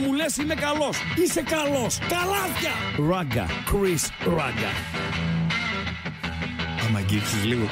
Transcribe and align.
μου 0.00 0.12
λες 0.12 0.36
είμαι 0.36 0.54
καλός. 0.54 0.96
Είσαι 1.22 1.42
καλός. 1.42 1.98
Καλάθια. 2.14 2.74
Ράγκα. 3.10 3.46
Chris 3.70 4.02
Ράγκα. 4.36 4.72
Άμα 6.84 6.98
αγγίξεις 6.98 7.44
λίγο. 7.44 7.66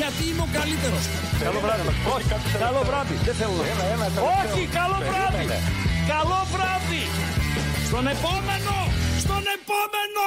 Γιατί 0.00 0.22
είμαι 0.28 0.42
ο 0.48 0.50
καλύτερος. 0.58 1.04
Καλό 1.44 1.60
βράδυ. 1.64 1.82
Όχι, 2.14 2.26
καλό 2.64 2.80
βράδυ. 2.88 3.14
Δεν 3.26 3.34
θέλω 3.34 3.52
να 3.52 4.20
Όχι, 4.40 4.62
καλό 4.78 4.98
βράδυ. 5.08 5.44
Καλό 6.12 6.40
βράδυ. 6.54 7.02
Στον 7.88 8.06
επόμενο. 8.14 8.76
Στον 9.24 9.42
επόμενο. 9.56 10.24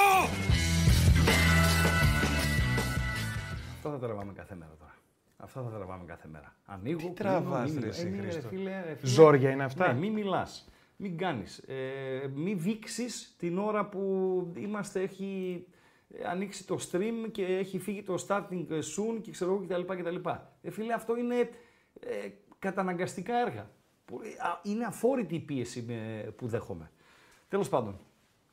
Αυτά 3.76 3.90
θα 3.92 4.00
τραβάμε 4.00 4.34
κάθε 4.34 4.56
μέρα 4.56 4.72
τώρα. 4.80 4.96
Αυτά 5.38 5.62
θα 5.62 5.70
τραβάμε 5.70 6.04
κάθε 6.06 6.28
μέρα. 6.34 6.59
Ανοίγω, 6.72 6.98
Τι 6.98 7.04
κλείνω, 7.04 7.14
τραβάς, 7.14 7.72
μην 7.72 7.74
ρε, 7.74 7.80
μιλάς. 7.80 7.98
εσύ, 7.98 8.08
Ε, 8.08 8.10
ναι, 8.10 8.22
ρε, 8.22 8.30
Χρήστο. 8.30 8.48
φίλε, 8.50 8.82
ρε, 8.86 8.96
φίλε. 8.96 9.12
Ζόρια 9.12 9.50
είναι 9.50 9.64
αυτά; 9.64 9.94
Ναι, 9.94 10.00
μην 10.00 10.14
μιλάς. 10.14 10.70
Μην 10.96 11.18
κάνεις. 11.18 11.58
Ε, 11.58 12.30
μην 12.34 12.58
βήξεις 12.60 13.36
την 13.38 13.58
ώρα 13.58 13.86
που 13.86 14.04
είμαστε, 14.58 15.02
έχει 15.02 15.66
ανοίξει 16.26 16.68
το 16.68 16.78
stream 16.92 17.32
και 17.32 17.44
έχει 17.46 17.80
φύγει 17.80 18.04
το 18.04 18.26
starting 18.28 18.66
soon 18.72 19.22
και 19.22 19.32
ξέρω 19.32 19.52
εγώ 19.54 19.66
κτλ. 19.84 19.96
κτλ. 20.02 20.16
Ε, 20.62 20.70
φίλε, 20.72 20.94
αυτό 20.94 21.18
είναι 21.18 21.36
ε, 22.00 22.28
καταναγκαστικά 22.60 23.38
έργα. 23.48 23.70
Που, 24.06 24.20
ε, 24.24 24.28
α, 24.48 24.60
Είναι 24.64 24.86
αφόρητη 24.86 25.36
η 25.36 25.40
πίεση 25.40 25.84
με- 25.88 26.32
που 26.32 26.48
δέχομαι. 26.48 26.92
Τέλος 27.50 27.70
πάντων, 27.70 28.00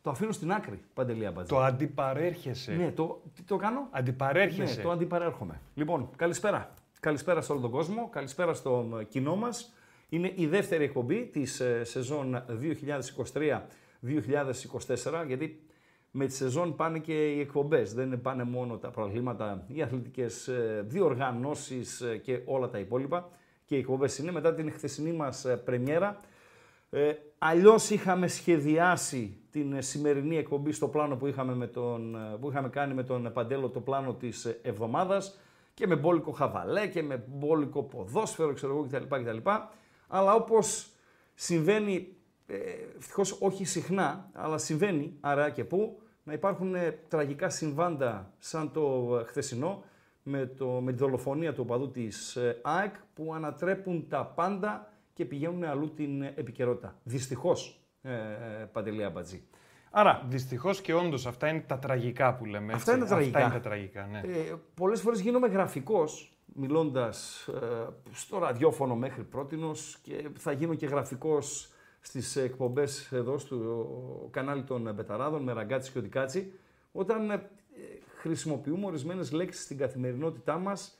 το 0.02 0.10
αφήνω 0.10 0.32
στην 0.32 0.52
άκρη, 0.52 0.80
Παντελή 0.94 1.26
Αμπατζή. 1.26 1.52
Το 1.52 1.60
αντιπαρέρχεσαι. 1.60 2.72
Ναι, 2.72 2.90
το, 2.92 3.22
τι 3.34 3.42
το 3.42 3.56
κάνω; 3.56 3.88
Αντιπαρέρχεσαι. 3.90 4.76
Ναι, 4.76 4.82
το 4.82 4.90
αντιπαρέρχομαι. 4.90 5.60
Λοιπόν, 5.74 6.10
καλησπέρα. 6.16 6.74
Καλησπέρα 7.06 7.40
σε 7.40 7.52
όλο 7.52 7.60
τον 7.60 7.70
κόσμο, 7.70 8.08
καλησπέρα 8.12 8.54
στο 8.54 8.98
ε, 9.00 9.04
κοινό 9.04 9.36
μας. 9.36 9.72
Είναι 10.08 10.32
η 10.34 10.46
δεύτερη 10.46 10.84
εκπομπή 10.84 11.26
της 11.26 11.60
ε, 11.60 11.84
σεζόν 11.84 12.44
2023-2024, 14.02 15.24
γιατί 15.26 15.60
με 16.10 16.26
τη 16.26 16.32
σεζόν 16.32 16.76
πάνε 16.76 16.98
και 16.98 17.32
οι 17.32 17.40
εκπομπές. 17.40 17.94
Δεν 17.94 18.20
πάνε 18.20 18.44
μόνο 18.44 18.76
τα 18.76 18.90
προβλήματα, 18.90 19.64
οι 19.68 19.82
αθλητικές 19.82 20.48
ε, 20.48 20.84
διοργανώσεις 20.86 22.00
ε, 22.00 22.16
και 22.16 22.40
όλα 22.44 22.68
τα 22.68 22.78
υπόλοιπα. 22.78 23.30
Και 23.64 23.74
οι 23.74 23.78
εκπομπές 23.78 24.18
είναι 24.18 24.32
μετά 24.32 24.54
την 24.54 24.72
χθεσινή 24.72 25.12
μας 25.12 25.44
ε, 25.44 25.56
πρεμιέρα. 25.56 26.20
Ε, 26.90 27.12
αλλιώς 27.38 27.90
είχαμε 27.90 28.26
σχεδιάσει 28.26 29.38
την 29.50 29.72
ε, 29.72 29.80
σημερινή 29.80 30.36
εκπομπή 30.36 30.72
στο 30.72 30.88
πλάνο 30.88 31.16
που 31.16 31.26
είχαμε, 31.26 31.54
με 31.54 31.66
τον, 31.66 32.14
ε, 32.14 32.36
που 32.40 32.50
είχαμε 32.50 32.68
κάνει 32.68 32.94
με 32.94 33.02
τον 33.02 33.30
Παντέλο 33.32 33.68
το 33.68 33.80
πλάνο 33.80 34.14
της 34.14 34.44
ε, 34.44 34.58
εβδομάδας 34.62 35.38
και 35.76 35.86
με 35.86 35.96
μπόλικο 35.96 36.30
χαβαλέ 36.30 36.86
και 36.86 37.02
με 37.02 37.24
μπόλικο 37.26 37.82
ποδόσφαιρο 37.82 38.52
ξέρω 38.52 38.72
εγώ 38.72 38.86
κτλ. 38.86 39.14
κτλ. 39.22 39.50
Αλλά 40.06 40.34
όπως 40.34 40.88
συμβαίνει, 41.34 42.16
ε, 42.46 42.56
ευτυχώς 42.98 43.36
όχι 43.40 43.64
συχνά, 43.64 44.30
αλλά 44.32 44.58
συμβαίνει 44.58 45.16
άρα 45.20 45.50
και 45.50 45.64
πού, 45.64 46.00
να 46.22 46.32
υπάρχουν 46.32 46.74
ε, 46.74 46.98
τραγικά 47.08 47.48
συμβάντα 47.48 48.32
σαν 48.38 48.72
το 48.72 49.16
ε, 49.20 49.24
χθεσινό 49.24 49.84
με, 50.22 50.46
το, 50.46 50.66
με 50.66 50.92
τη 50.92 50.98
δολοφονία 50.98 51.54
του 51.54 51.62
οπαδού 51.66 51.90
της 51.90 52.36
ε, 52.36 52.60
ΑΕΚ 52.62 52.94
που 53.14 53.34
ανατρέπουν 53.34 54.08
τα 54.08 54.26
πάντα 54.26 54.92
και 55.12 55.24
πηγαίνουν 55.24 55.64
αλλού 55.64 55.94
την 55.94 56.22
ε, 56.22 56.32
επικαιρότητα. 56.36 56.98
Δυστυχώς, 57.02 57.80
ε, 58.02 58.12
ε, 58.12 58.64
Παντελή 58.72 59.04
Αμπατζή. 59.04 59.42
Άρα, 59.98 60.24
Δυστυχώς 60.28 60.80
και 60.80 60.94
όντως 60.94 61.26
αυτά 61.26 61.48
είναι 61.48 61.64
τα 61.66 61.78
τραγικά 61.78 62.34
που 62.34 62.44
λέμε. 62.44 62.72
Αυτά 62.72 62.92
έτσι. 62.92 63.00
είναι 63.00 63.10
τα 63.10 63.14
τραγικά. 63.14 63.38
Αυτά 63.38 63.50
είναι 63.50 63.62
τα 63.62 63.68
τραγικά, 63.68 64.08
ναι. 64.10 64.18
Ε, 64.18 64.54
πολλές 64.74 65.00
φορές 65.00 65.20
γίνομαι 65.20 65.46
γραφικός, 65.46 66.36
μιλώντας 66.46 67.46
ε, 67.48 67.86
στο 68.12 68.38
ραδιόφωνο 68.38 68.96
μέχρι 68.96 69.22
πρότινος 69.22 69.98
και 70.02 70.28
θα 70.38 70.52
γίνω 70.52 70.74
και 70.74 70.86
γραφικός 70.86 71.68
στις 72.00 72.36
εκπομπές 72.36 73.12
εδώ 73.12 73.38
στο 73.38 74.28
κανάλι 74.30 74.62
των 74.62 74.94
Μπεταράδων 74.94 75.42
με 75.42 75.52
ραγκάτσι 75.52 75.92
και 75.92 75.98
οδικάτσι, 75.98 76.52
όταν 76.92 77.30
ε, 77.30 77.40
χρησιμοποιούμε 78.16 78.86
ορισμένες 78.86 79.32
λέξεις 79.32 79.64
στην 79.64 79.78
καθημερινότητά 79.78 80.58
μας 80.58 80.98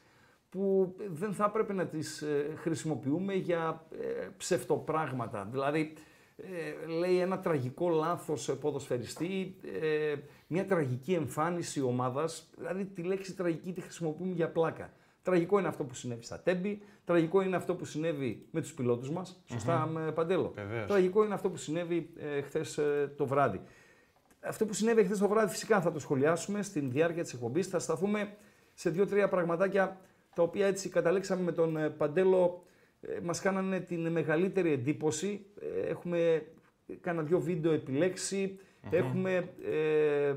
που 0.50 0.94
δεν 1.08 1.32
θα 1.32 1.44
έπρεπε 1.44 1.72
να 1.72 1.86
τις 1.86 2.22
ε, 2.22 2.54
χρησιμοποιούμε 2.56 3.34
για 3.34 3.84
ε, 4.00 4.28
ψευτοπράγματα. 4.36 5.48
Δηλαδή, 5.50 5.92
ε, 6.36 6.86
λέει 6.86 7.18
ένα 7.18 7.38
τραγικό 7.38 7.88
λάθος 7.88 8.48
ε, 8.48 8.54
ποδοσφαιριστή, 8.54 9.56
ε, 9.82 10.14
μια 10.46 10.66
τραγική 10.66 11.12
εμφάνιση 11.12 11.82
ομάδας, 11.82 12.50
δηλαδή 12.56 12.84
τη 12.84 13.02
λέξη 13.02 13.34
τραγική 13.34 13.72
τη 13.72 13.80
χρησιμοποιούμε 13.80 14.32
για 14.32 14.50
πλάκα. 14.50 14.92
Τραγικό 15.26 15.58
είναι 15.58 15.68
αυτό 15.68 15.84
που 15.84 15.94
συνέβη 15.94 16.22
στα 16.22 16.40
Τέμπη, 16.40 16.82
τραγικό 17.04 17.42
είναι 17.42 17.56
αυτό 17.56 17.74
που 17.74 17.84
συνέβη 17.84 18.46
με 18.50 18.60
τους 18.60 18.74
πιλότους 18.74 19.10
μας, 19.10 19.42
σωστά 19.46 19.86
με 19.86 20.12
Παντέλο; 20.12 20.52
Βεβαίως. 20.54 20.86
Τραγικό 20.86 21.24
είναι 21.24 21.34
αυτό 21.34 21.50
που 21.50 21.56
συνέβη 21.56 22.10
ε, 22.16 22.40
χθες 22.40 22.78
ε, 22.78 23.12
το 23.16 23.26
βράδυ. 23.26 23.60
Αυτό 24.40 24.66
που 24.66 24.72
συνέβη 24.72 25.04
χθες 25.04 25.18
το 25.18 25.28
βράδυ 25.28 25.50
φυσικά 25.50 25.80
θα 25.80 25.92
το 25.92 25.98
σχολιάσουμε 25.98 26.62
στην 26.62 26.90
διάρκεια 26.90 27.22
της 27.22 27.32
εκπομπής. 27.32 27.66
Θα 27.66 27.78
σταθούμε 27.78 28.36
σε 28.74 28.90
δύο-τρία 28.90 29.28
πραγματάκια 29.28 30.00
τα 30.34 30.42
οποία 30.42 30.66
έτσι 30.66 30.88
καταλήξαμε 30.88 31.42
με 31.42 31.52
τον 31.52 31.76
ε, 31.76 31.90
Παντέλο. 31.90 32.64
Ε, 33.00 33.20
μας 33.22 33.40
κάνανε 33.40 33.80
την 33.80 34.08
μεγαλύτερη 34.08 34.72
εντύπωση. 34.72 35.46
Ε, 35.60 35.88
έχουμε 35.88 36.46
κάνα 37.00 37.22
δύο 37.22 37.40
βίντεο 37.40 37.72
επιλέξει. 37.72 38.58
Έχουμε 38.90 39.50
ε, 39.64 40.26
ε, 40.26 40.28
ε, 40.28 40.36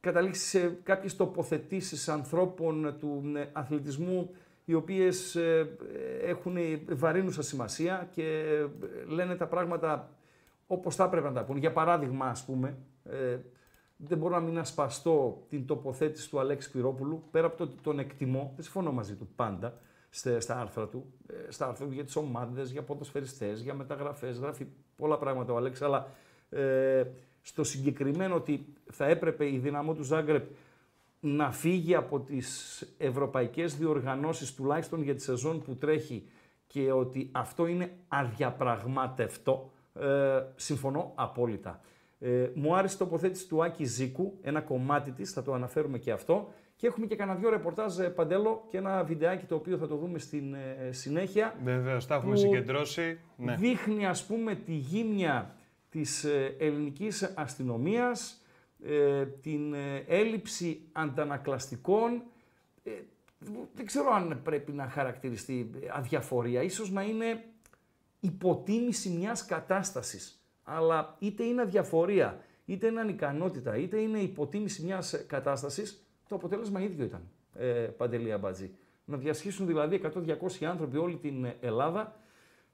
καταλήξει 0.00 0.40
σε 0.40 0.78
κάποιες 0.82 1.16
τοποθετήσεις 1.16 2.08
ανθρώπων 2.08 2.96
του 2.98 3.32
ε, 3.36 3.46
αθλητισμού 3.52 4.30
οι 4.64 4.74
οποίες 4.74 5.36
ε, 5.36 5.76
ε, 6.22 6.28
έχουν 6.30 6.56
βαρύνουσα 6.88 7.42
σημασία 7.42 8.08
και 8.10 8.22
ε, 8.24 8.66
λένε 9.06 9.36
τα 9.36 9.46
πράγματα 9.46 10.12
όπως 10.66 10.94
θα 10.94 11.04
έπρεπε 11.04 11.26
να 11.28 11.34
τα 11.34 11.44
πούνε. 11.44 11.58
Για 11.58 11.72
παράδειγμα, 11.72 12.26
ας 12.26 12.44
πούμε, 12.44 12.76
ε, 13.04 13.38
δεν 13.96 14.18
μπορώ 14.18 14.34
να 14.34 14.40
μην 14.40 14.58
ασπαστώ 14.58 15.46
την 15.48 15.66
τοποθέτηση 15.66 16.30
του 16.30 16.38
Αλέξη 16.38 16.70
Πυρόπουλου, 16.70 17.22
πέρα 17.30 17.46
από 17.46 17.56
το 17.56 17.64
ότι 17.64 17.76
τον 17.82 17.98
εκτιμώ, 17.98 18.52
δεν 18.54 18.64
συμφωνώ 18.64 18.92
μαζί 18.92 19.14
του 19.14 19.28
πάντα, 19.36 19.68
στε- 19.68 19.86
στα 20.10 20.60
άρθρα 20.60 20.86
του, 20.86 21.12
ε, 21.26 21.50
στα 21.50 21.66
άρθρα 21.66 21.86
του 21.86 21.92
για 21.92 22.04
τις 22.04 22.16
ομάδες, 22.16 22.70
για 22.70 22.82
ποδοσφαιριστές, 22.82 23.60
για 23.60 23.74
μεταγραφές, 23.74 24.38
γράφει 24.38 24.66
πολλά 24.96 25.18
πράγματα 25.18 25.52
ο 25.52 25.56
Αλέξης, 25.56 25.82
αλλά 25.84 26.08
ε, 26.50 27.04
στο 27.42 27.64
συγκεκριμένο 27.64 28.34
ότι 28.34 28.66
θα 28.90 29.06
έπρεπε 29.06 29.52
η 29.52 29.58
δυναμό 29.58 29.94
του 29.94 30.02
Ζάγκρεπ 30.02 30.50
να 31.20 31.52
φύγει 31.52 31.94
από 31.94 32.20
τις 32.20 32.82
ευρωπαϊκές 32.98 33.76
διοργανώσεις 33.76 34.54
τουλάχιστον 34.54 35.02
για 35.02 35.14
τη 35.14 35.22
σεζόν 35.22 35.62
που 35.62 35.76
τρέχει 35.76 36.28
και 36.66 36.92
ότι 36.92 37.28
αυτό 37.32 37.66
είναι 37.66 37.96
αδιαπραγμάτευτο, 38.08 39.70
ε, 39.94 40.42
συμφωνώ 40.56 41.12
απόλυτα. 41.14 41.80
Ε, 42.18 42.50
μου 42.54 42.76
άρεσε 42.76 42.94
η 42.94 42.98
τοποθέτηση 42.98 43.48
του 43.48 43.64
Άκη 43.64 43.84
Ζήκου, 43.84 44.38
ένα 44.42 44.60
κομμάτι 44.60 45.10
της, 45.10 45.32
θα 45.32 45.42
το 45.42 45.52
αναφέρουμε 45.52 45.98
και 45.98 46.12
αυτό. 46.12 46.52
Και 46.78 46.86
έχουμε 46.86 47.06
και 47.06 47.16
κανένα 47.16 47.38
δυο 47.38 47.50
ρεπορτάζ 47.50 47.98
ε, 47.98 48.08
παντέλο 48.08 48.66
και 48.70 48.76
ένα 48.76 49.04
βιντεάκι 49.04 49.46
το 49.46 49.54
οποίο 49.54 49.76
θα 49.76 49.86
το 49.86 49.96
δούμε 49.96 50.18
στην 50.18 50.54
ε, 50.54 50.88
συνέχεια. 50.92 51.54
Βεβαίως, 51.62 52.06
τα 52.06 52.14
έχουμε 52.14 52.32
που 52.32 52.38
συγκεντρώσει. 52.38 53.20
Ναι. 53.36 53.56
Δείχνει 53.56 54.06
ας 54.06 54.26
πούμε 54.26 54.54
τη 54.54 54.72
γύμνια 54.72 55.54
της 55.88 56.24
ε, 56.24 56.56
ελληνικής 56.58 57.22
αστυνομίας, 57.22 58.42
ε, 58.84 59.26
την 59.26 59.74
ε, 59.74 60.04
έλλειψη 60.06 60.80
αντανακλαστικών. 60.92 62.22
Ε, 62.82 62.90
δεν 63.74 63.86
ξέρω 63.86 64.12
αν 64.12 64.40
πρέπει 64.42 64.72
να 64.72 64.88
χαρακτηριστεί 64.88 65.70
αδιαφορία. 65.92 66.62
Ίσως 66.62 66.90
να 66.90 67.02
είναι 67.02 67.44
υποτίμηση 68.20 69.10
μιας 69.10 69.44
κατάστασης. 69.44 70.42
αλλά 70.62 71.16
είτε 71.18 71.44
είναι 71.44 71.62
αδιαφορία, 71.62 72.40
είτε 72.64 72.86
είναι 72.86 73.00
ανικανότητα, 73.00 73.76
είτε 73.76 73.98
είναι 73.98 74.18
υποτίμηση 74.18 74.82
μιας 74.82 75.24
κατάστασης, 75.26 76.07
το 76.28 76.34
αποτέλεσμα 76.34 76.80
ίδιο 76.80 77.04
ήταν. 77.04 77.22
Ε, 77.54 77.64
Παντελή 77.96 78.32
Αμπατζή. 78.32 78.70
Να 79.04 79.16
διασχίσουν 79.16 79.66
δηλαδή 79.66 80.00
100-200 80.60 80.64
άνθρωποι 80.64 80.96
όλη 80.96 81.16
την 81.16 81.46
Ελλάδα, 81.60 82.16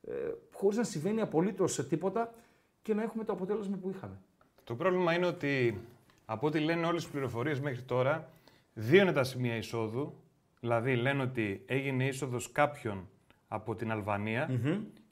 ε, 0.02 0.12
χωρίς 0.52 0.76
να 0.76 0.84
συμβαίνει 0.84 1.20
απολύτως 1.20 1.88
τίποτα 1.88 2.34
και 2.82 2.94
να 2.94 3.02
έχουμε 3.02 3.24
το 3.24 3.32
αποτέλεσμα 3.32 3.76
που 3.76 3.90
είχαμε. 3.90 4.18
Το 4.64 4.74
πρόβλημα 4.74 5.14
είναι 5.14 5.26
ότι 5.26 5.80
από 6.24 6.46
ό,τι 6.46 6.60
λένε 6.60 6.86
όλες 6.86 7.02
τις 7.02 7.12
πληροφορίες 7.12 7.60
μέχρι 7.60 7.82
τώρα, 7.82 8.28
δύο 8.74 9.02
είναι 9.02 9.12
τα 9.12 9.24
σημεία 9.24 9.56
εισόδου. 9.56 10.14
Δηλαδή 10.60 10.96
λένε 10.96 11.22
ότι 11.22 11.62
έγινε 11.66 12.06
είσοδος 12.06 12.52
κάποιον 12.52 13.08
από 13.48 13.74
την 13.74 13.90
αλβανια 13.90 14.50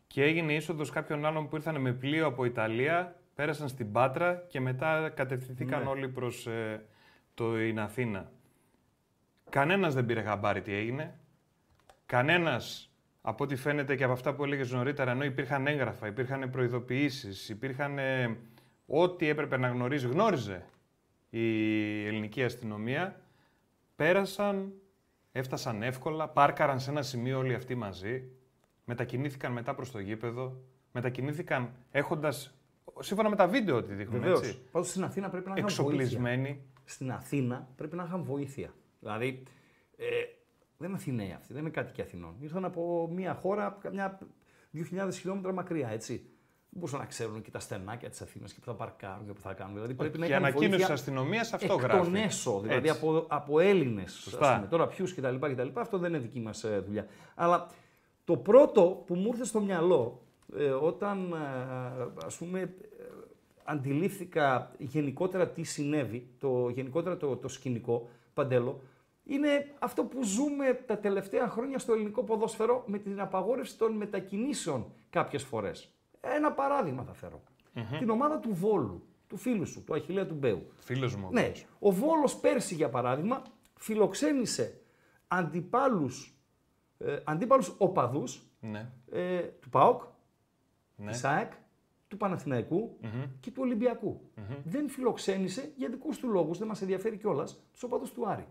και 0.06 0.22
έγινε 0.22 0.54
είσοδος 0.54 0.90
κάποιων 0.90 1.24
άλλων 1.26 1.48
που 1.48 1.56
ήρθαν 1.56 1.80
με 1.80 1.92
πλοίο 1.92 2.26
από 2.26 2.44
Ιταλία, 2.44 3.16
πέρασαν 3.34 3.68
στην 3.68 3.92
Πάτρα 3.92 4.44
και 4.48 4.60
μετά 4.60 5.08
κατευθυνθήκαν 5.08 5.82
Ναι. 5.82 5.88
όλοι 5.88 6.08
προς 6.08 6.46
ε, 6.46 6.84
το 7.50 7.56
την 7.56 7.80
Αθήνα. 7.80 8.30
Κανένας 9.50 9.94
δεν 9.94 10.06
πήρε 10.06 10.22
χαμπάρι 10.22 10.60
τι 10.62 10.72
έγινε. 10.72 11.18
Κανένας, 12.06 12.90
από 13.20 13.44
ό,τι 13.44 13.56
φαίνεται 13.56 13.96
και 13.96 14.04
από 14.04 14.12
αυτά 14.12 14.34
που 14.34 14.44
έλεγες 14.44 14.70
νωρίτερα, 14.70 15.10
ενώ 15.10 15.24
υπήρχαν 15.24 15.66
έγγραφα, 15.66 16.06
υπήρχαν 16.06 16.50
προειδοποιήσεις, 16.50 17.48
υπήρχαν 17.48 17.98
ε, 17.98 18.36
ό,τι 18.86 19.28
έπρεπε 19.28 19.56
να 19.56 19.68
γνωρίζει, 19.68 20.06
γνώριζε 20.08 20.64
η 21.30 22.06
ελληνική 22.06 22.44
αστυνομία. 22.44 23.20
Πέρασαν, 23.96 24.72
έφτασαν 25.32 25.82
εύκολα, 25.82 26.28
πάρκαραν 26.28 26.80
σε 26.80 26.90
ένα 26.90 27.02
σημείο 27.02 27.38
όλοι 27.38 27.54
αυτοί 27.54 27.74
μαζί, 27.74 28.24
μετακινήθηκαν 28.84 29.52
μετά 29.52 29.74
προς 29.74 29.90
το 29.90 29.98
γήπεδο, 29.98 30.62
μετακινήθηκαν 30.92 31.72
έχοντας, 31.90 32.54
σύμφωνα 33.00 33.28
με 33.28 33.36
τα 33.36 33.46
βίντεο 33.46 33.76
ότι 33.76 33.94
δείχνουν, 33.94 34.20
Βεβαίως. 34.20 34.38
έτσι, 34.40 34.58
Πάντως 34.70 34.88
στην 34.88 35.04
Αθήνα 35.04 35.28
πρέπει 35.28 35.48
να 35.48 35.54
είχαν 35.56 35.68
βοήθεια. 35.70 35.84
εξοπλισμένοι. 35.84 36.62
Στην 36.92 37.12
Αθήνα 37.12 37.68
πρέπει 37.76 37.96
να 37.96 38.04
είχαν 38.04 38.22
βοήθεια. 38.22 38.74
Δηλαδή, 39.00 39.42
ε, 39.96 40.04
δεν 40.78 40.88
είναι 40.88 40.96
Αθηναίοι 40.96 41.32
αυτοί, 41.32 41.52
δεν 41.52 41.62
είναι 41.62 41.70
κάτοικοι 41.70 42.02
Αθηνών. 42.02 42.36
Ήρθαν 42.40 42.64
από 42.64 43.08
μια 43.12 43.34
χώρα 43.34 43.78
καμιά 43.80 44.18
2.000 44.72 45.08
χιλιόμετρα 45.12 45.52
μακριά, 45.52 45.88
έτσι. 45.88 46.12
Δεν 46.14 46.80
μπορούσαν 46.80 46.98
να 46.98 47.06
ξέρουν 47.06 47.42
και 47.42 47.50
τα 47.50 47.58
στενάκια 47.58 48.10
της 48.10 48.20
Αθήνας 48.20 48.52
και 48.52 48.60
που 48.60 48.66
θα 48.66 48.74
παρκάρουν 48.74 49.26
και 49.26 49.32
που 49.32 49.40
θα 49.40 49.52
κάνουν. 49.52 49.74
Δηλαδή 49.74 49.94
πρέπει 49.94 50.18
να 50.18 50.26
Και 50.26 50.32
η 50.32 50.34
είχαν 50.34 50.44
ανακοίνωση 50.44 50.68
βοήθεια 50.68 50.94
της 50.94 51.02
αστυνομίας 51.02 51.52
αυτό 51.52 51.74
εκ 51.74 51.80
γράφει. 51.80 52.04
των 52.04 52.14
έσω, 52.14 52.60
δηλαδή 52.60 52.88
Έτσι. 52.88 53.00
από, 53.00 53.26
από 53.28 53.60
Έλληνες. 53.60 54.12
Σωστά. 54.12 54.66
Τώρα 54.70 54.86
ποιους 54.86 55.14
κτλ, 55.14 55.36
κτλ. 55.36 55.68
Αυτό 55.74 55.98
δεν 55.98 56.10
είναι 56.10 56.22
δική 56.22 56.40
μας 56.40 56.64
δουλειά. 56.84 57.06
Αλλά 57.34 57.66
το 58.24 58.36
πρώτο 58.36 59.02
που 59.06 59.14
μου 59.14 59.26
ήρθε 59.26 59.44
στο 59.44 59.60
μυαλό 59.60 60.22
ε, 60.56 60.70
όταν 60.70 61.32
ε, 61.32 62.26
ας 62.26 62.36
πούμε 62.36 62.60
ε, 62.60 62.68
αντιλήφθηκα 63.64 64.72
γενικότερα 64.78 65.48
τι 65.48 65.62
συνέβη, 65.62 66.28
το, 66.38 66.68
γενικότερα 66.68 67.16
το, 67.16 67.36
το 67.36 67.48
σκηνικό, 67.48 68.08
Παντέλο, 68.34 68.80
είναι 69.24 69.74
αυτό 69.78 70.04
που 70.04 70.24
ζούμε 70.24 70.72
τα 70.86 70.98
τελευταία 70.98 71.48
χρόνια 71.48 71.78
στο 71.78 71.92
ελληνικό 71.92 72.22
ποδόσφαιρο 72.24 72.84
με 72.86 72.98
την 72.98 73.20
απαγόρευση 73.20 73.78
των 73.78 73.92
μετακινήσεων 73.92 74.92
κάποιες 75.10 75.42
φορές. 75.42 75.88
Ένα 76.20 76.52
παράδειγμα 76.52 77.02
θα 77.02 77.12
φερω 77.14 77.42
Την 77.98 78.10
ομάδα 78.10 78.38
του 78.38 78.54
Βόλου, 78.54 79.06
του 79.26 79.36
φίλου 79.36 79.66
σου, 79.66 79.84
του 79.84 79.94
Αχιλέα 79.94 80.26
του 80.26 80.34
Μπέου. 80.34 80.66
Φίλος 80.78 81.16
μου. 81.16 81.28
Ναι, 81.32 81.40
αυτός. 81.40 81.66
ο 81.78 81.90
Βόλος 81.92 82.36
πέρσι 82.36 82.74
για 82.74 82.88
παράδειγμα 82.88 83.42
φιλοξένησε 83.76 84.80
αντιπάλους, 85.28 86.36
ε, 86.98 87.18
αντίπαλους 87.24 87.74
οπαδούς 87.78 88.42
Ναι. 88.60 88.90
ε, 89.10 89.40
του 89.40 89.68
ΠΑΟΚ, 89.68 90.02
Ναι. 90.96 91.10
της 91.10 91.24
ΑΕΚ, 91.24 91.52
του 92.12 92.18
παναθηναικου 92.18 92.98
και 93.40 93.50
του 93.50 93.62
ολυμπιακου 93.62 94.20
Δεν 94.64 94.88
φιλοξένησε 94.88 95.72
για 95.76 95.88
δικούς 95.88 96.18
του 96.18 96.28
λόγους, 96.28 96.58
δεν 96.58 96.68
μας 96.68 96.82
ενδιαφέρει 96.82 97.16
κιόλας, 97.16 97.62
τους 97.72 97.82
οπαδούς 97.82 98.12
του 98.12 98.28
Άρη. 98.28 98.46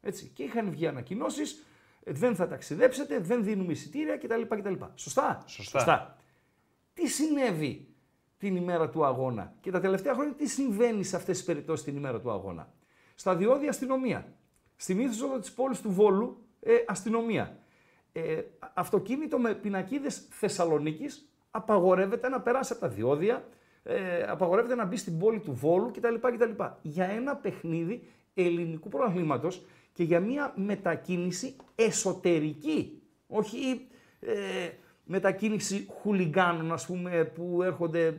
Έτσι. 0.00 0.30
Και 0.34 0.42
είχαν 0.42 0.70
βγει 0.70 0.86
ανακοινώσεις, 0.86 1.62
δεν 2.04 2.34
θα 2.34 2.48
ταξιδέψετε, 2.48 3.18
δεν 3.18 3.44
δίνουμε 3.44 3.72
εισιτήρια 3.72 4.16
κτλ. 4.16 4.42
κτλ. 4.42 4.74
Σωστά; 4.94 5.44
Σωστά. 5.46 6.16
Τι 6.94 7.08
συνέβη 7.08 7.94
την 8.38 8.56
ημέρα 8.56 8.90
του 8.90 9.04
αγώνα 9.04 9.54
και 9.60 9.70
τα 9.70 9.80
τελευταία 9.80 10.14
χρόνια 10.14 10.34
τι 10.34 10.48
συμβαίνει 10.48 11.04
σε 11.04 11.16
αυτές 11.16 11.36
τις 11.36 11.46
περιπτώσεις 11.46 11.84
την 11.84 11.96
ημέρα 11.96 12.20
του 12.20 12.30
αγώνα; 12.30 12.72
Στα 13.14 13.36
διόδια 13.36 13.68
αστυνομία. 13.68 14.34
Στην 14.76 15.00
είσοδο 15.00 15.38
της 15.38 15.52
πόλης 15.52 15.80
του 15.80 15.90
Βόλου 15.90 16.46
ε, 16.60 16.72
αστυνομία. 16.86 17.58
Ε, 18.12 18.42
αυτοκίνητο 18.74 19.38
με 19.38 19.54
πινακίδες 19.54 20.26
Θεσσαλονίκης 20.30 21.30
απαγορεύεται 21.56 22.28
να 22.28 22.40
περάσει 22.40 22.72
από 22.72 22.80
τα 22.80 22.88
διόδια, 22.88 23.44
ε, 23.82 24.22
απαγορεύεται 24.22 24.74
να 24.74 24.84
μπει 24.84 24.96
στην 24.96 25.18
πόλη 25.18 25.40
του 25.40 25.52
Βόλου 25.52 25.90
κτλ. 25.90 26.14
κτλ. 26.14 26.62
Για 26.82 27.04
ένα 27.04 27.36
παιχνίδι 27.36 28.02
ελληνικού 28.34 28.88
πρωταθλήματος 28.88 29.66
και 29.92 30.02
για 30.02 30.20
μια 30.20 30.52
μετακίνηση 30.56 31.56
εσωτερική, 31.74 33.02
όχι 33.26 33.86
ε, 34.20 34.34
μετακίνηση 35.04 35.88
χουλιγκάνων, 36.00 36.72
ας 36.72 36.86
πούμε, 36.86 37.24
που 37.24 37.62
έρχονται, 37.62 38.06
ε, 38.06 38.12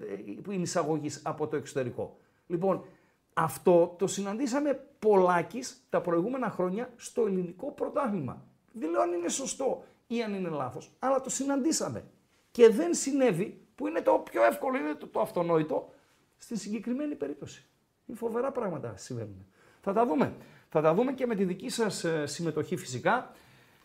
που 0.44 0.51
είναι 0.51 0.63
εισαγωγής 0.63 1.22
από 1.25 1.48
το 1.48 1.56
εξωτερικό. 1.56 2.17
Λοιπόν, 2.48 2.86
αυτό 3.34 3.96
το 3.98 4.08
συναντήσαμε 4.08 4.86
πολλάκις 5.00 5.86
τα 5.89 6.01
προηγούμενα 6.01 6.50
χρόνια 6.50 6.89
στο 6.96 7.25
ελληνικό 7.25 7.72
πρωτάθλημα. 7.72 8.46
Δεν 8.72 8.89
λέω 8.89 9.01
αν 9.01 9.13
είναι 9.13 9.29
σωστό 9.29 9.84
ή 10.08 10.24
αν 10.24 10.34
είναι 10.34 10.50
λάθος, 10.50 10.91
αλλά 11.00 11.22
το 11.22 11.29
συναντήσαμε. 11.29 12.03
Και 12.58 12.70
δεν 12.70 12.94
συνέβη, 12.94 13.62
που 13.76 13.88
είναι 13.88 14.02
το 14.02 14.12
πιο 14.12 14.44
εύκολο, 14.44 14.78
είναι 14.78 14.94
το, 14.94 15.08
το 15.08 15.20
αυτονόητο, 15.20 15.94
στη 16.38 16.58
συγκεκριμένη 16.58 17.16
περίπτωση. 17.16 17.66
Είναι 18.06 18.18
φοβερά 18.18 18.52
πράγματα 18.52 18.94
συμβαίνουν. 18.96 19.46
Θα 19.82 19.94
τα 19.94 20.06
δούμε. 20.06 20.34
Θα 20.70 20.82
τα 20.82 20.94
δούμε 20.94 21.12
και 21.12 21.26
με 21.26 21.36
τη 21.36 21.44
δική 21.44 21.70
σας 21.70 22.04
ε, 22.04 22.26
συμμετοχή 22.26 22.76
φυσικά. 22.76 23.32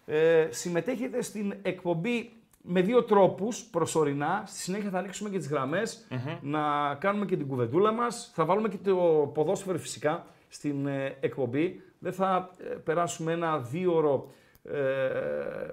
Ε, 0.07 0.49
συμμετέχετε 0.51 1.23
στην 1.23 1.55
εκπομπή 1.63 2.33
με 2.63 2.81
δύο 2.81 3.05
τρόπους 3.05 3.63
προσωρινά. 3.65 4.43
Στη 4.47 4.59
συνέχεια 4.59 4.91
θα 4.91 4.99
ανοίξουμε 4.99 5.31
και 5.31 5.39
τις 5.39 5.49
γραμμες 5.49 6.07
να 6.43 6.95
κάνουμε 6.95 7.25
και 7.25 7.37
την 7.37 7.49
κουβεντούλα 7.49 7.93
μας. 7.93 8.31
Θα 8.35 8.45
βάλουμε 8.45 8.69
και 8.69 8.77
το 8.77 9.31
ποδόσφαιρο 9.35 9.79
φυσικά 9.79 10.27
στην 10.49 10.87
ε, 10.87 11.17
εκπομπή. 11.21 11.83
Δεν 11.99 12.13
θα 12.13 12.51
ε, 12.59 12.65
περάσουμε 12.65 13.33
ένα 13.33 13.59
δύο 13.59 13.95
ώρο 13.95 14.33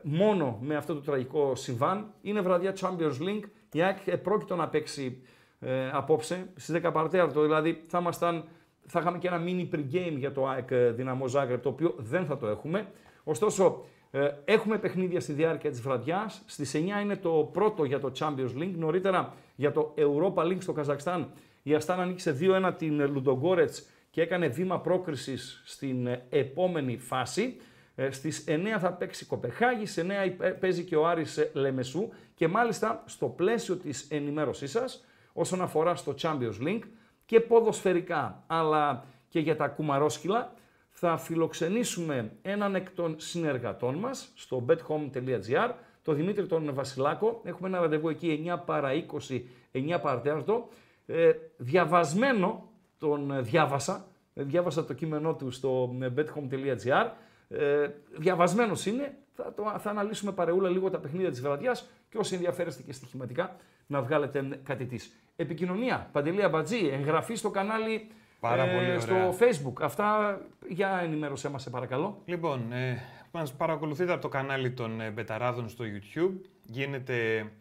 μόνο 0.04 0.58
με 0.62 0.76
αυτό 0.76 0.94
το 0.94 1.00
τραγικό 1.00 1.56
συμβάν. 1.56 2.14
Είναι 2.22 2.42
βραδιά 2.42 2.74
Champions 2.80 3.22
League. 3.22 3.44
Η 3.72 3.82
ΑΕΚ 3.82 3.98
ε, 4.08 4.16
πρόκειτο 4.16 4.56
να 4.56 4.68
παίξει 4.68 5.22
ε, 5.60 5.90
απόψε 5.92 6.50
στις 6.56 6.82
10 6.84 6.90
παρατέταρτο. 6.94 7.42
Δηλαδή 7.42 7.82
θα 7.88 8.00
ήμασταν 8.00 8.44
θα 8.90 9.00
είχαμε 9.00 9.18
και 9.18 9.28
ένα 9.28 9.44
mini 9.46 9.76
pre-game 9.76 10.16
για 10.18 10.32
το 10.32 10.48
ΑΕΚ 10.48 10.72
ε, 10.72 10.92
Δυναμό 10.92 11.28
Ζάγκρεπ, 11.28 11.62
το 11.62 11.70
οποίο 11.70 11.96
δεν 11.98 12.26
θα 12.26 12.38
το 12.38 12.48
έχουμε. 12.48 12.88
Ωστόσο, 13.24 13.86
ε, 14.12 14.30
έχουμε 14.46 14.78
παιχνίδια 14.78 15.20
στη 15.20 15.34
διάρκεια 15.34 15.70
της 15.70 15.82
βραδιάς. 15.82 16.42
Στις 16.46 16.76
9 16.76 17.02
είναι 17.02 17.16
το 17.16 17.50
πρώτο 17.54 17.84
για 17.84 18.00
το 18.00 18.12
Champions 18.20 18.58
League. 18.58 18.74
Νωρίτερα 18.76 19.34
για 19.56 19.72
το 19.72 19.94
Europa 19.98 20.44
League 20.44 20.62
στο 20.62 20.74
Καζακστάν. 20.74 21.32
Η 21.64 21.74
Αστάνα 21.74 22.06
νίκησε 22.06 22.38
2-1 22.42 22.74
την 22.78 23.12
Λουντογκόρετς 23.12 23.88
και 24.10 24.22
έκανε 24.22 24.48
βήμα 24.48 24.80
πρόκρισης 24.80 25.62
στην 25.66 26.08
ε, 26.08 26.26
επόμενη 26.30 26.98
φάση. 26.98 27.58
Ε, 28.00 28.12
Στις 28.12 28.44
9 28.48 28.78
θα 28.80 28.94
παίξει 28.94 29.26
Κοπεχάγη, 29.26 29.86
στις 29.86 30.04
9 30.04 30.10
ε, 30.40 30.50
παίζει 30.50 30.84
και 30.84 30.96
ο 30.96 31.08
Άρης 31.08 31.38
ε, 31.38 31.50
Λεμεσού 31.54 32.10
και 32.36 32.48
μάλιστα 32.48 33.04
στο 33.06 33.28
πλαίσιο 33.28 33.76
της 33.76 34.08
ενημέρωσής 34.10 34.72
σας 34.72 35.06
όσον 35.34 35.62
αφορά 35.62 35.96
στο 35.96 36.16
Champions 36.22 36.62
League 36.62 36.84
και 37.26 37.40
ποδοσφαιρικά 37.40 38.44
αλλά 38.48 39.06
και 39.28 39.40
για 39.40 39.56
τα 39.56 39.68
κουμαρόσκυλα 39.68 40.54
θα 40.90 41.18
φιλοξενήσουμε 41.18 42.32
έναν 42.42 42.76
εκ 42.76 42.90
των 42.92 43.16
συνεργατών 43.20 43.96
μας 43.96 44.32
στο 44.36 44.66
bethome.gr, 44.70 45.72
τον 46.04 46.16
Δημήτρη 46.16 46.46
τον 46.46 46.74
Βασιλάκο. 46.74 47.42
Έχουμε 47.44 47.68
ένα 47.68 47.80
ραντεβού 47.80 48.10
εκεί 48.10 48.44
9 48.48 48.58
παρα 48.66 48.90
20, 49.30 49.42
9 49.72 49.98
παρα 50.02 50.22
τέταρτο. 50.22 50.68
Ε, 51.06 51.32
διαβασμένο 51.58 52.70
τον 52.98 53.32
ε, 53.32 53.42
διάβασα, 53.42 54.08
ε, 54.34 54.44
διάβασα 54.44 54.86
το 54.86 54.94
κείμενό 54.94 55.36
του 55.36 55.52
στο 55.52 55.96
ε, 56.00 56.08
bethome.gr. 56.18 57.10
Ε, 57.50 57.90
διαβασμένος 58.18 58.86
είναι, 58.86 59.18
θα, 59.36 59.54
το, 59.54 59.76
θα 59.80 59.90
αναλύσουμε 59.90 60.32
παρεούλα 60.32 60.70
λίγο 60.70 60.90
τα 60.90 61.00
παιχνίδια 61.00 61.30
της 61.30 61.42
βραδιάς 61.42 61.90
και 62.10 62.18
όσοι 62.18 62.36
ενδιαφέρεστε 62.36 62.84
και 62.84 62.94
στοιχηματικά 62.94 63.56
να 63.88 64.02
βγάλετε 64.02 64.60
κάτι 64.64 64.86
της. 64.86 65.12
Επικοινωνία, 65.36 66.10
Παντελή 66.12 66.44
Αμπατζή, 66.44 66.88
εγγραφή 66.88 67.36
στο 67.36 67.50
κανάλι 67.50 68.08
Πάρα 68.40 68.64
πολύ 68.64 68.78
ωραία. 68.78 69.00
στο 69.00 69.36
facebook. 69.40 69.82
Αυτά 69.82 70.40
για 70.68 71.00
ενημέρωσέ 71.04 71.50
μας 71.50 71.62
σε 71.62 71.70
παρακαλώ. 71.70 72.22
Λοιπόν, 72.26 72.72
ε, 72.72 73.02
μας 73.32 73.54
παρακολουθείτε 73.54 74.12
από 74.12 74.22
το 74.22 74.28
κανάλι 74.28 74.72
των 74.72 75.02
ε, 75.02 75.10
Μπεταράδων 75.10 75.70
στο 75.70 75.86
YouTube. 75.88 76.40
Γίνεται 76.66 77.52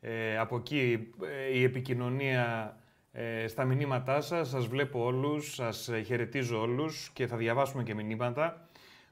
ε, 0.00 0.38
από 0.38 0.56
εκεί 0.56 1.08
ε, 1.50 1.58
η 1.58 1.62
επικοινωνία 1.62 2.76
ε, 3.12 3.46
στα 3.46 3.64
μηνύματά 3.64 4.20
σας. 4.20 4.48
Σας 4.48 4.66
βλέπω 4.66 5.04
όλους, 5.04 5.54
σας 5.54 5.88
ε, 5.88 6.00
χαιρετίζω 6.02 6.60
όλους 6.60 7.10
και 7.12 7.26
θα 7.26 7.36
διαβάσουμε 7.36 7.82
και 7.82 7.94
μηνύματα. 7.94 8.65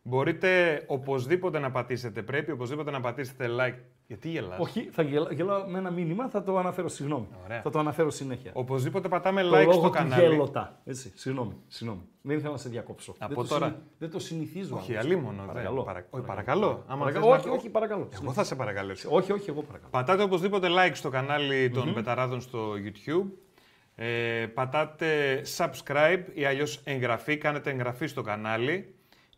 Μπορείτε 0.06 0.82
οπωσδήποτε 0.86 1.58
να 1.58 1.70
πατήσετε, 1.70 2.22
πρέπει 2.22 2.50
οπωσδήποτε 2.50 2.90
να 2.90 3.00
πατήσετε 3.00 3.46
like. 3.60 3.74
Γιατί 4.06 4.28
γελάς; 4.28 4.58
Όχι, 4.60 4.80
θα 4.92 5.02
γελά, 5.02 5.28
γελάω 5.32 5.64
με 5.68 5.78
ένα 5.78 5.90
μήνυμα, 5.90 6.28
θα 6.28 6.42
το 6.42 6.58
αναφέρω, 6.58 6.88
συγγνώμη. 6.88 7.26
Ωραία. 7.44 7.60
Θα 7.62 7.70
το 7.70 7.78
αναφέρω 7.78 8.10
συνέχεια. 8.10 8.50
Οπωσδήποτε 8.54 9.08
πατάμε 9.08 9.42
το 9.42 9.48
like 9.48 9.52
λόγο 9.60 9.72
στο 9.72 9.82
του 9.82 9.90
κανάλι. 9.90 10.28
γέλοτα. 10.28 10.80
Έτσι, 10.84 11.12
συγγνώμη, 11.14 11.56
συγγνώμη. 11.68 12.02
Δεν 12.22 12.36
ήθελα 12.36 12.52
να 12.52 12.58
σε 12.58 12.68
διακόψω. 12.68 13.14
Από 13.18 13.34
δεν, 13.42 13.50
τώρα. 13.50 13.66
Το, 13.66 13.72
συνη- 13.74 13.88
δεν 13.98 14.10
το 14.10 14.18
συνηθίζω. 14.18 14.76
Όχι, 14.76 14.92
άλλωστε. 14.92 15.08
αλίμονο. 15.14 15.36
δεν. 15.36 15.46
Παρακαλώ. 15.46 15.82
Παρα- 15.82 16.06
Όχι, 16.10 16.24
παρακαλώ. 16.24 16.84
Άμα 16.86 16.98
Παρακαλώ. 16.98 17.24
θες 17.26 17.34
Όχι, 17.38 17.46
να- 17.48 17.52
όχι, 17.54 17.68
παρακαλώ. 17.68 18.08
Εγώ 18.22 18.32
θα 18.32 18.44
σε 18.44 18.54
παρακαλέσω. 18.54 19.08
Όχι, 19.12 19.32
όχι, 19.32 19.50
εγώ 19.50 19.62
παρακαλώ. 19.62 19.90
Πατάτε 19.90 20.22
οπωσδήποτε 20.22 20.68
like 20.70 20.92
στο 20.94 21.08
κανάλι 21.08 21.70
των 21.70 21.94
Πεταράδων 21.94 22.40
στο 22.40 22.72
YouTube. 22.72 23.26
Ε, 23.94 24.46
πατάτε 24.54 25.42
subscribe 25.56 26.22
ή 26.34 26.44
αλλιώς 26.44 26.80
εγγραφή, 26.84 27.36
κάνετε 27.38 27.70
εγγραφή 27.70 28.06
στο 28.06 28.22
κανάλι 28.22 28.94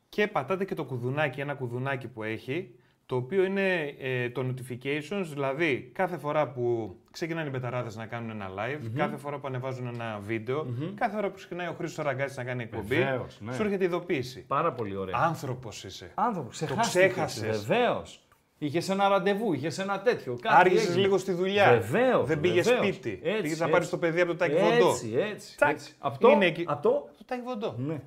και 0.09 0.27
πατάτε 0.27 0.65
και 0.65 0.75
το 0.75 0.85
κουδουνάκι, 0.85 1.41
ένα 1.41 1.55
κουδουνάκι 1.55 2.09
που 2.09 2.23
έχει, 2.23 2.75
το 3.07 3.17
οποίο 3.17 3.45
είναι 3.45 3.95
ε, 3.99 4.31
το 4.31 4.45
notifications, 4.49 5.25
δηλαδή 5.33 5.91
κάθε 5.95 6.17
φορά 6.17 6.49
που 6.51 6.97
ξεκινάνε 7.11 7.49
οι 7.49 7.51
Πεταράδες 7.51 7.97
να 7.97 8.07
κάνουν 8.07 8.31
ένα 8.31 8.49
live, 8.49 8.91
κάθε 8.97 9.17
φορά 9.17 9.39
που 9.39 9.47
ανεβάζουν 9.47 9.87
ένα 9.87 10.19
βίντεο, 10.23 10.67
κάθε 10.95 11.15
φορά 11.15 11.29
που 11.29 11.35
ξεκινάει 11.37 11.67
ο 11.67 11.73
Χρήστος 11.79 12.05
Ραγκάτσης 12.05 12.37
να 12.37 12.45
κάνει 12.45 12.63
εκπομπή, 12.63 12.95
Βεβαίως, 12.97 13.39
ναι. 13.41 13.53
σου 13.53 13.63
έρχεται 13.63 13.85
ειδοποίηση. 13.85 14.45
Πάρα 14.47 14.73
πολύ 14.73 14.97
ωραία. 14.97 15.15
Άνθρωπος 15.19 15.85
είσαι. 15.85 16.11
Άνθρωπος, 16.15 16.63
ξέχασες. 16.81 17.67
Βεβαίως. 17.67 18.21
Είχες 18.59 18.89
ένα 18.89 19.09
ραντεβού, 19.09 19.53
είχες 19.53 19.79
ένα 19.79 20.01
τέτοιο. 20.01 20.39
Κάτι 20.41 20.57
Άργησες 20.59 20.89
έγινε. 20.89 21.01
λίγο 21.03 21.19
στη 21.19 21.33
δουλειά. 21.33 21.71
Βεβαίως. 21.71 22.27
Δεν 22.27 22.41
πήγες 22.41 22.67
σπίτι. 22.67 23.21
Πήγες 23.43 23.59
να 23.61 23.69
πάρεις 23.69 23.89
το 23.89 23.99
παιδί 23.99 24.21
από 24.21 24.31
το 24.33 24.37
τάκι 24.39 24.55
έτσι, 24.55 24.65
βοντό. 24.79 24.91
Έτσι, 24.91 25.15
έτσι. 25.17 25.57
Τάκ. 25.59 25.71
έτσι. 25.71 25.95
Αυτό, 25.99 26.31
Είναι 26.31 26.47
εκεί. 26.47 26.65
αυτό, 26.69 27.09
Το 27.19 27.25
τάκι 27.25 27.43
βοντό. 27.43 27.75
ναι. 27.79 28.01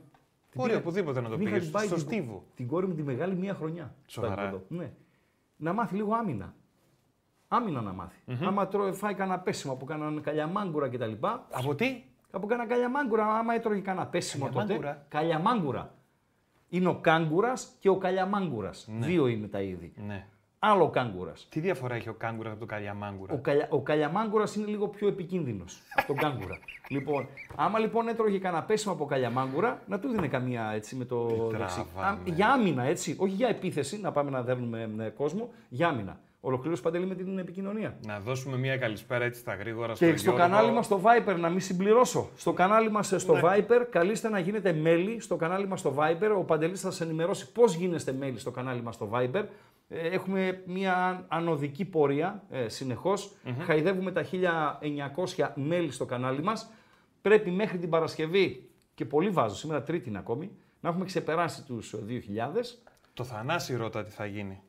Μπορεί 0.55 0.75
οπουδήποτε 0.75 1.21
να 1.21 1.29
το 1.29 1.35
Την 1.35 1.41
είχα 1.45 1.51
πήγε. 1.53 1.63
την 1.63 1.71
πάει 1.73 1.85
Στο 1.85 1.95
την- 1.95 2.03
στίβο. 2.03 2.43
Την 2.55 2.67
κόρη 2.67 2.87
μου 2.87 2.93
τη 2.93 3.03
μεγάλη 3.03 3.35
μία 3.35 3.53
χρονιά. 3.53 3.93
στο 4.05 4.21
Σοβαρά. 4.21 4.41
Τάικβοντο. 4.41 4.63
Ναι. 4.67 4.91
Να 5.57 5.73
μάθει 5.73 5.95
λίγο 5.95 6.13
άμυνα. 6.13 6.53
Άμυνα 7.47 7.81
να 7.81 7.93
μάθει. 7.93 8.19
Άμα 8.45 8.67
τρώει, 8.67 8.91
φάει 8.93 9.13
κανένα 9.13 9.39
πέσιμο 9.39 9.73
από 9.73 9.85
κανέναν 9.85 10.21
καλιαμάγκουρα 10.21 10.89
κτλ. 10.89 11.11
Από 11.51 11.75
τι; 11.75 12.03
Από 12.31 12.47
κανένα 12.47 12.69
καλιαμάγκουρα, 12.69 13.25
άμα 13.25 13.53
έτρωγε 13.53 13.79
κανένα 13.81 14.07
πέσιμο 14.07 14.45
τότε. 14.45 14.57
Καλιαμάγκουρα. 14.59 15.05
Καλιαμάγκουρα. 15.09 15.93
Είναι 16.69 16.87
ο 16.87 16.95
κάγκουρας 16.99 17.75
και 17.79 17.89
ο 17.89 17.97
καλιαμάγκουρας. 17.97 18.87
Δύο 18.99 19.27
είναι 19.27 19.47
τα 19.47 19.61
είδη. 19.61 19.93
Ναι. 20.07 20.27
Άλλο 20.61 20.83
ο 20.83 20.89
κάγκουρας. 20.89 21.47
Τι 21.49 21.59
διαφορά 21.59 21.95
έχει 21.95 22.09
ο 22.09 22.13
κάγκουρας 22.13 22.51
από 22.51 22.59
το 22.59 22.65
καλιαμάγκουρα; 22.65 23.33
Ο, 23.33 23.37
καλια, 23.37 23.67
ο 23.69 23.81
καλιαμάγκουρας 23.81 24.55
είναι 24.55 24.65
λίγο 24.67 24.87
πιο 24.87 25.07
επικίνδυνος 25.07 25.81
από 25.95 26.07
τον 26.07 26.15
κάγκουρα. 26.15 26.59
λοιπόν, 26.95 27.27
άμα 27.55 27.79
λοιπόν 27.79 28.07
έτρωγε 28.07 28.37
κανένα 28.39 28.63
πέσιμο 28.63 28.93
από 28.93 29.05
καλιαμάγκουρα, 29.05 29.81
να 29.87 29.99
του 29.99 30.07
δίνει 30.09 30.27
καμία 30.27 30.71
έτσι 30.75 30.95
με 30.95 31.05
το 31.05 31.25
δεξί. 31.51 31.85
τραβάμε. 31.93 32.19
Α, 32.29 32.33
για 32.33 32.49
άμυνα, 32.51 32.83
έτσι. 32.83 33.15
Όχι 33.19 33.33
για 33.33 33.47
επίθεση, 33.47 33.99
να 33.99 34.11
πάμε 34.11 34.29
να 34.29 34.41
δέρνουμε 34.41 34.89
ε, 34.99 35.09
κόσμο, 35.09 35.49
για 35.69 35.87
άμυνα. 35.87 36.19
Ολοκλήρωσε 36.41 36.81
παντελή 36.81 37.05
με 37.05 37.15
την 37.15 37.37
επικοινωνία. 37.39 37.97
Να 38.05 38.19
δώσουμε 38.19 38.57
μια 38.57 38.77
καλησπέρα 38.77 39.23
έτσι 39.25 39.39
στα 39.39 39.55
γρήγορα 39.55 39.95
στο 39.95 40.05
Και 40.05 40.17
στο 40.17 40.31
Γιώργο. 40.31 40.49
κανάλι 40.49 40.71
μας 40.71 40.85
στο 40.85 41.01
Viper, 41.03 41.35
να 41.39 41.49
μην 41.49 41.59
συμπληρώσω. 41.59 42.29
Στο 42.35 42.53
κανάλι 42.53 42.91
μας 42.91 43.13
στο 43.17 43.33
Ναι. 43.33 43.41
Viper, 43.43 43.85
καλείστε 43.89 44.29
να 44.29 44.39
γίνετε 44.39 44.73
μέλη 44.73 45.19
στο 45.19 45.35
κανάλι 45.35 45.67
μας 45.67 45.79
στο 45.79 45.95
Viper. 45.97 46.35
Ο 46.37 46.43
Παντελής 46.43 46.81
θα 46.81 46.91
σας 46.91 47.01
ενημερώσει 47.01 47.51
πώς 47.51 47.73
γίνεστε 47.75 48.11
μέλη 48.13 48.39
στο 48.39 48.51
κανάλι 48.51 48.81
μας 48.81 48.95
στο 48.95 49.09
Viper. 49.13 49.43
Ε, 49.89 50.07
Έχουμε 50.07 50.63
μια 50.65 51.25
ανωδική 51.27 51.85
πορεία 51.85 52.43
ε, 52.49 52.67
συνεχώς. 52.69 53.35
Χαϊδεύουμε 53.59 54.11
τα 54.11 54.25
1900 55.35 55.49
μέλη 55.55 55.91
στο 55.91 56.05
κανάλι 56.05 56.43
μας. 56.43 56.71
Πρέπει 57.21 57.49
μέχρι 57.51 57.77
την 57.77 57.89
Παρασκευή, 57.89 58.69
και 58.95 59.05
πολύ 59.05 59.29
βάζω, 59.29 59.55
σήμερα 59.55 59.83
τρίτη 59.83 60.09
είναι 60.09 60.17
ακόμη, 60.17 60.51
να 60.81 60.89
έχουμε 60.89 61.05
ξεπεράσει 61.05 61.63
τους 61.63 61.95
2000. 62.07 62.79
Το 63.13 63.23
Θανάση 63.23 63.75
ρώτα 63.75 64.03
τι 64.03 64.11
θα 64.11 64.25
γίνει. 64.25 64.61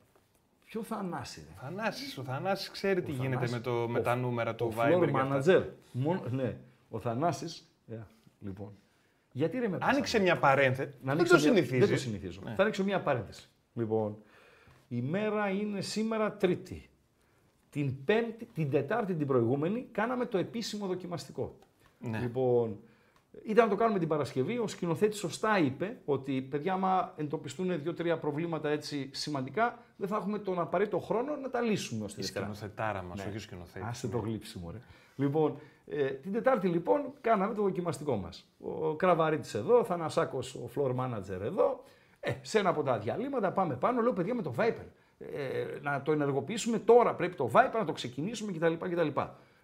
Ποιο 0.65 0.83
θα 0.83 0.95
ανάσει, 0.95 1.45
ρε; 1.47 1.53
Θανάσης, 1.61 2.17
ο 2.17 2.23
Θανάσης 2.23 2.69
ξέρει 2.69 3.01
τι 3.01 3.11
γίνεται 3.11 3.33
Θανάσης. 3.35 3.55
με, 3.55 3.59
το, 3.61 3.71
με 3.89 3.99
Ο- 3.99 4.01
τα 4.01 4.15
νούμερα 4.15 4.55
του 4.55 4.73
Ο 4.77 4.79
Viber. 4.81 4.97
floor 4.97 5.11
και 5.11 5.17
αυτά. 5.17 5.41
manager. 5.45 5.63
Μόνο, 5.91 6.21
ναι, 6.29 6.57
ο 6.89 6.99
Θανάσης. 6.99 7.67
Ε, 7.87 7.95
λοιπόν. 8.39 8.71
Γιατί 9.31 9.59
ρε 9.59 9.67
με 9.67 9.77
πέσανε. 9.77 9.91
Άνοιξε 9.91 10.19
μια 10.19 10.37
παρένθεση. 10.37 10.89
Να 10.89 10.95
Δεν 11.01 11.09
ανοίξω 11.11 11.35
το 11.35 11.39
μια- 11.41 11.49
συνηθίζει. 11.51 11.79
Δεν 11.79 11.89
το 11.89 11.97
συνηθίζω. 11.97 12.39
Θα 12.55 12.61
ανοίξω 12.61 12.83
μια 12.83 13.01
παρένθεση. 13.01 13.49
Λοιπόν, 13.73 14.17
η 14.93 15.01
μέρα 15.01 15.49
είναι 15.49 15.81
σήμερα 15.81 16.31
Τρίτη. 16.33 16.89
Την 17.69 18.03
Πέμπτη, 18.05 18.45
την 18.45 18.69
Τετάρτη 18.69 19.13
την 19.13 19.27
προηγούμενη, 19.27 19.87
κάναμε 19.91 20.25
το 20.25 20.37
επίσημο 20.37 20.87
δοκιμαστικό. 20.87 21.55
Ναι. 21.99 22.19
Λοιπόν, 22.19 22.79
ήταν 23.45 23.63
να 23.65 23.69
το 23.71 23.77
κάνουμε 23.77 23.99
την 23.99 24.07
Παρασκευή. 24.07 24.57
Ο 24.57 24.67
σκηνοθέτης 24.67 25.19
σωστά 25.19 25.59
είπε 25.59 25.97
ότι 26.05 26.41
παιδιά, 26.41 26.73
άμα 26.73 27.13
εντοπιστούν 27.17 27.81
δύο-τρία 27.81 28.17
προβλήματα 28.17 28.69
έτσι 28.69 29.09
σημαντικά, 29.13 29.77
δεν 29.97 30.07
θα 30.07 30.15
έχουμε 30.15 30.39
τον 30.39 30.59
απαραίτητο 30.59 30.99
χρόνο 30.99 31.35
να 31.35 31.49
τα 31.49 31.61
λύσουμε 31.61 32.05
ως 32.05 32.13
τη 32.13 32.19
Η 32.19 32.23
Δευτέρα. 32.23 32.45
σκηνοθετάρα 32.45 33.01
μας, 33.03 33.17
Ναι. 33.17 33.25
όχι 33.27 33.37
ο 33.37 33.39
σκηνοθέτης. 33.39 33.87
Άσε 33.87 34.07
το 34.07 34.17
γλύψιμο, 34.17 34.71
ρε. 34.71 34.77
Λοιπόν, 35.15 35.55
ε, 35.87 36.05
την 36.05 36.31
Τετάρτη 36.31 36.67
λοιπόν 36.67 37.01
κάναμε 37.21 37.53
το 37.53 37.61
δοκιμαστικό 37.61 38.15
μας. 38.15 38.47
Ο 38.59 38.93
Κραβαρίτης 38.95 39.53
εδώ, 39.53 39.79
ο 39.79 39.83
Θανασάκος, 39.83 40.55
ο 40.55 40.69
floor 40.75 40.95
manager 40.95 41.41
εδώ. 41.41 41.83
Ε, 42.23 42.33
σε 42.41 42.59
ένα 42.59 42.69
από 42.69 42.83
τα 42.83 42.97
διαλύματα 42.97 43.51
πάμε 43.51 43.75
πάνω. 43.75 44.01
Λέω 44.01 44.13
παιδιά 44.13 44.35
με 44.35 44.41
το 44.41 44.53
Viper. 44.57 44.85
Ε, 45.19 45.65
να 45.81 46.01
το 46.01 46.11
ενεργοποιήσουμε 46.11 46.79
τώρα. 46.79 47.13
Πρέπει 47.15 47.35
το 47.35 47.51
Viper 47.53 47.73
να 47.73 47.85
το 47.85 47.91
ξεκινήσουμε 47.91 48.51
κτλ. 48.51 48.73
κτλ. 48.73 49.07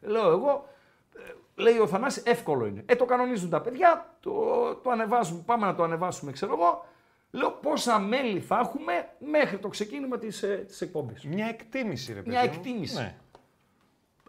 Λέω 0.02 0.32
εγώ, 0.32 0.70
ε, 1.16 1.34
λέει 1.62 1.78
ο 1.78 1.88
Θανάσης, 1.88 2.24
εύκολο 2.26 2.66
είναι. 2.66 2.84
Ε, 2.86 2.96
το 2.96 3.06
κανονίζουν 3.06 3.50
τα 3.50 3.62
παιδιά, 3.62 4.16
το, 4.20 4.32
το 4.76 4.90
ανεβάζουμε, 4.90 5.42
πάμε 5.46 5.66
να 5.66 5.76
το 5.76 5.84
ανεβάσουμε, 5.84 6.32
ξέρω 6.32 6.54
εγώ. 6.54 6.86
Λέω 7.32 7.52
πόσα 7.52 8.00
μέλη 8.00 8.40
θα 8.40 8.60
έχουμε 8.60 9.10
μέχρι 9.20 9.58
το 9.58 9.68
ξεκίνημα 9.68 10.18
της, 10.18 10.44
ε, 10.44 10.64
της 10.68 10.82
εκπομπής; 10.82 11.24
Μια 11.24 11.48
εκτίμηση, 11.48 12.14
ρε 12.14 12.20
παιδί. 12.20 12.30
Μια 12.30 12.40
μου. 12.40 12.52
εκτίμηση. 12.54 12.96
Ναι. 12.96 13.18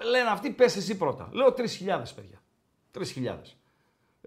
Λένε 0.02 0.28
αυτοί, 0.28 0.50
πες 0.50 0.76
εσύ 0.76 0.96
πρώτα. 0.96 1.28
Λέω 1.32 1.54
3.000 1.54 2.14
παιδιά. 2.14 2.40
3.000. 2.92 3.56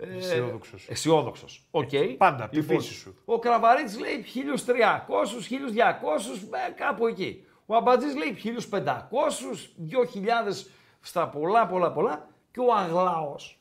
Ε, 0.01 0.17
Αισιόδοξος. 0.17 0.87
Αισιόδοξος. 0.89 1.67
Οκ. 1.71 1.89
Πάντα, 2.17 2.43
από 2.43 2.53
τη 2.53 2.59
Λοιπόν, 2.59 2.79
φύση 2.81 2.93
σου. 2.93 3.15
Ο 3.25 3.39
Κραβαρίτης 3.39 3.99
λέει 3.99 4.21
1.300, 4.21 5.39
1.200, 5.47 6.47
ε, 6.67 6.71
κάπου 6.75 7.07
εκεί. 7.07 7.45
Ο 7.65 7.75
Αμπατζής 7.75 8.15
λέει 8.15 8.31
1.500, 8.33 9.73
2.000 9.77 10.67
στα 11.01 11.27
πολλά, 11.27 11.67
πολλά, 11.67 11.91
πολλά. 11.91 12.27
Και 12.51 12.59
ο 12.59 12.73
Αγλάος. 12.73 13.59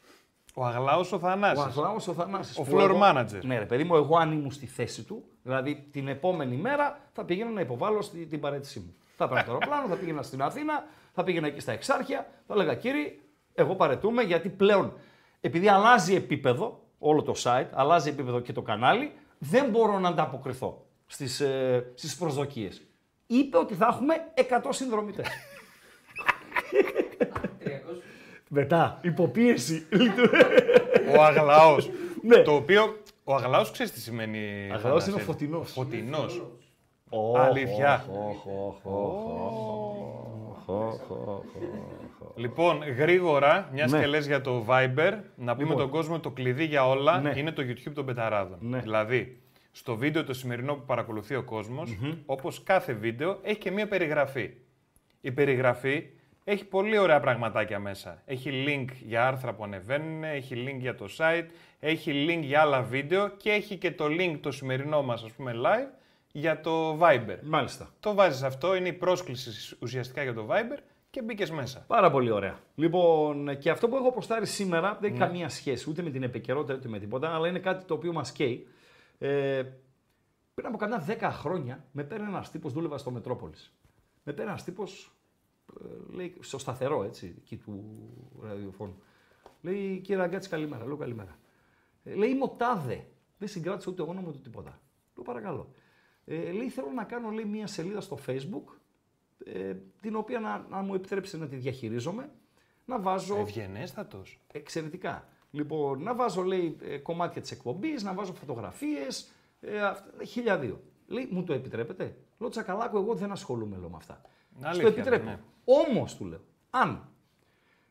Ο 0.54 0.64
Αγλάος 0.64 1.12
ο 1.12 1.16
Ο 1.16 1.18
Θανάσης. 1.18 1.64
Αγλάος 1.64 2.08
ο 2.08 2.12
Θανάσης. 2.12 2.58
Ο 2.58 2.62
που 2.62 2.76
floor 2.76 2.80
εγώ- 2.88 3.00
manager. 3.02 3.40
Ναι, 3.42 3.58
ρε 3.58 3.64
παιδί 3.64 3.84
μου, 3.84 3.94
εγώ 3.96 4.16
αν 4.16 4.32
ήμουν 4.32 4.50
στη 4.50 4.66
θέση 4.66 5.02
του, 5.02 5.24
δηλαδή 5.42 5.88
την 5.92 6.08
επόμενη 6.08 6.56
μέρα 6.56 7.00
θα 7.12 7.24
πήγαινα 7.24 7.50
να 7.50 7.60
υποβάλω 7.60 8.02
στη, 8.02 8.26
την 8.26 8.40
παραίτησή 8.40 8.78
μου. 8.80 8.94
Θα 9.16 9.24
έπαιρνα 9.24 9.44
το 9.44 9.52
αεροπλάνο, 9.52 9.86
θα 9.88 9.94
πήγαινα 9.96 10.22
στην 10.22 10.42
Αθήνα, 10.42 10.84
θα 11.12 11.24
πήγαινα 11.24 11.46
εκεί 11.46 11.60
στα 11.60 11.72
Εξάρχεια, 11.72 12.26
θα 12.46 12.54
έλεγα 12.54 12.74
κύριε, 12.74 13.12
εγώ 13.54 13.74
παρετούμε 13.74 14.22
γιατί 14.22 14.48
πλέον 14.48 14.92
επειδή 15.40 15.68
αλλάζει 15.68 16.14
επίπεδο 16.14 16.80
όλο 16.98 17.22
το 17.22 17.34
site, 17.42 17.68
αλλάζει 17.72 18.08
επίπεδο 18.08 18.40
και 18.40 18.52
το 18.52 18.62
κανάλι, 18.62 19.12
δεν 19.38 19.70
μπορώ 19.70 19.98
να 19.98 20.08
ανταποκριθώ 20.08 20.86
στις, 21.06 21.40
ε, 21.40 21.92
στις 21.94 22.16
προσδοκίες. 22.16 22.82
Είπε 23.26 23.56
ότι 23.56 23.74
θα 23.74 23.86
έχουμε 23.86 24.14
100 24.34 24.72
συνδρομητές. 24.72 25.26
Μετά, 28.48 28.98
υποπίεση. 29.02 29.86
Ο 31.16 31.22
Αγλάος. 31.22 31.90
Ναι. 32.22 32.42
Το 32.42 32.54
οποίο, 32.54 32.96
ο 33.24 33.34
Αγλάος 33.34 33.70
ξέρεις 33.70 33.92
τι 33.92 34.00
σημαίνει. 34.00 34.70
Αγλάος 34.72 34.82
Θανάση; 34.82 35.10
είναι 35.10 35.20
ο 35.20 35.24
φωτεινός. 35.24 35.72
Φωτεινός. 35.72 36.42
Ω, 37.08 37.38
Αλήθεια. 37.38 38.04
Οχ, 40.66 41.10
οχ, 41.10 41.10
οχ, 41.10 41.28
οχ, 41.28 41.44
οχ, 41.54 42.28
οχ. 42.28 42.36
Λοιπόν, 42.36 42.82
γρήγορα, 42.98 43.68
μιας 43.72 43.92
Ναι. 43.92 44.00
και 44.00 44.06
λες 44.06 44.26
για 44.26 44.40
το 44.40 44.64
Viber, 44.68 45.12
να 45.36 45.52
πούμε 45.54 45.68
Λοιπόν. 45.68 45.76
τον 45.76 45.90
κόσμο 45.90 46.20
το 46.20 46.30
κλειδί 46.30 46.64
για 46.64 46.88
όλα 46.88 47.20
Ναι. 47.20 47.32
είναι 47.36 47.50
το 47.52 47.62
YouTube 47.62 47.92
των 47.94 48.04
Πεταράδων. 48.06 48.58
Ναι. 48.60 48.78
Δηλαδή, 48.78 49.40
στο 49.72 49.96
βίντεο 49.96 50.24
το 50.24 50.32
σημερινό 50.34 50.74
που 50.74 50.84
παρακολουθεί 50.86 51.34
ο 51.34 51.42
κοσμος 51.42 51.96
όπως 52.26 52.62
κάθε 52.62 52.92
βίντεο, 52.92 53.38
έχει 53.42 53.58
και 53.58 53.70
μία 53.70 53.88
περιγραφή. 53.88 54.50
Η 55.20 55.30
περιγραφή 55.32 56.06
έχει 56.44 56.64
πολύ 56.64 56.98
ωραία 56.98 57.20
πραγματάκια 57.20 57.78
μέσα. 57.78 58.22
Έχει 58.26 58.64
link 58.66 58.92
για 59.06 59.26
άρθρα 59.26 59.52
που 59.52 59.64
ανεβαίνουν, 59.64 60.24
έχει 60.24 60.54
link 60.68 60.78
για 60.78 60.94
το 60.94 61.06
site, 61.18 61.46
έχει 61.80 62.26
link 62.28 62.40
για 62.42 62.60
άλλα 62.60 62.82
βίντεο 62.82 63.28
και 63.28 63.50
έχει 63.50 63.76
και 63.76 63.90
το 63.90 64.04
link 64.04 64.36
το 64.40 64.50
σημερινό 64.50 65.02
μας, 65.02 65.22
ας 65.24 65.32
πούμε, 65.32 65.52
live, 65.64 65.99
για 66.32 66.60
το 66.60 66.98
Viber. 67.00 67.38
Μάλιστα. 67.42 67.90
Το 68.00 68.14
βάζεις 68.14 68.42
αυτό, 68.42 68.74
είναι 68.74 68.88
η 68.88 68.92
πρόσκληση 68.92 69.76
ουσιαστικά 69.82 70.22
για 70.22 70.34
το 70.34 70.46
Viber 70.50 70.78
και 71.10 71.22
μπήκες 71.22 71.50
μέσα. 71.50 71.84
Πάρα 71.86 72.10
πολύ 72.10 72.30
ωραία. 72.30 72.58
Λοιπόν, 72.74 73.58
και 73.58 73.70
αυτό 73.70 73.88
που 73.88 73.96
έχω 73.96 74.08
αποστάρει 74.08 74.46
σήμερα 74.46 74.98
δεν 75.00 75.10
έχει 75.10 75.18
Ναι. 75.20 75.26
καμία 75.26 75.48
σχέση 75.48 75.90
ούτε 75.90 76.02
με 76.02 76.10
την 76.10 76.22
επικαιρότητα 76.22 76.74
ούτε 76.74 76.88
με 76.88 76.98
τίποτα, 76.98 77.34
αλλά 77.34 77.48
είναι 77.48 77.58
κάτι 77.58 77.84
το 77.84 77.94
οποίο 77.94 78.12
μας 78.12 78.32
καίει. 78.32 78.66
Ε, 79.18 79.62
πριν 80.54 80.66
από 80.66 80.76
κανένα 80.76 81.02
10 81.06 81.30
χρόνια 81.30 81.84
με 81.92 82.02
παίρνει 82.04 82.26
ένας 82.26 82.50
τύπος, 82.50 82.72
δούλευα 82.72 82.98
στο 82.98 83.10
Μετρόπολης. 83.10 83.72
Με 84.24 84.32
παίρνει 84.32 84.50
ένας 84.50 84.64
τύπος, 84.64 85.12
λέει, 86.14 86.36
στο 86.40 86.58
σταθερό 86.58 87.04
έτσι, 87.04 87.34
εκεί 87.38 87.56
του 87.56 87.84
ραδιοφώνου. 88.42 89.02
Λέει, 89.60 89.98
κύριε 89.98 90.16
Ραγκάτση, 90.22 90.48
καλημέρα. 90.48 90.86
Λέω 90.86 90.96
καλημέρα. 90.96 91.38
Ε, 92.04 92.14
λέει, 92.14 92.30
είμαι 92.30 92.44
ο 92.44 92.48
Τάδε. 92.48 93.06
Δεν 93.38 93.48
συγκράτησα 93.48 93.90
ούτε 93.90 94.02
όνομα 94.02 94.28
ούτε 94.28 94.38
τίποτα. 94.38 94.80
Λέω 95.14 95.24
παρακαλώ. 95.24 95.70
Ε, 96.32 96.52
λέει, 96.52 96.68
θέλω 96.68 96.90
να 96.94 97.04
κάνω 97.04 97.30
λέει, 97.30 97.44
μια 97.44 97.66
σελίδα 97.66 98.00
στο 98.00 98.18
facebook, 98.26 98.74
ε, 99.44 99.74
την 100.00 100.16
οποία 100.16 100.40
να, 100.40 100.66
να 100.70 100.82
μου 100.82 100.94
επιτρέψει 100.94 101.38
να 101.38 101.46
τη 101.46 101.56
διαχειρίζομαι, 101.56 102.30
να 102.84 103.00
βάζω... 103.00 103.36
Ευγενέστατος. 103.36 104.40
Εξαιρετικά. 104.52 105.28
Λοιπόν, 105.50 106.02
να 106.02 106.14
βάζω, 106.14 106.42
λέει, 106.42 106.76
ε, 106.82 106.98
κομμάτια 106.98 107.40
της 107.40 107.50
εκπομπής, 107.50 108.02
να 108.02 108.14
βάζω 108.14 108.32
φωτογραφίες, 108.32 109.32
ε, 109.60 109.80
αυτά, 109.82 110.24
χίλια 110.24 110.58
δύο. 110.58 110.80
Λέει, 111.06 111.28
μου 111.30 111.44
το 111.44 111.52
επιτρέπετε; 111.52 112.16
Λέω, 112.38 112.48
τσακαλάκο, 112.48 112.98
εγώ 112.98 113.14
δεν 113.14 113.30
ασχολούμαι 113.30 113.76
λέω, 113.76 113.88
με 113.88 113.96
αυτά. 113.96 114.20
Αλήθεια, 114.62 114.88
Στο 114.90 115.00
επιτρέπω. 115.00 115.24
ναι. 115.24 115.40
Όμως, 115.64 116.16
του 116.16 116.24
λέω, 116.24 116.40
αν 116.70 117.08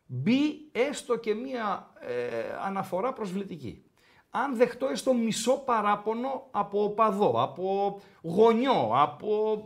μπει 0.06 0.70
έστω 0.72 1.18
και 1.18 1.34
μία 1.34 1.94
ε, 2.00 2.56
αναφορά 2.62 3.14
προσβλητική, 3.14 3.84
αν 4.30 4.56
δεχτώ 4.56 4.88
έστω 4.88 5.14
μισό 5.14 5.54
παράπονο 5.58 6.48
από 6.52 6.84
οπαδό, 6.84 7.42
από 7.44 8.00
γονιό, 8.22 8.92
από 8.94 9.64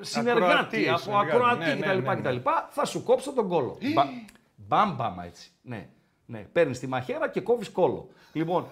ε, 0.00 0.04
συνεργάτη, 0.04 0.44
Ακροατή, 0.52 0.88
από 0.88 0.98
συνεργάτη. 0.98 1.30
ακροατή 1.30 1.64
Ναι, 1.64 1.74
ναι, 1.74 1.80
κτλ, 1.80 1.98
ναι, 2.08 2.14
ναι. 2.14 2.20
κτλ, 2.20 2.48
θα 2.68 2.84
σου 2.84 3.02
κόψω 3.02 3.32
τον 3.32 3.48
κόλο. 3.48 3.78
Μπα, 3.94 4.04
μπαμ, 4.56 4.94
μπαμ, 4.94 5.20
έτσι. 5.20 5.50
Ναι, 5.62 5.88
ναι. 6.26 6.38
Παίρνεις 6.52 6.78
τη 6.78 6.86
μαχαίρα 6.86 7.28
και 7.28 7.40
κόβεις 7.40 7.70
κόλο. 7.70 8.08
Λοιπόν, 8.32 8.66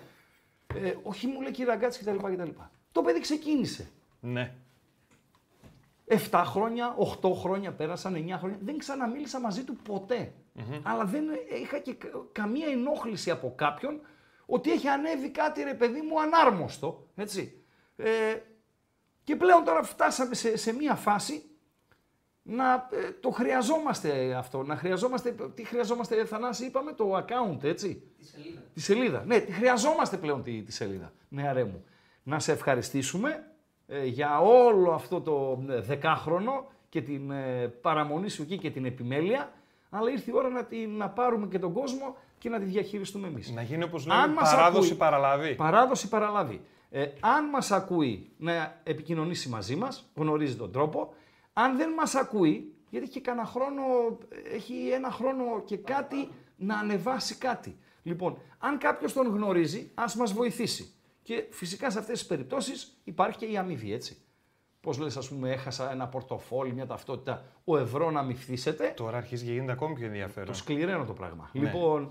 ε, 0.74 0.94
όχι 1.02 1.26
μου 1.26 1.40
λέει 1.40 1.50
κύριε 1.50 1.72
Αγκάτση 1.72 2.04
κτλ, 2.04 2.16
κτλ. 2.16 2.50
Το 2.92 3.02
παιδί 3.02 3.20
ξεκίνησε. 3.20 3.90
Ναι. 4.20 4.54
7 6.30 6.42
χρόνια, 6.46 6.96
8 7.22 7.32
χρόνια 7.34 7.72
πέρασαν, 7.72 8.14
9 8.14 8.36
χρόνια. 8.38 8.58
Δεν 8.62 8.78
ξαναμίλησα 8.78 9.40
μαζί 9.40 9.64
του 9.64 9.76
ποτε 9.76 10.32
Αλλά 10.82 11.04
δεν 11.04 11.24
είχα 11.62 11.78
και 11.78 11.94
κα- 11.94 12.08
καμία 12.32 12.66
ενόχληση 12.68 13.30
από 13.30 13.52
κάποιον 13.56 14.00
ότι 14.50 14.72
έχει 14.72 14.88
ανέβει 14.88 15.30
κάτι 15.30 15.62
ρε 15.62 15.74
παιδί 15.74 16.00
μου 16.00 16.20
ανάρμοστο. 16.20 17.08
Έτσι. 17.14 17.62
Ε, 17.96 18.36
και 19.24 19.36
πλέον 19.36 19.64
τώρα 19.64 19.82
φτάσαμε 19.82 20.34
σε, 20.34 20.56
σε 20.56 20.72
μία 20.72 20.94
φάση 20.94 21.42
να 22.42 22.88
ε, 22.92 23.10
το 23.20 23.30
χρειαζόμαστε 23.30 24.34
αυτό. 24.34 24.62
Να 24.62 24.76
χρειαζόμαστε, 24.76 25.34
τι 25.54 25.64
χρειαζόμαστε 25.64 26.24
Θανάση, 26.24 26.64
είπαμε 26.64 26.92
το 26.92 27.16
account, 27.16 27.64
έτσι. 27.64 28.02
Τη 28.18 28.24
σελίδα. 28.24 28.60
Τη 28.74 28.80
σελίδα. 28.80 29.24
Ναι, 29.26 29.40
τη 29.40 29.52
χρειαζόμαστε 29.52 30.16
πλέον 30.16 30.42
τη, 30.42 30.62
τη 30.62 30.72
σελίδα. 30.72 31.12
Ναι, 31.28 31.48
αρέ 31.48 31.64
μου. 31.64 31.84
Να 32.22 32.38
σε 32.38 32.52
ευχαριστήσουμε 32.52 33.52
ε, 33.86 34.04
για 34.04 34.40
όλο 34.40 34.92
αυτό 34.92 35.20
το 35.20 35.64
ε, 35.68 35.80
δεκάχρονο 35.80 36.66
και 36.88 37.02
την 37.02 37.30
ε, 37.30 37.66
παραμονή 37.66 38.28
σου 38.28 38.42
εκεί 38.42 38.58
και 38.58 38.70
την 38.70 38.84
επιμέλεια, 38.84 39.52
αλλά 39.90 40.10
ήρθε 40.10 40.30
η 40.30 40.34
ώρα 40.36 40.48
να, 40.48 40.64
την, 40.64 40.96
να 40.96 41.08
πάρουμε 41.08 41.46
και 41.46 41.58
τον 41.58 41.72
κόσμο 41.72 42.16
και 42.38 42.48
να 42.48 42.58
τη 42.58 42.64
διαχειριστούμε 42.64 43.26
εμείς. 43.26 43.50
Να 43.50 43.62
γίνει 43.62 43.82
όπως 43.84 44.06
Αν 44.06 44.20
λέμε 44.20 44.34
μας 44.34 44.50
παράδοση 44.50 44.86
ακούει- 44.86 44.98
παραλαβή. 44.98 45.54
Παράδοση 45.54 46.08
παραλαβή. 46.08 46.60
Ε, 46.90 47.06
αν 47.20 47.48
μας 47.48 47.70
ακούει 47.70 48.30
να 48.36 48.80
επικοινωνήσει 48.84 49.48
μαζί 49.48 49.76
μας, 49.76 50.10
γνωρίζει 50.14 50.56
τον 50.56 50.72
τρόπο. 50.72 51.14
Αν 51.52 51.76
δεν 51.76 51.90
μας 51.92 52.14
ακούει, 52.14 52.74
γιατί 52.90 53.06
έχει 53.06 53.20
κανένα 53.20 53.46
χρόνο, 53.46 53.82
έχει 54.54 54.88
ένα 54.92 55.10
χρόνο 55.10 55.62
και 55.64 55.76
κάτι 55.76 56.28
να 56.56 56.78
ανεβάσει 56.78 57.34
κάτι. 57.34 57.76
Λοιπόν, 58.02 58.38
αν 58.58 58.78
κάποιος 58.78 59.12
τον 59.12 59.26
γνωρίζει, 59.26 59.90
ας 59.94 60.14
μας 60.14 60.32
βοηθήσει. 60.32 60.92
Και 61.22 61.44
φυσικά 61.50 61.90
σε 61.90 61.98
αυτές 61.98 62.18
τις 62.18 62.28
περιπτώσεις 62.28 63.00
υπάρχει 63.04 63.38
και 63.38 63.46
η 63.46 63.56
αμοιβή, 63.56 63.92
έτσι. 63.92 64.16
Πώς 64.80 64.98
λες, 64.98 65.16
ας 65.16 65.28
πούμε, 65.28 65.50
έχασα 65.52 65.90
ένα 65.90 66.06
πορτοφόλι, 66.08 66.72
μια 66.72 66.86
ταυτότητα, 66.86 67.44
ο 67.64 67.78
ευρώ 67.78 68.10
να 68.10 68.22
μη 68.22 68.34
φθήσετε. 68.34 68.92
Τώρα 68.96 69.16
αρχίζει 69.16 69.44
και 69.44 69.52
γίνεται 69.52 69.72
ακόμη 69.72 69.94
πιο 69.94 70.06
ενδιαφέρον. 70.06 70.48
Το 70.48 70.54
σκληραίνω 70.54 71.04
το 71.04 71.12
πράγμα. 71.12 71.50
Ναι. 71.52 71.60
Λοιπόν, 71.60 72.02
ε, 72.02 72.08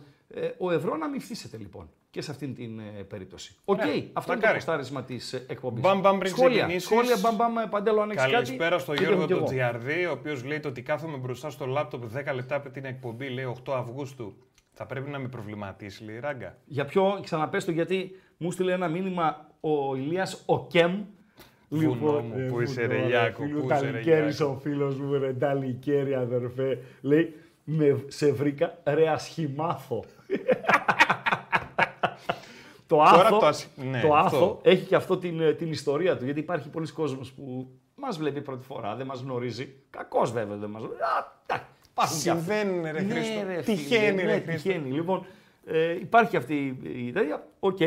ο 0.58 0.72
ευρώ 0.72 0.96
να 0.96 1.10
μην 1.10 1.22
φθήσετε 1.22 1.58
λοιπόν 1.58 1.90
και 2.10 2.22
σε 2.22 2.32
αυτήν 2.32 2.54
την 2.56 2.80
ε, 2.80 3.04
περίπτωση. 3.04 3.56
Οκ, 3.66 3.80
Ωραία, 3.80 3.88
αυτό 3.94 4.02
είναι 4.02 4.12
το 4.14 4.32
μακάρι. 4.32 4.56
ποστάρισμα 4.56 5.04
της 5.04 5.34
ε, 5.34 5.46
εκπομπής. 5.48 5.82
Μπαμ, 5.84 6.00
μπαμ, 6.00 6.18
πριν 6.18 6.32
σχόλια, 6.32 6.58
ξεκινήσεις. 6.58 6.90
σχόλια, 6.90 7.16
μπαμ, 7.22 7.36
μπαμ, 7.36 7.58
ε, 7.58 7.68
παντέλο, 7.70 8.02
αν 8.02 8.10
έχεις 8.10 8.22
κάτι. 8.22 8.34
Καλησπέρα 8.34 8.80
στο 8.80 8.92
πείτε 8.92 9.04
μου 9.04 9.10
Γιώργο 9.10 9.26
κι 9.28 9.34
τον 9.34 9.42
εγώ. 9.42 9.48
Τζιαρδί, 9.48 10.06
ο 10.06 10.12
οποίος 10.12 10.44
λέει 10.44 10.60
το 10.60 10.68
ότι 10.68 10.82
κάθομαι 10.82 11.18
μπροστά 11.18 11.50
στο 11.50 11.66
λάπτοπ 11.66 12.04
10 12.04 12.34
λεπτά 12.36 12.60
πριν 12.60 12.74
την 12.74 12.86
εκπομπή, 12.86 13.30
λέει 13.30 13.56
8 13.66 13.74
Αυγούστου. 13.74 14.36
Θα 14.74 14.86
πρέπει 14.86 15.10
να 15.10 15.20
με 15.20 15.28
προβληματίσει, 15.28 16.04
λέει 16.04 16.20
ράγκα. 16.20 16.58
Για 16.66 16.86
ποιο, 16.86 17.20
ξαναπες 17.24 17.66
το 17.66 17.72
γιατί 17.72 18.12
μου 18.38 18.52
στείλε 18.52 18.74
ένα 18.74 18.88
μήνυμα 18.88 19.50
ο 19.60 19.96
Ηλίας 19.96 20.44
ο 20.46 20.68
Κέμ. 20.68 21.04
Βουνό 21.70 22.12
μου, 22.22 22.34
ε, 22.38 22.48
πού 22.48 22.62
είσαι, 22.62 22.82
βουνό, 22.82 22.94
ρε, 22.94 23.02
ρε, 23.02 23.08
Γιάκο, 23.08 23.44
φίλου, 23.44 23.60
πού 23.60 23.66
είσαι, 23.72 23.86
ρε, 23.86 23.92
Ταλικέρης 23.92 24.36
Γιάκο. 24.38 24.52
ο 24.54 24.56
φίλος 24.56 25.00
μου, 25.00 25.14
ρε, 25.18 25.34
Ταλικέρη 25.34 26.14
αδερφέ. 26.14 26.80
Λέει, 27.02 27.34
με, 27.70 28.04
σε 28.08 28.32
βρήκα, 28.32 28.78
ρε 28.84 29.10
ασχημάθο. 29.10 30.04
το 32.88 32.96
Τώρα 32.96 33.10
άθο, 33.10 33.38
το 33.40 33.46
ασ- 33.46 33.68
ναι, 33.76 34.02
το 34.02 34.14
αυτό. 34.16 34.36
άθο 34.38 34.60
έχει 34.64 34.86
και 34.86 34.96
αυτό 34.96 35.18
την, 35.18 35.42
ε, 35.42 35.54
την 35.54 35.72
ιστορία 35.72 36.18
του. 36.18 36.26
Γιατί 36.26 36.40
υπάρχει 36.40 36.70
πολλοί 36.70 36.92
κόσμος 36.92 37.32
που 37.32 37.68
μας 37.96 38.18
βλέπει 38.18 38.42
πρώτη 38.42 38.66
φορά, 38.66 38.96
δεν 38.96 39.06
μας 39.06 39.22
γνωρίζει. 39.22 39.74
Κακώς 39.90 40.32
βέβαια 40.32 40.56
δεν 40.58 40.70
μας 40.70 40.82
γνωρίζει. 40.82 41.02
Α, 41.04 41.32
εντάξει, 41.46 41.68
υπάρχουν 41.92 42.22
και 42.22 42.30
αυτοί. 42.30 42.44
Συμβαίνουν, 42.54 42.84
ρε 42.92 43.04
Χρήστο. 43.14 43.44
Ναι, 43.46 43.56
ρε, 43.56 43.62
Τυχαίνει, 43.62 44.20
φίλε, 44.20 44.32
ρε 44.32 44.36
ναι, 44.38 44.42
Χρήστο. 44.42 44.70
τυχαίνει. 44.70 44.92
Λοιπόν, 44.92 45.26
ε, 45.66 45.92
υπάρχει 45.92 46.38
αυτή 46.38 46.78
η 46.84 47.12
τέτοια. 47.12 47.48
Οκ, 47.60 47.78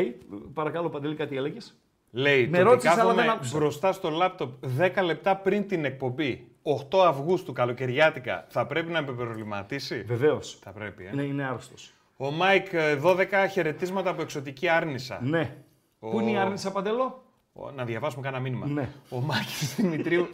παρακαλώ 0.53 0.89
Παντελή, 0.89 1.15
κάτι 1.15 1.35
έλεγες; 1.37 1.75
Λέει 2.11 2.47
Με 2.47 2.57
το 2.57 2.57
ότι 2.57 2.69
ρώτησες, 2.69 2.91
αλλά 2.91 3.01
κάθομαι 3.01 3.21
δεν 3.21 3.31
άκουσα. 3.31 3.57
μπροστά 3.57 3.91
στο 3.91 4.09
λάπτοπ 4.09 4.51
10 4.77 5.01
λεπτά 5.03 5.35
πριν 5.35 5.67
την 5.67 5.85
εκπομπή, 5.85 6.50
8 6.63 6.97
Αυγούστου 7.05 7.53
καλοκαιριάτικα, 7.53 8.45
θα 8.49 8.65
πρέπει 8.65 8.91
να 8.91 9.01
με 9.01 9.11
προβληματίσει. 9.11 10.01
Βεβαίως. 10.01 10.59
Θα 10.63 10.71
πρέπει, 10.71 11.05
ε. 11.05 11.15
Ναι, 11.15 11.23
είναι 11.23 11.43
άρρωστος. 11.45 11.93
Ο 12.17 12.31
Μάικ, 12.31 12.73
ε, 12.73 12.95
12 12.95 13.47
χαιρετίσματα 13.51 14.09
από 14.09 14.21
εξωτική 14.21 14.67
Άρνισσα. 14.67 15.19
Ναι. 15.23 15.55
Πού 15.99 16.19
είναι 16.19 16.31
η 16.31 16.37
άρνηση 16.37 16.71
Παντελό; 16.71 17.23
Ο- 17.53 17.71
Να 17.71 17.85
διαβάσουμε 17.85 18.21
κανένα 18.23 18.41
μήνυμα. 18.43 18.65
Ναι. 18.67 18.89
Ο 19.09 19.19
Μάκης 19.21 19.75
Δημητρίου. 19.75 20.27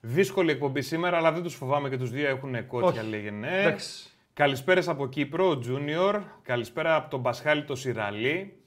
Δύσκολη 0.00 0.50
εκπομπή 0.50 0.82
σήμερα, 0.82 1.16
αλλά 1.16 1.32
δεν 1.32 1.42
τους 1.42 1.54
φοβάμαι 1.54 1.88
και 1.88 1.96
τους 1.96 2.10
δύο 2.10 2.28
έχουν 2.28 2.66
κότσια, 2.66 3.00
Όχι. 3.00 3.10
λέγε 3.10 3.30
ναι. 3.30 3.60
Εντάξει. 3.60 4.10
Καλησπέρα 4.34 4.82
από 4.86 5.06
Κύπρο, 5.08 5.48
ο 5.48 5.58
Τζούνιορ. 5.58 6.20
Καλησπέρα 6.42 6.94
από 6.94 7.10
τον 7.10 7.22
Πασχάλη 7.22 7.64
το 7.64 7.74
Σιραλή. 7.74 8.59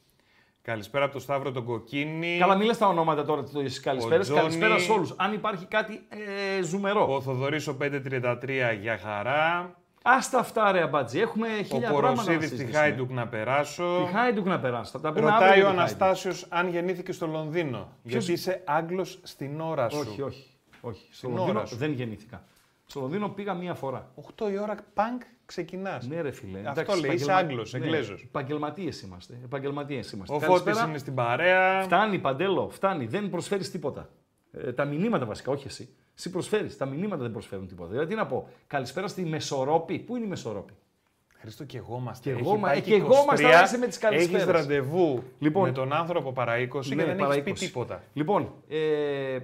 Καλησπέρα 0.65 1.03
από 1.03 1.13
τον 1.13 1.21
Σταύρο 1.21 1.51
τον 1.51 1.65
Κοκκίνη. 1.65 2.37
Καλά, 2.39 2.55
μην 2.55 2.67
λες 2.67 2.77
τα 2.77 2.87
ονόματα 2.87 3.25
τώρα 3.25 3.43
της 3.43 3.79
καλησπέρα. 3.79 4.21
Τζόνι. 4.21 4.39
Καλησπέρα 4.39 4.79
σε 4.79 4.91
όλους. 4.91 5.13
Αν 5.17 5.33
υπάρχει 5.33 5.65
κάτι 5.65 6.01
ε, 6.09 6.63
ζουμερό. 6.63 7.13
Ο 7.15 7.21
Θοδωρής 7.21 7.67
ο 7.67 7.77
533 7.81 8.37
για 8.81 8.97
χαρά. 8.97 9.75
Άστα 10.03 10.39
αυτά, 10.39 10.71
ρε 10.71 10.81
αμπάτζι. 10.81 11.19
Έχουμε 11.19 11.47
Ο 11.47 11.63
χίλια 11.63 11.89
πράγματα 11.89 12.01
να 12.01 12.13
Ποροσίδης 12.13 12.47
στη 12.47 12.47
συζητήσουμε. 12.47 12.79
Χάιντουκ 12.83 13.11
να 13.11 13.27
περάσω. 13.27 14.03
Τη 14.05 14.11
Χάιντουκ 14.13 14.45
να 14.45 14.59
περάσει. 14.59 14.91
Θα 14.91 14.99
τα 14.99 15.13
πούμε 15.13 15.29
αύριο 15.31 15.39
Ρωτάει 15.45 15.59
για 15.59 15.67
ο 15.67 15.71
τη 15.71 15.77
Χάιντουκ. 15.77 16.01
Αναστάσιος 16.01 16.45
αν 16.49 16.69
γεννήθηκε 16.69 17.11
στο 17.11 17.27
Λονδίνο. 17.27 17.89
Γιατί 18.03 18.31
είσαι 18.31 18.61
Άγγλος 18.65 19.19
στην 19.23 19.61
ώρα 19.61 19.89
σου. 19.89 20.05
Όχι, 20.09 20.21
όχι. 20.21 20.49
όχι. 20.81 21.07
Στο 21.11 21.15
Στην 21.15 21.35
Λονδίνο 21.35 21.57
ώρα 21.57 21.67
σου. 21.67 21.75
δεν 21.75 21.91
γεννήθηκα. 21.91 22.43
Στο 22.85 22.99
Λονδίνο 22.99 23.29
πήγα 23.29 23.53
μία 23.53 23.73
φορά. 23.73 24.11
8 24.37 24.51
η 24.51 24.57
ώρα 24.57 24.75
πανκ 24.93 25.21
ξεκινάς. 25.45 26.07
Ναι, 26.07 26.21
ρε 26.21 26.31
φίλε. 26.31 26.61
Αυτό 26.65 26.95
λέει, 26.95 27.13
είσαι 27.13 27.31
Άγγλος, 27.33 27.73
Εγγλέζος. 27.73 28.21
Επαγγελματίες 28.23 29.01
είμαστε. 29.01 29.39
Επαγγελματίες 29.43 30.11
είμαστε. 30.11 30.35
Ο 30.35 30.39
Καλησπέρα. 30.39 30.75
Φώτης 30.75 30.89
είναι 30.89 30.97
στην 30.97 31.13
παρέα. 31.15 31.81
Φτάνει, 31.83 32.19
Παντέλο, 32.19 32.69
φτάνει. 32.69 33.05
Δεν 33.05 33.29
προσφέρεις 33.29 33.71
τίποτα. 33.71 34.09
Ε, 34.51 34.73
τα 34.73 34.85
μηνύματα 34.85 35.25
βασικά, 35.25 35.51
όχι 35.51 35.67
εσύ. 35.67 35.89
Εσύ 36.17 36.29
προσφέρεις. 36.29 36.77
Τα 36.77 36.85
μηνύματα 36.85 37.21
δεν 37.21 37.31
προσφέρουν 37.31 37.67
τίποτα. 37.67 37.89
Δηλαδή, 37.89 38.09
τι 38.09 38.15
να 38.15 38.25
πω. 38.25 38.47
Καλησπέρα 38.67 39.07
στη 39.07 39.25
Μεσορόπη. 39.25 39.99
Πού 39.99 40.15
είναι 40.15 40.25
η 40.25 40.27
Μεσορόπη. 40.29 40.73
Χρήστο 41.39 41.63
και 41.63 41.77
εγώ 41.77 41.97
είμαστε. 42.01 42.29
Και 42.29 42.35
Έχει 42.35 42.47
εγώ, 42.47 42.57
μα- 42.57 42.67
πάει 42.67 42.77
ε, 42.77 42.81
και 42.81 42.93
εγώ 42.95 43.13
είμαστε, 43.23 43.45
23, 43.45 43.51
αλλά 43.53 43.63
είσαι 43.63 43.77
με 43.77 43.87
τις 43.87 43.97
καλησπέρες. 43.97 44.41
Έχεις 44.41 44.53
ραντεβού 44.53 45.23
Λοιπόν. 45.39 45.63
με 45.63 45.71
τον 45.71 45.93
άνθρωπο 45.93 46.31
παρά 46.33 46.53
20 46.57 46.79
και 46.89 46.95
δεν 46.95 47.15
παρά 47.15 47.33
έχεις 47.33 47.43
πει 47.43 47.51
20. 47.51 47.59
τίποτα. 47.59 48.03
Λοιπόν, 48.13 48.53
ε, 48.69 49.37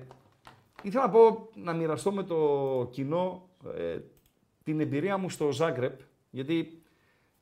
ήθελα 0.84 1.04
να 1.04 1.10
πω 1.10 1.50
να 1.56 1.74
μοιραστώ 1.74 2.12
με 2.12 2.24
το 2.24 2.90
κοινό 2.92 3.50
ε, 3.76 3.98
την 4.64 4.80
εμπειρία 4.80 5.18
μου 5.18 5.30
στο 5.30 5.52
Ζάγκρεπ, 5.52 6.00
γιατί 6.30 6.82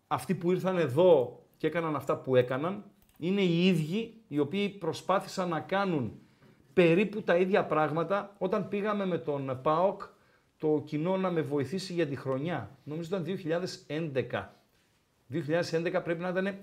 αυτοί 0.08 0.36
που 0.36 0.52
ήρθαν 0.52 0.78
εδώ 0.78 1.44
και 1.58 1.68
έκαναν 1.68 1.96
αυτά 1.96 2.18
που 2.18 2.36
έκαναν, 2.36 2.84
είναι 3.18 3.42
οι 3.42 3.68
ίδιοι 3.68 4.22
οι 4.28 4.40
οποίοι 4.40 4.70
προσπάθησαν 4.70 5.50
να 5.50 5.60
κάνουν 5.60 6.20
περίπου 6.74 7.22
τα 7.22 7.38
ίδια 7.38 7.66
πράγματα 7.66 8.36
όταν 8.38 8.68
πήγαμε 8.68 9.06
με 9.06 9.18
τον 9.18 9.60
ΠΑΟΚ 9.64 10.02
το 10.58 10.84
κοινό 10.86 11.18
να 11.18 11.32
με 11.32 11.42
βοηθήσει 11.42 11.94
για 11.94 12.08
τη 12.08 12.16
χρονιά. 12.16 12.78
Νομίζω 12.84 13.16
ήταν 13.16 13.38
2011. 14.32 14.46
2011 15.32 16.04
πρέπει 16.04 16.22
να 16.22 16.30
ήταν 16.30 16.58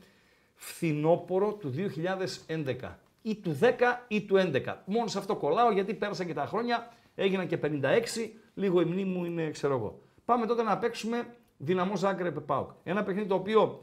φθινόπορο 0.55 1.53
του 1.53 1.75
2011. 2.47 2.75
Ή 3.27 3.35
του 3.37 3.59
10 3.61 3.67
ή 4.09 4.23
του 4.23 4.37
11. 4.37 4.75
Μόνο 4.85 5.07
σε 5.07 5.19
αυτό 5.19 5.37
κολλάω 5.37 5.73
γιατί 5.73 5.95
πέρασαν 5.95 6.27
και 6.27 6.35
τα 6.35 6.47
χρόνια, 6.47 6.89
έγιναν 7.15 7.47
και 7.47 7.59
56, 7.63 7.69
λίγο 8.55 8.81
η 8.81 8.85
μνήμη 8.85 9.05
μου 9.11 9.25
είναι 9.25 9.51
ξέρω 9.51 9.75
εγώ. 9.75 9.99
Πάμε 10.25 10.47
τότε 10.47 10.63
να 10.63 10.79
παίξουμε 10.79 11.27
δυναμό 11.57 11.97
Ζάγκρεπ 11.97 12.41
Πάουκ. 12.41 12.71
Ένα 12.85 13.03
παιχνίδι 13.03 13.29
το 13.29 13.35
οποίο, 13.35 13.81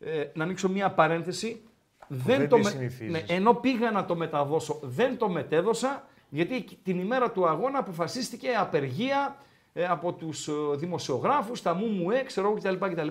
ε, 0.00 0.24
να 0.34 0.44
ανοίξω 0.44 0.68
μία 0.68 0.90
παρένθεση, 0.90 1.62
δεν, 2.08 2.38
δεν 2.38 2.48
το 2.48 2.56
τη 2.56 2.62
με- 2.62 2.70
συνηθίζεις. 2.70 3.12
ναι, 3.12 3.24
ενώ 3.28 3.54
πήγα 3.54 3.90
να 3.90 4.04
το 4.04 4.16
μεταδώσω, 4.16 4.78
δεν 4.82 5.16
το 5.18 5.28
μετέδωσα, 5.28 6.04
γιατί 6.28 6.64
την 6.82 6.98
ημέρα 6.98 7.30
του 7.30 7.46
αγώνα 7.48 7.78
αποφασίστηκε 7.78 8.48
απεργία 8.58 9.36
ε, 9.72 9.86
από 9.86 10.12
τους 10.12 10.48
ε, 10.48 10.52
δημοσιογράφους, 10.74 11.62
τα 11.62 11.74
μου 11.74 11.86
μου 11.86 12.10
ε, 12.10 12.22
ξέρω 12.22 12.46
εγώ 12.48 12.56
κτλ, 12.56 12.86
κτλ. 12.86 13.08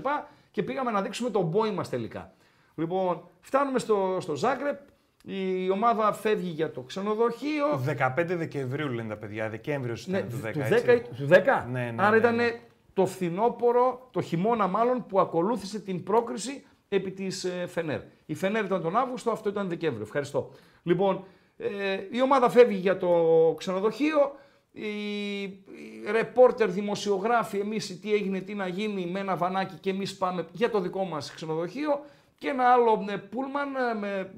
Και 0.51 0.63
πήγαμε 0.63 0.91
να 0.91 1.01
δείξουμε 1.01 1.29
τον 1.29 1.43
μπόι 1.43 1.71
μας 1.71 1.89
τελικά. 1.89 2.33
Λοιπόν, 2.75 3.21
φτάνουμε 3.41 3.79
στο, 3.79 4.17
στο 4.19 4.35
Ζάγκρεπ, 4.35 4.79
Η 5.25 5.69
ομάδα 5.69 6.13
φεύγει 6.13 6.49
για 6.49 6.71
το 6.71 6.81
ξενοδοχείο. 6.81 7.65
15 8.17 8.25
Δεκεμβρίου 8.25 8.89
λένε 8.89 9.09
τα 9.09 9.17
παιδιά. 9.17 9.49
Δεκέμβριο 9.49 9.95
ήταν 10.07 10.11
Ναι, 10.11 10.29
του 10.29 10.41
10. 10.45 10.51
του 10.51 10.59
έτσι. 10.59 10.85
10, 10.87 11.01
του 11.17 11.27
10. 11.29 11.65
Ναι, 11.71 11.91
ναι, 11.95 11.95
Άρα 11.97 12.09
ναι, 12.11 12.17
ήταν 12.17 12.35
ναι. 12.35 12.59
το 12.93 13.05
φθινόπωρο, 13.05 14.07
το 14.11 14.21
χειμώνα 14.21 14.67
μάλλον, 14.67 15.05
που 15.05 15.19
ακολούθησε 15.19 15.79
την 15.79 16.03
πρόκριση 16.03 16.65
επί 16.89 17.11
της 17.11 17.43
ε, 17.43 17.67
Φενέρ. 17.67 17.99
Η 18.25 18.33
Φενέρ 18.35 18.65
ήταν 18.65 18.81
τον 18.81 18.97
Αύγουστο, 18.97 19.31
αυτό 19.31 19.49
ήταν 19.49 19.69
Δεκέμβριο. 19.69 20.03
Ευχαριστώ. 20.03 20.51
Λοιπόν, 20.83 21.23
ε, 21.57 21.67
η 22.11 22.21
ομάδα 22.21 22.49
φεύγει 22.49 22.77
για 22.77 22.97
το 22.97 23.09
ξενοδοχείο. 23.57 24.35
Οι, 24.71 25.41
οι 25.43 26.11
ρεπόρτερ, 26.11 26.69
δημοσιογράφοι, 26.69 27.59
εμείς 27.59 27.99
τι 27.99 28.13
έγινε, 28.13 28.39
τι 28.39 28.53
να 28.53 28.67
γίνει 28.67 29.05
με 29.05 29.19
ένα 29.19 29.35
βανάκι 29.35 29.75
και 29.75 29.89
εμείς 29.89 30.17
πάμε 30.17 30.47
για 30.51 30.69
το 30.69 30.79
δικό 30.79 31.03
μας 31.03 31.33
ξενοδοχείο 31.33 32.01
και 32.43 32.49
ένα 32.49 32.63
άλλο 32.63 33.05
ε, 33.09 33.17
πούλμαν 33.17 33.75
ε, 33.75 33.93
με 33.99 34.33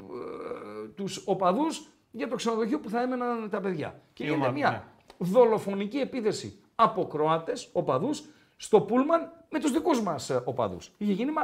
ε, 0.95 1.01
τους 1.03 1.21
οπαδούς 1.25 1.87
για 2.11 2.27
το 2.27 2.35
ξενοδοχείο 2.35 2.79
που 2.79 2.89
θα 2.89 3.01
έμεναν 3.01 3.49
τα 3.49 3.61
παιδιά. 3.61 4.01
Και 4.13 4.23
Η 4.23 4.25
γίνεται 4.25 4.41
ομάδα, 4.47 4.57
μια 4.57 4.69
ναι. 4.69 5.27
δολοφονική 5.27 5.97
επίθεση 5.97 6.59
από 6.75 7.07
Κροάτες 7.07 7.69
οπαδούς 7.73 8.23
στο 8.57 8.81
πούλμαν 8.81 9.31
με 9.49 9.59
τους 9.59 9.71
δικούς 9.71 10.01
μας 10.01 10.29
ε, 10.29 10.41
οπαδούς. 10.45 10.91
Είχε 10.97 11.11
γίνει 11.11 11.31
μα, 11.31 11.41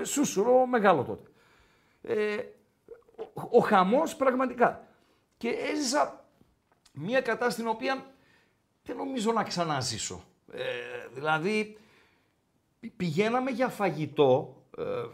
ε, 0.00 0.04
σούσουρο 0.04 0.66
μεγάλο 0.66 1.02
τότε. 1.02 1.30
Ε, 2.02 2.36
ο, 3.34 3.42
ο 3.50 3.60
χαμός 3.60 4.16
πραγματικά. 4.16 4.86
Και 5.36 5.48
έζησα 5.48 6.24
μια 6.92 7.20
κατάσταση 7.20 7.56
την 7.56 7.68
οποία 7.68 8.04
δεν 8.82 8.96
νομίζω 8.96 9.32
να 9.32 9.42
ξαναζήσω. 9.42 10.24
Ε, 10.52 10.62
δηλαδή, 11.12 11.78
πη- 12.80 12.92
πηγαίναμε 12.96 13.50
για 13.50 13.68
φαγητό, 13.68 14.56
ε, 14.56 14.63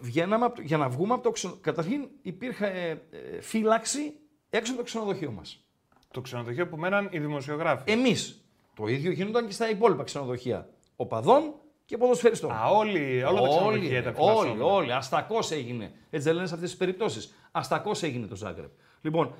βγαίναμε 0.01 0.45
από 0.45 0.55
το- 0.57 0.63
για 0.63 0.77
να 0.77 0.89
βγούμε 0.89 1.15
από 1.15 1.23
το 1.23 1.31
ξενοδοχείο. 1.31 1.73
Καταρχήν 1.73 2.09
υπήρχε 2.23 2.67
ε, 2.67 2.91
ε, 3.37 3.41
φύλαξη 3.41 4.13
έξω 4.51 4.71
από 4.73 4.81
το 4.81 4.87
ξενοδοχείο 4.87 5.31
μας. 5.31 5.65
Το 6.11 6.21
ξενοδοχείο 6.21 6.69
που 6.69 6.77
μέναν 6.77 7.09
οι 7.13 7.19
δημοσιογράφοι. 7.19 7.91
Εμείς. 7.93 8.45
Το 8.75 8.87
ίδιο 8.87 9.11
γινόταν 9.11 9.47
και 9.47 9.53
στα 9.53 9.71
υπόλοιπα 9.71 10.03
ξενοδοχεία. 10.05 10.69
Οπαδών 10.97 11.55
και 11.85 11.97
ποδοσφαιριστών. 11.97 12.51
Α, 12.53 12.65
όλοι, 12.69 13.23
όλα 13.25 13.41
τα 13.41 13.49
ξενοδοχεία 13.49 13.99
ήταν 13.99 14.15
όλοι, 14.19 14.27
φυλασσόμενα. 14.33 14.65
όλοι. 14.65 14.93
Αστακός 14.93 15.51
έγινε. 15.51 15.93
Έτσι 16.11 16.27
δεν 16.27 16.35
λένε 16.35 16.47
σε 16.47 16.55
αυτές 16.55 16.69
τις 16.71 16.79
περιπτώσεις. 16.79 17.35
Αστακός 17.53 18.03
έγινε 18.03 18.27
το 18.27 18.37
Ζάγκρεπ. 18.37 18.71
Λοιπόν, 19.01 19.35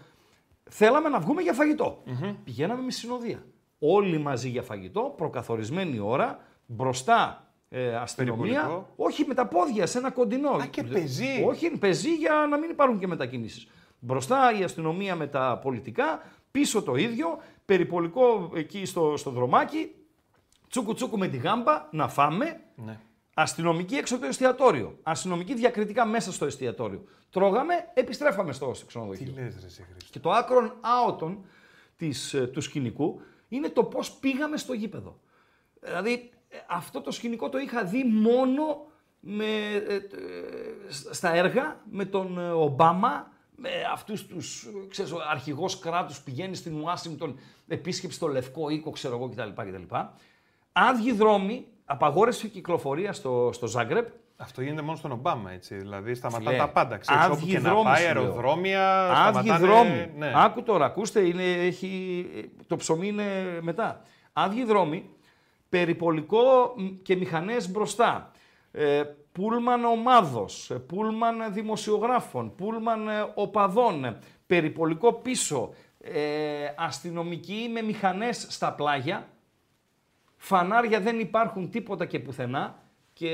θέλαμε 0.71 1.09
να 1.09 1.21
βγούμε 1.21 1.43
για 1.43 1.53
φαγητο 1.53 2.03
Πηγαίναμε 2.45 2.83
με 2.83 2.91
συνοδεία. 2.91 3.45
Όλοι 3.79 4.19
μαζί 4.19 4.49
για 4.49 4.63
φαγητό, 4.63 5.15
προκαθορισμένη 5.17 5.99
ώρα, 5.99 6.39
μπροστά 6.67 7.50
ε, 7.73 7.97
αστυνομία. 7.97 8.61
Περιπολικό. 8.61 8.93
Όχι 8.97 9.25
με 9.27 9.35
τα 9.35 9.47
πόδια, 9.47 9.87
σε 9.87 9.99
ένα 9.99 10.11
κοντινό. 10.11 10.51
Α, 10.51 10.67
και 10.67 10.83
πεζί. 10.83 11.45
Όχι, 11.47 11.71
πεζί 11.71 12.15
για 12.15 12.47
να 12.51 12.59
μην 12.59 12.71
υπάρχουν 12.71 12.99
και 12.99 13.07
μετακινήσεις. 13.07 13.69
Μπροστά 13.99 14.59
η 14.59 14.63
αστυνομία 14.63 15.17
με 15.17 15.27
τα 15.27 15.59
πολιτικά, 15.63 16.23
πίσω 16.51 16.83
το 16.83 16.95
ίδιο, 16.95 17.39
περιπολικό 17.65 18.51
εκεί 18.55 18.85
στο, 18.85 19.17
στο 19.17 19.31
δρομάκι, 19.31 19.95
τσούκου 20.69 20.95
τσούκου 20.95 21.19
με 21.19 21.29
τη 21.29 21.37
γάμπα, 21.37 21.89
να 21.91 22.09
φάμε, 22.09 22.61
Ναι. 22.75 22.99
Αστυνομική 23.35 23.95
έξω 23.95 24.15
από 24.15 24.23
το 24.23 24.29
εστιατόριο. 24.29 24.99
Αστυνομική 25.03 25.55
διακριτικά 25.55 26.07
μέσα 26.07 26.33
στο 26.33 26.45
εστιατόριο. 26.45 27.05
Τρώγαμε, 27.31 27.75
επιστρέφαμε 27.95 28.53
στο 28.53 28.75
στο 28.75 28.81
Τι 28.83 28.87
ξενοδοχείο. 28.87 29.33
λες 29.35 29.57
ρε 29.61 29.67
εσύ 29.67 29.83
Χρήστο. 29.91 30.11
Και 30.11 30.19
το 30.19 30.31
άκρον 30.31 30.75
άοτον 30.81 31.45
της, 31.97 32.35
ε, 32.35 32.47
του 32.47 32.61
σκηνικού 32.61 33.21
είναι 33.49 33.69
το 33.69 33.85
πώς 33.85 34.13
πήγαμε 34.13 34.57
στο 34.57 34.73
γήπεδο. 34.73 35.21
Δηλαδή 35.81 36.13
ε, 36.13 36.29
αυτό 36.67 37.01
το 37.01 37.11
σκηνικό 37.11 37.49
το 37.49 37.59
είχα 37.59 37.85
δει 37.85 38.05
μόνο 38.05 38.87
με, 39.21 39.45
ε, 39.89 39.95
ε, 39.95 40.01
στα 41.11 41.35
έργα 41.35 41.77
με 41.91 42.05
τον 42.05 42.39
ε, 42.39 42.51
Ομπάμα, 42.51 43.31
με 43.57 43.69
αυτούς 43.93 44.27
τους, 44.27 44.63
ε, 44.63 44.89
ξέρεις, 44.89 45.13
ο 45.13 45.17
αρχηγός 45.31 45.79
κράτους 45.79 46.21
πηγαίνει 46.21 46.55
στην 46.55 46.81
Ουάσιγκτον, 46.81 47.39
επίσκεψη 47.69 48.17
στο 48.17 48.27
Λευκό 48.27 48.71
Οίκο, 48.71 48.91
ξέρω 48.91 49.17
εγώ 49.17 49.29
κτλ. 49.29 49.63
κτλ. 49.63 49.95
Άδειοι 50.73 51.13
δρόμοι, 51.13 51.67
απαγόρευση 51.85 52.49
κυκλοφορίας 52.49 53.17
στο, 53.17 53.51
στο 53.53 53.67
Ζάγκρεπ, 53.67 54.09
Αυτό 54.37 54.63
γίνεται 54.63 54.83
μόνο 54.83 54.97
στον 54.97 55.13
Ομπάμα, 55.13 55.53
έτσι. 55.53 55.75
Δηλαδή 55.75 56.15
σταματάνε 56.15 56.51
Φιλέ, 56.51 56.59
τα 56.59 56.69
πάντα. 56.69 56.97
Ξέρεις, 56.97 57.25
όπου 57.25 57.33
άδειοι 57.35 57.51
και 57.51 57.59
να 57.59 57.71
δρόμοι 57.71 57.85
πάει, 57.85 57.97
σου 57.97 58.13
λέω. 58.13 58.23
αεροδρόμια, 58.23 59.11
Άδειοι 59.27 59.43
σταματάνε... 59.43 59.67
δρόμοι. 59.67 60.11
Ναι. 60.17 60.33
Άκου 60.35 60.63
τώρα, 60.63 60.85
ακούστε, 60.85 61.21
είναι, 61.21 61.53
έχει, 61.53 62.27
το 62.67 62.77
ψωμί 62.77 63.09
είναι 63.09 63.59
μετά. 63.61 64.01
Άδειοι 64.33 64.65
δρόμοι, 64.65 65.11
περιπολικό 65.71 66.75
μ, 66.77 66.87
και 67.03 67.17
μηχανές 67.17 67.71
μπροστά. 67.71 68.31
Ε, 68.73 69.03
πούλμαν 69.33 69.85
ομάδος, 69.85 70.71
ε, 70.71 70.75
πούλμαν 70.75 71.53
δημοσιογράφων, 71.53 72.55
πούλμαν 72.55 73.09
ε, 73.09 73.33
οπαδών, 73.35 74.05
ε, 74.05 74.19
περιπολικό 74.47 75.13
πίσω, 75.13 75.75
ε, 75.99 76.75
αστυνομικοί 76.77 77.69
με 77.73 77.83
μηχανές 77.83 78.47
στα 78.49 78.73
πλάγια, 78.73 79.29
φανάρια 80.37 81.01
δεν 81.01 81.21
υπάρχουν 81.21 81.71
τίποτα 81.71 82.07
και 82.07 82.19
πουθενά 82.19 82.83
και 83.13 83.29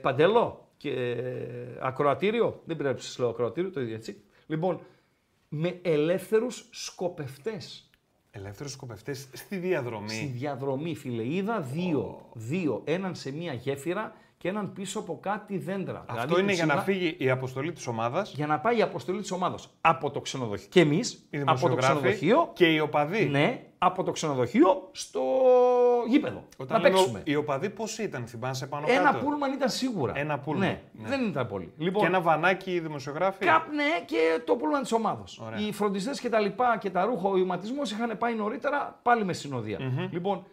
παντελό 0.00 0.68
και 0.76 1.16
ακροατήριο, 1.80 2.62
δεν 2.64 2.76
πρέπει 2.76 2.94
να 2.94 3.00
σας 3.00 3.18
λέω 3.18 3.28
ακροατήριο, 3.28 3.70
το 3.70 3.80
ίδιο 3.80 3.94
έτσι. 3.94 4.22
Λοιπόν, 4.46 4.80
με 5.48 5.78
ελεύθερους 5.82 6.68
σκοπευτές. 6.70 7.83
Ελεύθερους 8.36 8.72
σκοπευτές 8.72 9.28
στη 9.32 9.56
διαδρομή. 9.56 10.08
Στη 10.08 10.24
διαδρομή, 10.24 10.94
φίλε, 10.94 11.26
είδα 11.34 11.60
δύο, 11.60 12.20
δύο, 12.32 12.82
έναν 12.84 13.14
σε 13.14 13.32
μία 13.32 13.52
γέφυρα 13.52 14.12
και 14.38 14.48
έναν 14.48 14.72
πίσω 14.72 14.98
από 14.98 15.18
κάτι 15.22 15.58
δέντρα. 15.58 16.04
Αυτό 16.08 16.22
Δηλαδή, 16.22 16.42
είναι 16.42 16.52
για 16.52 16.66
να 16.66 16.74
ουσιαστικά, 16.74 16.98
φύγει 16.98 17.16
η 17.18 17.30
αποστολή 17.30 17.72
της 17.72 17.86
ομάδας, 17.86 18.32
για 18.34 18.46
να 18.46 18.58
πάει 18.60 18.78
η 18.78 18.82
αποστολή 18.82 19.20
της 19.20 19.30
ομάδας 19.30 19.74
από 19.80 20.10
το 20.10 20.20
ξενοδοχείο. 20.20 20.68
Και 20.70 20.80
εμείς, 20.80 21.12
οι 21.30 21.38
από 21.38 21.46
το 21.46 21.54
δημοσιογράφοι 21.54 22.00
ξενοδοχείο, 22.00 22.50
και 22.52 22.66
οι 22.66 22.78
οπαδοί. 22.78 23.24
ναι, 23.24 23.66
από 23.78 24.02
το 24.02 24.10
ξενοδοχείο 24.10 24.88
στο 24.92 25.20
γήπεδο. 26.06 26.44
Όταν 26.56 26.76
να 26.80 26.88
λέμε 26.88 26.96
παίξουμε. 26.98 27.20
οι 27.24 27.36
οπαδοί 27.36 27.70
πώς 27.70 27.98
ήταν, 27.98 28.26
θυμάσαι 28.26 28.66
πάνω 28.66 28.86
Ένα 28.88 29.02
κάτω; 29.10 29.24
πούλμαν 29.24 29.52
ήταν 29.52 29.68
σίγουρα. 29.68 30.12
Ένα 30.16 30.38
πούλμαν, 30.38 30.68
Ναι, 30.68 30.80
ναι. 30.92 31.08
δεν 31.08 31.26
ήταν 31.26 31.46
πολύ. 31.46 31.72
Λοιπόν, 31.78 32.00
Και 32.00 32.06
ένα 32.06 32.20
βανάκι 32.20 32.70
οι 32.74 32.80
δημοσιογράφοι. 32.80 33.44
Κάπ, 33.44 33.72
ναι, 33.72 33.84
και 34.06 34.40
το 34.44 34.56
πούλμαν 34.56 34.82
της 34.82 34.92
ομάδα. 34.92 35.24
Ωραία. 35.46 35.58
Οι 35.58 35.72
φροντιστές 35.72 36.20
και 36.20 36.28
τα 36.28 36.40
λοιπά 36.40 36.76
και 36.80 36.90
τα 36.90 37.04
ρούχα, 37.04 37.28
ο 37.28 37.36
ηματισμός 37.36 37.90
είχαν 37.90 38.18
πάει 38.18 38.34
νωρίτερα 38.34 38.98
πάλι 39.02 39.24
με 39.24 39.32
συνοδεια 39.32 39.78
Λοιπόν, 40.10 40.44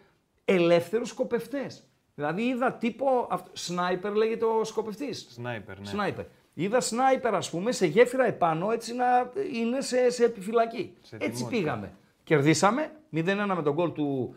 ελεύθερους 0.44 1.08
σκοπευτές. 1.08 1.82
Δηλαδή 2.14 2.42
είδα 2.42 2.72
τύπο. 2.72 3.26
αυτ- 3.30 3.46
Σνάιπερ 3.52 4.14
λέγεται 4.14 4.44
ο 4.44 4.64
σκοπευτής. 4.64 5.26
Σνάιπερ, 5.30 5.78
ναι. 5.78 5.84
Σνάιπερ. 5.86 6.24
Είδα 6.54 6.80
σνάιπερ, 6.80 7.34
ας 7.34 7.50
πούμε, 7.50 7.72
σε 7.72 7.86
γέφυρα 7.86 8.26
επάνω 8.26 8.70
έτσι 8.70 8.94
να 8.94 9.04
είναι 9.52 9.80
σε, 9.80 10.10
σε 10.10 10.24
επιφυλακή. 10.24 10.94
Σε 11.02 11.16
έτσι 11.16 11.28
τιμότητα. 11.30 11.60
πήγαμε. 11.60 11.92
Κερδίσαμε 12.24 12.90
0-1 13.14 13.22
με 13.56 13.62
τον 13.62 13.72
γκολ 13.72 13.92
του 13.92 14.34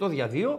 28 0.00 0.08
δια 0.08 0.30
2. 0.32 0.58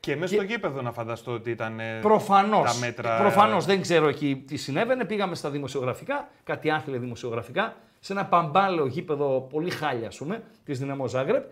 Και 0.00 0.16
μέσα 0.16 0.34
στο 0.34 0.42
γήπεδο 0.42 0.82
να 0.82 0.92
φανταστώ 0.92 1.32
ότι 1.32 1.50
ήταν 1.50 1.80
ε, 1.80 1.98
Προφανώς. 2.00 2.72
τα 2.72 2.78
μέτρα... 2.78 3.18
Προφανώς, 3.18 3.64
δεν 3.64 3.80
ξέρω 3.80 4.08
εκεί 4.08 4.44
τι 4.46 4.56
συνέβαινε. 4.56 5.04
Πήγαμε 5.04 5.34
στα 5.34 5.50
δημοσιογραφικά, 5.50 6.28
κάτι 6.44 6.70
άθλια 6.70 6.98
δημοσιογραφικά, 6.98 7.76
σε 8.00 8.12
ένα 8.12 8.26
παμπάλαιο 8.26 8.86
γήπεδο 8.86 9.46
πολύ 9.50 9.70
χάλια, 9.70 10.06
ας 10.06 10.16
πούμε, 10.16 10.42
της 10.64 10.78
Δυναμό 10.78 11.06
Ζάγκρεπ. 11.06 11.44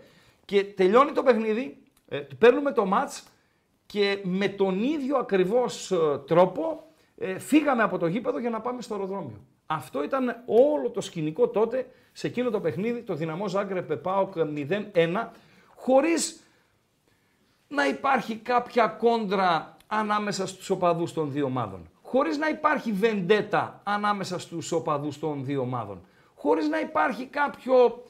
Και 0.45 0.63
τελειώνει 0.63 1.11
το 1.11 1.23
παιχνίδι, 1.23 1.77
ε, 2.07 2.17
παίρνουμε 2.17 2.71
το 2.71 2.85
μάτς 2.85 3.23
και 3.85 4.19
με 4.23 4.47
τον 4.47 4.83
ίδιο 4.83 5.17
ακριβώς 5.17 5.91
ε, 5.91 5.97
τρόπο 6.27 6.83
ε, 7.21 7.39
φύγαμε 7.39 7.83
από 7.83 7.97
το 7.97 8.07
γήπεδο 8.07 8.39
για 8.39 8.49
να 8.49 8.61
πάμε 8.61 8.81
στο 8.81 8.93
αεροδρόμιο. 8.93 9.45
Αυτό 9.65 10.03
ήταν 10.03 10.43
όλο 10.45 10.89
το 10.89 11.01
σκηνικό 11.01 11.47
τότε 11.47 11.89
σε 12.11 12.27
εκείνο 12.27 12.49
το 12.49 12.59
παιχνίδι, 12.59 13.01
το 13.01 13.13
Δυναμό 13.13 13.47
Ζάγκρεπ 13.47 13.95
ΠΑΟΚ 13.95 14.33
0-1, 14.35 15.27
χωρίς 15.75 16.43
να 17.67 17.87
υπάρχει 17.87 18.35
κάποια 18.35 18.87
κόντρα 18.87 19.77
ανάμεσα 19.87 20.47
στους 20.47 20.69
οπαδούς 20.69 21.13
των 21.13 21.31
δύο 21.31 21.45
ομάδων. 21.45 21.89
Χωρίς 22.01 22.37
να 22.37 22.49
υπάρχει 22.49 22.91
βεντέτα 22.91 23.81
ανάμεσα 23.83 24.39
στους 24.39 24.71
οπαδούς 24.71 25.19
των 25.19 25.45
δύο 25.45 25.61
ομάδων. 25.61 26.01
Χωρίς 26.35 26.67
να 26.67 26.79
υπάρχει 26.79 27.25
κάποιο 27.25 28.03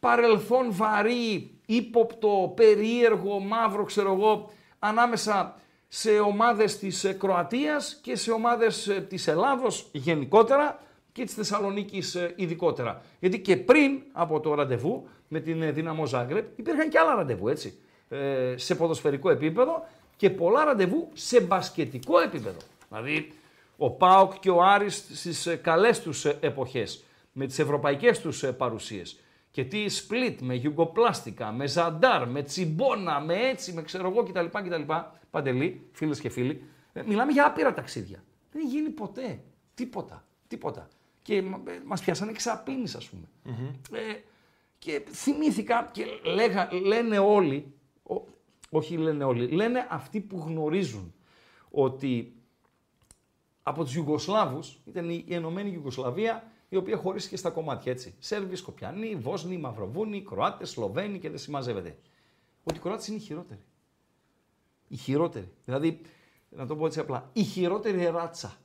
παρελθόν 0.00 0.66
βαρύ, 0.70 1.58
ύποπτο, 1.66 2.52
περίεργο, 2.56 3.38
μαύρο, 3.38 3.84
ξέρω 3.84 4.12
εγώ, 4.12 4.50
ανάμεσα 4.78 5.54
σε 5.96 6.18
ομάδες 6.18 6.78
της 6.78 7.04
ε, 7.04 7.12
Κροατίας 7.12 7.98
και 8.02 8.16
σε 8.16 8.30
ομάδες 8.30 8.88
ε, 8.88 9.00
της 9.00 9.26
Ελλάδος 9.26 9.86
γενικότερα 9.92 10.82
και 11.12 11.24
της 11.24 11.34
Θεσσαλονίκης 11.34 12.14
ε, 12.14 12.32
ειδικότερα. 12.36 13.02
Γιατί 13.20 13.40
και 13.40 13.56
πριν 13.56 14.02
από 14.12 14.40
το 14.40 14.54
ραντεβού 14.54 15.08
με 15.28 15.40
την 15.40 15.62
ε, 15.62 15.70
Δύναμο 15.70 16.06
Ζάγκρεπ 16.06 16.58
υπήρχαν 16.58 16.88
και 16.88 16.98
άλλα 16.98 17.14
ραντεβού, 17.14 17.48
έτσι. 17.48 17.78
Ε, 18.08 18.54
σε 18.56 18.74
ποδοσφαιρικό 18.74 19.30
επίπεδο 19.30 19.86
και 20.16 20.30
πολλά 20.30 20.64
ραντεβού 20.64 21.08
σε 21.12 21.40
μπασκετικό 21.40 22.20
επίπεδο. 22.20 22.58
Δηλαδή, 22.88 23.32
ο 23.76 23.90
ΠΑΟΚ 23.90 24.38
και 24.40 24.50
ο 24.50 24.62
Άρης 24.62 25.04
στις 25.12 25.46
ε, 25.46 25.56
καλές 25.56 26.00
τους 26.00 26.24
ε, 26.24 26.36
εποχές, 26.40 27.04
με 27.32 27.46
τις 27.46 27.58
ευρωπαϊκές 27.58 28.20
τους 28.20 28.42
ε, 28.42 28.52
παρουσίες. 28.52 29.18
Και 29.54 29.64
τι 29.64 29.88
σπλίτ 29.88 30.40
με 30.40 30.54
γιουγκοπλάστικα, 30.54 31.52
με 31.52 31.66
ζαντάρ, 31.66 32.28
με 32.28 32.42
τσιμπόνα, 32.42 33.20
με 33.20 33.34
έτσι, 33.34 33.72
με 33.72 33.82
ξέρω 33.82 34.08
εγώ 34.08 34.22
κτλ. 34.22 34.44
κτλ. 34.46 34.92
Παντελή, 35.30 35.88
φίλες 35.92 36.20
και 36.20 36.28
φίλοι, 36.28 36.64
ε, 36.92 37.02
μιλάμε 37.02 37.32
για 37.32 37.46
άπειρα 37.46 37.72
ταξίδια. 37.72 38.24
Δεν 38.52 38.60
έχει 38.60 38.70
γίνει 38.70 38.88
ποτέ. 38.88 39.42
Τίποτα. 39.74 40.24
Τίποτα. 40.48 40.88
και 41.22 41.42
μας 41.84 42.00
πιάσανε 42.00 42.30
εξαπίνει, 42.30 42.82
ας 42.96 43.08
πούμε. 43.08 43.28
Ε, 44.00 44.14
και 44.78 45.02
θυμήθηκα 45.10 45.90
και 45.92 46.04
λέγα, 46.34 46.68
λένε 46.72 47.18
όλοι, 47.18 47.74
όχι 48.70 48.96
λένε 48.96 49.24
όλοι, 49.24 49.46
λένε 49.48 49.86
αυτοί 49.90 50.20
που 50.20 50.44
γνωρίζουν 50.46 51.14
ότι 51.70 52.34
από 53.62 53.84
τους 53.84 53.94
Ιουγκοσλάβους 53.94 54.80
ήταν 54.84 55.10
η 55.10 55.24
Ενωμένη 55.28 55.70
Ιουγκοσλαβία 55.70 56.52
η 56.68 56.76
οποία 56.76 56.96
χωρίστηκε 56.96 57.36
στα 57.36 57.50
κομμάτια 57.50 57.92
έτσι. 57.92 58.14
Σέρβοι, 58.18 58.56
Σκοπιανοί, 58.56 59.14
Βόσνοι, 59.14 59.58
Μαυροβούνοι, 59.58 60.22
Κροάτες, 60.22 60.70
Σλοβαίνοι 60.70 61.18
και 61.18 61.28
δεν 61.28 61.38
συμμαζεύεται. 61.38 61.98
Ότι 62.64 62.78
οι 62.78 62.80
Κροάτες 62.80 63.06
είναι 63.06 63.16
οι 63.16 63.20
χειρότεροι. 63.20 63.60
Οι 64.88 64.96
χειρότεροι. 64.96 65.52
Δηλαδή, 65.64 66.00
να 66.48 66.66
το 66.66 66.76
πω 66.76 66.86
έτσι 66.86 67.00
απλά, 67.00 67.30
η 67.32 67.42
χειρότερη 67.42 68.04
ράτσα 68.04 68.56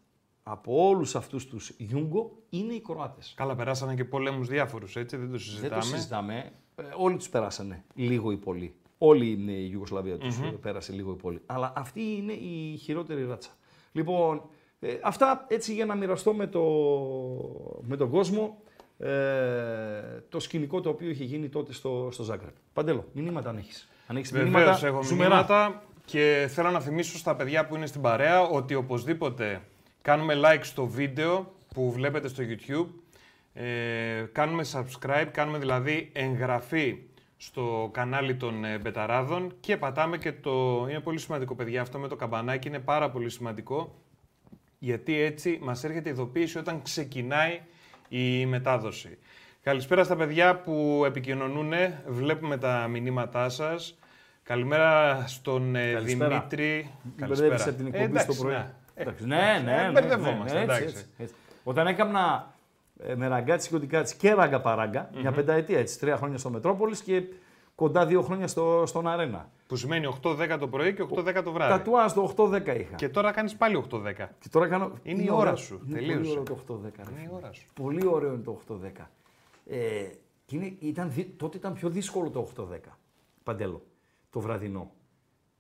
από 0.44 0.88
όλους 0.88 1.16
αυτούς 1.16 1.48
τους 1.48 1.74
Ιούγκο 1.78 2.38
είναι 2.50 2.74
οι 2.74 2.82
Κροάτες. 2.82 3.34
Καλά, 3.38 3.56
περάσανε 3.56 3.96
και 3.96 4.06
πολέμους 4.06 4.48
διάφορους, 4.48 4.96
έτσι, 4.96 5.18
δεν 5.18 5.32
το 5.32 5.38
συζητάμε. 5.38 5.70
Δεν 5.70 5.80
το 5.80 5.86
συζητάμε. 5.86 6.52
Ε, 6.76 6.84
όλοι 6.98 7.18
τους 7.18 7.30
περάσανε 7.30 7.84
λίγο 7.94 8.32
ή 8.32 8.38
πολύ. 8.38 8.76
Όλη 8.98 9.32
είναι 9.32 9.52
η 9.52 9.70
Ιουγκοσλαβία 9.72 10.18
τους 10.18 10.40
mm-hmm. 10.42 10.58
πέρασε 10.62 10.94
λίγο 10.94 11.12
ή 11.12 11.16
πολύ. 11.16 11.42
Αλλά 11.46 11.74
αυτή 11.76 12.02
είναι 12.02 12.34
η 12.34 12.78
χειρότερη 12.78 13.26
ράτσα. 13.26 13.52
Λοιπόν, 13.92 14.42
ε, 14.80 14.94
αυτά 15.02 15.46
έτσι 15.48 15.74
για 15.74 15.86
να 15.86 15.96
μοιραστώ 15.96 16.34
με, 16.34 16.48
το, 16.48 16.62
με 17.82 17.96
τον 17.98 18.10
κόσμο 18.10 18.62
ε, 19.00 19.10
το 20.30 20.39
σκηνικό 20.39 20.82
το 20.82 20.89
οποίο 20.89 21.10
είχε 21.10 21.24
γίνει 21.24 21.50
τότε 21.50 21.74
στο, 21.74 22.10
στο 22.12 22.24
Ζάγκρεπ. 22.24 22.54
Παντέλο, 22.74 23.06
μηνύματα 23.13 23.50
αν 23.50 23.58
έχεις. 23.58 23.89
Αν 24.08 24.18
έχεις 24.18 24.32
μηνύματα, 24.32 24.80
έχω 24.84 25.04
μηνύματα 25.04 25.84
και 26.06 26.48
θέλω 26.50 26.70
να 26.70 26.80
θυμίσω 26.80 27.18
στα 27.18 27.36
παιδιά 27.36 27.65
που 27.65 27.76
είναι 27.76 27.86
στην 27.86 28.02
παρέα 28.02 28.42
ότι 28.42 28.76
οπωσδήποτε 28.76 29.62
κάνουμε 30.02 30.36
like 30.44 30.62
στο 30.62 30.86
βίντεο 30.86 31.54
που 31.74 31.92
βλέπετε 31.92 32.28
στο 32.28 32.44
YouTube, 32.48 32.88
ε, 33.54 33.65
κάνουμε 34.32 34.65
subscribe, 34.72 35.28
κάνουμε 35.32 35.58
δηλαδή 35.58 36.10
εγγραφή 36.13 36.98
στο 37.38 37.89
κανάλι 37.94 38.36
των 38.36 38.65
ε, 38.65 38.78
Μπεταράδων 38.78 39.54
και 39.60 39.78
πατάμε 39.78 40.18
και 40.18 40.32
το... 40.32 40.86
Είναι 40.89 41.00
πολύ 41.00 41.20
σημαντικό 41.20 41.56
παιδιά 41.56 41.82
αυτό 41.82 42.00
με 42.00 42.08
το 42.08 42.15
καμπανάκι, 42.15 42.68
είναι 42.68 42.80
πάρα 42.80 43.10
πολύ 43.10 43.30
σημαντικό 43.30 43.96
γιατί 44.80 45.20
έτσι 45.20 45.60
μας 45.62 45.84
έρχεται 45.84 46.10
ειδοποίηση 46.10 46.58
όταν 46.58 46.82
ξεκινάει 46.82 47.62
η 48.10 48.46
μετάδοση. 48.46 49.18
Καλησπέρα 49.63 50.04
στα 50.04 50.15
παιδιά 50.15 50.56
που 50.56 51.04
επικοινωνούν, 51.06 51.74
βλέπουμε 52.08 52.58
τα 52.58 52.88
μηνύματά 52.88 53.50
σας. 53.50 53.98
Καλημέρα 54.44 55.24
στον 55.28 55.76
ε, 55.76 55.92
Καλησπέρα. 55.92 56.30
Δημήτρη. 56.30 56.92
Καλησπέρα. 57.15 57.56
από 57.63 57.72
την 57.72 57.88
εκπομπή 57.88 58.18
ε, 58.18 58.20
στο 58.20 58.34
πρωί. 58.34 58.54
Ναι, 58.54 59.06
ναι, 59.20 59.62
ναι. 59.63 59.82
ναι, 59.82 59.92
μπερδευόμαστε, 59.92 60.65
ναι, 60.65 60.74
έτσι, 60.74 61.06
έτσι. 61.18 61.34
Όταν 61.63 61.88
έκανα 61.88 62.54
ε, 63.04 63.15
με 63.15 63.28
ραγκάτσι 63.28 63.70
και 63.70 63.76
οτικάτσι 63.76 64.15
και 64.15 64.34
ράγκα 64.34 64.62
παράγκα, 64.62 65.10
mm-hmm. 65.10 65.22
μια 65.22 65.32
πενταετία 65.32 65.80
έτσι, 65.80 66.00
τρία 66.00 66.18
χρόνια 66.18 66.38
στο 66.38 66.50
Μετρόπολης 66.50 67.02
και 67.02 67.24
κοντά 67.80 68.06
δύο 68.06 68.22
χρόνια 68.22 68.48
στο, 68.48 68.84
στον 68.86 69.08
Αρένα. 69.08 69.52
Που 69.68 69.76
σημαίνει 69.76 70.18
8-10 70.24 70.58
το 70.60 70.68
πρωί 70.68 70.94
και 70.94 71.06
8-10 71.10 71.42
το 71.44 71.52
βράδυ. 71.52 71.72
Τατουάζ 71.72 72.12
το 72.12 72.34
8-10 72.38 72.52
είχα. 72.80 72.96
Και 72.96 73.10
τώρα 73.10 73.32
κάνεις 73.32 73.56
πάλι 73.56 73.86
8-10. 73.92 74.00
Και 74.39 74.50
τώρα 74.52 74.68
κάνω... 74.68 74.92
Είναι 75.04 75.24
η 75.24 75.30
ώρα 75.32 75.56
σου. 75.56 75.82
Είναι 75.88 76.00
Τελείωσε. 76.00 76.20
πολύ 76.20 76.30
ωραίο 76.30 76.44
το 76.44 76.82
8-10. 77.06 77.12
Είναι 77.12 77.22
η 77.22 77.30
ώρα 77.32 77.52
σου. 77.52 77.65
Πολύ 77.74 78.08
ωραίο 78.08 78.34
είναι 78.34 78.44
το 78.44 78.60
8-10. 78.70 79.06
Ε, 79.65 79.78
και 80.46 80.56
είναι, 80.56 80.76
ήταν, 80.80 81.13
τότε 81.38 81.58
ήταν 81.58 81.74
πιο 81.74 81.89
δύσκολο 81.89 82.30
το 82.30 82.50
8-10. 82.58 82.65
Παντελή. 83.44 83.82
Το 84.30 84.39
βραδινό. 84.39 84.92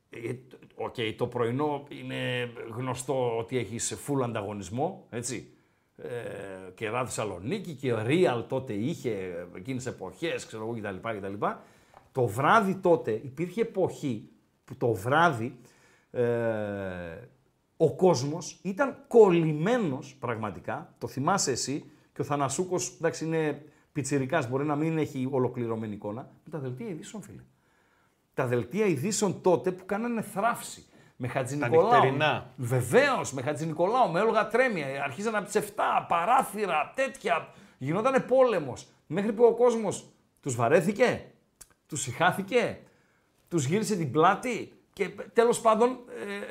Ε, 0.09 0.33
OK, 0.75 0.93
okay, 0.97 1.13
το 1.17 1.27
πρωινό 1.27 1.83
είναι 1.89 2.51
γνωστό 2.75 3.37
ότι 3.37 3.57
έχεις 3.57 3.95
full 4.07 4.21
ανταγωνισμό, 4.23 5.05
έτσι. 5.09 5.53
Ε, 5.95 6.09
και 6.75 6.89
Ρά 6.89 7.05
Θεσσαλονίκη 7.05 7.73
και 7.73 7.93
Real 8.05 8.43
τότε 8.47 8.73
είχε 8.73 9.45
εκείνες 9.55 9.85
εποχές, 9.85 10.45
ξέρω 10.45 10.63
εγώ 10.63 10.73
κτλ. 10.73 11.09
κτλ. 11.17 11.45
Το 12.11 12.25
βράδυ 12.25 12.75
τότε 12.75 13.11
υπήρχε 13.11 13.61
εποχή 13.61 14.29
που 14.65 14.75
το 14.75 14.93
βράδυ 14.93 15.59
ε, 16.11 16.23
ο 17.77 17.95
κόσμος 17.95 18.59
ήταν 18.61 19.03
κολλημένος 19.07 20.15
πραγματικά, 20.19 20.93
το 20.97 21.07
θυμάσαι 21.07 21.51
εσύ 21.51 21.91
και 22.13 22.21
ο 22.21 22.23
Θανασούκος, 22.23 22.95
εντάξει 22.97 23.25
είναι 23.25 23.65
πιτσιρικάς, 23.91 24.49
μπορεί 24.49 24.65
να 24.65 24.75
μην 24.75 24.97
έχει 24.97 25.27
ολοκληρωμένη 25.31 25.93
εικόνα, 25.93 26.31
με 26.43 26.51
τα 26.51 26.59
δελτία 26.59 26.87
ειδήσεων 26.87 27.21
φίλε 27.21 27.41
τα 28.39 28.45
δελτία 28.45 28.85
ειδήσεων 28.85 29.41
τότε 29.41 29.71
που 29.71 29.85
κάνανε 29.85 30.21
θράψη. 30.21 30.83
Με 31.15 31.27
Χατζη 31.27 31.57
Νικολάου. 31.57 32.17
Βεβαίως, 32.55 33.33
με 33.33 33.41
Χατζη 33.41 33.65
Νικολάου, 33.65 34.11
με 34.11 34.19
έλογα 34.19 34.47
τρέμια. 34.47 35.03
Αρχίζαν 35.03 35.35
από 35.35 35.45
τις 35.45 35.55
7, 35.55 36.05
παράθυρα, 36.07 36.91
τέτοια. 36.95 37.47
Γινόταν 37.77 38.25
πόλεμος. 38.25 38.87
Μέχρι 39.07 39.33
που 39.33 39.43
ο 39.43 39.53
κόσμος 39.53 40.05
τους 40.41 40.55
βαρέθηκε, 40.55 41.25
τους 41.89 42.01
συχάθηκε, 42.01 42.77
τους 43.47 43.65
γύρισε 43.65 43.95
την 43.95 44.11
πλάτη 44.11 44.71
και 44.93 45.09
τέλος 45.33 45.61
πάντων. 45.61 45.99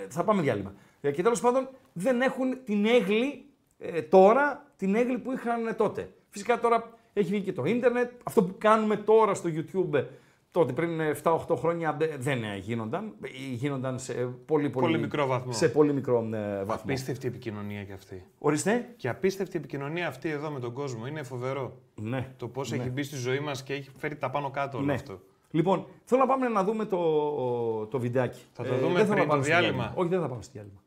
Ε, 0.02 0.08
θα 0.08 0.24
πάμε 0.24 0.42
διάλειμμα. 0.42 0.74
Ε, 1.00 1.10
και 1.10 1.22
τέλος 1.22 1.40
πάντων 1.40 1.68
δεν 1.92 2.20
έχουν 2.20 2.64
την 2.64 2.86
έγκλη 2.86 3.44
ε, 3.78 4.02
τώρα, 4.02 4.66
την 4.76 4.94
έγκλη 4.94 5.18
που 5.18 5.32
είχαν 5.32 5.76
τότε. 5.76 6.12
Φυσικά 6.30 6.60
τώρα 6.60 6.90
έχει 7.12 7.30
βγει 7.30 7.40
και 7.40 7.52
το 7.52 7.64
ίντερνετ. 7.64 8.10
Αυτό 8.24 8.42
που 8.42 8.54
κάνουμε 8.58 8.96
τώρα 8.96 9.34
στο 9.34 9.50
YouTube 9.52 10.04
τότε 10.50 10.72
πριν 10.72 11.00
7-8 11.22 11.38
χρόνια 11.56 11.96
δεν 12.18 12.42
γίνονταν. 12.60 13.14
Γίνονταν 13.52 13.98
σε 13.98 14.12
πολύ, 14.12 14.36
πολύ, 14.46 14.70
πολύ 14.70 14.98
μικρό 14.98 15.26
βαθμό. 15.26 15.52
Σε 15.52 15.68
πολύ 15.68 15.92
μικρό 15.92 16.28
ε, 16.32 16.64
βαθμό. 16.64 16.82
Απίστευτη 16.82 17.26
επικοινωνία 17.26 17.84
και 17.84 17.92
αυτή. 17.92 18.24
Ορίστε. 18.38 18.94
Και 18.96 19.08
απίστευτη 19.08 19.56
επικοινωνία 19.58 20.08
αυτή 20.08 20.28
εδώ 20.28 20.50
με 20.50 20.60
τον 20.60 20.72
κόσμο. 20.72 21.06
Είναι 21.06 21.22
φοβερό. 21.22 21.78
Ναι. 21.94 22.32
Το 22.36 22.48
πώς 22.48 22.70
ναι. 22.70 22.76
έχει 22.76 22.90
μπει 22.90 23.02
στη 23.02 23.16
ζωή 23.16 23.40
μας 23.40 23.62
και 23.62 23.72
έχει 23.72 23.90
φέρει 23.96 24.16
τα 24.16 24.30
πάνω 24.30 24.50
κάτω 24.50 24.76
όλο 24.76 24.86
ναι. 24.86 24.94
αυτό. 24.94 25.20
Λοιπόν, 25.50 25.86
θέλω 26.04 26.20
να 26.20 26.26
πάμε 26.26 26.48
να 26.48 26.64
δούμε 26.64 26.84
το, 26.84 27.86
το 27.86 27.98
βιντεάκι. 27.98 28.40
Θα 28.52 28.64
το 28.64 28.74
ε, 28.74 28.78
δούμε 28.78 29.04
πριν 29.04 29.28
το 29.28 29.40
διάλειμμα. 29.40 29.92
Όχι, 29.96 30.08
δεν 30.08 30.20
θα 30.20 30.28
πάμε 30.28 30.42
στο 30.42 30.52
διάλειμμα. 30.52 30.82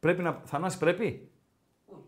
Πρέπει 0.00 0.22
να... 0.22 0.40
Θανάση, 0.44 0.78
πρέπει; 0.78 1.28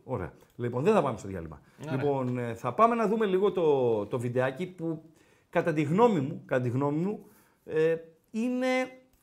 Ωραία. 0.04 0.32
Λοιπόν, 0.56 0.82
δεν 0.82 0.94
θα 0.94 1.02
πάμε 1.02 1.18
στο 1.18 1.28
διάλειμμα. 1.28 1.60
Ναι, 1.84 1.90
λοιπόν, 1.90 2.38
ε, 2.38 2.54
θα 2.54 2.72
πάμε 2.72 2.94
να 2.94 3.06
δούμε 3.08 3.26
λίγο 3.26 3.52
το, 3.52 4.06
το 4.06 4.18
βιντεάκι 4.18 4.66
που 4.66 5.02
κατά 5.50 5.72
τη 5.72 5.82
γνώμη 5.82 6.20
μου, 6.20 6.42
κατά 6.46 6.62
τη 6.62 6.68
γνώμη 6.68 6.98
μου 6.98 7.24
ε, 7.64 7.96
είναι 8.30 8.66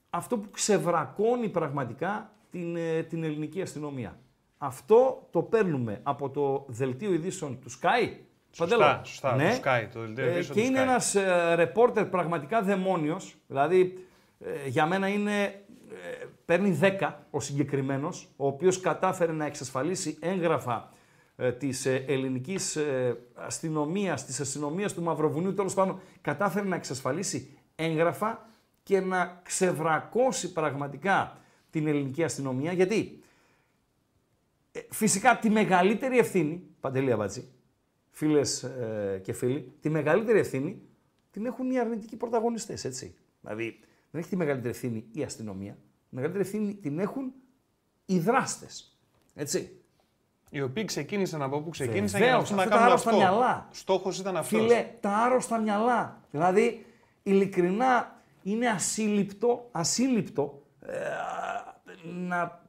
αυτό 0.10 0.38
που 0.38 0.50
ξεβρακώνει 0.50 1.50
πραγματικά 1.50 2.32
την, 2.52 2.76
ε, 2.76 3.04
την 3.04 3.24
ελληνική 3.24 3.62
αστυνομία. 3.62 4.20
Αυτό 4.58 5.28
το 5.32 5.42
παίρνουμε 5.42 6.00
από 6.04 6.30
το 6.30 6.66
δελτίο 6.68 7.14
ειδήσεων 7.14 7.60
του 7.60 7.72
Sky. 7.72 8.10
Σωστά, 8.52 9.02
σωστά, 9.04 9.36
ναι. 9.36 9.50
το 9.50 9.62
Sky, 9.64 9.88
το 9.94 10.00
δελτίο 10.00 10.26
ε, 10.26 10.44
Και 10.44 10.62
είναι 10.62 10.80
ένας 10.80 11.16
ε, 11.16 11.54
ρεπόρτερ 11.56 12.06
πραγματικά 12.06 12.62
δαιμόνιος, 12.62 13.36
δηλαδή 13.48 14.08
ε, 14.40 14.68
για 14.68 14.86
μένα 14.86 15.08
είναι, 15.08 15.44
ε, 15.44 16.26
παίρνει 16.46 16.80
10 16.82 17.14
ο 17.30 17.40
συγκεκριμένος, 17.40 18.30
ο 18.36 18.48
οποίος 18.48 18.80
κατάφερε 18.80 19.32
να 19.32 19.46
εξασφαλίσει 19.46 20.18
έγγραφα 20.22 20.76
ε, 20.76 20.97
της 21.58 21.86
ε, 21.86 22.06
ελληνικής 22.08 22.76
ε, 22.76 23.18
αστυνομίας, 23.34 24.26
της 24.26 24.40
αστυνομίας 24.40 24.94
του 24.94 25.02
Μαυροβουνίου, 25.02 25.54
τέλος 25.54 25.74
πάντων, 25.74 26.00
κατάφερε 26.22 26.68
να 26.68 26.76
εξασφαλίσει 26.76 27.58
έγγραφα 27.76 28.50
και 28.84 29.00
να 29.00 29.42
ξεβρακώσει 29.44 30.52
πραγματικά 30.52 31.38
την 31.70 31.88
ελληνική 31.88 32.24
αστυνομία. 32.24 32.72
Γιατί 32.72 33.24
φυσικά 34.90 35.40
τη 35.40 35.50
μεγαλύτερη 35.50 36.18
ευθύνη, 36.18 36.64
Παντελή 36.80 37.12
Αβάτζη, 37.12 37.48
φίλες 38.12 38.72
και 39.22 39.34
φίλοι, 39.34 39.74
τη 39.82 39.90
μεγαλύτερη 39.90 40.40
ευθύνη 40.40 40.82
την 41.32 41.46
έχουν 41.46 41.72
οι 41.72 41.80
αρνητικοί 41.80 42.16
πρωταγωνιστές, 42.16 42.86
έτσι. 42.86 43.16
Δηλαδή, 43.42 43.80
δεν 44.12 44.22
έχει 44.22 44.30
τη 44.30 44.36
μεγαλύτερη 44.36 44.70
ευθύνη 44.70 45.06
η 45.12 45.24
αστυνομία, 45.24 45.78
τη 46.10 46.16
μεγαλύτερη 46.16 46.44
ευθύνη 46.44 46.76
την 46.76 47.00
έχουν 47.00 47.34
οι 48.06 48.20
δράστες, 48.20 48.98
έτσι. 49.34 49.77
Οι 50.50 50.62
οποίοι 50.62 50.86
ξεκίνησαν 50.86 51.42
από 51.42 51.56
όπου 51.56 51.70
ξεκίνησαν 51.70 52.20
Βεβαίως, 52.20 52.48
για 52.48 52.56
να, 52.56 52.66
να 52.66 52.76
κάνουν 52.76 52.94
αυτό. 52.94 53.16
Μυαλά. 53.16 53.68
Στόχος 53.72 54.20
ήταν 54.20 54.38
αυτός. 54.38 54.60
Φίλε, 54.62 54.86
τα 55.00 55.10
άρρωστα 55.10 55.58
μυαλά. 55.58 56.22
Δηλαδή, 56.32 56.86
ειλικρινά, 57.24 58.22
είναι 58.44 58.68
ασύλληπτο, 58.68 59.68
ασύλληπτο 59.72 60.64
ε, 60.80 60.94
να, 62.04 62.62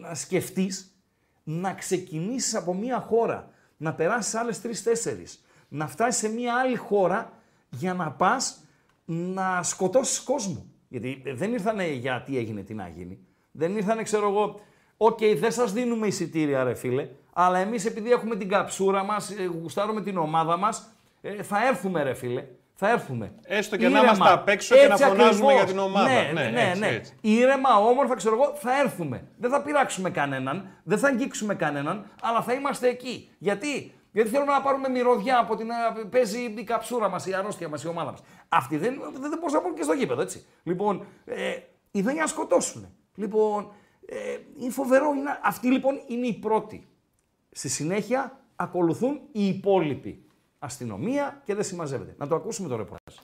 να 0.00 0.14
σκεφτείς 0.14 0.98
να 1.44 1.74
ξεκινήσεις 1.74 2.54
από 2.54 2.74
μία 2.74 3.00
χώρα, 3.00 3.50
να 3.76 3.94
περάσεις 3.94 4.34
άλλες 4.34 4.60
τρεις-τέσσερις, 4.60 5.44
να 5.68 5.86
φτάσεις 5.86 6.20
σε 6.20 6.28
μία 6.28 6.54
άλλη 6.54 6.76
χώρα 6.76 7.32
για 7.70 7.94
να 7.94 8.12
πας 8.12 8.64
να 9.04 9.62
σκοτώσεις 9.62 10.20
κόσμο. 10.20 10.66
Γιατί 10.88 11.22
δεν 11.34 11.52
ήρθανε 11.52 11.86
για 11.86 12.22
τι 12.22 12.38
έγινε, 12.38 12.62
τι 12.62 12.74
να 12.74 12.88
γίνει. 12.88 13.18
Δεν 13.50 13.76
ήρθανε, 13.76 14.02
ξέρω 14.02 14.28
εγώ, 14.28 14.60
OK, 14.96 15.18
okay, 15.20 15.36
δεν 15.38 15.52
σας 15.52 15.72
δίνουμε 15.72 16.06
εισιτήρια, 16.06 16.64
ρε 16.64 16.74
φίλε, 16.74 17.08
αλλά 17.32 17.58
εμείς 17.58 17.84
επειδή 17.84 18.10
έχουμε 18.10 18.36
την 18.36 18.48
καψούρα 18.48 19.04
μας, 19.04 19.30
ε, 19.30 19.44
γουστάρουμε 19.44 20.00
την 20.00 20.16
ομάδα 20.16 20.56
μας, 20.56 20.94
ε, 21.20 21.42
θα 21.42 21.66
έρθουμε, 21.66 22.02
ρε 22.02 22.14
φίλε. 22.14 22.44
Θα 22.76 22.90
έρθουμε. 22.90 23.32
Έστω 23.42 23.76
και 23.76 23.88
να 23.88 24.00
είμαστε 24.00 24.32
απ' 24.32 24.48
έξω 24.48 24.74
και 24.74 24.86
να 24.86 24.96
φωνάζουμε 24.96 25.52
για 25.52 25.64
την 25.64 25.78
ομάδα. 25.78 26.08
Ναι, 26.08 26.30
ναι, 26.34 26.50
ναι. 26.50 26.68
έτσι, 26.68 26.80
ναι. 26.80 26.86
έτσι. 26.86 27.16
Ήρεμα, 27.20 27.76
όμορφα, 27.78 28.14
ξέρω 28.14 28.34
εγώ, 28.34 28.54
θα 28.56 28.80
έρθουμε. 28.80 29.24
Δεν 29.36 29.50
θα 29.50 29.62
πειράξουμε 29.62 30.10
κανέναν, 30.10 30.68
δεν 30.82 30.98
θα 30.98 31.08
αγγίξουμε 31.08 31.54
κανέναν, 31.54 32.06
αλλά 32.22 32.42
θα 32.42 32.52
είμαστε 32.52 32.88
εκεί. 32.88 33.30
Γιατί, 33.38 33.94
γιατί 34.12 34.30
θέλουμε 34.30 34.52
να 34.52 34.60
πάρουμε 34.60 34.88
μυρωδιά 34.88 35.38
από 35.38 35.56
την. 35.56 35.66
να 35.66 36.06
Παίζει 36.06 36.54
η 36.56 36.64
καψούρα 36.64 37.08
μας, 37.08 37.26
η 37.26 37.34
αρρώστια 37.34 37.68
μας, 37.68 37.82
η 37.82 37.88
ομάδα 37.88 38.10
μας. 38.10 38.20
Αυτοί 38.48 38.76
δεν, 38.76 39.00
δεν, 39.12 39.20
δεν 39.20 39.38
μπορούσαν 39.38 39.62
να 39.62 39.68
μπουν 39.68 39.76
και 39.76 39.82
στο 39.82 39.92
γήπεδο, 39.92 40.22
έτσι. 40.22 40.46
Λοιπόν, 40.62 41.06
ε, 41.24 41.56
ιδέα 41.90 42.12
για 42.12 42.22
να 42.22 42.28
σκοτώσουν. 42.28 42.88
Λοιπόν, 43.14 43.72
ε, 44.06 44.38
είναι 44.58 44.70
φοβερό. 44.70 45.12
Είναι, 45.14 45.40
αυτοί 45.42 45.70
λοιπόν 45.70 46.00
είναι 46.06 46.26
οι 46.26 46.34
πρώτοι. 46.34 46.86
Στη 47.50 47.68
συνέχεια 47.68 48.40
ακολουθούν 48.56 49.20
οι 49.32 49.46
υπόλοιποι. 49.46 50.24
Αστυνομία 50.58 51.42
και 51.44 51.54
δεν 51.54 51.64
συμμαζεύεται. 51.64 52.14
Να 52.18 52.26
το 52.26 52.34
ακούσουμε 52.34 52.68
το 52.68 52.76
ρεπορτάζ. 52.76 53.14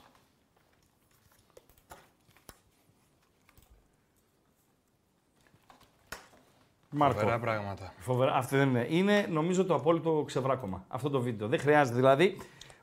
Μάρκο. 6.89 7.19
Φοβερά 7.19 7.39
πράγματα. 7.39 7.93
Φοβερά. 7.97 8.35
Αυτό 8.35 8.57
δεν 8.57 8.69
είναι. 8.69 8.85
Είναι 8.89 9.27
νομίζω 9.29 9.65
το 9.65 9.75
απόλυτο 9.75 10.23
ξεβράκωμα. 10.25 10.85
Αυτό 10.87 11.09
το 11.09 11.21
βίντεο. 11.21 11.47
Δεν 11.47 11.59
χρειάζεται 11.59 11.95
δηλαδή. 11.95 12.37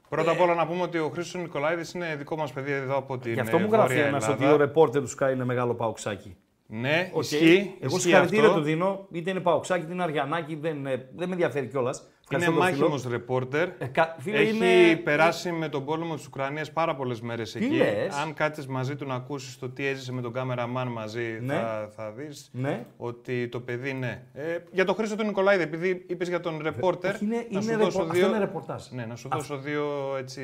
Πρώτα 0.08 0.30
απ' 0.30 0.40
όλα 0.40 0.54
να 0.54 0.66
πούμε 0.66 0.82
ότι 0.82 0.98
ο 0.98 1.08
Χρήστος 1.08 1.42
Νικολαΐδης 1.42 1.92
είναι 1.92 2.16
δικό 2.16 2.36
μας 2.36 2.52
παιδί 2.52 2.72
εδώ 2.72 2.96
από 2.96 3.18
την 3.18 3.32
Γι' 3.32 3.40
αυτό 3.40 3.56
ε, 3.56 3.60
μου 3.60 3.68
γράφει 3.70 3.88
Βόρεια 3.88 4.06
ένας 4.06 4.24
Ελλάδα. 4.24 4.44
ότι 4.44 4.54
ο 4.54 4.56
ρεπόρτερ 4.56 5.02
του 5.02 5.10
ΣΚΑΪ 5.18 5.32
είναι 5.32 5.44
μεγάλο 5.44 5.74
παοκτσάκι. 5.74 6.36
Ναι, 6.70 7.10
Οκ. 7.14 7.22
ισχύει. 7.22 7.74
Εγώ 7.80 7.96
ισχύει 7.96 8.00
συγχαρητήρια 8.00 8.44
αυτό. 8.44 8.58
του 8.58 8.64
δίνω. 8.64 9.06
Είτε 9.12 9.30
είναι 9.30 9.40
παοκτσάκι, 9.40 9.84
είτε 9.84 9.92
είναι 9.92 10.02
αρειανάκι. 10.02 10.54
Δεν, 10.54 10.86
ε, 10.86 11.08
δεν 11.14 11.28
με 11.28 11.34
ενδιαφέρει 11.34 11.66
κιόλας. 11.66 12.08
Είναι 12.30 12.50
μάχημος 12.50 13.04
ρεπόρτερ. 13.06 13.68
Ε, 13.78 13.86
κα- 13.86 14.16
φίλε, 14.18 14.36
Έχει 14.38 14.56
είναι- 14.56 14.96
περάσει 14.96 15.52
με 15.52 15.68
τον 15.68 15.84
πόλεμο 15.84 16.14
της 16.14 16.26
Ουκρανίας 16.26 16.72
πάρα 16.72 16.94
πολλές 16.94 17.20
μέρες 17.20 17.54
εκεί. 17.54 17.66
λες; 17.76 18.14
Αν 18.14 18.34
κάτσεις 18.34 18.66
μαζί 18.66 18.96
του 18.96 19.06
να 19.06 19.14
ακούσεις 19.14 19.58
το 19.58 19.68
τι 19.68 19.86
έζησε 19.86 20.12
με 20.12 20.20
τον 20.20 20.32
κάμεραμαν 20.32 20.88
μαζί, 20.88 21.38
Ναι. 21.42 21.54
θα, 21.54 21.90
θα 21.96 22.10
δεις 22.12 22.48
Ναι. 22.52 22.86
ότι 22.96 23.48
το 23.48 23.60
παιδί 23.60 23.92
ναι. 23.92 24.22
Ε, 24.34 24.58
για 24.72 24.84
τον 24.84 24.94
Χρήστο 24.94 25.16
του 25.16 25.24
Νικολαΐδη, 25.24 25.62
επειδή 25.62 26.04
είπες 26.08 26.28
για 26.28 26.40
τον 26.40 26.58
ρεπόρτερ, 26.62 27.14
όχι, 27.14 27.24
είναι- 27.24 27.36
να 27.36 27.42
είναι 27.50 27.60
σου 27.62 27.68
ρεπο- 27.68 27.84
δώσω 27.84 28.00
αυτό 28.00 28.12
δύο... 28.12 28.28
είναι 28.28 28.38
ρεπορτάζ. 28.38 28.88
Ναι, 28.90 29.04
να 29.06 29.16
σου 29.16 29.28
δώσω 29.32 29.56
δύο 29.58 30.16
έτσι, 30.18 30.40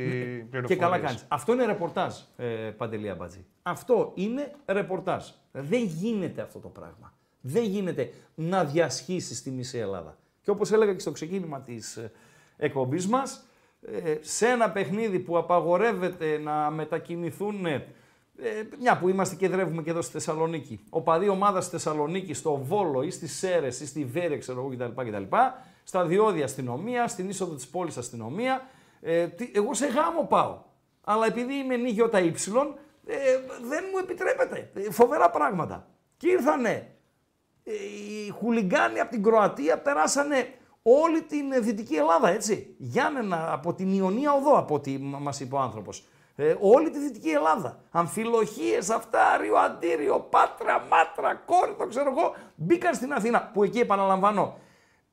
πληροφορίες. 0.50 0.66
Και 0.68 0.76
καλά 0.76 0.98
κάνεις. 0.98 1.24
Αυτό 1.28 1.52
είναι 1.52 1.64
ρεπορτάζ, 1.66 2.14
ε, 2.36 2.44
Παντελή 2.76 3.10
Αμπατζή. 3.10 3.44
Αυτό 3.62 4.12
είναι 4.14 4.50
ρεπορτάζ. 4.66 5.24
Δεν 5.52 5.82
γίνεται 5.84 6.42
αυτό 6.42 6.58
το 6.58 6.68
πράγμα. 6.68 7.12
Δεν 7.40 7.62
γίνεται 7.64 8.10
να 8.34 8.64
διασχίσεις 8.64 9.42
τη 9.42 9.50
μισή 9.50 9.78
Ελλάδα. 9.78 10.16
Και 10.44 10.50
όπως 10.50 10.72
έλεγα 10.72 10.92
και 10.92 10.98
στο 10.98 11.10
ξεκίνημα 11.10 11.60
της 11.60 11.98
εκπομπής 12.56 13.06
μας, 13.08 13.44
σε 14.20 14.46
ένα 14.46 14.70
παιχνίδι 14.70 15.18
που 15.18 15.38
απαγορεύεται 15.38 16.38
να 16.38 16.70
μετακινηθούν. 16.70 17.66
ε, 17.66 17.82
μια 18.80 18.98
που 18.98 19.08
είμαστε 19.08 19.34
και 19.34 19.48
δρεύουμε 19.48 19.82
και 19.82 19.90
εδώ 19.90 20.02
στη 20.02 20.12
Θεσσαλονίκη. 20.12 20.80
Οπαδοί 20.90 21.28
ομάδας 21.28 21.64
στη 21.64 21.72
Θεσσαλονίκη, 21.72 22.34
στο 22.34 22.56
Βόλο 22.56 23.02
ή 23.02 23.10
στι 23.10 23.26
Σέρες 23.28 23.80
ή 23.80 23.86
στη 23.86 24.04
Βέρεια, 24.04 24.38
ξέρω 24.38 24.58
εγώ 24.60 24.68
κτλ. 24.92 25.10
κτλ. 25.10 25.36
Στα 25.84 26.04
διόδια 26.04 26.44
αστυνομία, 26.44 27.08
στην 27.08 27.28
είσοδο 27.28 27.54
της 27.54 27.68
πόλης 27.68 27.96
αστυνομία. 27.96 28.66
Ε, 29.00 29.26
τι- 29.26 29.50
εγώ 29.54 29.74
σε 29.74 29.86
γάμο 29.86 30.26
πάω. 30.28 30.62
Αλλά 31.04 31.26
επειδή 31.26 31.54
είμαι 31.54 31.76
νίγιο 31.76 32.08
τα 32.08 32.20
ύψιλον, 32.20 32.74
ε, 33.06 33.14
δεν 33.68 33.84
μου 33.92 33.98
επιτρέπεται. 33.98 34.70
Ε, 34.74 34.90
φοβερά 34.90 35.30
πράγματα. 35.30 35.88
Και 36.16 36.30
ήρθανε 36.30 36.70
ε, 36.70 36.93
οι 37.64 38.30
χουλιγκάνοι 38.30 39.00
από 39.00 39.10
την 39.10 39.22
Κροατία, 39.22 39.78
περάσανε 39.78 40.48
όλη 40.82 41.22
την 41.22 41.52
ε, 41.52 41.58
Δυτική 41.58 41.94
Ελλάδα, 41.94 42.28
έτσι. 42.28 42.74
Γιάννενα, 42.78 43.52
από 43.52 43.74
την 43.74 43.92
Ιωνία 43.92 44.32
Οδό, 44.32 44.58
από 44.58 44.74
ό,τι 44.74 44.98
μα- 44.98 45.18
μας 45.18 45.40
είπε 45.40 45.54
ο 45.54 45.58
άνθρωπος. 45.58 46.04
Ε, 46.36 46.54
όλη 46.60 46.90
τη 46.90 46.98
Δυτική 46.98 47.28
Ελλάδα. 47.30 47.80
Αμφιλοχίες, 47.90 48.90
αυτά, 48.90 49.36
Ρίο 49.40 49.56
Αντίριο, 49.56 50.18
Πάτρα, 50.30 50.86
Μάτρα, 50.90 51.34
Κόρυθο, 51.46 51.86
ξέρω 51.86 52.10
εγώ, 52.16 52.34
μπήκαν 52.54 52.94
στην 52.94 53.12
Αθήνα, 53.12 53.50
που 53.52 53.62
εκεί 53.64 53.78
επαναλαμβάνω, 53.78 54.58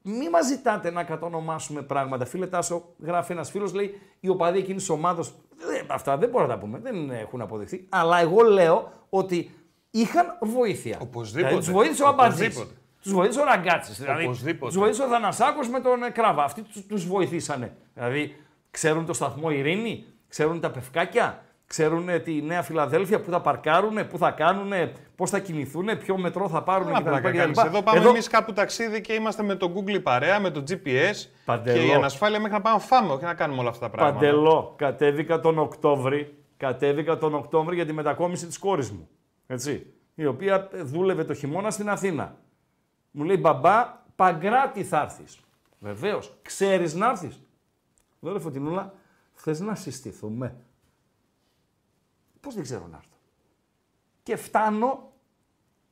μη 0.02 0.30
μας 0.30 0.46
ζητάτε 0.46 0.92
να 0.92 1.04
κατονομάσουμε 1.04 1.82
πράγματα. 1.82 2.26
Φίλε 2.26 2.48
Τάσο, 2.48 2.84
γράφει 3.00 3.32
ένας 3.32 3.50
φίλος, 3.52 3.74
λέει 3.74 4.02
οι 4.20 4.30
οπαδοί 4.30 4.58
εκείνης 4.58 4.82
της 4.82 4.90
ομάδα. 4.90 5.24
Αυτά 5.88 6.18
δεν 6.18 6.30
μπορούμε 6.30 6.54
να 6.54 6.60
τα 6.60 6.66
πούμε, 6.66 6.80
δεν 6.80 7.10
έχουν 7.12 7.42
αποδειχθεί. 7.42 7.86
Αλλά 7.90 8.20
εγώ 8.20 8.42
λέω 8.42 8.92
ότι 9.10 9.52
είχαν 9.92 10.26
βοήθεια. 10.42 10.98
Οπωσδήποτε. 11.02 11.48
Δηλαδή, 11.48 11.66
τους 11.66 11.74
βοήθησε 11.76 12.04
ο 12.04 12.08
Αμπατζής. 12.08 12.46
Οπωσδήποτε. 12.48 12.76
Τους 13.02 13.14
βοήθησε 13.14 13.40
ο 13.40 13.44
Ραγκάτσης. 13.44 13.98
Δηλαδή, 14.00 14.24
Οπωσδήποτε. 14.24 14.72
τους 14.72 14.82
βοήθησε 14.82 15.04
ο 15.04 15.08
Θανασάκος 15.08 15.70
με 15.70 15.80
τον 15.80 16.04
ε, 16.04 16.10
Κράβα. 16.10 16.44
Αυτοί 16.44 16.66
τους 16.88 17.08
βοηθήσανε. 17.08 17.76
Δηλαδή, 17.94 18.36
ξέρουν 18.72 19.06
το 19.06 19.14
σταθμό 19.14 19.50
Ειρήνη, 19.52 20.06
ξέρουν 20.28 20.60
τα 20.60 20.72
πευκάκια, 20.72 21.44
ξέρουν 21.68 22.10
ε, 22.10 22.20
τη 22.20 22.42
Νέα 22.42 22.62
Φιλαδέλφια, 22.62 23.20
πού 23.22 23.32
θα 23.32 23.42
παρκάρουν, 23.42 24.08
πού 24.08 24.18
θα 24.18 24.32
κάνουν, 24.32 24.72
πώς 25.16 25.30
θα 25.30 25.40
κινηθούν, 25.40 25.98
ποιο 26.00 26.18
μετρό 26.18 26.50
θα 26.50 26.64
πάρουν 26.64 26.88
Καλά 26.88 27.02
πλάκα 27.04 27.30
κτλ. 27.30 27.38
κάνεις. 27.38 27.64
Εδώ 27.64 27.82
πάμε 27.82 28.10
εμείς 28.10 28.28
κάπου 28.28 28.54
ταξίδι 28.54 29.02
και 29.02 29.14
είμαστε 29.14 29.44
με 29.44 29.56
το 29.56 29.74
Google 29.76 30.02
παρέα, 30.04 30.40
με 30.40 30.50
το 30.50 30.64
GPS 30.70 31.14
Παντελώ. 31.46 31.78
και 31.78 31.86
η 31.86 31.94
ανασφάλεια 31.94 32.40
μέχρι 32.40 32.54
να 32.56 32.62
πάμε 32.62 32.76
να 32.76 32.82
φάμε, 32.82 33.14
όχι 33.14 33.24
να 33.24 33.34
κάνουμε 33.34 33.60
όλα 33.60 33.70
αυτά 33.70 33.90
τα 33.90 33.92
πράγματα. 33.92 34.20
Παντελώ, 34.20 34.74
κατέβηκα 34.78 35.40
τον 35.40 35.60
Οκτώβρη, 35.60 36.38
κατέβηκα 36.58 37.18
τον 37.18 37.34
Οκτώβρη 37.36 37.76
για 37.76 37.86
τη 37.86 37.94
μετακόμιση 37.94 38.46
της 38.48 38.58
κόρης 38.60 38.92
μου. 38.92 39.10
Έτσι. 39.52 39.94
Η 40.16 40.26
οποία 40.26 40.70
δούλευε 40.74 41.24
το 41.24 41.34
χειμώνα 41.34 41.72
στην 41.72 41.90
Αθήνα. 41.90 42.38
Μου 43.12 43.24
λέει 43.24 43.38
μπαμπά, 43.40 44.00
Παγκράτη 44.16 44.84
θα 44.84 45.02
έρθεις. 45.02 45.40
Βεβαίως. 45.80 46.38
Ξέρεις 46.42 46.94
να 46.94 47.10
έρθεις. 47.10 47.42
Λέω 48.20 48.34
ρε 48.34 48.40
Φωτεινούλα, 48.40 48.94
θες 49.34 49.60
να 49.60 49.76
συστηθούμε. 49.76 50.56
Πώς 52.40 52.54
δεν 52.54 52.64
ξέρω 52.64 52.88
να 52.88 52.98
έρθω. 52.98 53.18
Και 54.24 54.36
φτάνω, 54.36 55.14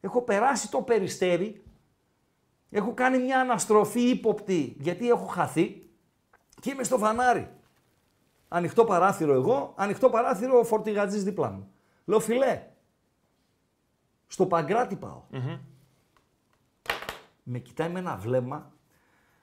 έχω 0.02 0.22
περάσει 0.22 0.72
το 0.72 0.82
περιστέρι, 0.82 1.64
έχω 2.70 2.94
κάνει 2.94 3.18
μια 3.18 3.40
αναστροφή 3.40 4.10
ύποπτη 4.10 4.76
γιατί 4.80 5.10
έχω 5.10 5.26
χαθεί 5.26 5.90
και 6.62 6.72
είμαι 6.72 6.84
στο 6.84 6.98
φανάρι. 6.98 7.50
Ανοιχτό 8.48 8.86
παράθυρο 8.86 9.34
εγώ, 9.34 9.74
ανοιχτό 9.78 10.10
παράθυρο 10.10 10.60
ο 10.60 10.64
φορτηγατζής 10.64 11.24
δίπλα 11.24 11.52
μου. 11.52 11.72
Λέω 12.06 12.20
φιλέ, 12.20 12.64
στο 14.30 14.46
Παγκράτη 14.46 14.96
πάω. 14.96 15.22
Με 17.44 17.60
κοιτάει 17.60 17.90
με 17.90 18.00
ένα 18.00 18.16
βλέμμα, 18.16 18.72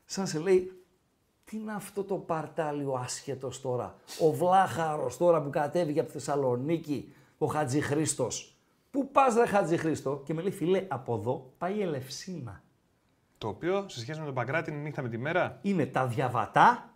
σαν 0.05 0.27
σε 0.27 0.39
λέει, 0.39 0.85
τι 1.45 1.57
είναι 1.57 1.73
αυτό 1.73 2.05
το 2.05 2.15
παρτάλιο 2.15 2.93
άσχετος 2.93 3.61
τώρα; 3.61 3.95
Ο 4.21 4.33
Βλάχαρος 4.33 5.17
τώρα 5.17 5.43
που 5.43 5.51
κατέβηκε 5.51 5.99
από 6.01 6.09
τη 6.09 6.15
Θεσσαλονίκη, 6.15 7.15
ο 7.39 7.47
Χατζη 7.47 7.81
Χρήστος. 7.81 8.57
Πού 8.91 9.11
πας 9.11 9.35
ρε 9.35 9.47
Χατζη 9.47 9.77
Χρήστο 9.77 10.23
και 10.25 10.35
με 10.35 10.43
λέει 10.43 10.51
φιλέ 10.51 10.85
από 10.89 11.15
εδώ 11.15 11.53
πάει 11.59 11.75
η 11.75 11.83
Ελευσίνα. 11.83 12.63
Το 13.39 13.49
οποίο 13.49 13.89
σε 13.89 14.01
σχέση 14.01 14.19
με 14.19 14.25
τον 14.25 14.35
Παγκράτη 14.35 14.71
είναι 14.71 14.81
νύχτα 14.81 15.03
με 15.03 15.09
τη 15.09 15.19
μέρα. 15.19 15.59
Είναι 15.63 15.87
τα 15.87 16.07
διαβατά 16.07 16.91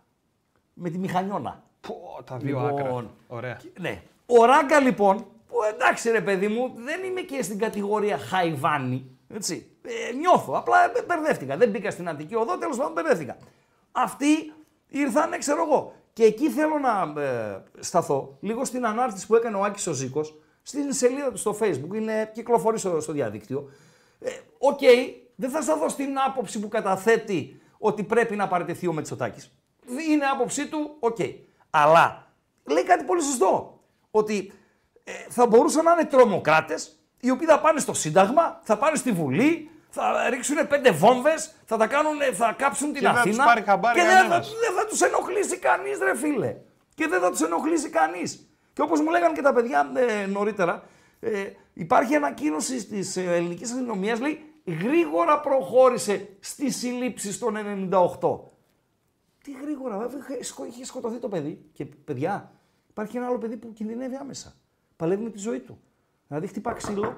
με 0.73 0.89
τη 0.89 0.97
μηχανιώνα. 0.97 1.63
Πω, 1.81 2.23
τα 2.23 2.37
δύο 2.37 2.59
Λοιπόν, 2.59 2.79
άκρα. 2.79 3.09
Ωραία. 3.27 3.59
Ναι. 3.79 4.03
Ο 4.25 4.45
Ράγκα 4.45 4.79
λοιπόν, 4.79 5.17
που 5.17 5.30
εντάξει 5.63 6.11
ρε 6.11 6.21
παιδί 6.21 6.47
μου, 6.47 6.73
δεν 6.75 7.03
είμαι 7.03 7.21
και 7.21 7.41
στην 7.41 7.59
κατηγορία 7.59 8.17
χαϊβάνι. 8.17 9.17
Έτσι. 9.33 9.71
Ε, 9.81 10.13
νιώθω, 10.13 10.57
απλά 10.57 10.85
ε, 10.85 11.03
μπερδεύτηκα. 11.07 11.57
Δεν 11.57 11.69
μπήκα 11.69 11.91
στην 11.91 12.09
Αντική 12.09 12.35
Οδό, 12.35 12.57
τέλος 12.57 12.77
πάντων 12.77 12.93
μπερδεύτηκα. 12.93 13.37
Αυτοί 13.91 14.53
ήρθανε, 14.87 15.37
ξέρω 15.37 15.63
εγώ. 15.63 15.93
Και 16.13 16.23
εκεί 16.23 16.49
θέλω 16.49 16.79
να 16.79 17.21
ε, 17.21 17.63
σταθώ 17.79 18.37
λίγο 18.39 18.65
στην 18.65 18.85
ανάρτηση 18.85 19.27
που 19.27 19.35
έκανε 19.35 19.57
ο 19.57 19.63
Άκης 19.63 19.87
ο 19.87 19.93
Ζήκος, 19.93 20.41
στην 20.61 20.93
σελίδα 20.93 21.31
του 21.31 21.37
στο 21.37 21.57
facebook, 21.61 21.95
είναι 21.95 22.31
κυκλοφορεί 22.33 22.79
στο, 22.79 22.99
στο 22.99 23.11
διαδίκτυο. 23.11 23.69
Ε, 24.19 24.29
Οκ, 24.57 24.79
δεν 25.35 25.49
θα 25.49 25.61
σταθώ 25.61 25.89
στην 25.89 26.19
άποψη 26.27 26.59
που 26.59 26.67
καταθέτει 26.67 27.61
ότι 27.77 28.03
πρέπει 28.03 28.35
να 28.35 28.47
παραιτηθεί 28.47 28.87
ο 28.87 28.93
Μητσοτάκης. 28.93 29.51
Είναι 30.09 30.25
άποψή 30.25 30.67
του, 30.67 30.95
οκ. 30.99 31.17
Αλλά 31.69 32.33
λέει 32.63 32.83
κάτι 32.83 33.03
πολύ 33.03 33.21
σωστό. 33.21 33.79
Ότι 34.11 34.51
ε, 35.03 35.11
θα 35.29 35.47
μπορούσαν 35.47 35.83
να 35.83 35.91
είναι 35.91 36.05
τρομοκράτες 36.05 36.99
οι 37.19 37.29
οποίοι 37.29 37.47
θα 37.47 37.59
πάνε 37.59 37.79
στο 37.79 37.93
Σύνταγμα, 37.93 38.59
θα 38.63 38.77
πάνε 38.77 38.95
στη 38.95 39.11
Βουλή, 39.11 39.69
θα 39.89 40.29
ρίξουν 40.29 40.67
πέντε 40.67 40.91
βόμβες, 40.91 41.53
θα, 41.65 41.77
τα 41.77 41.87
κάνουν, 41.87 42.13
θα 42.33 42.53
κάψουν 42.57 42.93
την 42.93 43.01
δεν 43.01 43.13
θα 43.13 43.19
Αθήνα. 43.19 43.35
τους 43.35 43.45
πάρει 43.45 43.61
χαμπάρι 43.61 43.99
και 43.99 44.05
δεν 44.05 44.15
θα, 44.15 44.21
κανένας. 44.21 44.49
δεν 44.59 44.73
θα 44.75 44.85
τους 44.85 45.01
ενοχλήσει 45.01 45.57
κανείς, 45.57 45.97
ρε 45.99 46.15
φίλε. 46.15 46.55
Και 46.95 47.07
δεν 47.07 47.21
θα 47.21 47.29
τους 47.29 47.41
ενοχλήσει 47.41 47.89
κανείς. 47.89 48.49
Και 48.73 48.81
όπως 48.81 49.01
μου 49.01 49.09
λέγανε 49.09 49.33
και 49.33 49.41
τα 49.41 49.53
παιδιά 49.53 49.91
ε, 49.95 50.25
νωρίτερα, 50.25 50.83
ε, 51.19 51.43
υπάρχει 51.73 52.15
ανακοίνωση 52.15 52.85
της 52.85 53.17
ε, 53.17 53.21
ελληνικής 53.23 53.71
αστυνομίας, 53.71 54.19
λέει 54.19 54.45
γρήγορα 54.65 55.39
προχώρησε 55.39 56.27
στι 56.39 56.69
συλλήψει 56.71 57.39
των 57.39 57.57
98. 57.91 58.39
Τι 59.43 59.51
γρήγορα, 59.61 59.97
βέβαια, 59.97 60.19
είχε 60.29 60.43
σκο- 60.43 60.65
είχε 60.65 60.85
σκοτωθεί 60.85 61.17
το 61.17 61.27
παιδί. 61.27 61.69
Και 61.73 61.85
παιδιά, 61.85 62.51
υπάρχει 62.89 63.17
ένα 63.17 63.25
άλλο 63.25 63.37
παιδί 63.37 63.57
που 63.57 63.73
κινδυνεύει 63.73 64.15
άμεσα. 64.15 64.53
Παλεύει 65.01 65.23
με 65.23 65.29
τη 65.29 65.39
ζωή 65.39 65.59
του. 65.59 65.79
Δηλαδή 66.27 66.47
χτυπά 66.47 66.73
ξύλο, 66.73 67.17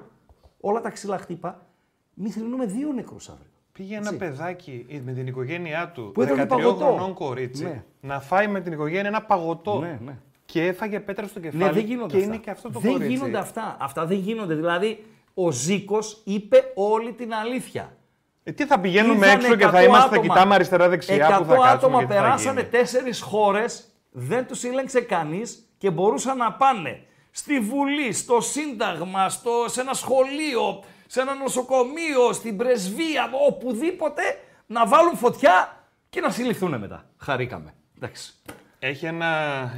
όλα 0.60 0.80
τα 0.80 0.90
ξύλα 0.90 1.18
χτύπα, 1.18 1.66
μη 2.14 2.30
θρυνούμε 2.30 2.66
δύο 2.66 2.92
νεκρούς 2.92 3.28
αύριο. 3.28 3.50
Πήγε 3.72 3.94
ένα 3.96 4.04
Έτσι. 4.06 4.16
παιδάκι 4.18 4.86
με 5.04 5.12
την 5.12 5.26
οικογένειά 5.26 5.90
του, 5.94 6.10
Που 6.14 6.22
έτρωγε 6.22 6.42
13 6.42 6.46
παγωτό. 6.48 6.84
χρονών 6.84 7.14
κορίτσι, 7.14 7.64
Ναι. 7.64 7.84
να 8.00 8.20
φάει 8.20 8.46
με 8.48 8.60
την 8.60 8.72
οικογένεια 8.72 9.08
ένα 9.08 9.22
παγωτό. 9.22 9.78
Ναι, 9.78 9.98
ναι. 10.04 10.16
και 10.44 10.66
έφαγε 10.66 11.00
πέτρα 11.00 11.26
στο 11.26 11.40
κεφάλι. 11.40 11.62
Ναι, 11.64 11.70
δεν 11.70 11.84
γίνονται 11.84 12.10
και 12.12 12.16
αυτά. 12.16 12.28
είναι 12.28 12.36
και 12.36 12.50
αυτό 12.50 12.70
το 12.70 12.78
δεν 12.80 12.92
κορίτσι. 12.92 13.12
γίνονται 13.14 13.38
αυτά. 13.38 13.76
Αυτά 13.80 14.06
δεν 14.06 14.18
γίνονται. 14.18 14.54
Δηλαδή, 14.54 15.04
ο 15.34 15.50
Ζήκος 15.50 16.20
είπε 16.24 16.72
όλη 16.74 17.12
την 17.12 17.34
αλήθεια. 17.34 17.96
Ε, 18.44 18.52
τι 18.52 18.66
θα 18.66 18.80
πηγαίνουμε 18.80 19.14
Ήρθαν 19.26 19.40
έξω 19.40 19.56
και 19.56 19.64
100 19.66 19.70
θα 19.70 19.82
είμαστε, 19.82 20.08
θα 20.08 20.14
άτομα. 20.16 20.34
κοιτάμε 20.34 20.54
αριστερά-δεξιά 20.54 21.14
100 21.16 21.38
που 21.38 21.44
θα 21.44 21.54
κάτσουμε 21.54 21.68
άτομα 21.70 21.98
και 22.00 22.06
τι 22.06 22.12
θα 22.12 22.18
περάσανε 22.20 22.60
γίνει. 22.60 22.70
τέσσερις 22.72 23.20
χώρες, 23.20 23.88
δεν 24.10 24.46
τους 24.46 24.58
σύλλεγξε 24.58 25.00
κανείς 25.00 25.68
και 25.78 25.90
μπορούσαν 25.90 26.36
να 26.36 26.52
πάνε 26.52 27.00
στη 27.36 27.60
Βουλή, 27.60 28.12
στο 28.12 28.40
Σύνταγμα, 28.40 29.28
στο, 29.28 29.50
σε 29.66 29.80
ένα 29.80 29.92
σχολείο, 29.92 30.82
σε 31.06 31.20
ένα 31.20 31.34
νοσοκομείο, 31.34 32.32
στην 32.32 32.56
πρεσβεία, 32.56 33.30
οπουδήποτε 33.48 34.22
να 34.66 34.86
βάλουν 34.86 35.16
φωτιά 35.16 35.84
και 36.08 36.20
να 36.20 36.30
συλληφθούν 36.30 36.78
μετά. 36.78 37.04
Χαρήκαμε. 37.16 37.74
Εντάξει. 37.96 38.34
Έχει 38.78 39.06
ένα 39.06 39.26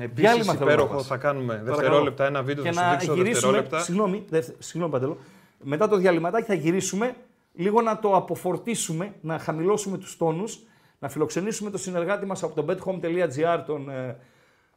επίσης 0.01 0.15
Διάλειμμα 0.21 0.53
θέλω 0.53 0.65
να 0.65 0.73
υπέροχο, 0.73 0.95
πας. 0.95 1.07
θα 1.07 1.17
κάνουμε 1.17 1.47
Παρακαλώ. 1.55 1.75
δευτερόλεπτα, 1.77 2.27
ένα 2.27 2.43
βίντεο, 2.43 2.65
και 2.65 2.73
θα 2.73 2.81
σου 2.81 2.87
να 2.87 2.91
δείξω 2.97 3.15
γυρίσουμε. 3.15 3.33
δευτερόλεπτα. 3.33 3.81
Συγγνώμη, 3.81 4.25
δευτε, 4.29 4.55
συγγνώμη 4.59 4.93
Παντελό. 4.93 5.19
Μετά 5.63 5.89
το 5.89 5.97
διαλυματάκι 5.97 6.47
θα 6.47 6.55
γυρίσουμε 6.55 7.15
λίγο 7.55 7.81
να 7.83 7.99
το 7.99 8.17
αποφορτίσουμε, 8.17 9.15
να 9.21 9.39
χαμηλώσουμε 9.39 9.99
τους 9.99 10.17
τόνους, 10.17 10.59
να 10.99 11.09
φιλοξενήσουμε 11.09 11.71
το 11.71 11.79
συνεργάτη 11.79 12.27
μας 12.27 12.43
από 12.43 12.63
το 12.63 12.65
bethome.gr, 12.69 13.63
τον 13.67 13.91
ε, 13.91 14.17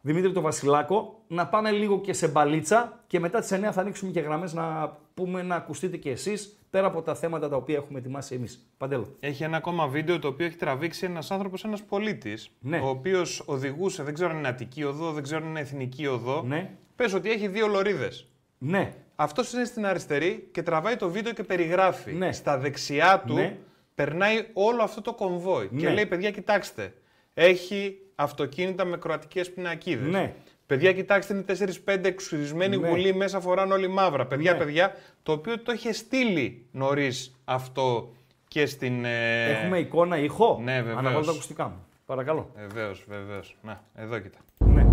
Δημήτρη 0.01 0.31
τον 0.31 0.43
Βασιλάκο, 0.43 1.23
να 1.27 1.47
πάμε 1.47 1.71
λίγο 1.71 1.99
και 2.01 2.13
σε 2.13 2.27
μπαλίτσα 2.27 3.03
και 3.07 3.19
μετά 3.19 3.39
τις 3.39 3.51
9 3.53 3.69
θα 3.71 3.81
ανοίξουμε 3.81 4.11
και 4.11 4.19
γραμμές 4.19 4.53
να 4.53 4.97
πούμε 5.13 5.41
να 5.41 5.55
ακουστείτε 5.55 5.97
και 5.97 6.09
εσείς 6.09 6.57
πέρα 6.69 6.87
από 6.87 7.01
τα 7.01 7.15
θέματα 7.15 7.49
τα 7.49 7.55
οποία 7.55 7.75
έχουμε 7.75 7.99
ετοιμάσει 7.99 8.35
εμείς. 8.35 8.69
Παντέλο. 8.77 9.15
Έχει 9.19 9.43
ένα 9.43 9.57
ακόμα 9.57 9.87
βίντεο 9.87 10.19
το 10.19 10.27
οποίο 10.27 10.45
έχει 10.45 10.55
τραβήξει 10.55 11.05
ένας 11.05 11.31
άνθρωπος, 11.31 11.63
ένας 11.63 11.81
πολίτης, 11.83 12.49
Ναι. 12.59 12.77
ο 12.79 12.87
οποίος 12.87 13.43
οδηγούσε, 13.45 14.03
δεν 14.03 14.13
ξέρω 14.13 14.29
αν 14.29 14.37
είναι 14.37 14.47
Αττική 14.47 14.83
οδό, 14.83 15.11
δεν 15.11 15.23
ξέρω 15.23 15.43
αν 15.43 15.49
είναι 15.49 15.59
Εθνική 15.59 16.07
οδό. 16.07 16.43
Ναι. 16.47 16.69
Πες 16.95 17.13
ότι 17.13 17.31
έχει 17.31 17.47
δύο 17.47 17.67
λωρίδες. 17.67 18.27
Ναι. 18.57 18.93
Αυτός 19.15 19.53
είναι 19.53 19.63
στην 19.65 19.85
αριστερή 19.85 20.49
και 20.51 20.63
τραβάει 20.63 20.95
το 20.95 21.09
βίντεο 21.09 21.33
και 21.33 21.43
περιγράφει. 21.43 22.13
Ναι. 22.13 22.31
Στα 22.31 22.57
δεξιά 22.57 23.23
του 23.27 23.33
Ναι. 23.33 23.57
περνάει 23.95 24.45
όλο 24.53 24.83
αυτό 24.83 25.01
το 25.01 25.13
κομβόι. 25.13 25.67
Και 25.77 25.87
Ναι. 25.87 25.93
λέει: 25.93 26.05
Παιδιά, 26.05 26.31
κοιτάξτε. 26.31 26.93
Έχει 27.41 27.97
αυτοκίνητα 28.15 28.85
με 28.85 28.97
κροατικές 28.97 29.51
πινακίδες. 29.51 30.07
Ναι. 30.11 30.33
Παιδιά, 30.65 30.93
κοιτάξτε, 30.93 31.33
είναι 31.33 31.43
4-5 31.85 31.99
εξουρισμένοι 32.07 32.77
Ναι. 32.77 32.87
γουλοί 32.87 33.13
μέσα, 33.15 33.39
φοράνε 33.39 33.73
όλοι 33.73 33.87
μαύρα. 33.87 34.25
Παιδιά, 34.25 34.51
Ναι. 34.51 34.57
παιδιά, 34.57 34.91
το 35.23 35.31
οποίο 35.31 35.59
το 35.59 35.71
είχε 35.71 35.93
στείλει 35.93 36.65
νωρίς 36.71 37.35
αυτό 37.45 38.09
και 38.47 38.65
στην. 38.65 39.05
ε, 39.05 39.45
Έχουμε 39.51 39.77
εικόνα 39.79 40.17
ήχο; 40.17 40.59
Ναι, 40.63 40.75
βεβαίως. 40.75 40.97
Αναβάλω 40.97 41.25
τα 41.25 41.31
ακουστικά 41.31 41.63
μου. 41.63 41.85
Παρακαλώ. 42.05 42.49
Βεβαίως, 42.55 43.05
βεβαίως. 43.09 43.55
Να, 43.61 43.83
εδώ 43.95 44.19
κοίτα. 44.19 44.37
Ναι. 44.57 44.85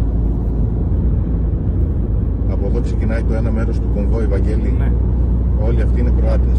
Από 2.50 2.66
εδώ 2.66 2.80
ξεκινάει 2.80 3.22
το 3.22 3.34
ένα 3.34 3.50
μέρος 3.50 3.80
του 3.80 3.90
κομβόι, 3.94 4.26
Βαγγέλη. 4.26 4.70
Ναι. 4.70 4.92
Όλοι 5.64 5.82
αυτοί 5.82 6.00
είναι 6.00 6.12
Κροάτες. 6.20 6.58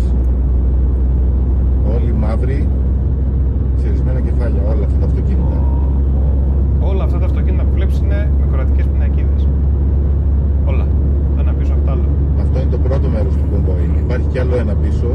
Όλοι 1.96 2.12
μαύροι, 2.14 2.68
ξερισμένα 3.78 4.20
κεφάλια, 4.28 4.62
όλα 4.74 4.86
αυτά 4.86 4.98
τα 5.02 5.06
αυτοκίνητα. 5.06 5.60
Όλα 6.80 7.04
αυτά 7.04 7.18
τα 7.20 7.26
αυτοκίνητα 7.26 7.64
που 7.64 7.74
βλέπεις 7.78 7.98
είναι 8.00 8.30
με 8.40 8.46
κροατικέ 8.52 8.84
πινακίδες. 8.92 9.48
Όλα. 10.66 10.86
Το 11.36 11.42
ένα 11.42 11.54
πίσω 11.54 11.74
από 11.74 11.86
το 11.86 11.92
άλλο. 11.92 12.08
Αυτό 12.42 12.60
είναι 12.60 12.72
το 12.72 12.78
πρώτο 12.78 13.08
μέρος 13.10 13.34
του 13.36 13.48
κομβόι. 13.52 13.90
Υπάρχει 14.04 14.28
κι 14.28 14.40
άλλο 14.40 14.56
ένα 14.56 14.74
πίσω. 14.74 15.10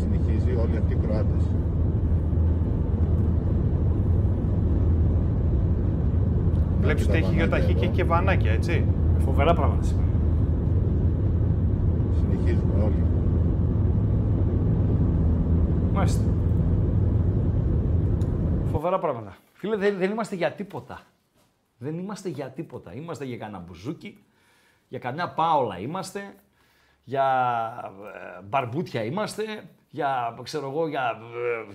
Συνεχίζει 0.00 0.50
όλοι 0.62 0.76
αυτοί 0.80 0.92
οι 0.92 0.98
Κροάτες. 1.02 1.44
Βλέπεις 6.80 7.06
ότι 7.08 7.16
έχει 7.16 7.34
γεωταχή 7.34 7.74
και, 7.74 7.86
και 7.86 8.04
βανάκια, 8.04 8.52
έτσι. 8.52 8.84
Φοβερά 9.24 9.54
πράγματα 9.54 9.82
σήμερα. 9.82 10.08
Συνεχίζουμε 12.18 12.74
όλοι. 12.84 13.09
Μάλιστα. 15.92 16.22
Φοβερά 18.70 18.98
πράγματα. 18.98 19.36
Φίλε, 19.52 19.76
δεν, 19.76 19.96
δεν 19.98 20.10
είμαστε 20.10 20.34
για 20.36 20.52
τίποτα. 20.52 21.00
Δεν 21.78 21.98
είμαστε 21.98 22.28
για 22.28 22.46
τίποτα. 22.46 22.94
Είμαστε 22.94 23.24
για 23.24 23.36
κανένα 23.36 23.58
μπουζούκι, 23.58 24.18
για 24.88 24.98
καμιά 24.98 25.28
πάολα 25.28 25.78
είμαστε, 25.78 26.34
για 27.04 27.24
ε, 28.38 28.42
μπαρμπούτια 28.42 29.04
είμαστε, 29.04 29.42
για, 29.90 30.38
ξέρω 30.42 30.68
εγώ, 30.70 30.88
για 30.88 31.18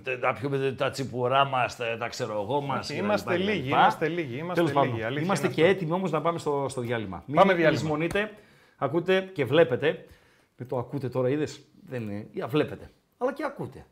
ε, 0.05 0.16
να 0.16 0.34
πιούμε 0.34 0.72
τα 0.78 0.89
τσιπουρά 0.89 1.45
μας, 1.45 1.76
τα, 1.76 1.97
τα 1.97 2.07
ξέρω 2.07 2.41
εγώ 2.41 2.61
μας. 2.61 2.89
Όχι, 2.89 2.99
κτλ, 2.99 3.05
είμαστε 3.05 3.34
κτλ. 3.34 3.43
λίγοι, 3.43 3.68
είμαστε 3.68 4.07
λίγοι, 4.07 4.36
είμαστε 4.38 4.53
Τέλος 4.53 4.72
πάντων, 4.72 4.91
λίγοι, 4.91 5.03
αλήθεια 5.03 5.24
Είμαστε 5.26 5.45
είναι 5.45 5.55
και 5.55 5.61
αυτό. 5.61 5.74
έτοιμοι 5.74 5.91
όμως 5.91 6.11
να 6.11 6.22
πάμε 6.22 6.38
στο, 6.39 6.66
στο 6.70 6.82
διάλειμμα. 6.82 7.24
Πάμε 7.34 7.45
Μην 7.53 7.55
διάλειμμα. 7.61 7.70
λησμονείτε, 7.82 8.32
ακούτε 8.78 9.22
και 9.34 9.45
βλέπετε. 9.45 10.05
Με 10.57 10.66
το 10.66 10.78
ακούτε 10.78 11.09
τώρα, 11.09 11.30
είδες, 11.30 11.61
δεν 11.88 12.01
είναι, 12.01 12.28
για 12.32 12.47
βλέπετε. 12.47 12.91
Αλλά 13.18 13.34
και 13.34 13.43
ακούτε. 13.43 13.86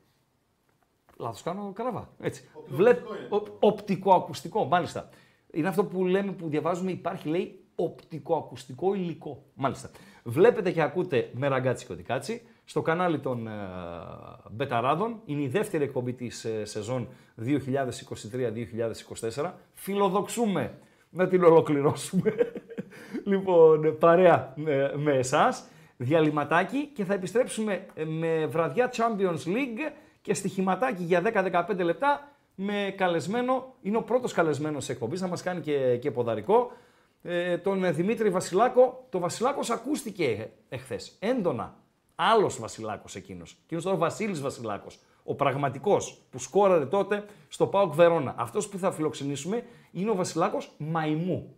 Λάθος 1.18 1.42
κάνω, 1.42 1.72
καραβά. 1.76 2.10
Έτσι. 2.20 2.50
Βλέπ, 2.68 3.08
ο- 3.30 3.58
οπτικοακουστικό, 3.60 4.66
μάλιστα. 4.66 5.10
Είναι 5.52 5.68
αυτό 5.68 5.84
που 5.86 6.06
λέμε, 6.06 6.32
που 6.32 6.48
διαβάζουμε, 6.48 6.92
υπάρχει, 6.92 7.28
λέει, 7.30 7.60
οπτικοακουστικό 7.76 8.94
υλικό. 8.94 9.44
Μάλιστα. 9.54 9.90
Βλέπετε 10.24 10.72
και 10.72 10.82
ακούτε 10.82 11.30
με 11.34 11.48
ραγκάτσι 11.48 11.86
και 11.86 11.92
οτικάτσι 11.94 12.42
στο 12.66 12.82
κανάλι 12.82 13.20
των 13.20 13.48
ε, 13.48 13.52
Μπεταράδων. 14.52 15.22
Είναι 15.26 15.42
η 15.42 15.48
δεύτερη 15.48 15.84
εκπομπή 15.84 16.14
της 16.14 16.46
ε, 16.46 16.66
σεζόν 16.66 17.08
2023-2024. 17.46 19.52
Φιλοδοξούμε 19.74 20.78
να 21.10 21.28
την 21.28 21.44
ολοκληρώσουμε. 21.44 22.34
λοιπόν, 23.32 23.98
παρέα 24.00 24.54
ε, 24.66 24.92
με 24.96 25.14
εσάς. 25.14 25.68
Διαλυματάκι 25.98 26.92
και 26.96 27.04
θα 27.06 27.14
επιστρέψουμε 27.14 27.86
ε, 27.94 28.06
με 28.06 28.46
βραδιά 28.46 28.92
Champions 28.96 29.48
League 29.48 29.92
και 30.24 30.34
στοιχηματάκι 30.34 31.04
για 31.04 31.22
10-15 31.70 31.84
λεπτά 31.84 32.32
με 32.56 32.94
καλεσμένο, 32.98 33.74
είναι 33.82 33.98
ο 33.98 34.04
πρώτος 34.04 34.34
καλεσμένος 34.34 34.86
της 34.86 34.90
εκπομπής, 34.90 35.20
θα 35.20 35.28
μας 35.28 35.42
κάνει 35.42 35.62
και, 35.62 35.98
και 35.98 36.12
ποδαρικό, 36.12 36.72
ε, 37.24 37.58
τον 37.58 37.84
ε, 37.84 37.92
Δημήτρη 37.92 38.30
Βασιλάκο. 38.30 39.06
Το 39.10 39.20
Βασιλάκος 39.20 39.70
ακούστηκε 39.70 40.50
εχθές, 40.70 41.16
έντονα. 41.20 41.78
Άλλος 42.16 42.60
Βασιλάκος 42.60 43.16
εκείνος. 43.16 43.58
Εκείνος 43.64 43.84
τώρα 43.84 43.96
ο 43.96 44.00
Βασίλης 44.00 44.42
Βασιλάκος. 44.42 45.00
Ο 45.24 45.36
πραγματικός 45.36 46.22
που 46.30 46.40
σκόραρε 46.40 46.86
τότε 46.86 47.26
στο 47.48 47.68
ΠΑΟΚ 47.68 47.94
Βερόνα. 47.94 48.36
Αυτός 48.38 48.70
που 48.70 48.78
θα 48.78 48.92
φιλοξενήσουμε 48.92 49.64
είναι 49.92 50.10
ο 50.10 50.16
Βασιλάκος 50.16 50.72
Μαϊμού. 50.78 51.56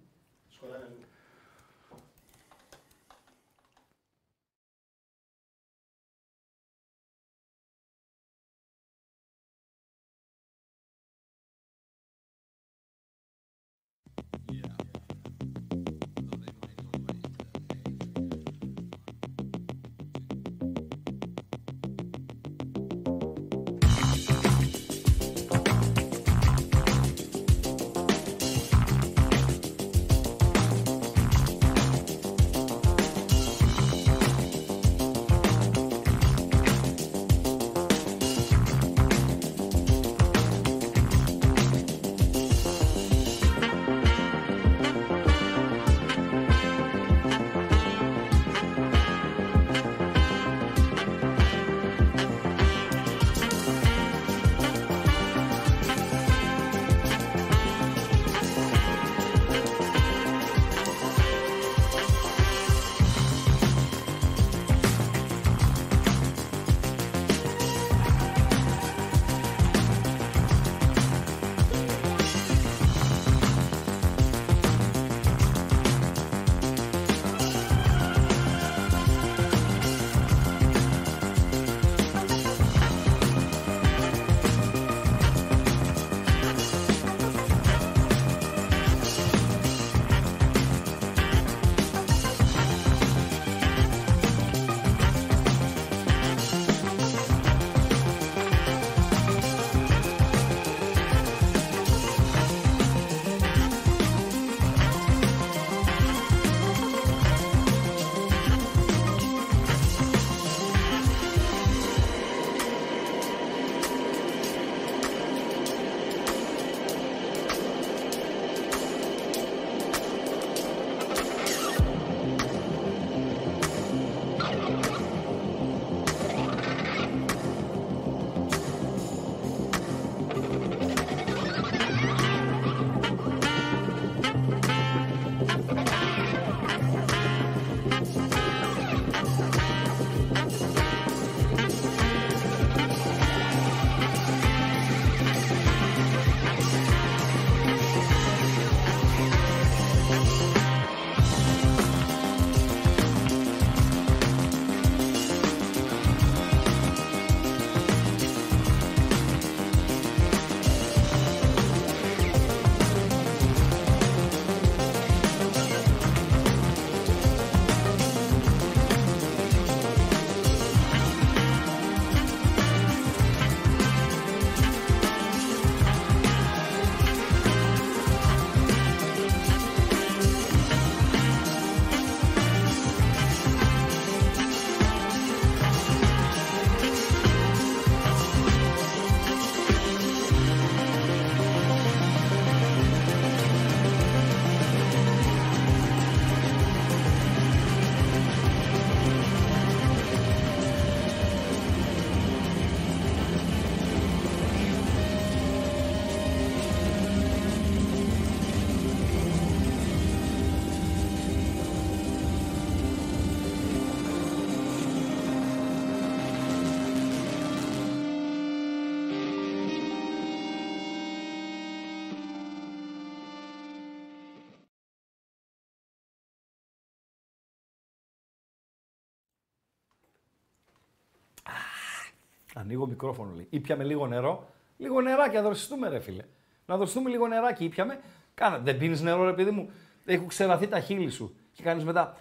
Ανοίγω 232.57 232.87
μικρόφωνο 232.87 233.31
λέει. 233.35 233.47
Ήπιαμε 233.49 233.83
λίγο 233.83 234.07
νερό. 234.07 234.47
Λίγο 234.77 235.01
νεράκι, 235.01 235.35
να 235.35 235.41
δροσιστούμε, 235.41 235.89
ρε 235.89 235.99
φίλε. 235.99 236.23
Να 236.65 236.77
δροσιστούμε 236.77 237.09
λίγο 237.09 237.27
νεράκι. 237.27 237.63
Ήπιαμε. 237.63 237.99
Κάνα. 238.33 238.57
Δεν 238.57 238.77
πίνεις 238.77 239.01
νερό, 239.01 239.25
ρε 239.25 239.33
παιδί 239.33 239.51
μου. 239.51 239.69
Έχουν 240.05 240.27
ξεραθεί 240.27 240.67
τα 240.67 240.79
χείλη 240.79 241.09
σου. 241.09 241.35
Και 241.53 241.63
κάνεις 241.63 241.83
μετά. 241.83 242.17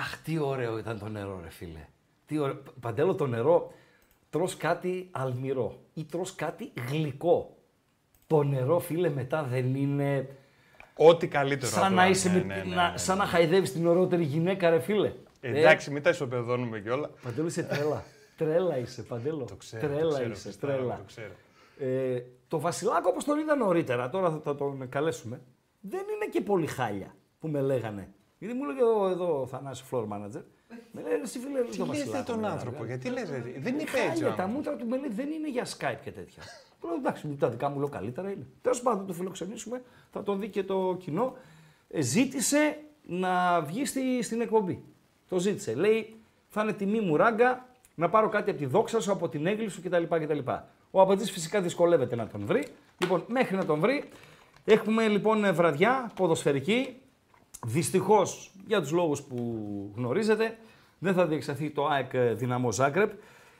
Αχ, 0.00 0.18
τι 0.24 0.38
ωραίο 0.38 0.78
ήταν 0.78 0.98
το 0.98 1.08
νερό, 1.08 1.40
ρε 1.42 1.50
φίλε. 1.50 1.86
Τι 2.26 2.38
ωραίο. 2.38 2.62
Παντέλο 2.80 3.14
το 3.14 3.26
νερό. 3.26 3.72
Τρως 4.30 4.56
κάτι 4.56 5.08
αλμυρό 5.12 5.78
ή 5.94 6.04
τρως 6.04 6.34
κάτι 6.34 6.72
γλυκό. 6.88 7.56
Το 8.26 8.42
νερό, 8.42 8.78
φίλε, 8.78 9.08
μετά 9.10 9.42
δεν 9.42 9.74
είναι 9.74 10.28
Ό,τι 10.96 11.28
καλύτερο. 11.28 11.72
σαν 11.72 11.84
απλά. 11.84 11.96
να, 11.96 12.08
είσαι 12.08 12.28
Ναι, 12.28 12.34
με- 12.44 12.54
ναι, 12.54 12.62
ναι, 12.68 12.74
να, 12.74 12.90
ναι. 12.90 12.96
σαν 12.96 13.18
να 13.18 13.24
χαϊδεύεις 13.24 13.72
την 13.72 13.86
ωραιότερη 13.86 14.22
γυναίκα, 14.24 14.70
ρε 14.70 14.80
φίλε. 14.80 15.12
Ε, 15.40 15.58
Εντάξει, 15.58 15.90
μην 15.90 16.02
τα 16.02 16.10
ισοπεδώνουμε 16.10 16.80
κιόλα. 16.80 17.10
Παντέλο 17.22 17.46
είσαι 17.46 17.62
τρέλα. 17.62 18.04
Τρέλα 18.36 18.78
είσαι, 18.78 19.02
Παντέλο. 19.02 19.44
Το 19.44 19.54
ξέρω. 19.56 19.86
τρέλα 19.86 20.08
το 20.10 20.14
ξέρω, 20.14 20.30
είσαι, 20.30 20.42
Χριστάρα, 20.42 20.72
τρέλα. 20.74 20.96
Το 20.96 21.02
ξέρω. 21.06 21.32
Ε, 21.78 22.22
το 22.48 22.60
Βασιλάκο, 22.60 23.08
όπως 23.10 23.24
τον 23.24 23.38
είδα 23.38 23.54
νωρίτερα, 23.54 24.08
τώρα 24.10 24.30
θα, 24.30 24.40
θα 24.44 24.54
τον 24.54 24.88
καλέσουμε, 24.88 25.40
δεν 25.80 26.00
είναι 26.14 26.30
και 26.30 26.40
πολύ 26.40 26.66
χάλια 26.66 27.14
που 27.40 27.48
με 27.48 27.60
λέγανε. 27.60 28.08
Γιατί 28.38 28.54
μου 28.54 28.64
λέγε 28.64 28.80
εδώ, 28.80 29.08
εδώ 29.08 29.40
ο 29.40 29.46
Θανάσης 29.46 29.84
floor 29.90 30.02
manager, 30.08 30.42
με 30.92 31.02
λέει 31.02 31.12
εσύ 31.22 31.38
φίλε, 31.38 31.60
Τι 31.60 31.76
το 31.76 31.84
λέτε 31.84 31.98
Βασιλάκο. 31.98 32.24
τον 32.24 32.38
με 32.38 32.48
άνθρωπο, 32.48 32.82
λέγανε. 32.84 33.00
γιατί 33.02 33.20
λες, 33.20 33.30
ρε, 33.30 33.60
δεν 33.60 33.74
είπε 33.74 33.82
έτσι. 33.82 33.96
Χάλια, 33.96 34.28
ο 34.32 34.34
τα 34.34 34.42
άνθρωπος. 34.42 34.52
μούτρα 34.54 34.76
του 34.76 34.86
με 34.86 34.96
λέει 34.98 35.10
δεν 35.10 35.30
είναι 35.30 35.48
για 35.50 35.64
Skype 35.66 35.98
και 36.04 36.10
τέτοια. 36.10 36.42
Του 36.80 36.86
λέω 36.86 36.96
εντάξει, 36.96 37.36
τα 37.38 37.48
δικά 37.48 37.68
μου 37.68 37.78
λέω 37.78 37.88
καλύτερα 37.88 38.30
είναι. 38.30 38.46
Τέλος 38.62 38.82
πάντων, 38.82 39.00
θα 39.00 39.06
το 39.06 39.12
φιλοξενήσουμε, 39.12 39.82
θα 40.12 40.22
τον 40.22 40.40
δει 40.40 40.48
και 40.48 40.64
το 40.64 40.96
κοινό. 41.00 41.36
Ε, 41.88 42.00
ζήτησε 42.00 42.78
να 43.02 43.60
βγει 43.62 43.84
στη, 43.84 44.22
στην 44.22 44.40
εκπομπή. 44.40 44.84
Το 45.28 45.38
ζήτησε. 45.38 45.74
Λέει, 45.74 46.16
θα 46.48 46.62
είναι 46.62 46.72
τιμή 46.72 47.00
μου 47.00 47.16
ράγκα 47.16 47.68
να 47.94 48.08
πάρω 48.08 48.28
κάτι 48.28 48.50
από 48.50 48.58
τη 48.58 48.66
δόξα 48.66 49.00
σου, 49.00 49.12
από 49.12 49.28
την 49.28 49.46
έγκλη 49.46 49.68
σου 49.68 49.82
κτλ. 49.82 50.02
κτλ. 50.02 50.38
Ο 50.90 51.00
Αμπατζής 51.00 51.30
φυσικά 51.30 51.60
δυσκολεύεται 51.60 52.16
να 52.16 52.26
τον 52.26 52.46
βρει. 52.46 52.66
Λοιπόν, 52.98 53.24
μέχρι 53.26 53.56
να 53.56 53.64
τον 53.64 53.80
βρει, 53.80 54.04
έχουμε 54.64 55.08
λοιπόν 55.08 55.54
βραδιά 55.54 56.10
ποδοσφαιρική. 56.14 56.96
Δυστυχώς, 57.66 58.50
για 58.66 58.80
τους 58.80 58.90
λόγους 58.90 59.22
που 59.22 59.92
γνωρίζετε, 59.96 60.58
δεν 60.98 61.14
θα 61.14 61.26
διεξαχθεί 61.26 61.70
το 61.70 61.86
ΑΕΚ 61.86 62.16
Δυναμό 62.16 62.72
Ζάγκρεπ. 62.72 63.12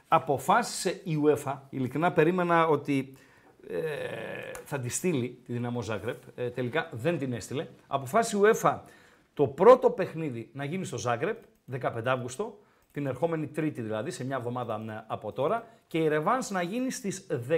Αποφάσισε 0.09 1.01
η 1.05 1.19
UEFA, 1.25 1.55
ειλικρινά 1.71 2.13
περίμενα 2.13 2.67
ότι 2.67 3.17
ε, 3.69 3.77
θα 4.65 4.79
τη 4.79 4.89
στείλει 4.89 5.39
τη 5.47 5.53
Δυναμό 5.53 5.83
Ζάγκρεπ. 5.83 6.23
Ε, 6.35 6.51
τελικά 6.51 6.89
δεν 6.93 7.19
την 7.19 7.33
έστειλε. 7.33 7.67
Αποφάσισε 7.87 8.37
η 8.37 8.41
UEFA 8.43 8.79
το 9.35 9.47
πρώτο 9.47 9.91
παιχνίδι 9.91 10.51
να 10.53 10.65
γίνει 10.65 10.85
στο 10.85 10.99
Ζάγκρεπ, 10.99 11.39
15 11.81 12.03
Αύγουστο, 12.05 12.59
την 12.95 13.07
ερχόμενη 13.07 13.47
Τρίτη 13.47 13.83
δηλαδή, 13.83 14.11
σε 14.11 14.25
μια 14.25 14.37
εβδομάδα 14.37 14.85
ε, 14.89 15.05
από 15.07 15.33
τώρα, 15.33 15.67
και 15.87 15.99
η 15.99 16.09
Ρεβάνς 16.09 16.51
να 16.51 16.63
γίνει 16.63 16.91
στις 16.91 17.27
19 17.31 17.57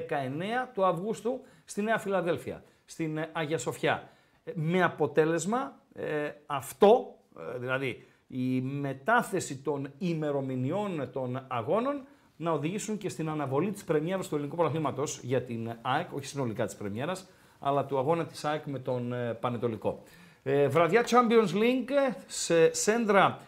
του 0.75 0.85
Αυγούστου 0.85 1.41
στη 1.65 1.83
Νέα 1.83 1.99
Φιλαδέλφια, 1.99 2.63
στην 2.85 3.19
ε, 3.19 3.31
Αγία 3.33 3.59
Σοφιά. 3.59 4.09
Ε, 4.45 4.53
Με 4.55 4.83
αποτέλεσμα 4.83 5.81
ε, 5.93 6.31
αυτό, 6.47 7.17
ε, 7.55 7.59
δηλαδή 7.59 8.05
η 8.27 8.61
μετάθεση 8.61 9.57
των 9.57 9.91
ημερομηνιών 9.99 11.11
των 11.13 11.45
αγώνων, 11.49 12.07
να 12.37 12.51
οδηγήσουν 12.51 12.99
και 12.99 13.09
στην 13.09 13.29
αναβολή 13.29 13.71
της 13.71 13.85
πρεμιέρας 13.85 14.29
του 14.29 14.35
ελληνικού 14.35 14.57
πρωταθλήματος 14.57 15.21
για 15.23 15.43
την 15.43 15.77
ΑΕΚ, 15.83 16.13
όχι 16.13 16.27
συνολικά 16.27 16.65
της 16.65 16.77
πρεμιέρας, 16.77 17.29
αλλά 17.59 17.85
του 17.85 17.99
αγώνα 17.99 18.27
της 18.27 18.45
ΑΕΚ 18.45 18.67
με 18.67 18.79
τον 18.79 19.13
ε, 19.13 19.35
Πανετολικό. 19.35 20.03
Ε, 20.43 20.69
βραδιά 20.69 21.05
Champions 21.07 21.55
League 21.55 21.91
ε, 22.09 22.15
σε 22.27 22.75
σέντρα 22.75 23.27
ε, 23.27 23.43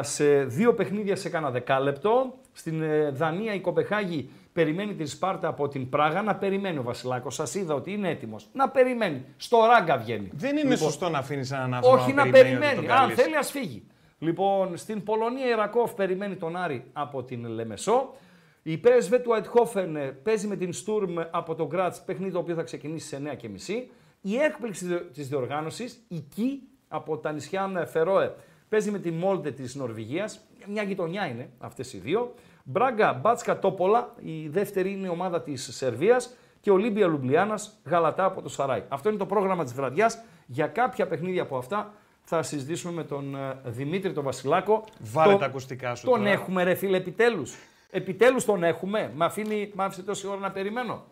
σε 0.00 0.44
δύο 0.44 0.74
παιχνίδια 0.74 1.16
σε 1.16 1.28
κάνα 1.28 1.50
δεκάλεπτο. 1.50 2.34
Στην 2.52 2.82
ε, 2.82 3.10
Δανία 3.10 3.54
η 3.54 3.60
Κοπεχάγη 3.60 4.30
περιμένει 4.52 4.94
την 4.94 5.06
Σπάρτα 5.06 5.48
από 5.48 5.68
την 5.68 5.88
Πράγα. 5.88 6.22
Να 6.22 6.36
περιμένει 6.36 6.78
ο 6.78 6.82
Βασιλάκος. 6.82 7.34
Σας 7.34 7.54
είδα 7.54 7.74
ότι 7.74 7.92
είναι 7.92 8.08
έτοιμος. 8.08 8.48
Να 8.52 8.68
περιμένει. 8.68 9.24
Στο 9.36 9.58
ράγκα 9.66 9.98
βγαίνει. 9.98 10.30
Δεν 10.34 10.50
είναι 10.50 10.60
Λοιπόν, 10.60 10.76
σωστό 10.76 11.08
να 11.08 11.18
αφήνεις 11.18 11.50
έναν 11.50 11.74
άνθρωπο 11.74 11.96
όχι 12.02 12.12
να 12.12 12.22
ότι 12.22 12.30
περιμένει. 12.30 12.74
τον 12.74 12.90
Αν 12.90 12.98
καλείς. 12.98 13.14
θέλει, 13.22 13.36
ας 13.36 13.50
φύγει. 13.50 13.82
Λοιπόν, 14.18 14.76
στην 14.76 15.02
Πολωνία 15.02 15.46
η 15.46 15.54
Ρακόφ 15.54 15.94
περιμένει 15.94 16.36
τον 16.36 16.56
Άρη 16.56 16.84
από 16.92 17.22
την 17.22 17.46
Λεμεσό. 17.46 18.14
Η 18.62 18.80
PSV 18.84 19.18
του 19.22 19.32
Αιτχόφεν 19.34 19.96
παίζει 20.22 20.46
με 20.46 20.56
την 20.56 20.72
Στουρμ 20.72 21.14
από 21.30 21.54
τον 21.54 21.66
Γκράτς, 21.66 22.00
παιχνίδι 22.04 22.32
το 22.32 22.38
οποίο 22.38 22.54
θα 22.54 22.62
ξεκινήσει 22.62 23.06
σε 23.06 23.22
9.30. 23.42 23.88
Η 24.20 24.36
έκπληξη 24.36 24.86
της 25.12 25.28
διοργάνωσης, 25.28 26.04
η 26.08 26.18
Κι 26.34 26.62
από 26.88 27.18
τα 27.18 27.32
νησιά 27.32 27.86
Φερόε, 27.90 28.32
παίζει 28.70 28.90
με 28.90 28.98
τη 28.98 29.10
Μόλτε 29.10 29.50
της 29.50 29.74
Νορβηγίας. 29.74 30.40
Μια 30.66 30.82
γειτονιά 30.82 31.26
είναι 31.26 31.50
αυτές 31.58 31.92
οι 31.92 31.98
δύο. 31.98 32.34
Μπράγκα 32.64 33.12
Μπάτσκα 33.12 33.58
Τόπολα, 33.58 34.14
η 34.20 34.48
δεύτερη 34.48 34.92
είναι 34.92 35.06
η 35.06 35.10
ομάδα 35.10 35.42
της 35.42 35.76
Σερβίας. 35.76 36.34
Και 36.60 36.70
Ολύμπια 36.70 37.06
Λουμπλιάνας, 37.06 37.80
Γαλατά 37.84 38.24
από 38.24 38.42
το 38.42 38.48
Σαράι. 38.48 38.82
Αυτό 38.88 39.08
είναι 39.08 39.18
το 39.18 39.26
πρόγραμμα 39.26 39.64
της 39.64 39.72
βραδιάς. 39.74 40.22
Για 40.46 40.66
κάποια 40.66 41.06
παιχνίδια 41.06 41.42
από 41.42 41.56
αυτά 41.56 41.92
θα 42.22 42.42
συζητήσουμε 42.42 42.92
με 42.92 43.04
τον 43.04 43.34
ε, 43.36 43.58
Δημήτρη 43.64 44.12
τον 44.12 44.24
Βασιλάκο. 44.24 44.84
Βάλε 45.00 45.30
Τον- 45.30 45.40
τα 45.40 45.46
ακουστικά 45.46 45.94
σου 45.94 46.04
Τον 46.06 46.18
τώρα. 46.18 46.30
έχουμε 46.30 46.62
ρε 46.62 46.74
φίλε 46.74 46.96
επιτέλους. 46.96 47.54
Επιτέλους 47.90 48.44
τον 48.44 48.62
έχουμε. 48.62 49.12
Μ' 49.16 49.22
αφήνει, 49.22 49.72
μ' 49.74 49.80
άφησε 49.80 50.02
τόση 50.02 50.26
ώρα 50.26 50.38
να 50.40 50.50
περιμένω. 50.50 51.04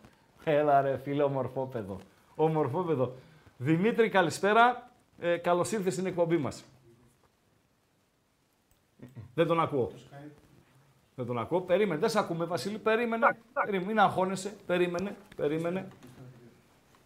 Έλα 0.43 0.81
ρε 0.81 0.97
φίλε 1.03 1.23
ομορφόπεδο. 1.23 1.97
Ομορφόπεδο. 2.35 3.15
Δημήτρη 3.57 4.09
καλησπέρα. 4.09 4.89
Ε, 5.19 5.37
καλώς 5.37 5.71
ήρθες 5.71 5.93
στην 5.93 6.05
εκπομπή 6.05 6.37
μας. 6.37 6.63
Δεν 9.39 9.47
τον 9.47 9.59
ακούω. 9.59 9.91
Δεν 11.15 11.25
τον 11.25 11.39
ακούω. 11.39 11.61
Περίμενε. 11.61 11.99
Δεν 11.99 12.09
σε 12.09 12.19
ακούμε, 12.19 12.45
Βασίλη. 12.45 12.77
Περίμενε. 12.77 13.25
Περίμενε. 13.53 13.85
Μην 13.85 13.99
αγχώνεσαι. 13.99 14.53
Περίμενε. 14.65 15.15
Περίμενε. 15.35 15.87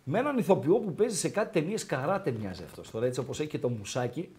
Με 0.04 0.20
έναν 0.20 0.38
ηθοποιό 0.38 0.76
που 0.76 0.94
παίζει 0.94 1.18
σε 1.18 1.30
κάτι 1.30 1.60
ταινίες 1.60 1.86
καράτε 1.86 2.32
μοιάζει 2.32 2.64
αυτός. 2.64 2.92
Τώρα 2.92 3.06
έτσι 3.06 3.20
όπως 3.20 3.40
έχει 3.40 3.50
και 3.50 3.60
το 3.60 3.70
μουσάκι, 3.70 4.30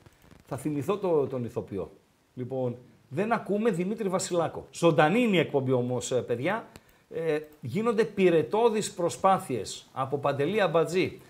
θα 0.46 0.56
θυμηθώ 0.56 0.98
το, 0.98 1.26
τον 1.26 1.44
ηθοποιό. 1.44 1.90
Λοιπόν, 2.34 2.76
δεν 3.08 3.32
ακούμε 3.32 3.70
Δημήτρη 3.70 4.08
Βασιλάκο. 4.08 4.66
Ζωντανή 4.70 5.20
είναι 5.20 5.36
η 5.36 5.38
εκπομπή 5.38 5.72
όμως, 5.72 6.22
παιδιά. 6.26 6.68
Ε, 7.10 7.38
γίνονται 7.60 8.04
πυρετώδεις 8.04 8.92
προσπάθειες 8.92 9.88
από 9.92 10.18
Παντελή 10.18 10.60
Αμπατζή 10.60 11.20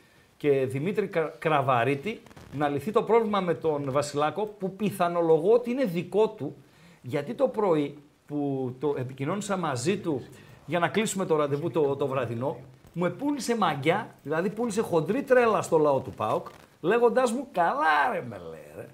και 0.45 0.67
Δημήτρη 0.67 1.07
Κα- 1.07 1.33
Κραβαρίτη 1.39 2.23
να 2.53 2.69
λυθεί 2.69 2.91
το 2.91 3.03
πρόβλημα 3.03 3.41
με 3.41 3.55
τον 3.55 3.91
Βασιλάκο 3.91 4.47
που 4.47 4.77
πιθανολογώ 4.77 5.53
ότι 5.53 5.71
είναι 5.71 5.85
δικό 5.85 6.29
του 6.29 6.57
γιατί 7.03 7.35
το 7.35 7.49
πρωί 7.49 7.99
που 8.27 8.71
το 8.79 8.95
επικοινώνησα 8.99 9.57
μαζί 9.57 9.99
του 9.99 10.27
για 10.67 10.79
να 10.79 10.89
κλείσουμε 10.89 11.27
το 11.27 11.37
ραντεβού 11.37 11.71
το, 11.71 11.97
το 11.97 12.07
βραδινό, 12.07 12.57
μου 12.93 13.05
επούλησε 13.05 13.57
μαγιά, 13.57 14.15
δηλαδή 14.23 14.51
πούλησε 14.51 14.81
χοντρή 14.81 15.23
τρέλα 15.23 15.63
στο 15.63 15.79
λαό 15.79 16.01
του 16.01 16.11
ΠΑΟΚ, 16.11 16.47
λέγοντάς 16.81 17.33
μου 17.33 17.47
καλά 17.53 18.13
ρε 18.13 18.23
με 18.29 18.39
λέει 18.39 18.73
ρε. 18.77 18.87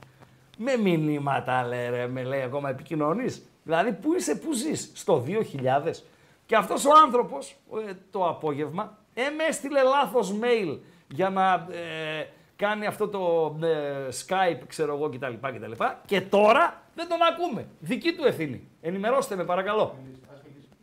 Με 0.59 0.76
μηνύματα 0.76 1.66
λέει 1.66 1.88
ρε, 1.90 2.07
με 2.07 2.22
λέει 2.22 2.42
ακόμα 2.42 2.68
επικοινωνείς. 2.70 3.42
Δηλαδή 3.62 3.92
πού 3.92 4.14
είσαι, 4.14 4.34
πού 4.36 4.53
ζεις, 4.53 4.90
στο 4.94 5.24
2000. 5.26 6.03
Και 6.46 6.57
αυτός 6.57 6.84
ο 6.84 6.90
άνθρωπος 7.05 7.57
ε, 7.88 7.92
το 8.11 8.28
απόγευμα 8.28 8.98
ε, 9.14 9.22
με 9.22 9.44
έστειλε 9.48 9.82
λάθος 9.82 10.34
mail 10.40 10.78
για 11.13 11.31
να 11.31 11.53
ε, 11.71 12.27
κάνει 12.57 12.87
αυτό 12.87 13.09
το 13.09 13.57
ε, 13.67 14.09
Skype, 14.27 14.61
ξέρω 14.67 14.95
εγώ 14.95 15.09
κτλ. 15.09 15.35
κτλ. 15.43 15.73
Και 16.07 16.21
τώρα 16.21 16.83
δεν 16.95 17.09
τον 17.09 17.19
ακούμε. 17.23 17.67
Δική 17.81 18.13
του 18.15 18.25
ευθύνη. 18.27 18.69
Ενημερώστε 18.81 19.37
με 19.37 19.45
παρακαλώ. 19.45 19.99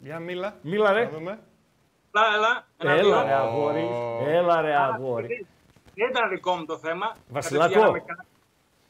Για 0.01 0.19
μίλα. 0.19 0.55
Μίλα 0.61 0.91
ρε. 0.93 1.03
Να 1.03 1.09
δούμε. 1.09 1.39
Έλα, 2.15 2.35
έλα. 2.35 2.67
Ένα 2.77 2.91
Έλα 2.91 3.01
δύο. 3.01 3.27
ρε 3.27 3.33
αγόρι. 3.33 3.87
Έλα 4.27 4.61
ρε 4.61 4.75
αγόρι. 4.75 5.45
Δεν 5.95 6.09
ήταν 6.09 6.29
δικό 6.29 6.55
μου 6.55 6.65
το 6.65 6.77
θέμα. 6.77 7.15
Βασιλάκο. 7.29 7.73
Κατευθείαν 7.73 7.91
με 7.91 7.99
κα- 7.99 8.25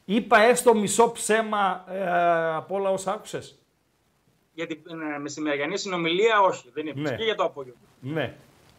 Είπα 0.05 0.39
έστω 0.39 0.73
μισό 0.75 1.11
ψέμα 1.11 1.85
ε, 1.89 2.09
από 2.55 2.75
όλα 2.75 2.89
όσα 2.89 3.11
άκουσες. 3.13 3.59
Για 4.53 4.67
την 4.67 4.81
ε, 5.15 5.19
μεσημεριανή 5.19 5.77
συνομιλία, 5.77 6.41
όχι. 6.41 6.69
Δεν 6.73 6.87
είπες. 6.87 7.09
Ναι. 7.11 7.15
Και 7.15 7.23
για 7.23 7.35
το 7.35 7.43
απόγευμα. 7.43 7.79
Ναι. 7.99 8.35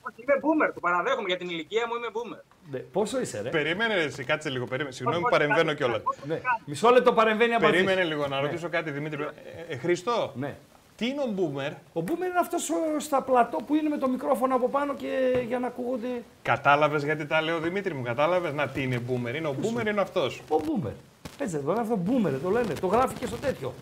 Όχι, 0.09 0.23
είμαι 0.23 0.35
boomer. 0.45 0.71
Το 0.75 0.81
παραδέχομαι. 0.81 1.29
Για 1.29 1.37
την 1.37 1.49
ηλικία 1.49 1.85
μου 1.89 1.95
είμαι 1.97 2.07
boomer. 2.17 2.41
ναι. 2.71 2.79
Πόσο 2.79 3.21
είσαι 3.21 3.41
ρε; 3.43 3.49
Περίμενε, 3.51 3.95
ρε, 3.95 4.03
εσύ, 4.03 4.25
κάτσε 4.25 4.49
λίγο. 4.51 4.65
Περίμενε. 4.65 4.95
Συγγνώμη 4.95 5.21
που 5.23 5.29
Όχι, 5.33 5.39
παρεμβαίνω 5.39 5.69
κάτι, 5.69 5.77
κιόλας. 5.77 6.03
κάτι. 6.17 6.29
Ναι. 6.29 6.41
Μισό 6.65 6.91
λεπτό 6.91 7.13
παρεμβαίνει 7.13 7.55
από 7.55 7.65
Περίμενε 7.67 8.05
λίγο 8.05 8.27
να 8.27 8.41
ρωτήσω 8.41 8.69
κάτι, 8.69 8.91
Δημήτρη. 8.91 9.23
Ε, 9.23 9.73
ε, 9.73 9.77
Χριστό, 9.77 10.33
Ναι. 10.37 10.57
τι 10.97 11.07
είναι 11.07 11.21
ο 11.21 11.29
Boomer, 11.37 11.73
Ο 11.93 12.05
Boomer 12.07 12.25
είναι 12.31 12.39
αυτός 12.41 12.71
ο- 12.71 12.99
στα 12.99 13.23
πλατό 13.23 13.57
που 13.67 13.75
είναι 13.75 13.89
με 13.89 13.97
το 13.99 14.09
μικρόφωνο 14.09 14.55
από 14.55 14.69
πάνω 14.69 14.95
και 14.95 15.43
για 15.49 15.59
να 15.59 15.67
ακούγονται. 15.67 16.23
κατάλαβες 16.43 17.05
γιατί 17.05 17.27
τα 17.27 17.41
λέω 17.43 17.59
Δημήτρη 17.59 17.95
μου, 17.95 18.03
κατάλαβες; 18.03 18.53
Να 18.53 18.69
τι 18.69 18.83
είναι 18.83 19.01
Boomer, 19.09 19.35
είναι 19.35 19.47
ο 19.49 19.55
Boomer, 19.63 19.87
είναι 19.87 20.01
αυτός. 20.01 20.43
Ο 20.49 20.57
Boomer. 20.57 20.93
Έτσι 21.41 21.57
δεν 21.57 21.65
το 21.65 21.71
λένε 21.73 21.81
αυτό, 21.81 21.99
Boomer 22.07 22.33
το 22.43 22.51
λένε. 22.51 22.75
Το 22.81 22.87
γράφει 22.87 23.15
και 23.15 23.27
στο 23.27 23.37
τέτοιο. 23.37 23.75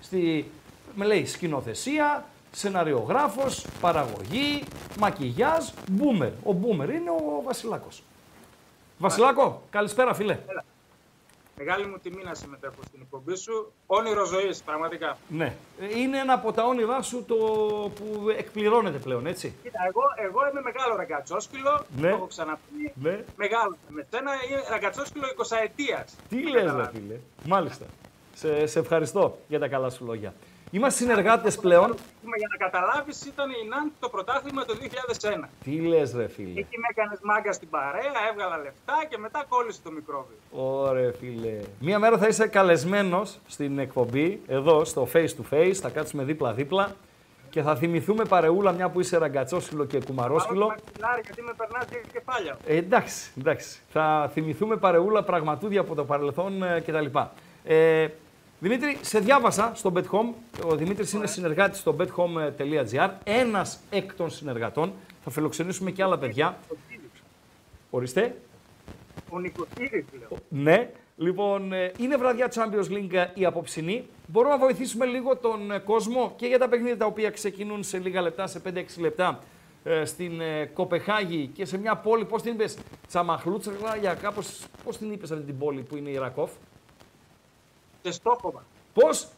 Στη, 0.00 0.50
με 0.94 1.04
λέει 1.04 1.26
σκηνοθεσία, 1.26 2.24
σεναριογράφος, 2.52 3.66
παραγωγή, 3.80 4.64
μακιγιάζ, 4.98 5.64
Boomer. 5.98 6.30
Ο 6.44 6.56
Boomer 6.62 6.88
είναι 6.88 7.10
ο 7.10 7.42
Βασιλάκος. 7.44 8.02
Βασιλάκο, 8.98 9.62
καλησπέρα 9.70 10.14
φίλε. 10.14 10.38
Μεγάλη 11.56 11.86
μου 11.86 11.98
τιμή 12.02 12.22
να 12.24 12.34
συμμετέχω 12.34 12.74
στην 12.86 13.00
εκπομπή 13.02 13.36
σου. 13.36 13.72
Όνειρο 13.86 14.24
ζωής, 14.24 14.62
πραγματικά. 14.62 15.16
Ναι. 15.28 15.54
Ε, 15.80 15.98
Είναι 15.98 16.18
ένα 16.18 16.32
από 16.32 16.52
τα 16.52 16.64
όνειρά 16.64 17.02
σου 17.02 17.24
το 17.24 17.34
που 17.94 18.28
εκπληρώνεται 18.38 18.98
πλέον, 18.98 19.26
έτσι. 19.26 19.54
Κοίτα, 19.62 19.78
εγώ, 19.88 20.00
εγώ 20.28 20.48
είμαι 20.50 20.60
μεγάλο 20.60 20.96
ραγκατσόσκυλο. 20.96 21.84
Ναι. 21.96 22.08
Το 22.08 22.14
έχω 22.14 22.26
ξαναπεί. 22.26 22.92
Ναι. 22.94 23.24
Μεγάλο. 23.36 23.76
Με 23.88 24.06
σένα 24.10 24.30
είναι 24.50 24.62
ραγκατσόσκυλο 24.70 25.24
20 25.36 25.56
ετία. 25.62 26.06
Τι 26.28 26.48
λες, 26.50 26.72
ρε 26.72 26.90
φίλε. 26.94 27.18
Μάλιστα. 27.46 27.84
Σε, 28.34 28.66
σε 28.66 28.78
ευχαριστώ 28.78 29.38
για 29.48 29.58
τα 29.58 29.68
καλά 29.68 29.90
σου 29.90 30.04
λόγια. 30.04 30.34
Είμαστε 30.74 31.02
συνεργάτες 31.02 31.56
πλέον. 31.58 31.94
Για 32.36 32.48
να 32.50 32.66
καταλάβεις, 32.66 33.24
ήταν 33.26 33.50
η 33.50 33.68
Νάντ 33.68 33.90
το 34.00 34.08
πρωτάθλημα 34.08 34.64
το 34.64 34.74
2001. 34.80 35.48
Τι 35.64 35.70
λες, 35.70 36.14
ρε 36.14 36.28
φίλε; 36.28 36.60
Εκεί 36.60 36.78
με 36.78 36.86
έκανες 36.90 37.18
μάγκα 37.22 37.52
στην 37.52 37.68
παρέα, 37.68 38.12
έβγαλα 38.30 38.56
λεφτά 38.56 39.06
και 39.08 39.18
μετά 39.18 39.44
κόλλησε 39.48 39.80
το 39.84 39.90
μικρόβιο. 39.90 40.36
Ωραία, 40.50 41.12
φίλε. 41.12 41.58
Μία 41.80 41.98
μέρα 41.98 42.18
θα 42.18 42.26
είσαι 42.26 42.46
καλεσμένος 42.46 43.38
στην 43.46 43.78
εκπομπή, 43.78 44.40
εδώ 44.46 44.84
στο 44.84 45.08
face 45.12 45.28
to 45.28 45.54
face, 45.54 45.72
θα 45.72 45.88
κάτσουμε 45.88 46.24
δίπλα-δίπλα 46.24 46.94
και 47.50 47.62
θα 47.62 47.76
θυμηθούμε 47.76 48.24
παρεούλα 48.24 48.72
μια 48.72 48.88
που 48.88 49.00
είσαι 49.00 49.18
ραγκατσόσκυλο 49.18 49.84
και 49.84 50.00
κουμαρόσκυλο. 50.00 50.66
Πάρω 50.66 50.80
το 50.80 50.84
μαξιλάρι, 50.86 51.22
γιατί 51.24 51.42
με 51.42 51.52
περνάς 51.56 51.84
και 51.84 52.00
κεφάλια. 52.12 52.56
Ε, 52.66 52.76
εντάξει, 52.76 53.30
εντάξει. 53.38 53.80
Θα 53.88 54.30
θυμηθούμε 54.32 54.76
παρεούλα 54.76 55.22
πραγματούδια 55.22 55.80
από 55.80 55.94
το 55.94 56.04
παρελθόν 56.04 56.62
ε, 56.62 56.80
κτλ. 56.80 57.18
Ε, 57.64 58.06
Δημήτρη, 58.62 58.98
σε 59.00 59.18
διάβασα 59.18 59.72
στο 59.74 59.92
BetHome. 59.96 60.32
Ο 60.64 60.76
Δημήτρης 60.76 61.12
είναι 61.12 61.26
συνεργάτης 61.26 61.78
στο 61.78 61.96
bethome.gr. 61.98 63.10
Ένας 63.24 63.80
εκ 63.90 64.14
των 64.14 64.30
συνεργατών. 64.30 64.92
Θα 65.24 65.30
φιλοξενήσουμε 65.30 65.90
και 65.90 66.02
άλλα 66.02 66.18
παιδιά. 66.18 66.58
Ορίστε. 67.90 68.36
Ο 69.30 69.38
Νικοτήρης, 69.38 70.04
λέω. 70.18 70.38
Ναι. 70.48 70.90
Λοιπόν, 71.16 71.72
ε, 71.72 71.92
είναι 71.98 72.16
βραδιά 72.16 72.52
Champions 72.54 72.92
League 72.92 73.12
ε, 73.12 73.26
η 73.34 73.44
απόψινή. 73.44 74.04
Μπορούμε 74.26 74.54
να 74.54 74.60
βοηθήσουμε 74.60 75.04
λίγο 75.04 75.36
τον 75.36 75.70
ε, 75.70 75.78
κόσμο 75.78 76.32
και 76.36 76.46
για 76.46 76.58
τα 76.58 76.68
παιχνίδια 76.68 76.96
τα 76.96 77.06
οποία 77.06 77.30
ξεκινούν 77.30 77.82
σε 77.82 77.98
λίγα 77.98 78.20
λεπτά, 78.20 78.46
σε 78.46 78.60
5-6 78.66 78.82
λεπτά 78.98 79.38
ε, 79.84 80.04
στην 80.04 80.40
ε, 80.40 80.64
Κοπεχάγη 80.64 81.50
και 81.54 81.64
σε 81.64 81.78
μια 81.78 81.96
πόλη, 81.96 82.24
πώς 82.24 82.42
την 82.42 82.52
είπες, 82.52 82.76
Τσαμαχλούτσαλα, 83.08 83.96
για 84.00 84.14
κάπως, 84.14 84.64
πώς 84.84 84.98
την 84.98 85.12
είπες 85.12 85.30
αυτή 85.30 85.44
την 85.44 85.58
πόλη 85.58 85.80
που 85.80 85.96
είναι 85.96 86.10
η 86.10 86.16
Ρακόφ; 86.16 86.50
Τεστόχοβα. 88.02 88.64
Πώς; 88.94 89.28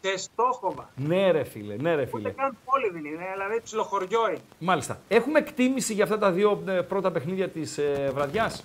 Τεστόχοβα. 0.00 0.90
Ναι 0.96 1.30
ρε 1.30 1.44
φίλε, 1.44 1.76
ναι 1.76 1.94
ρε 1.94 2.02
Ούτε 2.02 2.10
φίλε. 2.16 2.30
καν 2.30 2.56
πόλη 2.64 2.88
δεν 2.92 3.04
είναι, 3.04 3.26
δηλαδή 3.32 3.60
ψιλοχωριό 3.62 4.28
είναι. 4.28 4.38
Μάλιστα. 4.58 4.98
Έχουμε 5.08 5.38
εκτίμηση 5.38 5.92
για 5.94 6.04
αυτά 6.04 6.18
τα 6.18 6.30
δύο 6.30 6.62
ε, 6.66 6.80
πρώτα 6.80 7.10
παιχνίδια 7.10 7.48
της 7.48 7.78
ε, 7.78 8.10
βραδιάς; 8.14 8.64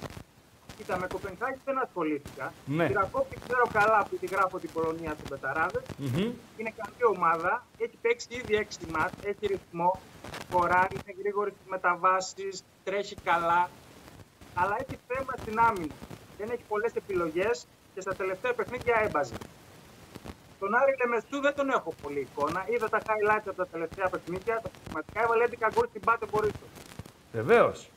Κοίτα, 0.78 0.98
με 1.00 1.08
Κοπεγχάγη 1.08 1.58
δεν 1.66 1.78
ασχολήθηκα. 1.82 2.54
Ναι. 2.66 2.88
Τη 2.88 2.94
Ρακόφ 2.94 3.36
ξέρω 3.48 3.64
καλά 3.74 4.06
που 4.10 4.18
τη 4.18 4.26
γράφω 4.26 4.58
την 4.60 4.70
Πολωνία 4.74 5.12
του 5.16 5.24
Πεταράδες. 5.30 5.82
Μμμ. 5.98 6.32
Είναι 6.58 6.74
καλή 6.82 7.16
ομάδα. 7.18 7.66
Έχει 7.78 7.98
παίξει 8.02 8.28
ήδη 8.30 8.68
6 8.86 8.90
ματς, 8.92 9.14
έχει 9.24 9.48
ρυθμό, 9.48 10.00
χωράει, 10.52 10.88
είναι 10.92 11.16
γρήγορη 11.20 11.50
στις 11.52 11.66
μεταβάσεις, 11.70 12.64
τρέχει 12.84 13.16
καλά. 13.24 13.70
Αλλά 14.54 14.76
έχει 14.80 15.00
θέμα 15.08 15.34
στην 15.42 15.60
άμυνα. 15.60 15.94
Δεν 16.38 16.50
έχει 16.52 16.64
πολλές 16.68 16.94
επιλογές 16.96 17.66
και 17.98 18.04
στα 18.04 18.16
τελευταία 18.16 18.54
παιχνίδια 18.54 18.96
έμπαζε. 19.06 19.34
Τον 20.60 20.76
Άρη 20.76 20.96
Λεμεσού 21.02 21.42
δεν 21.42 21.54
τον 21.56 21.70
έχω 21.70 21.94
πολύ 22.02 22.20
εικόνα. 22.20 22.66
Είδα 22.70 22.90
τα 22.90 23.00
highlights 23.06 23.48
από 23.52 23.56
τα 23.64 23.68
τελευταία 23.68 24.10
παιχνίδια. 24.10 24.60
Τα 24.64 24.70
πραγματικά 24.84 25.24
έβαλε 25.24 25.44
11 25.50 25.70
γκολ 25.74 25.88
στην 25.90 26.02
πάτε 26.02 26.26
Μπορίστο. 26.32 26.66
Βεβαίως. 27.32 27.90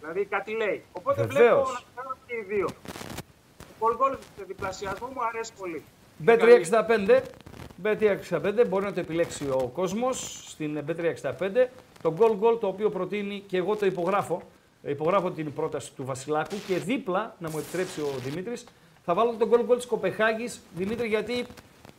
Δηλαδή 0.00 0.24
κάτι 0.24 0.52
λέει. 0.56 0.84
Οπότε 0.92 1.22
Βεβαίως. 1.24 1.54
βλέπω 1.54 1.70
να 1.72 2.02
κάνω 2.02 2.16
και 2.26 2.34
οι 2.34 2.44
δύο. 2.54 2.68
Το 3.56 3.72
γκολ 3.78 3.96
γκολ 3.96 4.12
σε 4.36 4.44
διπλασιασμό 4.46 5.06
μου 5.14 5.24
αρέσει 5.28 5.52
πολύ. 5.58 5.82
Bet365. 6.26 7.20
Bet365 7.84 8.66
μπορεί 8.68 8.84
να 8.84 8.92
το 8.92 9.00
επιλέξει 9.00 9.44
ο 9.50 9.70
κόσμος 9.74 10.44
στην 10.50 10.84
Bet365. 10.86 11.66
Το 12.02 12.14
goal 12.18 12.34
goal 12.42 12.60
το 12.60 12.66
οποίο 12.66 12.90
προτείνει 12.90 13.44
και 13.46 13.56
εγώ 13.56 13.76
το 13.76 13.86
υπογράφω. 13.86 14.42
Ε, 14.82 14.90
Υπογράφω 14.90 15.30
την 15.30 15.52
πρόταση 15.52 15.92
του 15.92 16.04
Βασιλάκου 16.04 16.56
και 16.66 16.76
δίπλα, 16.76 17.36
να 17.38 17.50
μου 17.50 17.58
επιτρέψει 17.58 18.00
ο 18.00 18.08
Δημήτρης, 18.24 18.64
θα 19.04 19.14
βάλω 19.14 19.34
το 19.38 19.48
goal 19.52 19.70
goal 19.70 19.76
της 19.76 19.86
Κοπεχάγης. 19.86 20.60
Δημήτρη, 20.74 21.08
γιατί 21.08 21.44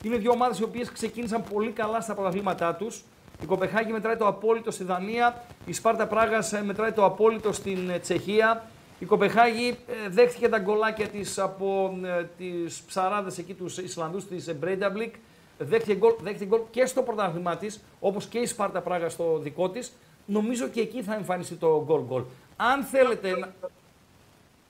είναι 0.03 0.17
δύο 0.17 0.31
ομάδες 0.31 0.59
οι 0.59 0.63
οποίες 0.63 0.91
ξεκίνησαν 0.91 1.43
πολύ 1.53 1.71
καλά 1.71 2.01
στα 2.01 2.13
πρωταθλήματά 2.13 2.75
τους. 2.75 3.03
Η 3.41 3.45
Κοπεγχάγη 3.45 3.91
μετράει 3.91 4.15
το 4.15 4.27
απόλυτο 4.27 4.71
στη 4.71 4.83
Δανία, 4.83 5.43
η 5.65 5.73
Σπάρτα 5.73 6.07
Πράγας 6.07 6.53
ε, 6.53 6.63
μετράει 6.63 6.91
το 6.91 7.05
απόλυτο 7.05 7.51
στην 7.53 7.89
ε, 7.89 7.99
Τσεχία. 7.99 8.63
Η 8.99 9.05
Κοπεγχάγη 9.05 9.67
ε, 9.67 10.09
δέχτηκε 10.09 10.49
τα 10.49 10.59
γκολάκια 10.59 11.07
της 11.07 11.39
από 11.39 11.99
ε, 12.03 12.23
τις 12.37 12.81
ψαράδες 12.87 13.37
εκεί 13.37 13.53
τους 13.53 13.77
Ισλανδούς 13.77 14.27
της 14.27 14.55
Μπρέινταμπλικ. 14.55 15.15
Δέχτηκε 15.57 15.95
γκολ, 15.95 16.13
δέχτηκε 16.21 16.45
γκολ 16.45 16.61
και 16.71 16.85
στο 16.85 17.01
πρωτάθλημά 17.01 17.57
της, 17.57 17.81
όπως 17.99 18.25
και 18.25 18.37
η 18.37 18.45
Σπάρτα 18.45 18.81
Πράγας 18.81 19.13
στο 19.13 19.39
δικό 19.41 19.69
της. 19.69 19.91
Νομίζω 20.25 20.67
και 20.67 20.79
εκεί 20.81 21.03
θα 21.03 21.13
εμφανιστεί 21.13 21.55
το 21.55 21.83
γκολ 21.85 22.01
γκολ. 22.01 22.23
Αν 22.55 22.83
θέλετε, 22.83 23.37
να- 23.37 23.53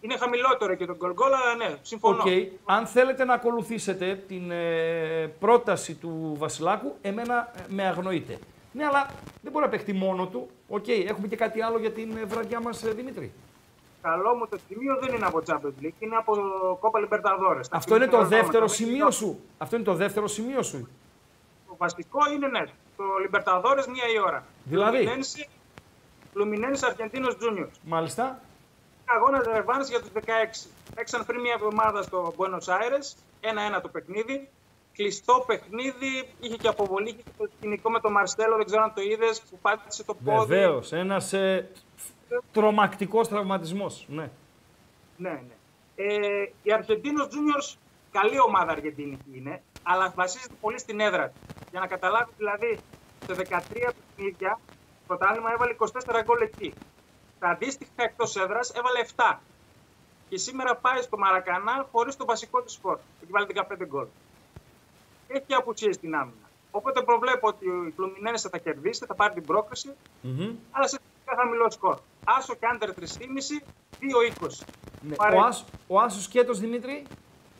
Είναι 0.06 0.18
χαμηλότερο 0.18 0.76
και 0.76 0.86
το 0.86 0.95
γκολ 0.95 1.14
γκολ, 1.14 1.34
αλλά 1.34 1.56
ναι, 1.56 1.76
συμφωνώ. 1.82 2.24
Οκ. 2.24 2.28
Αν 2.66 2.88
θέλετε 2.88 3.26
να 3.26 3.34
ακολουθήσετε 3.34 4.24
την 4.28 4.51
ε, 4.51 5.34
πρόταση 5.39 5.95
του 5.95 6.36
Βασιλάκου, 6.38 6.95
εμένα 7.01 7.51
ε, 7.56 7.62
με 7.68 7.88
αγνοείτε. 7.88 8.39
Ναι, 8.72 8.86
αλλά 8.86 9.10
δεν 9.41 9.51
μπορεί 9.51 9.66
να 9.66 9.72
παιχτεί 9.71 9.93
μόνο 9.93 10.28
του. 10.28 10.49
Οκ, 10.68 10.88
έχουμε 10.88 11.28
και 11.28 11.36
κάτι 11.36 11.62
άλλο 11.62 11.78
για 11.80 11.91
την 11.91 12.18
ε, 12.18 12.26
βραδιά 12.26 12.62
μας, 12.62 12.84
ε, 12.84 12.91
Δημήτρη. 12.91 13.34
Καλό 14.01 14.36
μου 14.36 14.47
το 14.47 14.58
σημείο 14.68 14.97
δεν 14.99 15.16
είναι 15.16 15.26
από 15.26 15.41
Champions 15.47 15.86
League, 15.86 15.99
είναι 15.99 16.16
από 16.16 16.34
Κόπα 16.80 16.99
Λιμπερταδόρες. 16.99 17.68
Αυτό 17.72 17.95
είναι 17.95 18.08
το 18.08 18.24
δεύτερο 18.26 18.68
σημείο 18.68 19.12
σου. 19.12 19.39
Αυτό 19.58 19.76
είναι 19.76 19.86
το 19.86 19.93
δεύτερο 19.93 20.28
σημείο 20.28 20.64
σου. 20.64 20.88
Το 21.68 21.76
βασικό 21.78 22.20
είναι 22.34 22.47
ναι, 22.47 22.64
το 22.97 23.03
Λιμπερταδόρες 23.22 23.88
μία 23.88 24.03
η 24.16 24.20
ώρα. 24.20 24.43
Δηλαδή; 24.64 25.10
Φλουμινένσε 26.34 26.86
Αρχεντίνος 26.86 27.28
Juniors. 27.28 27.78
Μάλιστα. 27.84 28.39
Αγώνα 29.06 29.43
ρεβάνς 29.53 29.91
για 29.91 30.01
τους 30.01 30.10
16. 30.14 30.68
Παίξαν 30.95 31.26
πριν 31.26 31.41
μία 31.41 31.53
εβδομάδα 31.53 32.01
στο 32.01 32.34
Buenos 32.38 32.68
Aires, 32.74 33.06
1-1 33.78 33.82
το 33.82 33.89
παιχνίδι. 33.89 34.49
Κλειστό 34.93 35.43
παιχνίδι, 35.47 36.30
είχε 36.39 36.56
και 36.56 36.68
αποβολή, 36.68 37.10
είχε 37.10 37.22
και 37.22 37.32
το 37.38 37.49
σκηνικό 37.58 37.89
με 37.89 37.99
τον 37.99 38.12
Μαρσέλο, 38.12 38.56
δεν 38.56 38.66
ξέρω 38.66 38.84
αν 38.84 38.93
το 38.93 39.01
είδες, 39.01 39.41
που 39.41 39.58
πάτησε 39.62 40.03
το 40.03 40.16
πόδι. 40.16 40.47
Βεβαίως. 40.47 40.91
Ένα 40.91 41.22
ε, 41.32 41.66
τρομακτικός 42.51 43.28
τραυματισμός. 43.28 44.06
Ναι. 44.10 44.30
Ναι, 45.18 45.30
ναι. 45.30 45.56
Ε, 45.95 46.51
η 46.64 46.74
Αργεντίνο 46.74 47.24
Juniors, 47.24 47.76
καλή 48.12 48.39
ομάδα 48.39 48.72
Αργεντίνικη 48.72 49.32
είναι, 49.34 49.62
αλλά 49.84 50.14
βασίζεται 50.16 50.53
πολύ 50.62 50.80
στην 50.80 50.99
έδρα 50.99 51.30
της. 51.30 51.41
Για 51.72 51.80
να 51.80 51.88
καταλάβεις, 51.88 52.34
δηλαδή, 52.38 52.78
σε 53.26 53.34
13 53.34 53.93
παιχνίδια, 54.16 54.60
το 54.70 55.03
πρωτάθλημα 55.08 55.51
έβαλε 55.51 55.76
24 55.80 56.22
γκολ 56.24 56.41
εκεί. 56.41 56.74
Τα 57.39 57.47
αντίστοιχα 57.49 57.91
εκτός 57.95 58.36
έδρας 58.36 58.69
έβαλε 58.69 58.99
7. 59.15 59.39
Και 60.29 60.38
σήμερα 60.38 60.75
πάει 60.75 61.01
στο 61.01 61.17
Μαρακανά 61.17 61.88
χωρίς 61.91 62.15
το 62.15 62.25
βασικό 62.25 62.61
της 62.61 62.75
φόρ. 62.81 62.97
Έχει 63.23 63.31
βάλει 63.31 63.45
15 63.45 63.86
γκολ. 63.88 64.05
Έχει 65.27 65.43
και 65.47 65.53
απουσίες 65.55 65.95
στην 65.95 66.15
άμυνα. 66.15 66.36
Οπότε 66.71 67.01
προβλέπω 67.01 67.47
ότι 67.47 67.65
η 67.65 67.93
Φλουμινένse 67.97 68.49
θα 68.51 68.57
κερδίσει, 68.57 69.05
θα 69.05 69.15
πάρει 69.15 69.33
την 69.33 69.45
πρόκριση, 69.45 69.93
Μμμ. 70.21 70.55
αλλά 70.71 70.88
σε 70.88 70.99
ένα 71.27 71.38
χαμηλό 71.41 71.69
σκορ. 71.71 71.97
Άσο 72.23 72.55
και 72.55 72.65
άντερ 72.65 72.93
3,5, 72.93 73.61
2,20. 73.99 74.47
Ναι. 75.01 75.15
Πάρε. 75.15 75.36
Ο, 75.36 75.39
Άσ, 75.43 75.65
ο 75.88 75.99
Άσος 75.99 76.23
σκέτος 76.23 76.59
Δημήτρη; 76.59 77.03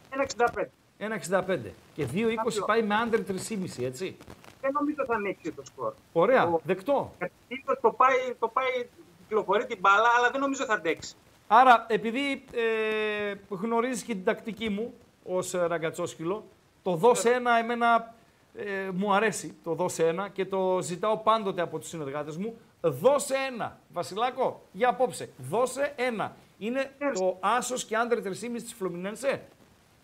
1,65. 0.10 0.72
1,65 0.98 1.60
και 1.94 2.08
2,20 2.14 2.66
πάει 2.66 2.82
με 2.84 2.96
under 3.10 3.20
3,5 3.28 3.84
έτσι. 3.86 4.18
Δεν 4.62 4.72
νομίζω 4.74 5.06
θα 5.08 5.16
ανοίξει 5.16 5.52
το 5.52 5.64
σκορ. 5.66 5.94
Ωραία, 6.14 6.46
Ο- 6.48 6.60
δεκτό. 6.64 7.16
Ίσως 7.48 7.78
το 7.82 7.92
πάει, 7.92 8.36
το 8.40 8.48
πάει, 8.48 8.88
κυκλοφορεί 9.28 9.66
την 9.66 9.78
μπάλα, 9.80 10.10
αλλά 10.18 10.32
δεν 10.32 10.42
νομίζω 10.42 10.66
θα 10.66 10.74
αντέξει. 10.74 11.16
Άρα, 11.48 11.86
επειδή 11.90 12.44
ε, 12.54 13.36
γνωρίζεις 13.50 14.04
και 14.04 14.14
την 14.14 14.24
τακτική 14.24 14.70
μου 14.70 14.94
ως 15.24 15.54
ε, 15.54 15.66
ραγκατσόσκυλο, 15.66 16.46
το 16.84 16.96
δώσε 16.96 17.30
ένα 17.30 17.58
εμένα 17.58 18.14
ε, 18.56 18.90
μου 18.94 19.14
αρέσει, 19.14 19.56
το 19.64 19.74
δώσε 19.74 20.08
ένα 20.08 20.30
και 20.30 20.46
το 20.46 20.80
ζητάω 20.82 21.18
πάντοτε 21.18 21.62
από 21.62 21.80
τους 21.80 21.90
συνεργάτες 21.90 22.38
μου. 22.38 22.58
Δώσε 22.82 23.36
ένα, 23.52 23.80
Βασιλάκο, 23.94 24.62
για 24.72 24.90
απόψε. 24.90 25.30
Δώσε 25.50 25.94
ένα. 25.96 26.36
Είναι 26.58 26.92
το 27.14 27.38
άσος 27.40 27.86
και 27.86 27.96
άντρε 27.96 28.22
3,5 28.24 28.32
της 28.54 28.74
Φλουμινένσε. 28.74 29.42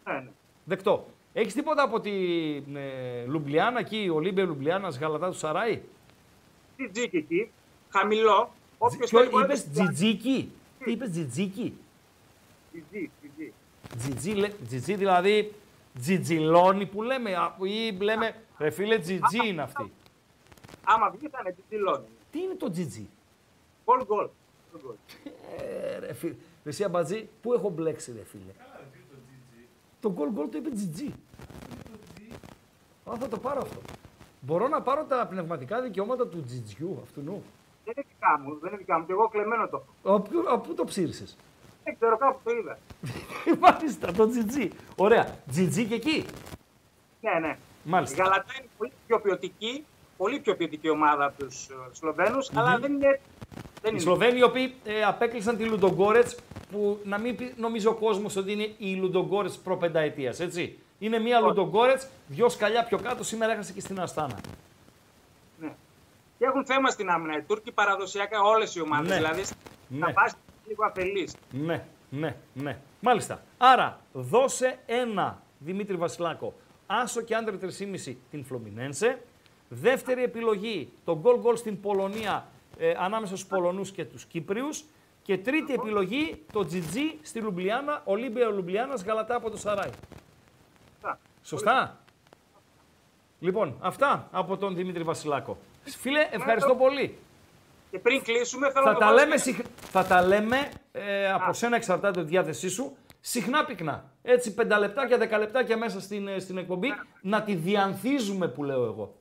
Ναι, 0.03 0.13
ναι. 0.13 0.29
Δεκτό. 0.63 1.05
Έχεις 1.33 1.53
τίποτα 1.53 1.83
από 1.83 1.99
τη 1.99 2.11
ε, 2.55 3.25
Λουμπλιάνα 3.25 3.79
εκεί, 3.79 4.09
Ολύμπια 4.13 4.43
Λουμπλιάνας, 4.43 4.97
Γαλατά 4.97 5.29
του 5.29 5.37
Σαράι; 5.37 5.81
Τι 6.77 6.89
τζίκι 6.89 7.17
εκεί, 7.17 7.51
χαμηλό. 7.89 8.51
Όποιος 8.83 9.09
Ποιο 9.09 9.19
θέλει 9.19 9.29
μπορεί 9.31 9.47
να 9.47 9.53
είπες, 9.53 9.63
το 9.63 9.69
κάνει. 9.75 9.93
τζιτζίκι. 9.93 10.51
Τι 10.83 10.91
είπες, 10.91 11.09
τζιτζίκι. 11.09 11.73
Τζιτζί, 12.71 13.09
τζιτζί. 13.19 13.53
Τζιτζί, 13.97 14.31
λέ- 14.31 14.65
τζιτζί 14.67 14.95
δηλαδή 14.95 15.53
τζιτζιλόνι 15.99 16.85
που 16.85 17.01
λέμε 17.01 17.35
α, 17.35 17.55
ή 17.63 17.91
λέμε 18.03 18.35
ρε 18.57 18.69
φίλε 18.69 18.99
τζιτζί 18.99 19.47
είναι 19.47 19.61
αυτή. 19.61 19.91
Άμα 20.83 21.09
βγει 21.09 21.27
θα 21.27 21.39
είναι 21.41 21.53
τζιτζιλόνι. 21.53 22.05
Τι 22.31 22.39
είναι 22.41 22.55
το 22.55 22.69
τζιτζί; 22.71 23.09
Γκολ 23.85 24.05
γκολ. 24.05 24.29
Γκολ 24.71 24.81
γκολ. 24.85 24.95
Ε, 25.57 25.99
ρε 25.99 26.13
φίλε, 26.13 26.35
εσύ 26.63 26.83
αμπατζή, 26.83 27.29
πού 27.41 27.53
έχω 27.53 27.69
μπλέξει 27.69 28.11
ρε 28.11 28.23
φίλε; 28.23 28.51
Το 29.99 30.11
γκολ 30.11 30.29
γκολ 30.29 30.49
το 30.49 30.57
είπε 30.57 30.69
Τζιτζί. 30.69 31.13
Α, 33.09 33.15
θα 33.19 33.27
το 33.27 33.37
πάρω 33.37 33.61
αυτό. 33.61 33.79
Μπορώ 34.41 34.67
να 34.67 34.81
πάρω 34.81 35.03
τα 35.03 35.27
πνευματικά 35.29 35.81
δικαιώματα 35.81 36.27
του 36.27 36.43
Τζιτζιού 36.43 36.99
αυτού 37.03 37.21
νου. 37.21 37.43
Δεν 37.85 37.93
είναι 37.97 38.05
δικά 38.13 38.39
μου, 38.43 38.59
δεν 38.61 38.69
είναι 38.69 38.77
δικά 38.77 38.99
μου. 38.99 39.05
Και 39.05 39.11
εγώ 39.11 39.27
κλεμμένο 39.27 39.67
το. 39.67 39.83
έχω. 40.05 40.15
Από 40.15 40.29
πού- 40.29 40.45
από 40.49 40.67
πού 40.67 40.73
το 40.73 40.83
ψήρισες. 40.85 41.37
Δεν 41.83 41.95
ξέρω, 41.99 42.17
κάπου 42.17 42.39
το 42.43 42.51
είδα. 42.51 42.77
Μάλιστα, 43.69 44.11
το 44.11 44.29
Τζιτζί. 44.29 44.69
Ωραία. 44.95 45.35
Τζιτζί 45.51 45.85
και 45.85 45.93
εκεί. 45.95 46.25
Ναι, 47.21 47.39
ναι. 47.47 47.57
Η 47.85 47.89
Μάλιστα. 47.89 48.23
Γαλατά 48.23 48.53
είναι 48.59 48.67
πολύ 48.77 48.91
πιο 49.07 49.19
ποιοτική, 49.19 49.85
πολύ 50.17 50.39
πιο 50.39 50.55
ποιοτική 50.55 50.89
ομάδα 50.89 51.25
από 51.25 51.37
του 51.43 51.47
Σλοβαίνους, 51.91 52.49
αλλά 52.55 52.77
δεν 52.79 52.93
είναι. 52.93 53.19
Δεν 53.55 53.59
Οι 53.83 53.89
είναι. 53.89 53.99
Σλοβαίνοι 53.99 54.39
οι 54.39 54.43
οποίοι 54.43 54.73
ε, 54.85 55.03
απέκλεισαν 55.03 55.57
τη 55.57 55.63
Λουντογκόρετς, 55.63 56.35
που 56.71 56.99
να 57.03 57.17
μην 57.17 57.35
πει, 57.35 57.53
νομίζει 57.57 57.87
ο 57.87 57.93
κόσμος 57.93 58.35
ότι 58.35 58.51
είναι 58.51 58.73
η 58.77 58.95
Λουντογκόρετς 58.95 59.57
προπενταετίας, 59.57 60.39
έτσι. 60.39 60.77
Είναι 60.99 61.19
μια 61.19 61.39
Λουντογκόρετς, 61.39 62.07
δυο 62.27 62.49
σκαλιά 62.49 62.83
πιο 62.83 62.97
κάτω, 62.99 63.23
σήμερα 63.23 63.51
έχασε 63.53 63.73
και 63.73 63.81
στην 63.81 63.99
Αστάνα. 63.99 64.39
Ναι. 66.41 66.47
Και 66.47 66.53
έχουν 66.53 66.65
θέμα 66.65 66.89
στην 66.89 67.09
άμυνα. 67.09 67.37
Οι 67.37 67.41
Τούρκοι 67.41 67.71
παραδοσιακά 67.71 68.41
όλες 68.41 68.75
οι 68.75 68.81
ομάδες. 68.81 69.09
Ναι. 69.09 69.15
Δηλαδή 69.15 69.43
Ναι. 69.87 69.99
θα 69.99 70.13
πα 70.13 70.31
λίγο 70.67 70.85
αφελής. 70.85 71.35
Ναι, 71.51 71.85
ναι, 72.09 72.35
ναι. 72.53 72.77
Μάλιστα. 73.01 73.43
Άρα, 73.57 73.99
δώσε 74.13 74.79
ένα, 74.85 75.41
Δημήτρη 75.59 75.95
Βασιλάκο, 75.95 76.53
άσο 76.87 77.21
και 77.21 77.35
άντρε 77.35 77.57
3,5 77.57 78.17
την 78.31 78.45
Φλομινένσε. 78.45 79.21
Δεύτερη 79.69 80.23
επιλογή, 80.23 80.91
το 81.05 81.17
γκολ 81.19 81.39
γκολ 81.39 81.55
στην 81.55 81.81
Πολωνία 81.81 82.47
ε, 82.77 82.93
ανάμεσα 82.97 83.35
στους 83.35 83.49
Πολωνούς 83.49 83.91
και 83.91 84.05
τους 84.05 84.25
Κύπριους. 84.25 84.83
Και 85.21 85.37
τρίτη 85.37 85.73
επιλογή, 85.73 86.43
το 86.53 86.67
GG 86.71 86.97
στη 87.21 87.39
Λουμπλιάνα, 87.39 88.01
Ολύμπια 88.05 88.49
Λουμπλιάνας, 88.49 89.03
Γαλατά 89.03 89.35
από 89.35 89.49
το 89.49 89.57
Σαράι. 89.57 89.89
Σωστά. 91.43 91.99
Λοιπόν, 93.39 93.77
αυτά 93.79 94.27
από 94.31 94.57
τον 94.57 94.75
Δημήτρη 94.75 95.03
Βασιλάκο. 95.03 95.57
Φίλε, 95.83 96.27
ευχαριστώ 96.31 96.75
πολύ. 96.75 97.17
Και 97.91 97.99
πριν 97.99 98.23
κλείσουμε, 98.23 98.71
θέλω 98.71 98.83
Θα 98.85 98.91
να 98.91 98.93
το 98.93 98.99
τα, 98.99 99.05
βάλω 99.05 99.17
λέμε, 99.19 99.37
στην- 99.37 99.53
συχ- 99.55 99.67
θα 99.91 100.05
τα 100.05 100.21
λέμε 100.21 100.69
ε, 100.91 101.31
από 101.31 101.53
σένα 101.53 101.75
εξαρτάται 101.75 102.21
τη 102.21 102.27
διάθεσή 102.27 102.69
σου. 102.69 102.95
Συχνά 103.19 103.65
πυκνά. 103.65 104.11
Έτσι, 104.21 104.53
πέντα 104.53 104.79
λεπτάκια, 104.79 105.17
δέκα 105.17 105.37
λεπτάκια 105.37 105.77
μέσα 105.77 106.01
στην, 106.01 106.27
ε, 106.27 106.39
στην 106.39 106.57
εκπομπή 106.57 106.87
να 107.21 107.43
τη 107.43 107.55
διανθίζουμε 107.55 108.47
που 108.47 108.63
λέω 108.63 108.83
εγώ. 108.85 109.15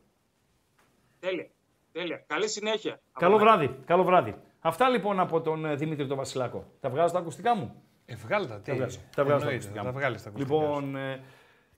Τέλεια. 1.20 1.46
Τέλεια. 1.92 2.24
Καλή 2.26 2.48
συνέχεια. 2.48 3.00
Καλό 3.12 3.34
Από 3.36 3.44
βράδυ. 3.44 3.76
Καλό 3.86 4.04
βράδυ. 4.04 4.34
Αυτά 4.60 4.88
λοιπόν 4.88 5.20
από 5.20 5.40
τον 5.40 5.64
ε, 5.64 5.74
Δημήτρη 5.74 6.06
τον 6.06 6.16
Βασιλάκο. 6.16 6.64
Τα 6.80 6.88
βγάζω 6.90 7.12
τα 7.12 7.18
ακουστικά 7.18 7.56
μου; 7.56 7.82
Ε, 8.06 8.14
βγάλ 8.14 8.46
τα, 8.48 8.54
τι. 8.60 8.70
Τα 8.70 8.74
βγάζω. 8.76 8.98
Τα 9.14 9.24
βγάζω 9.24 9.38
τα 9.44 9.50
Εννοείται, 9.50 9.54
ακουστικά 9.54 9.80
τα 9.82 9.86
μου. 9.92 9.92
βγάλεις 9.98 10.22
τα 10.22 10.28
ακουστικά 10.28 10.54
σου. 10.54 10.60
Λοιπόν, 10.64 10.96
ε, 10.96 11.20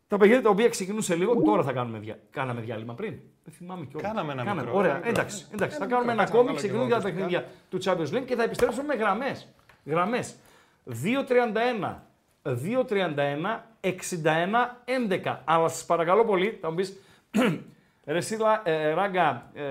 τα 0.09 0.17
παιχνίδια 0.17 0.43
τα 0.43 0.51
οποία 0.51 0.69
ξεκινούσε 0.69 1.15
λίγο, 1.15 1.43
τώρα 1.43 1.63
θα 1.63 1.73
κάνουμε 1.73 1.99
δια... 1.99 2.19
Κάναμε 2.31 2.61
διάλειμμα 2.61 2.95
πριν. 2.95 3.21
Δεν 3.45 3.55
θυμάμαι 3.55 3.85
κιόλας. 3.85 4.09
Κάναμε 4.13 4.33
ένα 4.33 4.55
μικρό, 4.55 4.71
Ωραία, 4.75 4.91
ένα 4.91 4.97
μικρό. 4.99 5.11
εντάξει. 5.11 5.47
εντάξει. 5.53 5.77
θα 5.79 5.85
Ένα 5.85 5.95
κάνουμε 5.95 6.13
μικρό, 6.15 6.23
ένα 6.23 6.23
κάτσε 6.23 6.33
να 6.35 6.41
ακόμη. 6.41 6.45
βάλω 6.45 6.51
κι 6.51 6.57
Ξεκινούν 6.57 6.81
εγώ 6.81 6.89
για 6.89 7.01
τα 7.01 7.09
ακουστικά. 7.09 7.27
παιχνίδια 7.27 7.49
του 7.71 7.79
Champions 7.85 8.19
League 8.19 8.27
και 8.27 8.35
θα 8.37 8.43
επιστρέψουμε 8.43 8.85
με 8.87 8.95
γραμμές. 8.95 9.49
Γραμμές. 9.85 10.35
2-31. 10.85 12.03
2-31, 12.45 13.65
61, 13.81 14.79
11. 14.85 15.37
Αλλά 15.45 15.69
σας 15.69 15.85
παρακαλώ 15.87 16.25
πολύ, 16.25 16.59
θα 16.61 16.69
μου 16.71 16.75
πεις, 16.75 16.97
ρε 18.07 18.21
Σίλα, 18.21 18.63
ε, 18.65 18.93
ράγκα, 18.93 19.51
ε, 19.55 19.63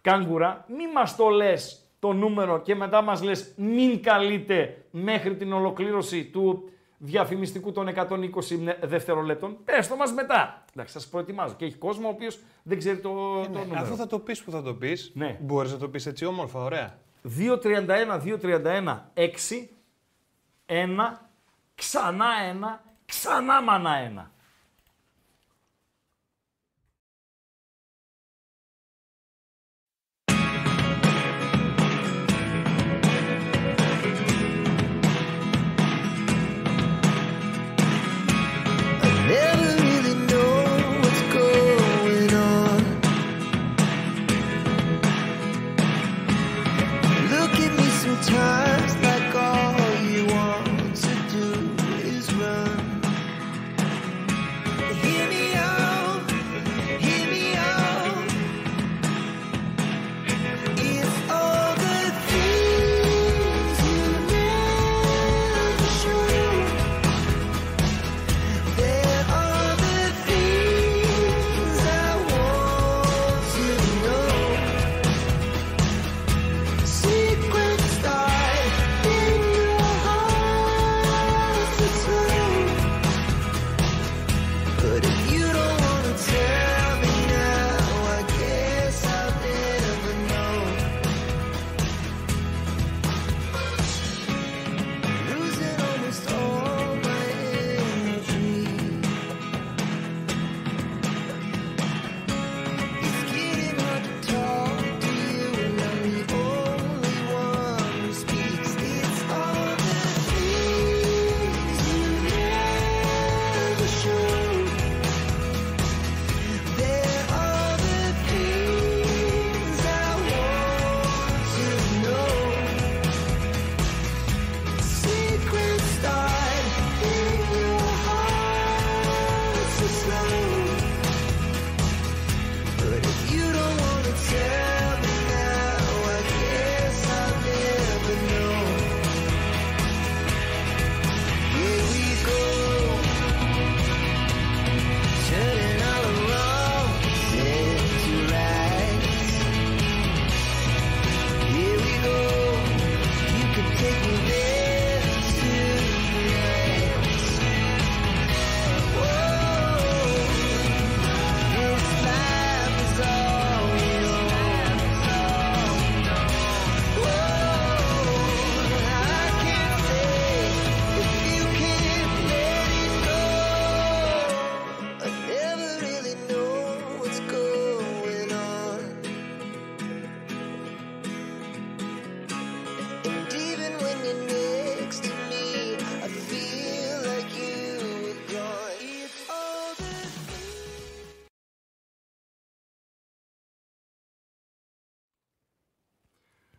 κάγκουρα, 0.00 0.64
μη 0.68 0.92
μας 0.94 1.16
το 1.16 1.28
λες 1.28 1.80
το 1.98 2.12
νούμερο 2.12 2.60
και 2.60 2.74
μετά 2.74 3.02
μας 3.02 3.22
λες 3.22 3.52
μην 3.56 4.02
καλείτε 4.02 4.82
μέχρι 4.90 5.36
την 5.36 5.52
ολοκλήρωση 5.52 6.24
του 6.24 6.70
διαφημιστικού 7.06 7.72
των 7.72 7.88
120 7.88 8.76
δευτερολέπτων. 8.82 9.56
Πες 9.64 9.88
το 9.88 9.96
μας 9.96 10.12
μετά. 10.12 10.64
Εντάξει, 10.74 10.92
σας 10.92 11.06
προετοιμάζω. 11.08 11.54
Και 11.54 11.64
έχει 11.64 11.76
κόσμο 11.76 12.06
ο 12.06 12.10
οποίος 12.10 12.38
δεν 12.62 12.78
ξέρει 12.78 12.98
το, 12.98 13.10
το 13.42 13.48
Ναι, 13.50 13.58
νούμερο. 13.58 13.80
αφού 13.80 13.96
θα 13.96 14.06
το 14.06 14.18
πεις 14.18 14.42
που 14.42 14.50
θα 14.50 14.62
το 14.62 14.74
πεις, 14.74 15.10
Ναι. 15.14 15.38
μπορείς 15.40 15.72
να 15.72 15.78
το 15.78 15.88
πεις 15.88 16.06
έτσι 16.06 16.24
όμορφα, 16.24 16.60
ωραία. 16.60 16.98
2-31, 17.22 18.18
2-31, 18.18 19.10
6, 19.14 19.68
1, 20.66 21.28
ξανά 21.74 22.26
1, 22.52 22.84
ξανά 23.06 23.62
μανά 23.62 23.90
1. 23.98 24.30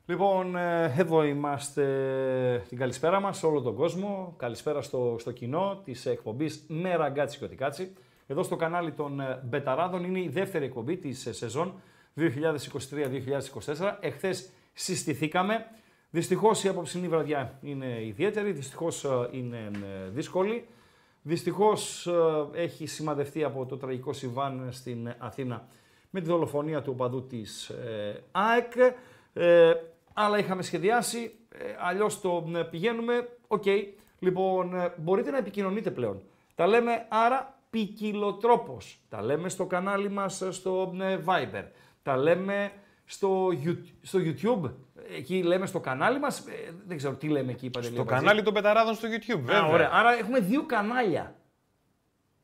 Λοιπόν, 0.09 0.55
ε, 0.55 0.93
εδώ 0.97 1.23
είμαστε 1.23 1.85
την 2.69 2.77
καλησπέρα 2.77 3.19
μας 3.19 3.37
σε 3.37 3.45
όλο 3.45 3.61
τον 3.61 3.75
κόσμο. 3.75 4.33
Καλησπέρα 4.37 4.81
στο, 4.81 5.15
στο 5.19 5.31
κοινό 5.31 5.81
της 5.83 6.05
εκπομπής 6.05 6.63
με 6.67 6.95
ραγκάτσι 6.95 7.37
και 7.37 7.43
οτικάτσι. 7.43 7.93
Εδώ 8.27 8.43
στο 8.43 8.55
κανάλι 8.55 8.91
των 8.91 9.19
ε, 9.19 9.41
Μπεταράδων 9.45 10.03
είναι 10.03 10.19
η 10.19 10.29
δεύτερη 10.29 10.65
εκπομπή 10.65 10.97
της 10.97 11.25
ε, 11.25 11.33
σεζόν 11.33 11.73
2023-2024. 12.17 12.27
Εχθές 13.99 14.49
συστηθήκαμε. 14.73 15.65
Δυστυχώς 16.09 16.63
η 16.63 16.67
απόψινή 16.67 17.07
βραδιά 17.07 17.59
είναι 17.61 18.05
ιδιαίτερη, 18.05 18.51
δυστυχώς 18.51 19.03
ε, 19.03 19.29
είναι 19.31 19.71
ε, 19.73 20.09
δύσκολη. 20.09 20.67
Δυστυχώς 21.21 22.07
ε, 22.07 22.61
έχει 22.61 22.85
σημαδευτεί 22.85 23.43
από 23.43 23.65
το 23.65 23.77
τραγικό 23.77 24.13
συμβάν 24.13 24.67
στην 24.71 25.13
Αθήνα 25.17 25.67
με 26.09 26.19
τη 26.21 26.25
δολοφονία 26.27 26.81
του 26.81 26.91
οπαδού 26.93 27.27
της 27.27 27.69
ε, 27.69 28.23
ΑΕΚ. 28.31 28.73
Ε, 29.33 29.73
αλλά 30.19 30.37
είχαμε 30.37 30.61
σχεδιάσει, 30.61 31.35
ε, 31.49 31.63
αλλιώς 31.79 32.21
το 32.21 32.51
ε, 32.55 32.61
πηγαίνουμε. 32.63 33.29
Οκ, 33.47 33.63
λοιπόν, 34.19 34.75
ε, 34.75 34.93
μπορείτε 34.97 35.31
να 35.31 35.37
επικοινωνείτε 35.37 35.91
πλέον. 35.91 36.21
Τα 36.55 36.67
λέμε 36.67 37.05
άρα 37.09 37.59
ποικιλοτρόπως. 37.69 38.99
Τα 39.09 39.21
λέμε 39.21 39.49
στο 39.49 39.65
κανάλι 39.65 40.09
μας 40.09 40.41
ε, 40.41 40.51
στο 40.51 40.93
ε, 41.01 41.17
Viber. 41.25 41.63
Τα 42.03 42.17
λέμε 42.17 42.71
στο, 43.05 43.47
You- 43.65 43.83
στο 44.01 44.19
YouTube. 44.23 44.71
Εκεί 45.17 45.43
λέμε 45.43 45.65
στο 45.65 45.79
κανάλι 45.79 46.19
μας. 46.19 46.39
Ε, 46.39 46.73
δεν 46.87 46.97
ξέρω 46.97 47.13
τι 47.13 47.27
λέμε 47.27 47.51
εκεί, 47.51 47.69
Παντελή 47.69 47.95
Το 47.95 48.01
Αμπατζή. 48.01 48.19
κανάλι 48.19 48.43
των 48.43 48.53
Πεταράδων 48.53 48.93
στο 48.93 49.07
YouTube, 49.07 49.39
βέβαια. 49.39 49.61
Α, 49.61 49.65
ωραία. 49.67 49.89
Άρα 49.93 50.17
έχουμε 50.17 50.39
δύο 50.39 50.63
κανάλια. 50.65 51.35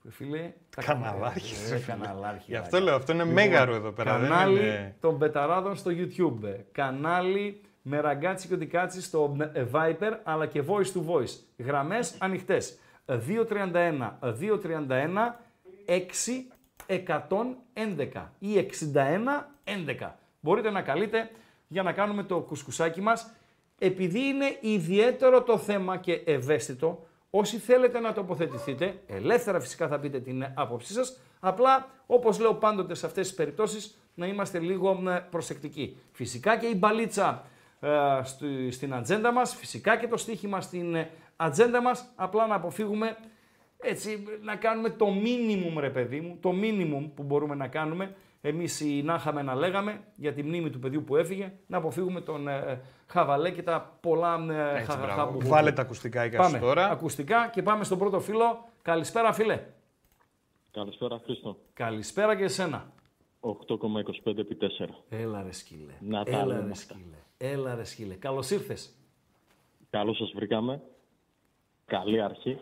Ρε 0.06 0.12
Φίλε, 0.12 0.54
τα 0.76 0.82
Καναλάρχη, 0.84 1.54
κανάλια. 1.56 1.70
ρε 1.70 1.76
Ε, 1.76 1.80
φίλε. 1.80 1.96
καναλάρχη, 1.98 2.44
Γι' 2.48 2.56
αυτό 2.56 2.70
μάγκα. 2.76 2.86
λέω, 2.86 2.96
αυτό 2.96 3.12
είναι 3.14 3.24
Λοιπόν, 3.24 3.44
μέγαρο 3.44 3.76
εδώ 3.76 3.92
πέρα. 3.92 4.18
δεν 4.20 4.30
Κανάλι 4.30 4.60
είναι- 4.60 4.96
των 5.00 5.18
Πεταράδων 5.18 5.76
στο 5.76 5.92
YouTube. 5.94 6.56
Κανάλι 6.72 7.62
με 7.82 8.00
ραγκάτσι 8.00 8.48
και 8.48 8.54
οτικάτσι 8.54 9.02
στο 9.02 9.36
ε, 9.54 9.66
Viper, 9.72 10.12
αλλά 10.24 10.46
και 10.46 10.64
voice 10.68 10.92
to 10.98 11.06
voice. 11.12 11.38
Γραμμές 11.58 12.16
ανοιχτές. 12.20 12.78
231, 13.06 14.18
231, 14.22 15.40
611 15.86 18.32
ή 18.40 18.58
61, 18.58 19.50
11. 19.64 20.18
Μπορείτε 20.40 20.70
να 20.70 20.82
καλείτε 20.82 21.30
για 21.68 21.84
να 21.84 21.92
κάνουμε 21.92 22.24
το 22.24 22.40
κουσκουσάκι 22.40 23.02
μας. 23.02 23.32
Επειδή 23.80 24.20
είναι 24.20 24.58
ιδιαίτερο 24.62 25.42
το 25.44 25.58
θέμα 25.58 25.98
και 25.98 26.14
ευαίσθητο, 26.26 27.06
όσοι 27.36 27.58
θέλετε 27.58 28.00
να 28.00 28.14
τοποθετηθείτε, 28.14 29.02
ελεύθερα 29.08 29.60
φυσικά 29.60 29.88
θα 29.88 30.00
πείτε 30.00 30.20
την 30.20 30.46
άποψή 30.56 30.94
σας, 30.94 31.20
απλά 31.40 31.90
όπως 32.06 32.40
λέω 32.40 32.54
πάντοτε 32.54 32.94
σε 32.96 33.06
αυτές 33.06 33.28
τις 33.28 33.36
περιπτώσεις, 33.36 33.98
να 34.14 34.26
είμαστε 34.28 34.60
λίγο 34.60 35.04
ε, 35.10 35.28
προσεκτικοί. 35.30 35.98
Φυσικά 36.12 36.58
και 36.58 36.66
η 36.68 36.76
μπαλίτσα 36.78 37.46
ε, 37.80 37.90
στη- 38.24 38.72
στην 38.72 38.94
ατζέντα 38.94 39.32
μας, 39.32 39.56
φυσικά 39.56 39.98
και 39.98 40.08
το 40.08 40.18
στοίχημα 40.18 40.62
στην 40.62 40.96
ε, 40.96 41.10
ατζέντα 41.36 41.82
μας, 41.82 42.12
απλά 42.16 42.48
να 42.48 42.56
αποφύγουμε 42.56 43.18
έτσι, 43.84 44.24
να 44.42 44.56
κάνουμε 44.56 44.90
το 44.90 45.08
minimum 45.24 45.80
ρε 45.80 45.90
παιδί 45.90 46.20
μου, 46.22 46.38
το 46.42 46.50
minimum 46.62 47.10
που 47.16 47.24
μπορούμε 47.24 47.56
να 47.56 47.68
κάνουμε, 47.68 48.16
εμείς 48.42 48.80
οι 48.80 49.02
να 49.04 49.14
είχαμε 49.16 49.42
να 49.42 49.56
λέγαμε 49.56 50.02
για 50.16 50.34
τη 50.34 50.44
μνήμη 50.44 50.70
του 50.70 50.80
παιδιού 50.80 51.04
που 51.04 51.16
έφυγε, 51.16 51.54
να 51.68 51.78
αποφύγουμε 51.78 52.22
τον 52.22 52.48
ε, 52.48 52.82
χαβαλέ 53.08 53.52
και 53.52 53.64
τα 53.64 53.98
πολλά 54.02 54.46
ε, 54.50 54.78
Έτσι, 54.80 54.92
χα- 54.92 54.98
μπράβο. 54.98 55.14
χαμπουμπού. 55.22 55.48
Βάλε 55.48 55.72
τα 55.72 55.82
ακουστικά 55.82 56.26
η 56.26 56.30
Πάμε, 56.30 56.60
τώρα. 56.60 56.90
ακουστικά 56.90 57.48
και 57.54 57.62
πάμε 57.62 57.84
στον 57.84 57.98
πρώτο 57.98 58.20
φίλο. 58.20 58.66
Καλησπέρα 58.82 59.34
φίλε. 59.34 59.64
Καλησπέρα 60.72 61.22
Χρήστο. 61.24 61.58
Καλησπέρα 61.74 62.36
και 62.36 62.44
εσένα. 62.44 62.92
8,25 63.40 64.38
επί 64.38 64.58
4. 64.62 64.88
Έλα 65.10 65.44
ρε 65.44 65.52
σκύλε. 65.52 65.94
Να 66.00 66.24
τα 66.24 66.32
Έλα 66.32 66.46
λέμε 66.46 66.60
ρε 66.66 66.72
αυτά. 66.72 66.94
σκύλε. 66.94 67.18
Έλα 67.52 67.76
ρε 67.76 67.84
σκύλε. 67.84 68.14
Καλώς 68.14 68.50
ήρθες. 68.50 68.96
Καλώς 69.90 70.18
σας 70.18 70.32
βρήκαμε. 70.36 70.82
Καλή 71.86 72.22
αρχή. 72.22 72.60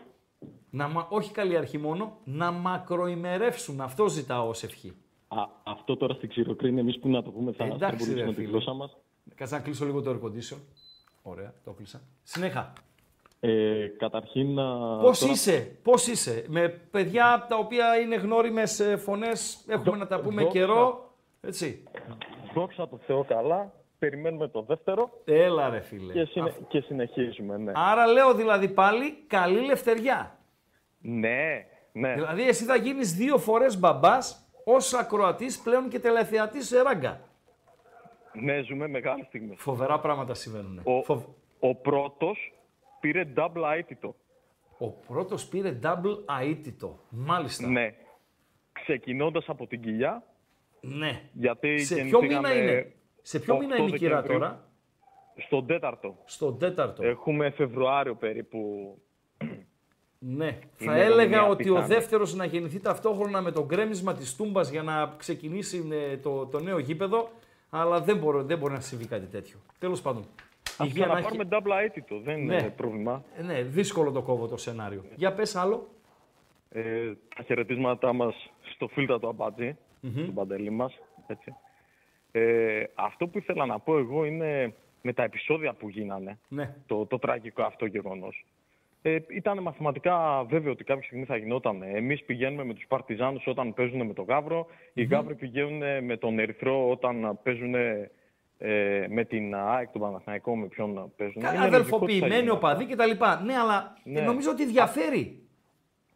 Να, 0.70 0.88
μα- 0.88 1.06
όχι 1.10 1.32
καλή 1.32 1.56
αρχή 1.56 1.78
μόνο, 1.78 2.16
να 2.24 2.50
μακροημερεύσουν. 2.50 3.80
Αυτό 3.80 4.08
ζητάω 4.08 4.48
ως 4.48 4.62
ευχή. 4.62 4.92
Α, 5.28 5.42
αυτό 5.62 5.96
τώρα 5.96 6.14
στην 6.14 6.28
ξηροκρίνη, 6.28 6.80
εμείς 6.80 6.98
που 6.98 7.08
να 7.08 7.22
το 7.22 7.30
πούμε 7.30 7.52
θα 7.52 7.64
Εντάξει, 7.64 7.78
ρε 7.84 7.86
στραβολήσουμε 7.96 8.28
τη 8.32 8.34
φίλε. 8.40 8.48
γλώσσα 8.48 8.72
μας. 8.72 8.96
Κάτσε 9.34 9.54
να 9.54 9.60
κλείσω 9.60 9.84
λίγο 9.84 10.02
το 10.02 10.10
air 10.10 10.26
condition. 10.26 10.56
Ωραία, 11.22 11.54
το 11.64 11.72
κλείσα. 11.72 12.00
Συνέχα. 12.22 12.72
Ε, 13.40 13.86
καταρχήν 13.98 14.54
να... 14.54 14.96
Πώς 14.98 15.18
τώρα- 15.18 15.32
είσαι, 15.32 15.78
πώς 15.82 16.06
είσαι; 16.06 16.44
Με 16.48 16.68
παιδιά 16.68 17.46
τα 17.48 17.56
οποία 17.56 17.98
είναι 18.00 18.16
γνώριμες 18.16 18.80
ε, 18.80 18.96
φωνές, 18.96 19.64
έχουμε 19.68 19.96
να 19.96 20.06
τα 20.06 20.20
πούμε 20.20 20.42
δόξα. 20.42 20.58
καιρό. 20.58 21.10
Έτσι. 21.40 21.82
Δόξα 22.54 22.88
τω 22.88 22.98
Θεώ 23.06 23.24
καλά. 23.24 23.72
Περιμένουμε 24.06 24.48
το 24.48 24.62
δεύτερο 24.62 25.10
Έλα 25.24 25.68
ρε 25.68 25.80
φίλε. 25.80 26.12
και, 26.12 26.24
συνε- 26.24 26.66
και 26.68 26.80
συνεχίζουμε. 26.80 27.56
Ναι. 27.56 27.72
Άρα 27.74 28.06
λέω 28.06 28.34
δηλαδή 28.34 28.68
πάλι 28.68 29.12
καλή 29.26 29.60
λευτεριά. 29.64 30.38
ναι, 31.00 31.66
ναι. 31.92 32.14
Δηλαδή 32.14 32.48
εσύ 32.48 32.64
θα 32.64 32.76
γίνεις 32.76 33.14
δύο 33.14 33.38
φορές 33.38 33.78
μπαμπάς 33.78 34.48
ως 34.64 34.94
ακροατής 34.94 35.60
πλέον 35.60 35.88
και 35.88 35.98
τελεθεατής 35.98 36.66
σε 36.66 36.82
ράγκα. 36.82 37.20
Ναι, 38.32 38.62
ζούμε 38.62 38.88
μεγάλη 38.88 39.24
στιγμή. 39.24 39.56
Φοβερά 39.56 40.00
πράγματα 40.00 40.34
συμβαίνουν. 40.34 40.80
Ο, 40.84 41.02
Φοβ- 41.02 41.28
ο 41.60 41.74
πρώτος 41.74 42.52
πήρε 43.00 43.24
double 43.36 43.72
αίτητο. 43.76 44.14
Ο 44.78 44.88
πρώτος 44.90 45.46
πήρε 45.46 45.78
double 45.82 46.40
αίτητο. 46.42 46.98
Μάλιστα. 47.08 47.68
Ναι. 47.68 47.94
Ξεκινώντας 48.72 49.44
από 49.48 49.66
την 49.66 49.82
κοιλιά, 49.82 50.22
Ναι. 50.80 51.20
γιατί 51.32 51.78
Σε 51.78 51.94
ποιο 51.94 52.04
γεννηθήκαμε 52.04 52.48
μήνα 52.54 52.62
είναι, 52.62 52.92
σε 53.22 53.38
ποιο 53.38 53.54
8 53.56 53.58
μήνα 53.58 53.76
είναι 53.76 53.88
η 53.94 53.98
κυρά 53.98 54.14
Δεκεμβρίου. 54.14 54.38
τώρα; 54.38 54.64
στον 55.36 55.66
τέταρτο. 55.66 56.16
Στον 56.24 56.58
τέταρτο. 56.58 57.04
Έχουμε 57.04 57.50
Φεβρουάριο 57.50 58.14
περίπου. 58.14 58.58
Ναι. 60.18 60.58
Θα 60.74 60.92
Είναι 60.96 61.04
έλεγα 61.04 61.28
μια 61.28 61.46
ότι 61.48 61.68
ο 61.70 61.74
πιθανή. 61.74 61.94
δεύτερος 61.94 62.34
να 62.34 62.44
γεννηθεί 62.44 62.80
ταυτόχρονα 62.80 63.40
με 63.40 63.50
το 63.50 63.64
γκρέμισμα 63.64 64.14
της 64.14 64.36
Τούμπας 64.36 64.70
για 64.70 64.82
να 64.82 65.14
ξεκινήσει 65.16 65.88
ε, 65.92 66.16
το, 66.16 66.46
το 66.46 66.60
νέο 66.60 66.78
γήπεδο. 66.78 67.30
Αλλά 67.70 68.00
δεν 68.00 68.16
μπορεί, 68.18 68.42
δεν 68.44 68.58
μπορεί 68.58 68.72
να 68.72 68.80
συμβεί 68.80 69.06
κάτι 69.06 69.26
τέτοιο. 69.26 69.58
Τέλος 69.78 70.00
πάντων. 70.02 70.24
Ας 70.78 70.86
Υγεία 70.88 71.06
να 71.06 71.12
έχει- 71.18 71.26
ξαναπάρουμε 71.26 71.58
double 71.78 71.82
αίτητο, 71.84 72.20
δεν 72.20 72.44
Ναι. 72.44 72.54
είναι 72.54 72.70
πρόβλημα. 72.76 73.24
Ε, 73.36 73.42
Ναι, 73.42 73.62
δύσκολο 73.62 74.10
το 74.12 74.22
κόβω 74.22 74.46
το 74.46 74.56
σενάριο. 74.56 75.04
Για 75.14 75.32
πες 75.32 75.56
άλλο. 75.56 75.88
Ε, 76.70 77.12
τα 77.36 77.42
χαιρετίσματά 77.42 78.12
μας 78.12 78.34
στο 78.74 78.88
φίλτρα 78.88 79.18
του 79.18 79.28
αμπατζη 79.28 79.76
τον 80.00 80.34
παντελή 80.34 80.70
μας. 80.70 80.98
Έτσι. 81.26 81.54
Ε, 82.32 82.82
αυτό 82.94 83.26
που 83.26 83.38
ήθελα 83.38 83.66
να 83.66 83.78
πω 83.78 83.98
εγώ 83.98 84.24
είναι 84.24 84.74
με 85.02 85.12
τα 85.12 85.22
επεισόδια 85.22 85.72
που 85.72 85.88
γίνανε, 85.88 86.38
Ναι. 86.48 86.74
το, 86.86 87.06
το 87.06 87.18
τραγικό 87.18 87.62
αυτό 87.62 87.86
γεγονός. 87.86 88.44
Ε, 89.02 89.18
ήταν 89.28 89.62
μαθηματικά 89.62 90.44
βέβαιο 90.44 90.72
ότι 90.72 90.84
κάποια 90.84 91.04
στιγμή 91.04 91.24
θα 91.24 91.36
γινόταν. 91.36 91.82
Εμείς 91.82 92.22
πηγαίνουμε 92.24 92.64
με 92.64 92.74
τους 92.74 92.84
Παρτιζάνους 92.88 93.46
όταν 93.46 93.74
παίζουν 93.74 94.06
με 94.06 94.12
τον 94.12 94.24
Γαύρο, 94.24 94.66
οι 94.92 95.04
Γαύροι 95.04 95.34
πηγαίνουν 95.34 96.04
με 96.04 96.16
τον 96.16 96.38
Ερυθρό 96.38 96.90
όταν 96.90 97.38
παίζουν 97.42 97.74
ε, 97.74 99.06
με 99.08 99.24
την 99.24 99.54
ΑΕΚ, 99.54 99.88
τον 99.90 100.00
Παναθηναϊκό, 100.00 100.56
με 100.56 100.66
ποιον 100.66 101.12
παίζουν. 101.16 101.42
Είναι 101.42 101.50
λογικό 101.50 101.64
ότι 101.66 101.70
θα 101.70 101.76
Αδελφοποιημένοι 101.76 102.34
γίνει 102.34 102.50
οπαδοί 102.50 102.86
κτλ. 102.86 103.10
Ναι, 103.44 103.54
αλλά 103.56 103.96
Ναι. 104.04 104.20
νομίζω 104.20 104.50
ότι 104.50 104.66
διαφέρει. 104.66 105.42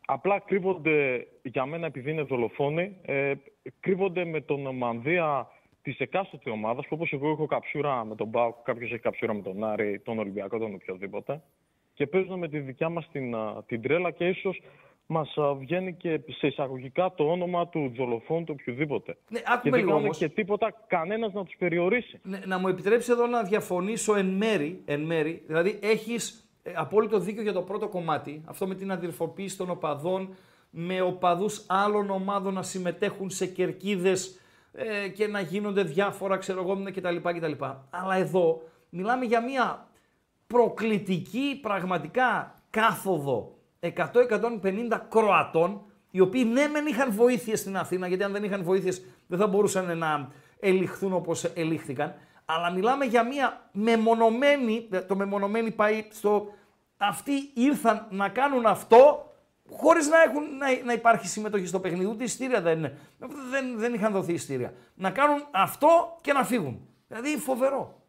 Απλά 0.07 0.39
κρύβονται, 0.39 1.27
για 1.43 1.67
μένα 1.67 1.87
επειδή 1.87 2.11
είναι 2.11 2.23
δολοφόνοι, 2.23 2.97
ε, 3.03 3.33
κρύβονται 3.81 4.25
με 4.25 4.41
τον 4.41 4.77
μανδύα 4.77 5.49
της 5.87 5.99
εκάστοτε 6.01 6.51
ομάδας. 6.51 6.85
Που 6.87 6.95
όπως 6.95 7.13
εγώ 7.13 7.31
έχω 7.31 7.47
καψούρα 7.47 8.05
με 8.05 8.15
τον 8.15 8.29
Μπάουκ, 8.29 8.55
κάποιος 8.63 8.91
έχει 8.93 9.01
καψούρα 9.01 9.35
με 9.35 9.43
τον 9.43 9.65
Άρη, 9.65 10.01
τον 10.05 10.19
Ολυμπιακό, 10.19 10.59
τον 10.59 10.75
οποιοδήποτε. 10.75 11.43
Και 11.95 12.07
παίζουν 12.07 12.39
με 12.39 12.49
τη 12.49 12.59
δικιά 12.59 12.89
μας 12.89 13.09
την, 13.13 13.35
α, 13.35 13.63
την 13.67 13.83
τρέλα 13.83 14.11
και 14.11 14.29
ίσως 14.29 14.63
μας 15.07 15.37
βγαίνει 15.59 15.95
και 15.95 16.21
σε 16.29 16.47
εισαγωγικά 16.47 17.15
το 17.15 17.25
όνομα 17.31 17.69
του 17.69 17.93
δολοφόνου 17.97 18.45
του 18.45 18.55
οποιοδήποτε. 18.61 19.17
Ναι, 19.29 19.39
Και 19.39 19.45
άκουμε 19.49 19.71
δεν 19.71 19.79
λίγο 19.79 19.91
κάνουν 19.91 20.05
όμως. 20.05 20.19
και 20.19 20.29
τίποτα 20.29 20.85
κανένας 20.87 21.33
να 21.33 21.45
τους 21.45 21.55
περιορίσει. 21.59 22.21
Ναι, 22.23 22.39
να 22.47 22.59
μου 22.59 22.69
επιτρέψει 22.69 23.13
εδώ 23.13 23.27
να 23.27 23.43
διαφωνήσω 23.43 24.15
εν 24.17 24.27
μέρη. 24.27 24.83
Εν 24.85 25.01
μέρη. 25.01 25.43
Δηλαδή, 25.47 25.79
έχεις 25.83 26.49
απόλυτο 26.75 27.19
δίκιο 27.19 27.43
για 27.43 27.53
το 27.53 27.63
πρώτο 27.63 27.89
κομμάτι. 27.89 28.43
Αυτό 28.45 28.67
με 28.67 28.75
την 28.75 28.91
αδερφοποίηση 28.91 29.57
των 29.57 29.71
οπαδών, 29.71 30.35
με 30.71 31.01
οπαδούς 31.01 31.65
άλλων 31.69 32.11
ομάδων 32.11 32.55
να 32.55 32.63
συμμετέχουν 32.63 33.31
σε 33.31 33.47
κερκίδες 33.47 34.41
ε, 34.77 35.09
και 35.09 35.27
να 35.27 35.41
γίνονται 35.41 35.83
διάφορα, 35.83 36.37
ξέρω 36.37 36.61
εγώ, 36.61 36.83
κτλ. 36.85 37.17
κτλ. 37.17 37.65
Αλλά 37.91 38.15
εδώ 38.15 38.63
μιλάμε 38.89 39.25
για 39.25 39.43
μια 39.43 39.87
προκλητική, 40.47 41.59
πραγματικά 41.63 42.55
κάθοδο 42.71 43.59
100-150 43.81 43.93
Κροατών, 45.09 45.83
οι 46.11 46.21
οποίοι 46.21 46.51
ναι, 46.53 46.67
μεν 46.67 46.87
είχαν 46.87 47.13
βοήθειες 47.13 47.61
στην 47.61 47.77
Αθήνα, 47.77 48.07
γιατί 48.07 48.23
αν 48.23 48.33
δεν 48.33 48.45
είχαν 48.45 48.63
βοήθειες 48.63 49.05
δεν 49.27 49.39
θα 49.39 49.47
μπορούσαν 49.47 49.99
να 49.99 50.31
ελιχθούν 50.61 51.13
όπως 51.13 51.45
ελίχθηκαν. 51.45 52.15
Αλλά 52.45 52.71
μιλάμε 52.71 53.05
για 53.05 53.23
μια 53.23 53.69
μεμονωμένη, 53.73 54.89
το 55.07 55.17
μεμονωμένη 55.17 55.71
πάει 55.71 56.05
στο. 56.11 56.47
Αυτοί 56.97 57.33
ήρθαν 57.55 58.07
να 58.11 58.29
κάνουν 58.29 58.67
αυτό 58.67 59.26
χωρίς 59.71 60.09
να, 60.09 60.23
έχουν, 60.23 60.57
να, 60.57 60.85
να 60.85 60.93
υπάρχει 60.93 61.27
συμμετοχή 61.29 61.67
στο 61.67 61.81
παιχνίδι. 61.81 62.11
Ούτε 62.11 62.25
ειστήρια 62.25 62.61
δεν, 62.61 62.81
δεν, 63.51 63.79
δεν 63.79 63.95
είχαν 63.95 64.13
δοθεί 64.13 64.33
ειστήρια. 64.33 64.73
Να 64.95 65.11
κάνουν 65.11 65.47
αυτό 65.51 66.19
και 66.21 66.33
να 66.33 66.45
φύγουν. 66.45 66.89
Δηλαδή 67.09 67.37
φοβερό. 67.37 68.01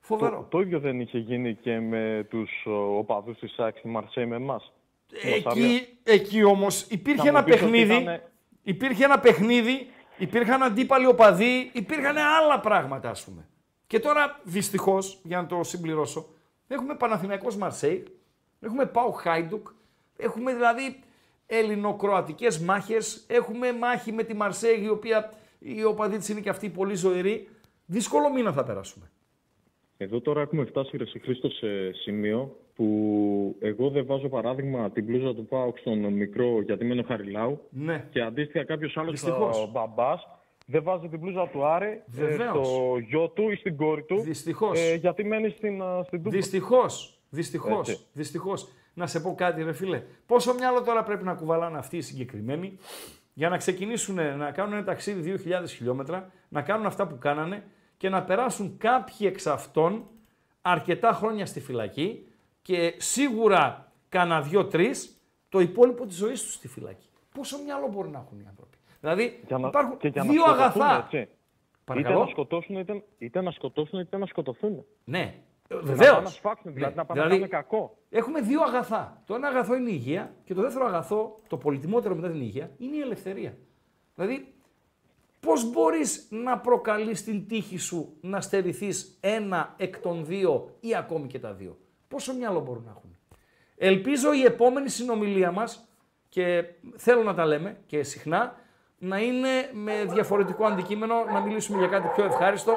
Φοβερό. 0.00 0.36
Το, 0.36 0.42
το 0.48 0.60
ίδιο 0.60 0.78
δεν 0.80 1.00
είχε 1.00 1.18
γίνει 1.18 1.54
και 1.54 1.80
με 1.80 2.26
τους 2.30 2.50
ο, 2.66 2.98
οπαδούς 2.98 3.38
της 3.38 3.52
ΣΑΚ 3.52 3.76
στη 3.78 3.88
Μαρσέη 3.88 4.26
με 4.26 4.36
εμάς. 4.36 4.72
Εκεί, 5.22 5.98
εκεί 6.02 6.44
όμως 6.44 6.82
υπήρχε 6.82 7.18
Θα 7.18 7.24
μου 7.24 7.36
ένα 7.36 7.44
πεις 7.44 7.54
ότι 7.54 7.62
παιχνίδι, 7.62 7.94
ήταν- 7.94 8.20
υπήρχε 8.62 9.04
ένα 9.04 9.18
παιχνίδι, 9.18 9.86
υπήρχαν 10.16 10.62
αντίπαλοι 10.62 11.06
οπαδοί, 11.06 11.70
υπήρχαν 11.72 12.16
άλλα 12.16 12.60
πράγματα 12.60 13.10
ας 13.10 13.24
πούμε. 13.24 13.48
Και 13.86 14.00
τώρα 14.00 14.40
δυστυχώς, 14.42 15.20
για 15.22 15.40
να 15.40 15.46
το 15.46 15.62
συμπληρώσω, 15.62 16.26
έχουμε 16.68 16.94
Παναθηναϊκός 16.94 17.56
Μαρσέη, 17.56 18.04
έχουμε 18.60 18.86
Πάο 18.86 19.10
Χάιντουκ, 19.10 19.68
έχουμε 20.16 20.52
δηλαδή 20.54 20.98
ελληνοκροατικές 21.46 22.58
μάχες, 22.58 23.24
έχουμε 23.28 23.72
μάχη 23.72 24.12
με 24.12 24.22
τη 24.22 24.34
Μαρσέη 24.34 24.82
η 24.82 24.88
οποία 24.88 25.32
η 25.58 25.84
οπαδοί 25.84 26.16
της 26.18 26.28
είναι 26.28 26.40
και 26.40 26.48
αυτή 26.48 26.68
πολύ 26.68 26.94
ζωηρή. 26.94 27.48
Δύσκολο 27.86 28.32
μήνα 28.32 28.52
θα 28.52 28.64
περάσουμε. 28.64 29.10
Εδώ 29.96 30.20
τώρα 30.20 30.40
έχουμε 30.40 30.64
φτάσει 30.64 30.96
ρε 30.96 31.04
Χρήστο 31.22 31.48
σε 31.48 31.92
σημείο 31.92 32.56
που 32.74 33.56
εγώ 33.60 33.88
δεν 33.90 34.06
βάζω 34.06 34.28
παράδειγμα 34.28 34.90
την 34.90 35.04
μπλούζα 35.04 35.34
του 35.34 35.46
ΠΑΟΚ 35.46 35.78
στον 35.78 35.98
μικρό 36.12 36.60
γιατί 36.62 36.84
μένω 36.84 37.02
Χαριλάου 37.02 37.60
Ναι. 37.70 38.06
και 38.10 38.20
αντίστοιχα 38.22 38.64
κάποιος 38.64 38.96
άλλος 38.96 39.10
Δυστυχώς. 39.10 39.70
μπαμπάς 39.72 40.28
δεν 40.66 40.82
βάζει 40.82 41.08
την 41.08 41.18
μπλούζα 41.18 41.48
του 41.48 41.64
Άρη 41.64 41.86
ε, 41.86 42.02
Βεβαίως. 42.06 42.66
στο 42.68 42.96
γιο 43.08 43.28
του 43.28 43.50
ή 43.50 43.54
στην 43.56 43.76
κόρη 43.76 44.02
του 44.02 44.20
Δυστυχώς. 44.20 44.78
ε, 44.80 44.94
γιατί 44.94 45.24
μένει 45.24 45.48
στην, 45.50 45.82
α, 45.82 46.02
στην 46.06 46.22
Τούμπα. 46.22 46.36
Δυστυχώς. 46.36 47.18
Δυστυχώς. 48.12 48.68
Έτσι. 48.96 49.02
Δυστυχώς. 49.02 49.02
Να 49.04 49.06
σε 49.06 49.20
πω 49.20 49.34
κάτι, 49.34 49.62
ρε 49.62 49.72
φίλε. 49.72 50.02
Πόσο 50.26 50.54
μυαλό 50.54 50.82
τώρα 50.82 51.02
πρέπει 51.02 51.24
να 51.24 51.34
κουβαλάνε 51.34 51.78
αυτοί 51.78 51.96
οι 51.96 52.00
συγκεκριμένοι 52.00 52.78
για 53.34 53.48
να 53.48 53.56
ξεκινήσουν 53.56 54.14
να 54.36 54.50
κάνουν 54.50 54.72
ένα 54.72 54.84
ταξίδι 54.84 55.40
2.000 55.46 55.64
χιλιόμετρα, 55.68 56.30
να 56.48 56.62
κάνουν 56.62 56.86
αυτά 56.86 57.06
που 57.06 57.18
κάνανε 57.18 57.64
και 57.96 58.08
να 58.08 58.22
περάσουν 58.22 58.76
κάποιοι 58.78 59.16
εξ 59.20 59.46
αυτών 59.46 60.04
αρκετά 60.62 61.12
χρόνια 61.12 61.46
στη 61.46 61.60
φυλακή 61.60 62.28
και 62.62 62.94
σίγουρα 62.96 63.92
κάνα 64.08 64.40
δύο-τρεις 64.42 65.18
το 65.48 65.60
υπόλοιπο 65.60 66.06
της 66.06 66.16
ζωής 66.16 66.42
τους 66.42 66.52
στη 66.54 66.68
φυλακή. 66.68 67.08
Πόσο 67.34 67.58
μυαλό 67.64 67.88
μπορεί 67.88 68.08
να 68.08 68.18
έχουν 68.18 68.38
οι 68.40 68.44
άνθρωποι. 68.48 68.76
Δηλαδή 69.00 69.40
Για 69.46 69.58
να- 69.58 69.68
υπάρχουν 69.68 69.96
και 69.96 70.08
για 70.08 70.24
να 70.24 70.30
δύο 70.30 70.42
σκοτωθούν, 70.42 70.82
αγαθά. 70.82 71.04
έτσι. 71.04 71.16
Είτε 71.16 71.28
Παρακαλώ. 71.84 72.18
να 72.18 72.26
σκοτώσουν, 72.26 72.76
είτε, 72.78 73.02
είτε 73.18 73.40
να 73.40 73.50
σκοτώσουν, 73.50 74.00
είτε 74.00 74.16
να 74.16 74.26
σκοτωθούν. 74.26 74.84
Ναι, 75.04 75.18
Να 75.18 75.32
βεβαίως. 75.70 76.10
πάνε 76.10 76.22
να 76.22 76.30
σφάξουν, 76.30 76.74
δηλαδή 76.74 76.96
να 76.96 77.04
πάνε 77.04 77.22
να 77.22 77.28
κάνουν 77.28 77.48
κακό. 77.48 77.96
Έχουμε 78.10 78.40
δύο 78.40 78.62
αγαθά. 78.62 79.22
Το 79.26 79.34
ένα 79.34 79.48
αγαθό 79.48 79.74
είναι 79.74 79.90
η 79.90 79.94
υγεία 79.96 80.34
και 80.44 80.54
το 80.54 80.62
δεύτερο 80.62 80.86
αγαθό, 80.86 81.38
το 81.48 81.56
πολυτιμότερο 81.56 82.14
μετά 82.14 82.30
την 82.30 82.40
υγεία, 82.40 82.70
είναι 82.78 82.96
η 82.96 83.00
ελευθερία. 83.00 83.56
Δηλαδή, 84.14 84.54
πώς 85.40 85.70
μπορείς 85.70 86.26
να 86.30 86.58
προκαλείς 86.58 87.24
την 87.24 87.46
τύχη 87.48 87.78
σου 87.78 88.16
να 88.20 88.40
στερηθείς 88.40 89.18
ένα 89.20 89.74
εκ 89.76 89.98
των 89.98 90.24
δύο 90.24 90.76
ή 90.80 90.94
ακόμη 90.94 91.26
και 91.26 91.38
τα 91.38 91.52
δύο; 91.52 91.78
Πόσο 92.08 92.34
μυαλό 92.34 92.60
μπορούν 92.60 92.82
να 92.84 92.90
έχουν; 92.90 93.16
Ελπίζω 93.76 94.32
η 94.32 94.44
επόμενη 94.44 94.88
συνομιλία 94.88 95.50
μας, 95.52 95.88
και 96.28 96.64
θέλω 96.96 97.22
να 97.22 97.34
τα 97.34 97.46
λέμε 97.46 97.76
και 97.86 98.02
συχνά, 98.02 98.56
να 98.98 99.18
είναι 99.18 99.70
με 99.72 100.04
διαφορετικό 100.04 100.64
αντικείμενο, 100.64 101.24
να 101.32 101.40
μιλήσουμε 101.40 101.78
για 101.78 101.86
κάτι 101.86 102.08
πιο 102.14 102.24
ευχάριστο, 102.24 102.76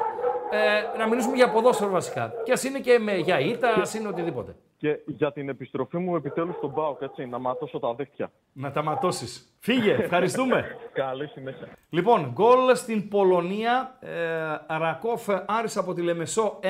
ε, 0.50 0.98
να 0.98 1.08
μιλήσουμε 1.08 1.36
για 1.36 1.50
ποδόσφαιρο 1.50 1.90
βασικά. 1.90 2.32
Και 2.44 2.52
ας 2.52 2.64
είναι 2.64 2.78
και 2.78 2.98
με, 2.98 3.16
για 3.16 3.40
ήττα, 3.40 3.68
ας 3.80 3.94
είναι 3.94 4.08
οτιδήποτε. 4.08 4.56
Και 4.76 4.98
για 5.06 5.32
την 5.32 5.48
επιστροφή 5.48 5.98
μου 5.98 6.16
επιτέλους 6.16 6.56
στον 6.56 6.74
ΠΑΟΚ, 6.74 7.02
έτσι, 7.02 7.26
να 7.26 7.38
ματώσω 7.38 7.78
τα 7.78 7.94
δίχτυα. 7.94 8.30
Να 8.52 8.72
τα 8.72 8.82
ματώσεις. 8.82 9.56
Φύγε, 9.58 9.92
ευχαριστούμε. 10.02 10.76
Καλή 10.92 11.26
συνέχεια. 11.26 11.68
λοιπόν, 11.90 12.30
γκολ 12.32 12.76
στην 12.76 13.08
Πολωνία. 13.08 13.96
Ε, 14.00 14.76
Ρακόφ 14.78 15.28
Άρης 15.46 15.76
από 15.76 15.94
τη 15.94 16.02
Λεμεσό 16.02 16.58
1-0. 16.62 16.66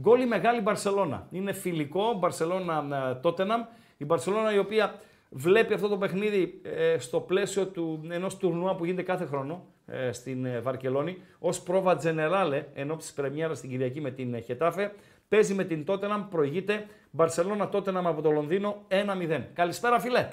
Γκολ 0.00 0.20
η 0.20 0.26
μεγάλη 0.26 0.60
Μπαρσελώνα. 0.60 1.26
Είναι 1.30 1.52
φιλικό, 1.52 2.12
Μπαρσελώνα 2.18 3.18
Τότεναμ. 3.22 3.62
Η 3.96 4.04
Μπαρσελώνα 4.04 4.54
η 4.54 4.58
οποία 4.58 4.94
βλέπει 5.30 5.74
αυτό 5.74 5.88
το 5.88 5.96
παιχνίδι 5.96 6.60
ε, 6.62 6.98
στο 6.98 7.20
πλαίσιο 7.20 7.66
του, 7.66 8.06
ενός 8.10 8.36
τουρνουά 8.36 8.74
που 8.74 8.84
γίνεται 8.84 9.02
κάθε 9.02 9.24
χρόνο 9.24 9.64
ε, 9.81 9.81
στην 10.12 10.44
ε, 10.44 10.60
Βαρκελόνη 10.60 11.22
ως 11.38 11.62
πρόβα 11.62 11.96
τζενεράλε 11.96 12.66
ενώ 12.74 12.96
της 12.96 13.12
πρεμιέρα 13.12 13.54
στην 13.54 13.70
Κυριακή 13.70 14.00
με 14.00 14.10
την 14.10 14.34
ε, 14.34 14.40
Χετάφε. 14.40 14.94
Παίζει 15.28 15.54
με 15.54 15.64
την 15.64 15.84
Τότεναμ, 15.84 16.28
προηγείται 16.28 16.86
Μπαρσελώνα 17.10 17.68
Τότεναμ 17.68 18.06
από 18.06 18.22
το 18.22 18.30
Λονδίνο 18.30 18.84
1-0. 18.88 19.44
Καλησπέρα 19.54 20.00
φίλε. 20.00 20.28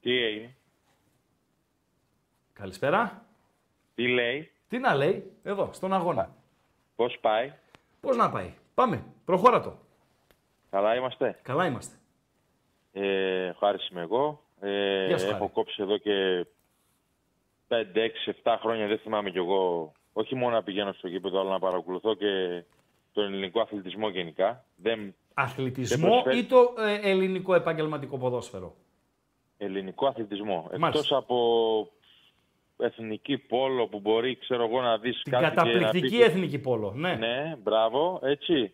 Τι 0.00 0.22
έγινε, 0.22 0.54
Καλησπέρα. 2.52 3.24
τι 3.94 4.08
λέει, 4.08 4.50
Τι 4.68 4.78
να 4.78 4.94
λέει, 4.94 5.32
εδώ, 5.42 5.70
στον 5.72 5.92
αγώνα. 5.92 6.34
πώς 6.96 7.18
πάει, 7.20 7.52
Πώς 8.00 8.16
να 8.16 8.30
πάει; 8.30 8.54
Πάμε, 8.74 9.04
προχώρα 9.24 9.60
το. 9.60 9.78
καλά 10.70 10.94
είμαστε. 10.96 11.38
Καλά 11.42 11.66
είμαστε. 11.66 11.96
Ε, 12.92 13.52
Χάρης 13.58 13.88
είμαι 13.88 14.00
εγώ. 14.00 14.42
Ε, 14.60 15.06
Γεια 15.06 15.18
σου, 15.18 15.24
Χάρη. 15.24 15.36
έχω 15.36 15.48
κόψει 15.48 15.82
εδώ 15.82 15.96
και 15.98 16.46
5, 17.68 17.74
6, 17.74 18.34
7 18.44 18.56
χρόνια, 18.60 18.86
δεν 18.86 18.98
θυμάμαι 18.98 19.30
κι 19.30 19.38
εγώ, 19.38 19.92
όχι 20.12 20.34
μόνο 20.34 20.54
να 20.54 20.62
πηγαίνω 20.62 20.92
στο 20.92 21.08
γήπεδο, 21.08 21.40
αλλά 21.40 21.50
να 21.50 21.58
παρακολουθώ 21.58 22.14
και 22.14 22.62
τον 23.12 23.24
ελληνικό 23.24 23.60
αθλητισμό 23.60 24.08
γενικά. 24.08 24.64
Δεν, 24.76 25.14
Αθλητισμό 25.34 25.98
Δεν 26.08 26.10
προσφέρει. 26.10 26.38
ή 26.38 26.44
το 26.44 26.74
ε, 26.78 27.10
ελληνικό 27.10 27.54
επαγγελματικό 27.54 28.18
ποδόσφαιρο; 28.18 28.74
ελληνικό 29.56 30.06
αθλητισμό. 30.06 30.54
Μάλιστα. 30.78 30.86
Εκτός 30.86 31.12
από 31.12 31.36
εθνική 32.78 33.38
πόλο 33.38 33.86
που 33.86 34.00
μπορεί, 34.00 34.36
ξέρω 34.36 34.64
εγώ, 34.64 34.80
να 34.80 34.98
δεις 34.98 35.22
Την 35.22 35.32
κάτι 35.32 35.44
και 35.44 35.50
να 35.54 35.54
καταπληκτική 35.62 36.16
πεις- 36.16 36.26
εθνική 36.26 36.58
πόλο. 36.58 36.92
Ναι. 36.96 37.14
Ναι, 37.14 37.56
μπράβο, 37.62 38.20
έτσι. 38.22 38.72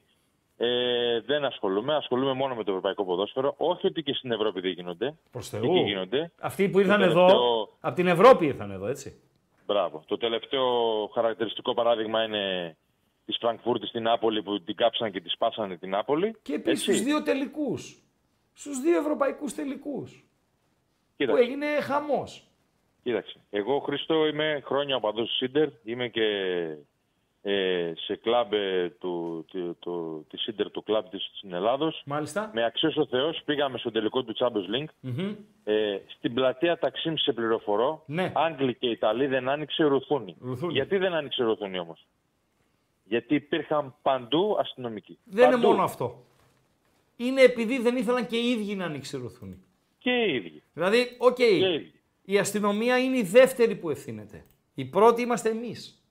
Ε, 0.56 1.20
δεν 1.20 1.44
ασχολούμαι, 1.44 1.94
ασχολούμαι 1.94 2.32
μόνο 2.32 2.54
με 2.54 2.64
το 2.64 2.70
ευρωπαϊκό 2.70 3.04
ποδόσφαιρο. 3.04 3.54
Όχι 3.56 3.86
ότι 3.86 4.02
και 4.02 4.14
στην 4.14 4.32
Ευρώπη 4.32 4.60
δεν 4.60 4.70
γίνονται. 4.70 5.14
Προς 5.30 5.48
Και 5.48 5.56
Θεού. 5.56 5.70
εκεί 5.74 5.80
γίνονται. 5.84 6.32
Αυτοί 6.40 6.68
που 6.68 6.78
ήρθαν 6.80 6.98
Το 6.98 7.04
εδώ, 7.04 7.26
τελευταίο- 7.26 7.76
από 7.80 7.94
την 7.94 8.06
Ευρώπη 8.06 8.46
ήρθαν 8.46 8.70
εδώ, 8.70 8.86
έτσι. 8.86 9.20
Μπράβο. 9.66 10.02
Το 10.06 10.16
τελευταίο 10.16 10.66
χαρακτηριστικό 11.14 11.74
παράδειγμα 11.74 12.22
είναι 12.24 12.76
τη 13.26 13.32
Φραγκφούρτη 13.40 13.86
στην 13.86 14.02
Νάπολη 14.02 14.42
που 14.42 14.60
την 14.62 14.74
κάψαν 14.76 15.12
και 15.12 15.20
τη 15.20 15.28
σπάσανε 15.28 15.76
την 15.76 15.90
Νάπολη. 15.90 16.36
Και 16.42 16.52
επίσης 16.54 16.78
Έτσι. 16.88 16.92
στους 16.92 17.02
δύο 17.06 17.22
τελικούς. 17.22 18.02
Στους 18.52 18.80
δύο 18.80 18.98
ευρωπαϊκούς 18.98 19.54
τελικούς. 19.54 20.10
Που 20.12 21.14
Κοίταξε, 21.16 21.42
έγινε 21.42 21.66
χαμός. 21.66 22.46
κοίταξε. 23.02 23.40
Εγώ, 23.50 23.78
Χρήστο, 23.78 24.26
είμαι 24.26 24.60
χρόνια 24.64 24.96
οπαδός 24.96 25.28
του 25.28 25.34
Σίντερ. 25.34 25.68
Είμαι 25.84 26.08
και 26.08 26.22
ε, 26.24 26.78
σε 27.94 28.16
κλαμπ 28.16 28.52
ε, 28.52 28.88
του, 29.00 29.44
του, 29.48 29.76
του, 29.80 30.26
τη 30.30 30.36
Σίντερ, 30.38 30.70
του 30.70 30.82
κλαμπ 30.82 31.06
της 31.08 31.30
στην 31.36 31.52
Ελλάδος. 31.52 32.02
Μάλιστα. 32.06 32.50
Με 32.54 32.64
αξίως 32.64 32.96
ο 32.96 33.06
Θεός 33.06 33.42
πήγαμε 33.44 33.78
στο 33.78 33.90
τελικό 33.90 34.22
του 34.22 34.34
Champions 34.36 34.74
League. 34.76 34.88
Μμμ. 35.00 35.34
Ε, 35.64 36.00
στην 36.06 36.34
πλατεία 36.34 36.78
Ταξίμ 36.78 37.14
σε 37.16 37.32
πληροφορώ, 37.32 38.02
Ναι. 38.06 38.32
Άγγλοι 38.34 38.74
και 38.74 38.86
Ιταλοί 38.88 39.26
δεν 39.26 39.48
άνοιξε 39.48 39.84
ρουθούνι. 39.84 40.36
Ρουθούνι. 40.40 40.72
Γιατί 40.72 40.96
δεν 40.96 41.12
άνοιξε 41.14 41.42
ρουθούνι 41.42 41.78
όμως; 41.78 42.06
Γιατί 43.04 43.34
υπήρχαν 43.34 43.94
παντού 44.02 44.56
αστυνομικοί. 44.60 45.18
Δεν 45.24 45.44
είναι 45.44 45.54
Παντού. 45.54 45.68
μόνο 45.68 45.82
αυτό. 45.82 46.24
Είναι 47.16 47.40
επειδή 47.42 47.78
δεν 47.78 47.96
ήθελαν 47.96 48.26
και 48.26 48.36
οι 48.36 48.50
ίδιοι 48.50 48.74
να 48.74 48.84
ανοίξει 48.84 49.16
ρουθούνι. 49.16 49.62
Και 49.98 50.10
οι 50.10 50.34
ίδιοι. 50.34 50.62
Δηλαδή, 50.74 51.16
οκ, 51.18 51.34
Και 51.34 51.44
οι 51.44 51.58
ίδιοι. 51.58 51.92
η 52.24 52.38
αστυνομία 52.38 52.98
είναι 52.98 53.16
η 53.16 53.22
δεύτερη 53.22 53.74
που 53.76 53.90
ευθύνεται. 53.90 54.44
Η 54.74 54.84
πρώτη 54.84 55.22
είμαστε 55.22 55.48
εμείς. 55.48 56.03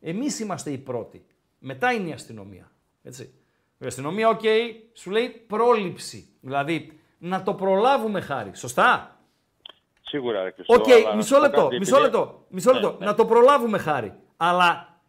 Εμείς 0.00 0.40
είμαστε 0.40 0.70
οι 0.70 0.78
πρώτοι. 0.78 1.24
Μετά 1.58 1.92
είναι 1.92 2.08
η 2.08 2.12
αστυνομία. 2.12 2.70
Έτσι. 3.02 3.34
Η 3.78 3.86
αστυνομία, 3.86 4.28
οκ, 4.28 4.40
σου 4.92 5.10
λέει 5.10 5.28
πρόληψη. 5.28 6.28
Δηλαδή, 6.40 7.00
να 7.18 7.42
το 7.42 7.54
προλάβουμε 7.54 8.20
χάρη. 8.20 8.50
Σωστά; 8.54 9.14
Σίγουρα, 10.02 10.42
ρε 10.42 10.50
Χρήστο, 10.50 10.74
Οκ, 10.74 10.88
αλλά 10.90 11.08
να 11.10 11.14
μισό 11.14 11.28
σου 11.28 11.34
πω 11.34 11.40
λεπτό, 11.46 11.62
κάτι, 11.62 11.78
μισό 11.78 11.96
επειδή- 11.96 12.12
λεπτό, 12.16 12.44
μισό 12.48 12.72
Ναι, 12.72 12.80
λεπτό. 12.80 12.96
ναι. 12.98 13.06
Να 13.06 13.14
το 13.14 13.26
προλάβουμε 13.26 13.78
χάρη. 13.78 14.14
Αλλά 14.36 15.00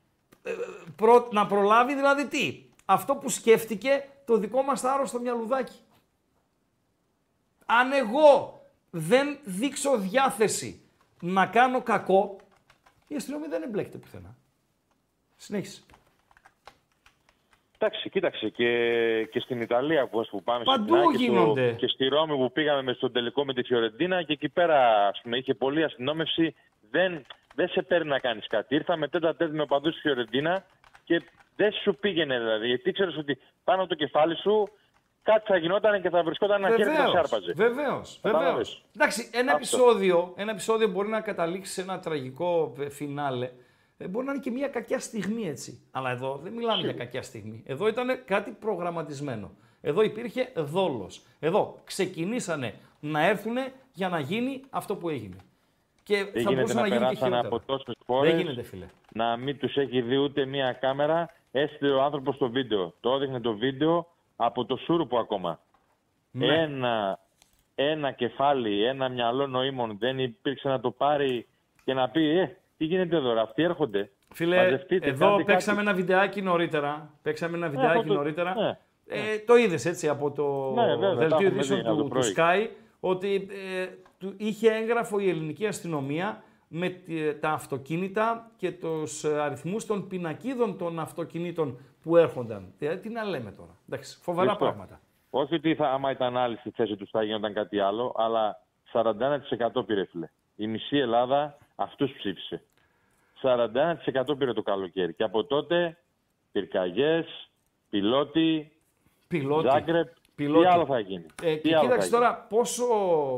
ε, 0.43 0.51
προ- 0.95 1.31
να 1.31 1.45
προλάβει 1.47 1.95
δηλαδή 1.95 2.27
τι; 2.27 2.65
Αυτό 2.85 3.15
που 3.15 3.29
σκέφτηκε 3.29 4.07
το 4.25 4.37
δικό 4.37 4.61
μας 4.61 4.81
το 4.81 4.87
άρρωστο 4.89 5.19
μυαλουδάκι. 5.19 5.79
Αν 7.65 7.91
εγώ 7.91 8.61
δεν 8.89 9.37
δείξω 9.43 9.97
διάθεση 9.97 10.81
να 11.21 11.45
κάνω 11.45 11.81
κακό, 11.81 12.35
η 13.07 13.15
αστυνομία 13.15 13.49
δεν 13.49 13.61
εμπλέκεται 13.63 13.97
πουθενά. 13.97 14.35
Συνέχισε. 15.45 15.81
Εντάξει, 17.77 18.09
κοίταξε 18.09 18.49
και, 18.49 18.67
και 19.31 19.39
στην 19.39 19.61
Ιταλία 19.61 20.07
που, 20.07 20.25
που 20.29 20.43
πάμε 20.43 20.63
Παντού 20.63 20.95
συχνά, 20.95 21.11
και, 21.11 21.13
στο- 21.17 21.23
γίνονται. 21.23 21.71
και 21.71 21.87
στη 21.87 22.07
Ρώμη 22.07 22.35
που 22.35 22.51
πήγαμε 22.51 22.81
με 22.81 22.93
στον 22.93 23.11
τελικό 23.11 23.45
με 23.45 23.53
τη 23.53 23.63
Φιωρεντίνα 23.63 24.23
και 24.23 24.33
εκεί 24.33 24.49
πέρα 24.49 25.07
ας 25.07 25.19
πούμε, 25.23 25.37
είχε 25.37 25.53
πολλή 25.53 25.83
αστυνόμευση. 25.83 26.55
Δεν, 26.91 27.25
δεν 27.55 27.67
σε 27.69 27.81
παίρνει 27.81 28.09
να 28.09 28.19
κάνεις 28.19 28.47
κάτι. 28.47 28.75
Ήρθαμε 28.75 29.07
τέτα 29.07 29.35
τέτα 29.35 29.53
με 29.53 29.65
παντού 29.65 29.91
στη 29.91 29.99
Φιωρεντίνα 30.01 30.65
και 31.03 31.21
δεν 31.55 31.71
σου 31.71 31.95
πήγαινε 31.95 32.37
δηλαδή. 32.39 32.67
Γιατί 32.67 32.89
ήξερε 32.89 33.11
ότι 33.17 33.37
πάνω 33.63 33.79
από 33.81 33.89
το 33.89 33.95
κεφάλι 33.95 34.35
σου 34.35 34.69
κάτι 35.23 35.45
θα 35.47 35.57
γινόταν 35.57 36.01
και 36.01 36.09
θα 36.09 36.23
βρισκόταν 36.23 36.63
ένα 36.65 36.75
χέρι 36.75 36.89
που 36.89 36.95
θα 36.95 37.03
Βεβαίως, 37.05 37.11
σάρπαζε. 37.29 37.53
βεβαίως, 37.53 38.19
Κατάλαβες. 38.21 38.51
βεβαίως. 38.51 38.83
Εντάξει, 38.95 39.29
ένα 39.33 39.53
Αυτό. 39.53 39.55
επεισόδιο, 39.55 40.33
ένα 40.37 40.51
επεισόδιο 40.51 40.87
μπορεί 40.87 41.07
να 41.07 41.21
καταλήξει 41.21 41.71
σε 41.73 41.81
ένα 41.81 41.99
τραγικό 41.99 42.73
ε, 42.79 42.89
φινάλε. 42.89 43.49
Ε, 44.01 44.07
μπορεί 44.07 44.25
να 44.25 44.31
είναι 44.31 44.41
και 44.41 44.51
μια 44.51 44.67
κακιά 44.67 44.99
στιγμή 44.99 45.47
έτσι. 45.47 45.81
Αλλά 45.91 46.11
εδώ 46.11 46.39
δεν 46.43 46.53
μιλάμε 46.53 46.81
για 46.81 46.93
κακιά 46.93 47.21
στιγμή. 47.21 47.63
Εδώ 47.65 47.87
ήταν 47.87 48.23
κάτι 48.25 48.51
προγραμματισμένο. 48.59 49.51
Εδώ 49.81 50.01
υπήρχε 50.01 50.51
δόλος. 50.55 51.21
Εδώ 51.39 51.79
ξεκινήσανε 51.83 52.73
να 52.99 53.25
έρθουν 53.25 53.55
για 53.93 54.09
να 54.09 54.19
γίνει 54.19 54.61
αυτό 54.69 54.95
που 54.95 55.09
έγινε. 55.09 55.35
Και 56.03 56.15
Δεν 56.15 56.25
θα 56.25 56.39
γίνεται 56.39 56.55
μπορούσε 56.55 56.73
να 56.73 56.81
να 56.81 56.87
γίνει 56.87 56.97
και 56.99 57.05
περάσαν 57.05 57.27
χειρότερα. 57.27 57.47
από 57.47 57.59
τόσες 57.59 57.95
φορέ 58.05 58.29
Δεν 58.29 58.39
γίνεται, 58.39 58.63
φίλε. 58.63 58.85
να 59.13 59.37
μην 59.37 59.57
τους 59.57 59.75
έχει 59.75 60.01
δει 60.01 60.17
ούτε 60.17 60.45
μία 60.45 60.73
κάμερα. 60.73 61.29
Έστειλε 61.51 61.91
ο 61.93 62.01
άνθρωπος 62.01 62.37
το 62.37 62.49
βίντεο. 62.49 62.93
Το 62.99 63.13
έδειχνε 63.13 63.39
το 63.39 63.53
βίντεο 63.57 64.07
από 64.35 64.65
το 64.65 64.75
Σούρπο 64.75 65.17
ακόμα. 65.19 65.59
Ναι. 66.31 66.45
Ένα, 66.61 67.19
ένα 67.75 68.11
κεφάλι, 68.11 68.83
ένα 68.85 69.09
μυαλό 69.09 69.47
νοήμων 69.47 69.97
δεν 69.99 70.19
υπήρξε 70.19 70.67
να 70.67 70.79
το 70.79 70.91
πάρει 70.91 71.47
και 71.83 71.93
να 71.93 72.09
πει 72.09 72.39
Ε, 72.39 72.55
τι 72.81 72.87
γίνεται 72.87 73.15
εδώ, 73.15 73.33
ρε, 73.33 73.41
αυτοί 73.41 73.63
έρχονται. 73.63 74.11
Φίλε, 74.33 74.55
Μαζευτείτε, 74.55 75.07
εδώ 75.09 75.29
κάντε 75.29 75.43
παίξαμε 75.43 75.77
κάτι». 75.77 75.87
ένα 75.89 75.97
βιντεάκι 75.97 76.41
νωρίτερα. 76.41 77.13
Παίξαμε 77.21 77.57
ένα 77.57 77.69
βιντεάκι 77.69 77.97
αυτό 77.97 78.07
το- 78.07 78.13
νωρίτερα. 78.13 78.55
ναι. 78.55 78.77
Ε, 79.07 79.39
το 79.45 79.55
είδες 79.55 79.85
έτσι 79.85 80.07
από 80.07 80.31
το 80.31 80.71
Ναι, 80.75 80.85
βέβαια, 80.95 81.09
τα 81.09 81.15
δελτίο 81.15 81.37
έχουμε 81.37 81.47
ειδήσεων 81.47 81.79
δει 81.81 81.87
από 81.87 81.95
το 81.95 82.01
του, 82.03 82.07
του 82.07 82.09
πρωί. 82.09 82.33
Sky 82.37 82.67
ότι 82.99 83.47
ε, 83.81 83.87
του, 84.17 84.33
είχε 84.37 84.71
έγγραφο 84.71 85.19
η 85.19 85.29
ελληνική 85.29 85.67
αστυνομία 85.67 86.43
με 86.67 86.89
τη- 86.89 87.33
τα 87.39 87.49
αυτοκίνητα 87.49 88.51
και 88.57 88.71
τους 88.71 89.23
ε, 89.23 89.41
αριθμούς 89.41 89.85
των 89.85 90.07
πινακίδων 90.07 90.77
των 90.77 90.99
αυτοκινήτων 90.99 91.79
που 92.03 92.17
έρχονταν. 92.17 92.73
Δηλαδή, 92.77 92.97
τι 93.01 93.09
να 93.09 93.23
λέμε 93.23 93.51
τώρα. 93.51 93.77
Εντάξει, 93.89 94.17
φοβερά 94.21 94.47
Χριστό. 94.47 94.65
πράγματα. 94.65 94.99
Όχι 95.29 95.55
ότι 95.55 95.75
θα, 95.75 95.89
άμα 95.91 96.11
ήταν 96.11 96.37
άλλη 96.37 96.55
στη 96.57 96.71
θέση 96.71 96.95
τους 96.95 97.09
θα 97.09 97.23
γινόταν 97.23 97.53
κάτι 97.53 97.79
άλλο, 97.79 98.13
αλλά 98.17 98.59
41% 98.93 99.85
πήρε 99.85 100.05
φίλε. 100.05 100.29
Η 100.55 100.67
μισή 100.67 100.97
Ελλάδα 100.97 101.57
αυτούς 101.75 102.11
ψήφισε. 102.17 102.61
41% 103.41 104.37
πήρε 104.37 104.53
το 104.53 104.61
καλοκαίρι. 104.61 105.13
Και 105.13 105.23
από 105.23 105.45
τότε 105.45 105.97
πυρκαγιές, 106.51 107.49
πιλότη, 107.89 108.71
Πιλότη. 109.31 109.67
Ζάγκρεπ, 109.67 110.07
Πιλότη. 110.35 110.65
τι 110.65 110.71
άλλο 110.73 110.85
θα 110.85 110.99
γίνει; 110.99 111.25
Ε, 111.43 111.55
τι 111.55 111.69
και 111.69 111.75
άλλο 111.75 111.87
κοίταξε 111.87 112.09
θα 112.09 112.17
γίνει; 112.17 112.29
τώρα 112.29 112.45
πόσο 112.49 112.85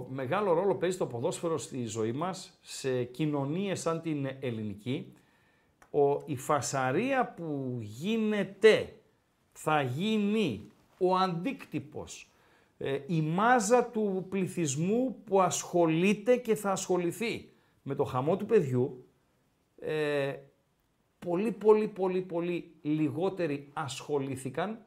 μεγάλο 0.10 0.54
ρόλο 0.54 0.76
παίζει 0.76 0.98
το 0.98 1.06
ποδόσφαιρο 1.06 1.58
στη 1.58 1.86
ζωή 1.86 2.12
μας, 2.12 2.60
σε 2.62 3.04
κοινωνίες 3.04 3.80
σαν 3.80 4.02
την 4.02 4.30
ελληνική. 4.40 5.14
Ο, 5.92 6.22
η 6.26 6.36
φασαρία 6.38 7.34
που 7.36 7.78
γίνεται 7.80 8.94
θα 9.52 9.82
γίνει 9.82 10.68
ο 10.98 11.16
αντίκτυπος, 11.16 12.30
ε, 12.78 13.00
η 13.08 13.22
μάζα 13.22 13.86
του 13.86 14.26
πληθυσμού 14.30 15.16
που 15.26 15.42
ασχολείται 15.42 16.36
και 16.36 16.56
θα 16.56 16.72
ασχοληθεί 16.72 17.50
με 17.82 17.96
το 17.96 18.04
χαμό 18.04 18.38
του 18.38 18.46
παιδιού, 18.46 19.06
ε, 19.86 20.34
πολύ 21.20 21.52
πολύ 21.52 21.88
πολύ 21.88 22.22
πολύ 22.22 22.76
λιγότεροι 22.82 23.70
ασχολήθηκαν 23.74 24.78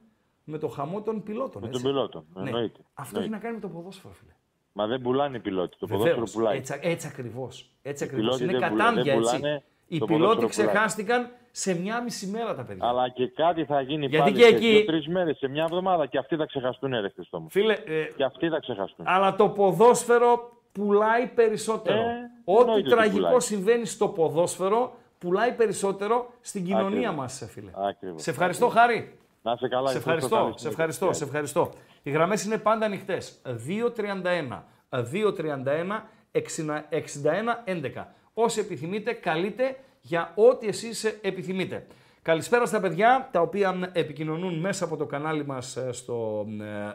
με 0.45 0.59
το 0.59 0.69
χαμό 0.69 1.03
των 1.03 1.23
πιλότων. 1.23 1.63
Με 1.63 1.69
έτσι. 1.69 1.83
τον 1.83 1.91
πιλότο. 1.93 2.25
Ναι. 2.35 2.43
Εννοείται. 2.51 2.81
Αυτό 2.95 3.19
Εννοείται. 3.19 3.21
έχει 3.21 3.31
να 3.31 3.39
κάνει 3.39 3.55
με 3.55 3.61
το 3.61 3.69
ποδόσφαιρο, 3.69 4.15
φίλε. 4.15 4.31
Μα 4.73 4.87
δεν 4.87 5.01
πουλάνε 5.01 5.37
οι 5.37 5.41
πιλότοι. 5.41 5.77
Το 5.79 5.87
ποδόσφαιρο 5.87 6.15
Βεβαίως, 6.15 6.33
πουλάει. 6.33 6.57
Έτσι, 6.57 6.79
έτσι 6.83 7.07
ακριβώς. 7.07 7.71
Έτσι 7.83 8.05
ακριβώς. 8.05 8.25
πιλότοι 8.25 8.43
Είναι 8.43 8.53
δεν 8.59 8.69
πουλά- 8.71 8.85
κατάντια 8.85 9.03
δεν 9.13 9.23
έτσι. 9.23 9.37
πουλάνε, 9.37 9.65
Οι 9.87 9.99
το 9.99 10.05
πιλότοι 10.07 10.35
ποδόσφαιρο 10.35 10.69
πουλάει. 10.69 10.69
ξεχάστηκαν 10.87 11.31
σε 11.51 11.81
μια 11.81 12.03
μισή 12.03 12.27
μέρα 12.27 12.55
τα 12.55 12.63
παιδιά. 12.65 12.89
Αλλά 12.89 13.09
και 13.09 13.27
κάτι 13.29 13.65
θα 13.65 13.81
γίνει 13.81 14.07
Γιατί 14.07 14.19
πάλι 14.31 14.37
και 14.37 14.43
σε 14.43 14.49
εκεί- 14.55 14.71
δύο-τρεις 14.71 15.07
μέρες, 15.09 15.37
σε 15.37 15.49
μια 15.49 15.63
εβδομάδα 15.63 16.07
και 16.07 16.19
αυτοί 16.19 16.37
θα 16.37 16.47
ξεχαστούν, 16.47 16.91
ρε 17.01 17.09
Χριστό 17.09 17.41
μου. 17.41 17.51
Φίλε, 17.51 17.73
ε, 17.73 18.05
Και 18.17 18.25
αυτοί 18.25 18.49
θα 18.49 18.59
ξεχαστούν. 18.59 19.07
αλλά 19.09 19.37
το 19.37 19.49
ποδόσφαιρο 19.49 20.56
πουλάει 20.77 21.27
περισσότερο. 21.27 21.99
Ε, 21.99 22.31
Ό,τι 22.45 22.61
εννοείται 22.61 22.89
ότι 22.89 22.97
τραγικό 22.97 23.25
πουλάει. 23.25 23.41
συμβαίνει 23.41 23.87
στο 23.87 24.09
ποδόσφαιρο 24.09 24.97
πουλάει 25.19 25.53
περισσότερο 25.53 26.31
στην 26.41 26.65
κοινωνία 26.65 27.09
Ακριβώς. 27.09 27.15
μας, 27.15 27.49
φίλε. 27.51 27.71
Ακριβώς. 27.89 28.23
Σε 28.23 28.31
ευχαριστώ, 28.31 28.69
Χάρη. 28.69 29.19
Να 29.43 29.53
είσαι 29.53 29.69
καλά. 29.69 29.87
Σε 29.87 29.93
και 29.93 29.99
ευχαριστώ. 29.99 30.37
ευχαριστώ, 30.37 30.37
Καλή 30.37 30.53
σε 30.53 30.59
συνέχεια. 30.59 30.71
ευχαριστώ, 30.71 31.13
σε 31.13 31.25
ευχαριστώ. 31.25 31.71
Οι 32.03 32.11
γραμμές 32.11 32.45
είναι 32.45 32.59
πάντα 32.59 32.87
ανοιχτές. 32.87 33.41
231, 33.45 34.65
231, 34.89 36.09
61, 36.33 37.63
11. 37.65 38.15
Όσοι 38.35 38.61
επιθυμείτε, 38.61 39.13
καλείτε 39.13 39.77
για 40.01 40.33
ό,τι 40.35 40.69
εσείς 40.69 41.05
επιθυμείτε. 41.05 41.87
Καλησπέρα 42.23 42.67
στα 42.67 42.81
παιδιά, 42.81 43.29
τα 43.33 43.41
οποία 43.41 43.91
επικοινωνούν 43.93 44.59
μέσα 44.59 44.85
από 44.85 44.97
το 44.97 45.07
κανάλι 45.07 45.47
μας 45.47 45.77
ε, 45.77 45.93
στο 45.93 46.47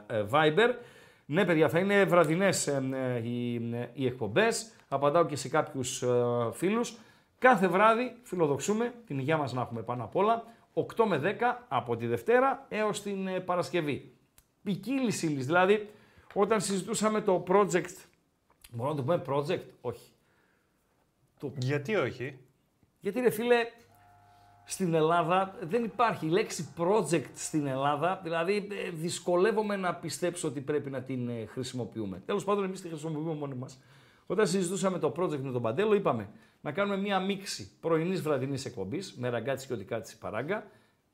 ε, 0.10 0.18
ε, 0.18 0.26
Viber. 0.32 0.70
Ναι, 1.32 1.46
παιδιά, 1.46 1.70
θα 1.70 1.80
είναι 1.80 2.04
βραδινές 2.04 2.68
ε, 2.68 2.90
ε, 2.94 3.28
οι, 3.28 3.56
ε, 3.74 3.90
οι 3.94 4.06
εκπομπές. 4.06 4.72
Απαντάω 4.88 5.26
και 5.26 5.36
σε 5.36 5.50
κάποιους 5.50 6.02
ε, 6.02 6.08
φίλους. 6.54 6.98
Κάθε 7.40 7.68
βράδυ 7.68 8.16
φιλοδοξούμε 8.24 8.94
την 9.06 9.20
υγεία 9.20 9.38
μας 9.38 9.54
να 9.54 9.62
έχουμε 9.62 9.82
πάνω 9.82 10.04
απ' 10.04 10.16
όλα. 10.16 10.44
8 10.74 10.84
με 11.08 11.18
10 11.18 11.66
από 11.68 11.96
τη 11.96 12.08
Δευτέρα 12.08 12.66
έως 12.70 13.02
την 13.02 13.28
ε, 13.28 13.40
Παρασκευή. 13.40 14.14
Ποικίλη 14.64 15.14
ύλης, 15.22 15.46
δηλαδή 15.46 15.90
όταν 16.34 16.62
συζητούσαμε 16.62 17.22
το 17.22 17.44
project, 17.48 17.96
μπορούμε 18.72 18.90
να 18.90 18.96
το 18.96 19.04
πούμε 19.04 19.22
project, 19.28 19.66
όχι. 19.82 20.12
Γιατί 21.58 21.96
όχι; 21.96 22.38
Γιατί 23.00 23.20
ρε 23.20 23.30
φίλε, 23.30 23.58
στην 24.72 24.94
Ελλάδα 24.94 25.56
δεν 25.62 25.84
υπάρχει 25.84 26.26
η 26.26 26.30
λέξη 26.30 26.74
project 26.78 27.30
στην 27.34 27.68
Ελλάδα, 27.68 28.20
δηλαδή 28.24 28.68
ε, 28.86 28.90
δυσκολεύομαι 28.90 29.76
να 29.76 29.96
πιστέψω 29.96 30.48
ότι 30.48 30.62
πρέπει 30.62 30.90
να 30.90 31.02
την 31.02 31.30
ε, 31.30 31.46
χρησιμοποιούμε. 31.46 32.22
Τέλος 32.26 32.44
πάντων 32.44 32.64
εμείς 32.64 32.82
τη 32.82 32.88
χρησιμοποιούμε 32.88 33.34
μόνοι 33.34 33.56
μας. 33.56 33.82
Όταν 34.26 34.48
συζητούσαμε 34.48 35.00
το 35.00 35.14
project 35.18 35.40
με 35.40 35.52
τον 35.52 35.62
Παντέλο 35.62 35.94
είπαμε 35.94 36.30
να 36.62 36.72
κάνουμε 36.72 36.98
μία 36.98 37.20
μίξη 37.20 37.72
πρωινής 37.80 38.22
βραδινής 38.22 38.66
εκπομπής 38.66 39.14
με 39.18 39.30
ραγκάτσι 39.30 39.68
και 39.68 39.74
οτικάτσι 39.74 40.18
παράγκα, 40.18 40.68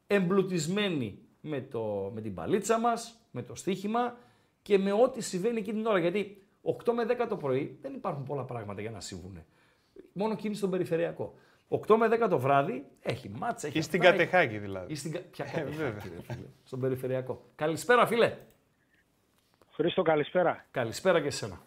εμπλουτισμένη 0.08 1.20
με, 1.42 1.62
το, 1.62 2.12
με 2.14 2.22
την 2.22 2.34
παλίτσα 2.34 2.80
μας, 2.80 3.28
με 3.32 3.44
το 3.44 3.56
στοίχημα 3.56 4.18
και 4.62 4.78
με 4.78 4.92
ό,τι 4.92 5.22
συμβαίνει 5.22 5.58
εκείνη 5.60 5.78
την 5.78 5.86
ώρα. 5.86 6.00
Γιατί 6.00 6.44
8 6.86 6.94
με 6.94 7.06
10 7.24 7.26
το 7.30 7.38
πρωί 7.38 7.78
δεν 7.82 7.94
υπάρχουν 7.94 8.24
πολλά 8.24 8.44
πράγματα 8.44 8.82
για 8.82 8.92
να 8.92 9.00
συμβούν. 9.00 9.44
Μόνο 10.14 10.36
κίνηση 10.36 10.60
στον 10.60 10.70
περιφερειακό. 10.70 11.34
8 11.70 11.96
με 11.98 12.08
10 12.26 12.30
το 12.30 12.40
βράδυ 12.40 12.86
έχει 13.02 13.30
μάτσα, 13.30 13.68
έχει 13.68 13.78
Ή 13.78 13.82
στην 13.82 14.00
αυτά, 14.00 14.14
έχει- 14.14 14.26
Κατεχάκη 14.26 14.58
δηλαδή. 14.58 14.92
Ή 14.92 14.96
στην... 14.96 15.12
κα- 15.12 15.20
Ποια 15.32 15.46
Ε, 15.46 15.50
Κατεχάκη, 15.50 15.76
βέβαια. 15.78 15.94
ρε 16.04 16.22
φίλε, 16.22 16.46
στον 16.64 16.80
περιφερειακό. 16.80 17.46
Καλησπέρα 17.56 18.08
φίλε. 18.08 18.38
Χρήστο, 19.74 20.02
καλησπέρα. 20.02 20.66
Καλησπέρα 20.72 21.22
και 21.22 21.28
εσένα. 21.28 21.62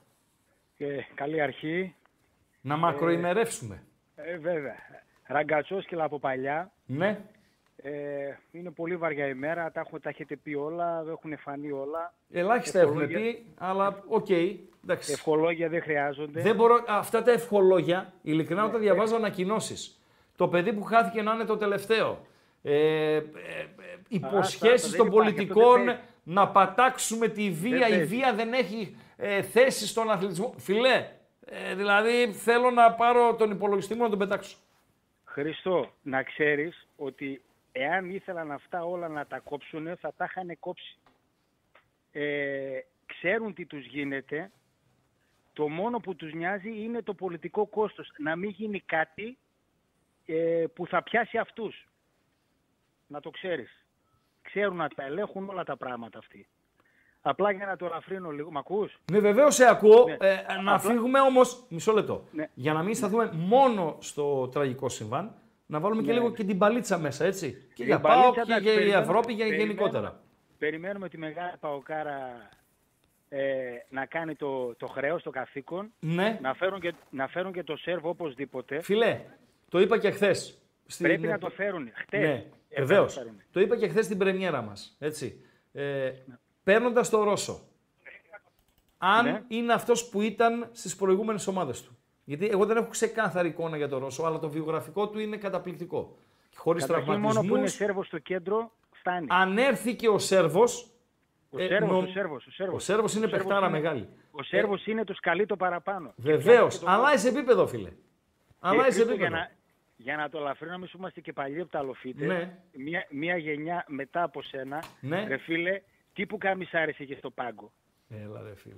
Και 0.77 1.05
καλή 1.15 1.41
αρχή. 1.41 1.95
Να 2.61 2.77
μακροημερεύσουμε. 2.77 3.83
Ε, 4.15 4.37
βέβαια. 4.39 4.75
Ραγκατσόσκυλα 5.27 6.05
από 6.05 6.19
παλιά. 6.19 6.73
Ναι. 6.87 7.21
Ε, 7.83 8.39
είναι 8.53 8.71
πολύ 8.71 8.97
βαριά 8.97 9.27
ημέρα. 9.27 9.71
Τα, 9.73 9.81
έχω, 9.81 10.01
τα 10.01 10.09
έχετε 10.09 10.37
πει 10.37 10.55
όλα. 10.55 11.05
Έχουν 11.09 11.39
φανεί 11.39 11.71
όλα. 11.71 12.15
Ελάχιστα 12.33 12.81
έχουμε 12.81 13.03
Ευχολόγια- 13.05 13.33
πει, 13.33 13.45
αλλά 13.59 14.03
οκ. 14.07 14.29
εντάξει. 14.85 15.13
Ευχολόγια 15.13 15.69
δεν 15.69 15.83
χρειάζονται. 15.83 16.41
Δεν 16.43 16.55
μπορώ, 16.55 16.85
αυτά 16.89 17.23
τα 17.23 17.31
ευχολόγια, 17.33 18.13
ειλικρινά 18.23 18.65
όταν 18.65 18.81
διαβάζω 18.81 19.17
ανακοινώσεις. 19.17 20.01
Το 20.37 20.49
παιδί 20.49 20.73
που 20.73 20.83
χάθηκε 20.83 21.23
να 21.23 21.33
είναι 21.33 21.45
το 21.45 21.57
τελευταίο. 21.57 22.27
Ε, 22.63 22.73
ε, 22.75 23.17
ε, 23.17 23.23
υποσχέσεις 24.09 24.91
δεν 24.91 24.99
των 24.99 25.07
υπάρχει, 25.07 25.31
πολιτικών 25.33 25.73
αυτό 25.73 25.85
δεν 25.85 25.95
παίζει. 25.95 26.01
να 26.25 26.49
πατάξουμε 26.49 27.29
τη 27.29 27.51
βία. 27.51 27.77
Η 27.87 27.91
παίζει. 27.91 28.05
βία 28.05 28.35
δεν 28.35 28.53
έχει 28.53 28.97
ε, 29.17 29.43
θέση 29.43 29.87
στον 29.87 30.11
αθλητισμό. 30.11 30.55
Φιλέ, 30.57 31.07
ε, 31.45 31.75
δηλαδή 31.75 32.33
θέλω 32.33 32.71
να 32.71 32.93
πάρω 32.93 33.35
τον 33.35 33.51
υπολογιστή 33.51 33.95
μου 33.95 34.03
να 34.03 34.09
τον 34.09 34.19
πετάξω. 34.19 34.57
Χρήστο, 35.25 35.91
να 36.03 36.23
ξέρεις 36.23 36.87
ότι 36.97 37.43
εάν 37.73 38.11
ήθελαν 38.11 38.53
αυτά 38.53 38.85
όλα 38.85 39.09
να 39.09 39.27
τα 39.27 39.39
κόψουν, 39.39 39.97
θα 39.97 40.13
τα 40.17 40.25
είχαν 40.25 40.57
κόψει. 40.59 40.99
Ε, 42.13 42.79
ξέρουν 43.07 43.55
τι 43.55 43.67
τους 43.67 43.87
γίνεται. 43.87 44.51
Το 45.53 45.69
μόνο 45.69 45.99
που 45.99 46.15
τους 46.17 46.33
νοιάζει 46.33 46.83
είναι 46.83 47.03
το 47.03 47.15
πολιτικό 47.15 47.67
κόστος. 47.67 48.13
Να 48.19 48.37
μην 48.37 48.51
γίνει 48.51 48.81
κάτι 48.81 49.39
ε, 50.27 50.65
που 50.75 50.87
θα 50.87 51.03
πιάσει 51.03 51.39
αυτούς. 51.39 51.89
Να 53.07 53.21
το 53.21 53.31
ξέρεις. 53.31 53.85
Ξέρουν 54.43 54.77
να 54.77 54.89
τα 54.89 55.05
ελέγχουν 55.05 55.49
όλα 55.49 55.65
τα 55.65 55.77
πράγματα 55.77 56.19
αυτοί. 56.19 56.47
Απλά 57.23 57.51
για 57.53 57.67
να 57.67 57.77
το 57.77 57.87
ελαφρύνω 57.87 58.31
λίγο. 58.31 58.51
Μ' 58.51 58.59
ακούς; 58.59 58.99
Ναι, 59.13 59.19
βεβαίως 59.19 59.55
σε 59.55 59.65
ακούω. 59.69 60.05
Ναι. 60.09 60.17
Ε, 60.29 60.35
να 60.63 60.75
Απλά- 60.75 60.79
φύγουμε 60.79 61.21
όμω. 61.21 61.41
Μισό 61.69 61.93
λεπτό. 61.93 62.25
Ναι. 62.33 62.49
Για 62.55 62.73
να 62.73 62.83
μην 62.83 62.95
σταθούμε 62.95 63.31
μόνο 63.33 63.97
στο 64.01 64.49
τραγικό 64.49 64.89
συμβάν, 64.89 65.35
να 65.71 65.81
βάλουμε 65.81 66.03
και 66.03 66.09
Ναι. 66.09 66.15
λίγο 66.15 66.33
και 66.33 66.45
την 66.45 66.59
παλίτσα 66.59 66.99
μέσα, 66.99 67.25
έτσι. 67.25 67.53
Και 67.53 67.73
Την 67.75 67.85
για 67.85 68.01
παλίτσα, 68.01 68.23
ΠΑΟΚ 68.23 68.35
και 68.35 68.41
εντάξει, 68.41 68.63
για 68.63 68.73
η 68.73 68.75
περιμένουμε- 68.77 69.09
Ευρώπη 69.09 69.35
και 69.35 69.43
περιμένουμε- 69.43 69.67
γενικότερα. 69.67 70.21
Περιμένουμε 70.59 71.09
τη 71.09 71.19
μεγάλη 71.19 71.57
Παοκάρα 71.61 72.49
ε, 73.29 73.41
να 73.89 74.07
κάνει 74.07 74.35
το, 74.35 74.75
το 74.75 74.87
χρέος, 74.87 75.23
το 75.23 75.31
καθήκον. 75.31 75.93
Ναι. 76.01 76.39
Να 76.43 76.55
φέρουν 76.55 76.81
και, 76.81 76.95
να 77.11 77.29
φέρουν 77.29 77.53
και 77.53 77.63
το 77.63 77.77
σερβ 77.77 78.07
οπωσδήποτε. 78.07 78.81
Φιλέ, 78.83 79.21
το 79.69 79.81
είπα 79.81 79.99
και 79.99 80.11
χθες. 80.11 80.59
Πρέπει 80.99 81.27
να 81.27 81.39
το 81.39 81.51
φέρουν. 81.51 81.91
Χτες. 81.95 82.21
Ναι, 82.21 82.47
Ε, 82.69 82.81
βεβαίως. 82.81 83.13
θα 83.15 83.21
το 83.21 83.25
φέρουν. 83.27 83.43
Το 83.51 83.61
είπα 83.61 83.77
και 83.77 83.89
χθες 83.89 84.05
στην 84.05 84.19
πρεμιέρα 84.19 84.63
μας. 84.63 84.97
Έτσι. 84.99 85.45
Ε, 85.73 86.13
Παίρνοντας 86.63 87.11
το 87.11 87.23
Ρώσο. 87.25 87.61
Αν 88.99 89.25
Ναι. 89.25 89.43
είναι 89.49 89.73
αυτός 89.73 90.09
που 90.09 90.21
ήταν 90.21 90.69
στις 90.73 90.97
προηγούμενες 90.97 91.47
ομάδες 91.47 91.83
του. 91.83 91.99
Γιατί 92.31 92.47
εγώ 92.49 92.67
δεν 92.67 92.77
έχω 92.77 92.89
ξεκάθαρη 92.89 93.49
εικόνα 93.49 93.77
για 93.77 93.89
τον 93.89 93.99
Ρώσο, 93.99 94.25
αλλά 94.25 94.39
το 94.39 94.49
βιογραφικό 94.51 95.09
του 95.09 95.19
είναι 95.19 95.37
καταπληκτικό. 95.37 96.17
Χωρίς 96.57 96.87
Καταρχήν 96.87 97.13
μόνο 97.13 97.21
που 97.23 97.29
είναι 97.31 97.33
τραυματισμούς. 97.43 97.73
Σέρβος 97.73 98.07
στο 98.07 98.19
κέντρο, 98.19 98.73
φτάνει. 98.93 99.27
Αν 99.31 99.59
έρθει 99.59 99.95
και 99.97 100.09
ο 100.09 100.19
Σέρβος. 100.19 100.91
Ο 101.51 101.59
Σέρβος, 101.59 102.03
ο 102.05 102.07
Σέρβος, 102.13 102.47
ο 102.47 102.51
Σέρβος. 102.51 102.75
Ο 102.75 102.79
Σέρβος 102.85 103.15
είναι 103.15 103.25
Ο 103.25 103.29
Σέρβος 103.29 103.47
παιχτάρα 103.47 103.67
είναι- 103.69 103.79
μεγάλη. 103.79 104.09
Ο 104.31 104.43
Σέρβος 104.43 104.87
είναι 104.87 105.05
το 105.05 105.15
σκαλί 105.15 105.47
το 105.47 105.57
παραπάνω. 105.57 106.13
Βεβαίως. 106.17 106.79
Και 106.79 106.85
πιάνει 106.85 106.99
Αλλά 107.05 107.19
σε 107.19 107.29
επίπεδο, 107.29 107.67
φίλε. 107.67 107.89
Και 107.91 107.95
Αλλά 108.61 108.77
σε 108.77 108.83
Χρήστο, 108.83 109.03
επίπεδο. 109.03 109.21
για, 109.29 109.31
να, 109.39 109.51
για 109.97 110.17
να 110.17 110.29
το 110.29 110.39
ελαφρύνω, 110.39 110.75
εμείς 110.75 110.93
είμαστε 110.93 111.21
και 111.21 111.33
παλιοί 111.33 111.61
από 111.61 111.71
τα 111.71 111.83
λοφίτε. 111.83 112.25
Ναι. 112.27 112.59
Μια, 112.73 113.07
μια 113.11 113.37
γενιά 113.37 113.85
μετά 113.89 114.23
από 114.23 114.43
σένα, 114.43 114.83
Ναι. 115.01 115.25
ρε 115.29 115.37
φίλε, 115.37 115.81
τι 116.13 116.27
που 116.27 116.39
καμισάρες 116.39 116.99
είχε 116.99 117.17
στο 117.17 117.31
πάγκο. 117.31 117.73
Έλα, 118.09 118.43
ρε 118.43 118.55
φίλε. 118.57 118.75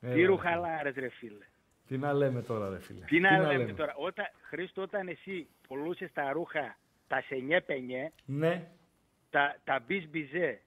Τι 0.00 0.06
Έλα, 0.06 0.14
ρε, 0.16 0.24
ρουχαλάρες, 0.26 0.94
ρε 0.94 1.08
φίλε. 1.08 1.44
Τι 1.92 1.98
να 1.98 2.12
λέμε 2.12 2.42
τώρα, 2.42 2.68
ρε 2.68 2.78
φίλε. 2.80 3.04
Τι 3.04 3.20
να 3.20 3.38
λέμε 3.52 3.72
τώρα. 3.72 3.94
Όταν, 3.96 4.24
Χρήστο, 4.48 4.82
όταν 4.82 5.08
εσύ 5.08 5.46
πολλούσες 5.68 6.12
τα 6.12 6.32
ρούχα, 6.32 6.76
τα 7.08 7.22
σενιέ 7.26 7.60
πενιέ, 7.60 8.12
Ναι, 8.24 8.68
τα, 9.30 9.56
τα 9.64 9.80
μπιζ 9.86 10.04
μπιζέ, 10.10 10.60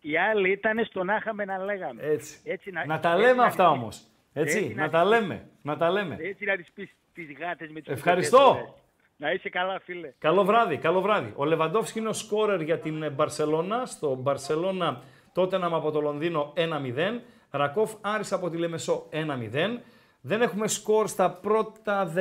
οι 0.00 0.18
άλλοι 0.18 0.50
ήταν 0.50 0.84
στο 0.84 1.04
να 1.04 1.16
είχαμε 1.16 1.44
να 1.44 1.58
λέγαμε. 1.64 2.02
έτσι. 2.02 2.40
Έτσι 2.44 2.70
Να 2.70 3.00
τα 3.00 3.08
έτσι 3.12 3.20
λέμε 3.22 3.34
να 3.34 3.44
αυτά 3.44 3.70
τις- 3.70 3.78
όμως. 3.80 4.02
Έτσι, 4.32 4.58
έτσι 4.58 4.74
να 4.74 4.82
να 4.84 4.90
τα 4.90 5.00
τις- 5.00 5.08
λέμε. 5.10 5.48
Να 5.62 5.76
τα 5.76 5.90
λέμε. 5.90 6.16
Έτσι 6.20 6.44
να 6.44 6.56
τις 6.56 6.70
πεις 6.74 6.90
τις 7.14 7.32
γάτες 7.38 7.70
με 7.70 7.80
τις 7.80 7.92
Ευχαριστώ. 7.92 8.38
κουκοτές. 8.38 8.82
Να 9.16 9.32
είσαι 9.32 9.48
καλά, 9.48 9.80
φίλε. 9.80 10.12
Καλό 10.18 10.44
βράδυ, 10.44 10.76
καλό 10.76 11.00
βράδυ. 11.00 11.32
Ο 11.36 11.44
Λεβαντόφσκι 11.44 11.98
είναι 11.98 12.08
ο 12.08 12.12
σκόρερ 12.12 12.60
για 12.60 12.78
την 12.78 13.02
ε, 13.02 13.10
Μπαρσελώνα. 13.10 13.86
Στο 13.86 14.14
Μπαρσελώνα 14.14 15.02
τότε 15.32 15.56
από 15.62 15.90
το 15.90 16.00
Λονδίνο 16.00 16.52
1-0. 16.56 17.20
Ρακόφ 17.50 17.92
Άρης 18.00 18.32
από 18.32 18.50
τη 18.50 18.56
Λεμεσό 18.56 19.08
1-0. 19.12 19.78
Δεν 20.26 20.42
έχουμε 20.42 20.68
σκορ 20.68 21.06
στα 21.08 21.30
πρώτα 21.30 22.12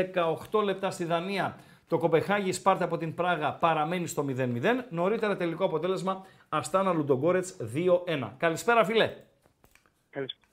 18 0.52 0.64
λεπτά 0.64 0.92
στη 0.92 1.04
Δανία. 1.06 1.56
Το 1.88 1.98
Κοπεχάγη 1.98 2.52
Σπάρτα 2.52 2.86
από 2.86 2.98
την 2.98 3.14
Πράγα 3.14 3.54
παραμένει 3.54 4.08
στο 4.08 4.26
0-0. 4.28 4.62
Νωρίτερα 4.90 5.38
τελικό 5.38 5.66
αποτέλεσμα 5.66 6.26
Αστάνα 6.50 6.94
Λουντογκόρετς 6.94 7.58
2-1. 7.76 8.32
Καλησπέρα 8.38 8.86
φίλε. 8.86 9.14
Καλησπέρα. 10.10 10.48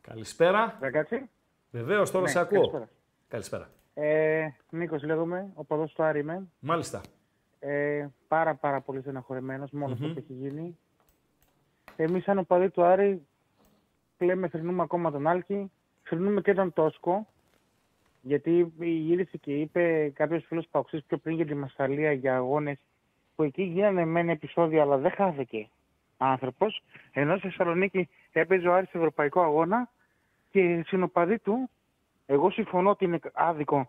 Καλησπέρα. 0.00 0.76
Ρακάτσι. 0.80 1.30
Βεβαίως 1.70 2.10
τώρα 2.10 2.24
Ναι, 2.24 2.30
σε 2.30 2.38
ακούω. 2.38 2.58
καλησπέρα. 2.60 2.88
Καλησπέρα. 3.28 3.68
Ε, 3.94 4.46
Νίκος 4.70 5.02
λέγομαι, 5.02 5.50
ο 5.54 5.64
ποδός 5.64 5.92
του 5.92 6.02
Άρη 6.02 6.18
είμαι. 6.18 6.46
Μάλιστα. 6.58 7.00
Ε, 7.58 8.06
πάρα 8.28 8.54
πάρα 8.54 8.80
πολύ 8.80 9.00
στεναχωρημένος 9.00 9.70
μόνος 9.70 9.92
αυτό 9.92 10.06
Μμμ. 10.06 10.12
που 10.14 10.18
έχει 10.18 10.32
γίνει. 10.32 10.78
Εμείς 11.96 12.22
σαν 12.24 12.38
οπαδοί 12.38 12.70
του 12.70 12.84
Άρη 12.84 13.26
λέμε 14.18 14.48
θρυνούμε 14.48 14.82
ακόμα 14.82 15.10
τον 15.10 15.26
Άλκη, 15.26 15.70
θρυνούμε 16.04 16.40
και 16.40 16.54
τον 16.54 16.72
Τόσκο, 16.72 17.26
γιατί 18.20 18.72
γύρισε 18.78 19.36
και 19.36 19.52
είπε 19.52 20.12
κάποιος 20.14 20.44
φίλος 20.48 20.66
Παοξής 20.70 21.02
πιο 21.04 21.16
πριν 21.18 21.36
για 21.36 21.46
τη 21.46 21.54
Μασαλία 21.54 22.12
για 22.12 22.36
αγώνες 22.36 22.78
που 23.36 23.42
εκεί 23.42 23.62
γίνανε 23.62 24.04
μεν 24.04 24.28
επεισόδια 24.28 24.82
αλλά 24.82 24.96
δεν 24.96 25.10
χάθηκε 25.10 25.68
άνθρωπος, 26.16 26.82
ενώ 27.12 27.36
στη 27.36 27.48
Θεσσαλονίκη 27.48 28.08
έπαιζε 28.32 28.68
ο 28.68 28.74
Άρης 28.74 28.88
σε 28.88 28.98
ευρωπαϊκό 28.98 29.40
αγώνα 29.40 29.90
και 30.50 30.82
συνοπαδοί 30.86 31.38
του, 31.38 31.70
εγώ 32.26 32.50
συμφωνώ 32.50 32.90
ότι 32.90 33.04
είναι 33.04 33.18
άδικο 33.32 33.88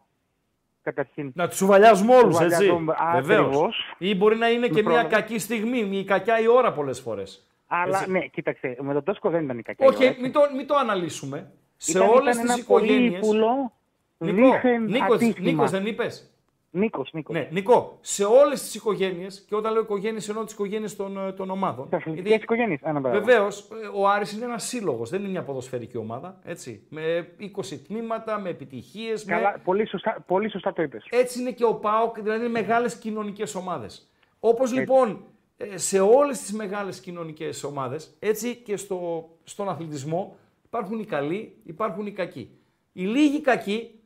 καταρχήν. 0.84 1.32
Να 1.36 1.48
τους 1.48 1.58
σουβαλιάζουμε 1.58 2.16
όλους, 2.16 2.40
έτσι. 2.40 2.64
Σουβαλιάζουμε, 2.64 2.94
Βεβαίως. 3.14 3.46
ακριβώς. 3.46 3.96
Ή 3.98 4.16
μπορεί 4.16 4.36
να 4.38 4.50
είναι 4.50 4.68
και 4.68 4.74
Με 4.74 4.82
μια 4.82 5.00
πρόβλημα. 5.02 5.22
κακή 5.22 5.40
στιγμή, 5.40 5.84
μια 5.86 6.04
κακιά 6.04 6.40
η 6.40 6.48
ώρα 6.48 6.74
πολλές 6.74 7.00
φορές. 7.00 7.50
Αλλά 7.68 7.98
Έτσι. 7.98 8.12
ναι, 8.12 8.20
κοίταξε, 8.28 8.78
με 8.82 8.94
τον 8.94 9.04
Τόσκο 9.04 9.30
δεν 9.30 9.44
ήταν 9.44 9.58
η 9.58 9.62
κακή. 9.62 9.84
Όχι, 9.86 10.06
ώρα, 10.06 10.16
μην 10.22 10.32
το, 10.32 10.40
μην 10.56 10.68
το 10.68 10.76
αναλύσουμε. 10.76 11.52
Σε 11.78 11.92
Ήταν- 11.98 12.10
όλες 12.10 12.36
ήταν 12.36 12.46
τις 12.48 12.56
ένα 12.56 12.66
πολύ 12.66 12.86
οικογένειες. 12.86 13.18
ύπουλο, 13.22 13.72
Νικό, 14.18 14.52
δίθεν 14.54 14.84
Νίκος, 14.84 15.16
ατύχημα. 15.16 15.52
Νίκος 15.52 15.72
δεν 15.72 15.86
είπες; 15.86 16.30
Νίκος, 16.72 17.10
Νίκος. 17.14 17.36
Ναι, 17.36 17.48
Νικό, 17.52 17.98
σε 18.02 18.24
όλες 18.24 18.62
τις 18.62 18.76
οικογένειες, 18.76 19.46
και 19.48 19.56
όταν 19.56 19.74
λέω 19.74 19.82
οικογένειες 19.82 20.30
εννοώ 20.30 20.44
τις 20.44 20.54
οικογένειες 20.54 20.96
των, 20.96 21.18
ε, 21.28 21.32
των 21.32 21.50
ομάδων. 21.50 21.88
Σε 21.90 21.96
αθλητικές 21.96 22.42
οικογένειες, 22.42 22.80
ένα 22.84 23.00
μπράβο. 23.00 23.20
Βεβαίως, 23.20 23.68
ο 23.96 24.08
Άρης 24.08 24.32
είναι 24.32 24.46
ένας 24.46 24.64
σύλλογος, 24.68 25.10
δεν 25.10 25.20
είναι 25.22 25.30
μια 25.30 25.44
ποδοσφαιρική 25.44 25.98
ομάδα. 25.98 26.40
Έτσι, 26.44 26.82
με 26.90 27.28
20 27.38 27.78
τμήματα, 27.78 28.40
με 28.40 28.50
επιτυχίες. 28.50 29.26
Καλά, 29.26 29.62
πολύ, 29.64 29.88
σωστά, 29.88 30.24
πολύ 30.28 30.50
σωστά 30.50 30.74
το 30.74 30.82
είπες. 30.82 31.06
Έτσι 31.10 31.40
είναι 31.40 31.52
και 31.52 31.66
ο 31.66 31.74
ΠΑΟΚ, 31.74 32.22
δηλαδή 32.22 32.40
είναι 32.40 32.50
μεγάλες 32.50 32.96
κοινωνικές 32.96 33.56
ομάδες. 33.56 34.10
Όπως 34.40 34.74
λοιπόν 34.74 35.24
ε, 35.58 35.78
σε 35.78 36.00
όλες 36.00 36.40
τις 36.40 36.54
μεγάλες 36.54 37.00
κοινωνικές 37.00 37.64
ομάδες, 37.64 38.16
έτσι 38.20 38.56
και 38.56 38.78
στο, 38.78 39.30
στον 39.44 39.70
αθλητισμό 39.70 40.36
υπάρχουν 40.76 41.00
οι 41.00 41.06
καλοί, 41.06 41.58
υπάρχουν 41.66 42.06
οι 42.06 42.12
κακοί. 42.12 42.58
Οι 42.94 43.06
λίγοι 43.06 43.42
κακοί 43.42 44.00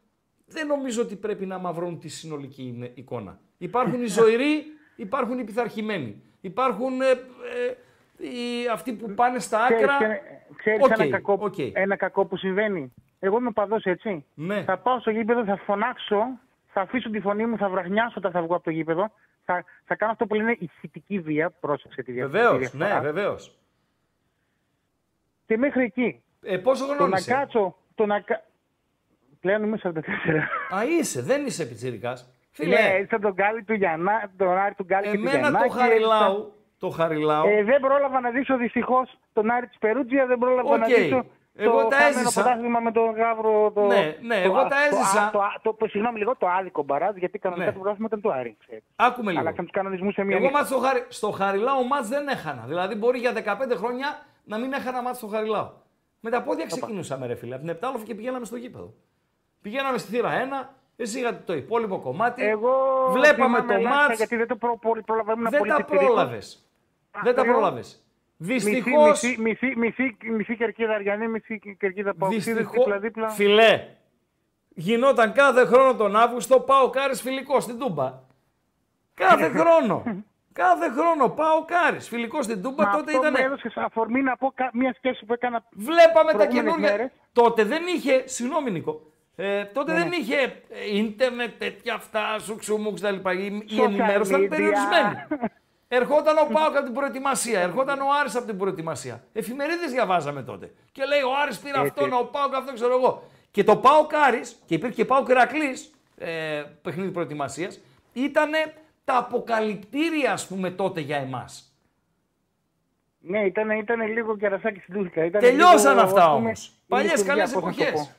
δεν 0.46 0.68
νομίζω 0.68 1.02
ότι 1.02 1.16
πρέπει 1.16 1.46
να 1.46 1.58
μαυρώνουν 1.58 2.00
τη 2.00 2.08
συνολική 2.08 2.64
είναι- 2.64 2.92
εικόνα. 2.94 3.40
Υπάρχουν 3.58 4.02
οι 4.02 4.06
ζωηροί, 4.18 4.64
υπάρχουν 4.96 5.40
οι 5.40 5.44
πειθαρχημένοι. 5.44 6.22
Υπάρχουν 6.42 7.02
ε, 7.02 7.10
ε, 7.10 8.26
οι, 8.26 8.68
αυτοί 8.72 8.94
που 8.94 9.14
πάνε 9.14 9.40
στα 9.40 9.64
άκρα. 9.66 9.98
Ξέρεις, 9.98 10.20
ξέρεις 10.56 10.82
Οκ, 10.84 10.90
ένα, 11.00 11.10
κακό, 11.10 11.38
οκ. 11.42 11.58
ένα 11.74 11.96
κακό 11.96 12.26
που 12.26 12.38
συμβαίνει; 12.38 12.94
Εγώ 13.20 13.38
είμαι 13.38 13.52
οπαδός, 13.52 13.84
έτσι. 13.84 14.26
Ναι. 14.34 14.64
Θα 14.64 14.78
πάω 14.78 15.00
στο 15.00 15.10
γήπεδο, 15.12 15.44
θα 15.46 15.56
φωνάξω, 15.58 16.40
θα 16.68 16.82
αφήσω 16.82 17.10
τη 17.10 17.20
φωνή 17.20 17.46
μου, 17.46 17.58
θα 17.58 17.70
βραχνιάσω 17.70 18.14
όταν 18.18 18.32
θα 18.32 18.42
βγω 18.42 18.56
από 18.56 18.64
το 18.64 18.70
γήπεδο. 18.70 19.12
Θα, 19.46 19.64
θα 19.86 19.96
κάνω 19.96 20.12
αυτό 20.12 20.26
που 20.26 20.34
λένε 20.36 20.56
ηχητική 20.60 21.20
βία. 21.20 21.50
Πρόσεξε 21.50 22.02
τη 22.04 22.12
διαφορά. 22.12 22.40
Βεβαίως, 22.42 22.70
τη 22.70 22.78
διαφορά. 22.78 23.02
ναι, 23.02 23.12
βεβαίως. 23.12 23.58
Και 25.46 25.58
μέχρι 25.58 25.84
εκεί. 25.84 26.22
Ε, 26.42 26.58
πόσο 26.58 26.86
Το 26.88 26.94
χρόνο 26.94 27.10
να 27.10 27.18
είσαι; 27.18 27.32
κάτσω, 27.32 27.76
το 27.96 28.06
να 28.06 28.20
κα... 28.20 28.44
Πλέον 29.40 29.64
είμαι 29.64 29.78
44. 29.84 29.90
Α, 30.76 30.84
είσαι, 31.00 31.22
δεν 31.22 31.46
είσαι 31.46 31.66
πιτσιρικάς. 31.66 32.30
Φίλε, 32.52 32.76
Ναι, 32.76 33.06
σαν 33.10 33.22
τον 33.22 33.32
Γκάλι 33.34 33.64
του 33.64 33.74
Γιαννά, 33.74 34.32
τον 34.38 34.58
Άρη 34.58 34.74
του 34.76 34.84
Γκάλι 34.84 35.06
και 35.06 35.18
του 35.18 35.20
Εμένα 35.20 35.34
το 35.34 35.40
Γιαννάκη, 35.40 35.74
Χαριλάου, 35.78 36.54
το 36.80 36.90
Χαριλάου, 36.90 37.48
Ε, 37.48 37.64
δεν 37.64 37.80
πρόλαβα 37.82 38.20
να 38.20 38.30
δείξω 38.30 38.58
δυστυχώς 38.58 39.18
τον 39.34 39.50
Άρη 39.52 39.68
της 39.68 39.78
Περούτζια, 39.78 40.26
δεν 40.26 40.38
πρόλαβα 40.38 40.78
να 40.78 40.86
Οκ. 40.86 40.94
δείξω 40.94 41.26
Εγώ 41.56 41.82
το 41.82 41.88
τα 41.88 41.96
χαμένο 41.96 42.20
έζησα. 42.20 42.42
πρωτάθλημα 42.42 42.80
με 42.80 42.92
τον 42.92 43.12
Γαύρο. 43.16 43.72
Το, 43.72 43.82
Ναι, 43.86 44.16
ναι, 44.22 44.36
το- 44.36 44.42
εγώ 44.42 44.56
τα 44.62 44.68
το- 44.68 44.76
έζησα. 44.92 45.30
Το, 45.34 45.40
το, 45.62 45.74
το, 45.74 45.88
συγγνώμη 45.88 46.18
λίγο, 46.18 46.36
το 46.36 46.48
άδικο 46.48 46.84
μπαράζ, 46.84 47.16
γιατί 47.16 47.40
κανονικά 47.40 47.66
Ναι. 47.68 47.72
το 47.74 47.80
πρωτάθλημα 47.80 48.08
ήταν 48.12 48.22
του 48.22 48.32
Άρη. 48.34 48.58
ξέρεις. 48.60 48.84
άκουμε 48.96 49.30
λίγο. 49.30 49.42
Αλλάξαν 49.42 49.66
τους 49.66 49.74
κανονισμούς 49.74 50.14
σε 50.14 50.24
μία 50.24 50.36
Εγώ 50.36 50.46
νύχτα. 50.46 50.58
μάτς 50.58 50.70
στο, 50.72 50.80
Χαρι... 50.80 51.06
στο 51.08 51.32
Χαριλάου 51.32 51.88
μάτς 51.88 52.08
δεν 52.08 52.28
έχανα. 52.28 52.64
Δηλαδή 52.68 52.96
μπορεί 52.96 53.20
για 53.20 53.32
15 53.34 53.76
χρόνια 53.76 54.08
να 54.44 54.58
μην 54.58 54.74
έχανα 54.74 55.02
μάτς 55.02 55.18
στο 55.18 55.28
Χαριλάου. 55.28 55.72
Με 56.20 56.30
τα 56.30 56.42
πόδια 56.44 56.66
ξεκινούσαμε 56.66 57.28
ρε 57.28 57.36
φίλε. 57.36 57.54
Από 57.54 57.64
την 57.64 57.70
Επτάλοφη 57.74 58.06
και 58.06 58.16
πηγαίναμε 58.16 58.46
στο 58.46 58.56
γήπεδο. 58.56 58.94
Πηγαίναμε 59.62 59.98
στη 59.98 60.12
θύρα 60.12 60.30
1, 60.66 60.76
εσύ 60.96 61.20
είχατε 61.20 61.42
το 61.46 61.54
υπόλοιπο 61.54 62.00
κομμάτι. 62.00 62.44
Εγώ 62.46 62.72
Βλέπαμε 63.12 63.34
θυμάμαι 63.34 63.62
το 63.68 63.74
ελάχιστα, 63.74 64.04
μάτς. 64.06 64.18
Γιατί 64.18 64.36
δεν 64.36 64.48
το 64.48 64.56
προ, 64.56 64.78
προ, 64.78 65.02
προλαβαίνουμε 65.06 65.50
Δεν 65.50 65.60
πολύ 65.60 65.72
τα 65.72 65.76
πιτσιρίκος. 65.78 66.06
πρόλαβες. 66.08 66.70
Δεν 67.24 67.24
τα 67.36 67.42
Ακριβώς. 67.42 67.60
πρόλαβες. 67.60 68.04
Μισή, 68.38 68.70
Δυστυχώς, 68.70 69.22
μισή, 69.22 69.42
μισή, 69.42 69.74
μισή, 69.78 70.18
μισή 70.32 70.56
κερκίδα 70.58 70.94
Αριανή, 70.94 71.28
μισή 71.28 71.60
κερκίδα 71.80 72.14
Παοξίδης, 72.16 72.46
δυστυχώς, 72.46 72.76
δίπλα-δίπλα. 72.78 73.30
φιλέ, 73.30 73.88
γινόταν 74.70 75.34
κάθε 75.34 75.66
χρόνο 75.66 75.96
τον 75.96 76.16
Αύγουστο 76.16 76.60
πάω 76.60 76.90
κάρις 76.90 77.22
φιλικός 77.22 77.64
στην 77.64 77.80
Τούμπα. 77.80 78.14
Κάθε 79.14 79.50
χρόνο. 79.60 80.04
Κάθε 80.64 80.90
χρόνο 80.98 81.30
πάω 81.30 81.66
κάρις 81.66 82.08
φιλικός 82.08 82.46
στην 82.46 82.62
Τούμπα. 82.62 82.84
Μα 82.86 82.92
τότε 82.92 83.12
αυτό 83.16 83.28
ήταν. 83.28 83.34
μου 83.40 83.46
έδωσε 83.46 83.72
αφορμή 83.76 84.22
να 84.22 84.38
πω 84.38 84.52
κα- 84.56 84.70
μια 84.74 84.94
σκέψη 84.98 85.26
που 85.26 85.34
έκανα 85.34 85.64
Βλέπαμε 85.72 86.32
τα 86.32 86.38
προηγούμενες 86.38 86.64
καινούργια. 86.72 86.92
μέρες. 86.92 87.12
Τότε 87.34 87.64
δεν 87.64 87.84
είχε. 87.96 88.24
Συγγνώμη, 88.28 88.72
Νίκο. 88.72 89.02
Ε, 89.36 89.64
τότε 89.66 89.92
Ναι, 89.94 90.00
δεν 90.00 90.08
ναι. 90.08 90.16
είχε 90.16 90.36
ε, 90.70 90.98
ίντερνετ, 90.98 91.52
τέτοια 91.60 91.94
αυτά, 91.94 92.40
σουξούμουξ 92.40 93.02
κτλ. 93.02 93.30
Η, 93.30 93.46
η 93.46 93.68
Social 93.70 93.84
ενημέρωση 93.86 94.32
ήταν 94.32 94.44
media. 94.46 94.50
περιορισμένη. 94.50 95.16
Ερχόταν 95.92 96.38
ο 96.38 96.48
Πάοκ 96.54 96.76
από 96.76 96.86
την 96.86 96.94
προετοιμασία, 96.94 97.60
ερχόταν 97.60 98.00
ο 98.00 98.06
Άρης 98.20 98.36
από 98.36 98.46
την 98.46 98.58
προετοιμασία. 98.58 99.24
Εφημερίδες 99.34 99.92
διαβάζαμε 99.92 100.42
τότε. 100.44 100.74
Και 100.92 101.04
λέει 101.06 101.22
ο 101.22 101.32
Άρης 101.44 101.60
πήρε 101.60 101.78
Έτσι. 101.80 101.88
αυτόν, 101.88 102.14
ο 102.14 102.24
Πάοκ 102.32 102.56
αυτό, 102.56 102.74
ξέρω 102.74 102.94
εγώ. 102.94 103.24
Και 103.52 103.64
το 103.64 103.76
Πάοκ 103.76 104.14
Άρης, 104.16 104.62
και 104.66 104.74
υπήρχε 104.76 104.96
και 104.96 105.06
Πάοκ 105.06 105.30
Ηρακλή 105.30 105.78
ε, 106.18 106.64
παιχνίδι 106.82 107.12
προετοιμασίας, 107.12 107.80
ήταν 108.14 108.50
τα 109.10 109.18
αποκαλυπτήρια, 109.18 110.32
ας 110.32 110.48
πούμε, 110.48 110.72
τότε 110.72 111.00
για 111.00 111.18
εμάς. 111.18 111.74
Ναι, 113.20 113.46
ήταν, 113.46 113.70
ήταν 113.70 114.02
λίγο 114.02 114.38
κερασάκι 114.38 114.80
στην 114.80 114.94
τούσκα. 114.94 115.26
Ήταν 115.26 115.42
Τελειώσαν 115.42 115.94
λίγο, 115.96 116.06
αυτά 116.06 116.24
ας 116.24 116.34
πούμε, 116.36 116.46
όμως. 116.48 116.72
Παλιές 116.88 117.12
λειτουργία, 117.12 117.34
καλές 117.34 117.54
πώς 117.54 117.64
να 117.64 117.72
το 117.74 117.82
εποχές. 117.84 118.18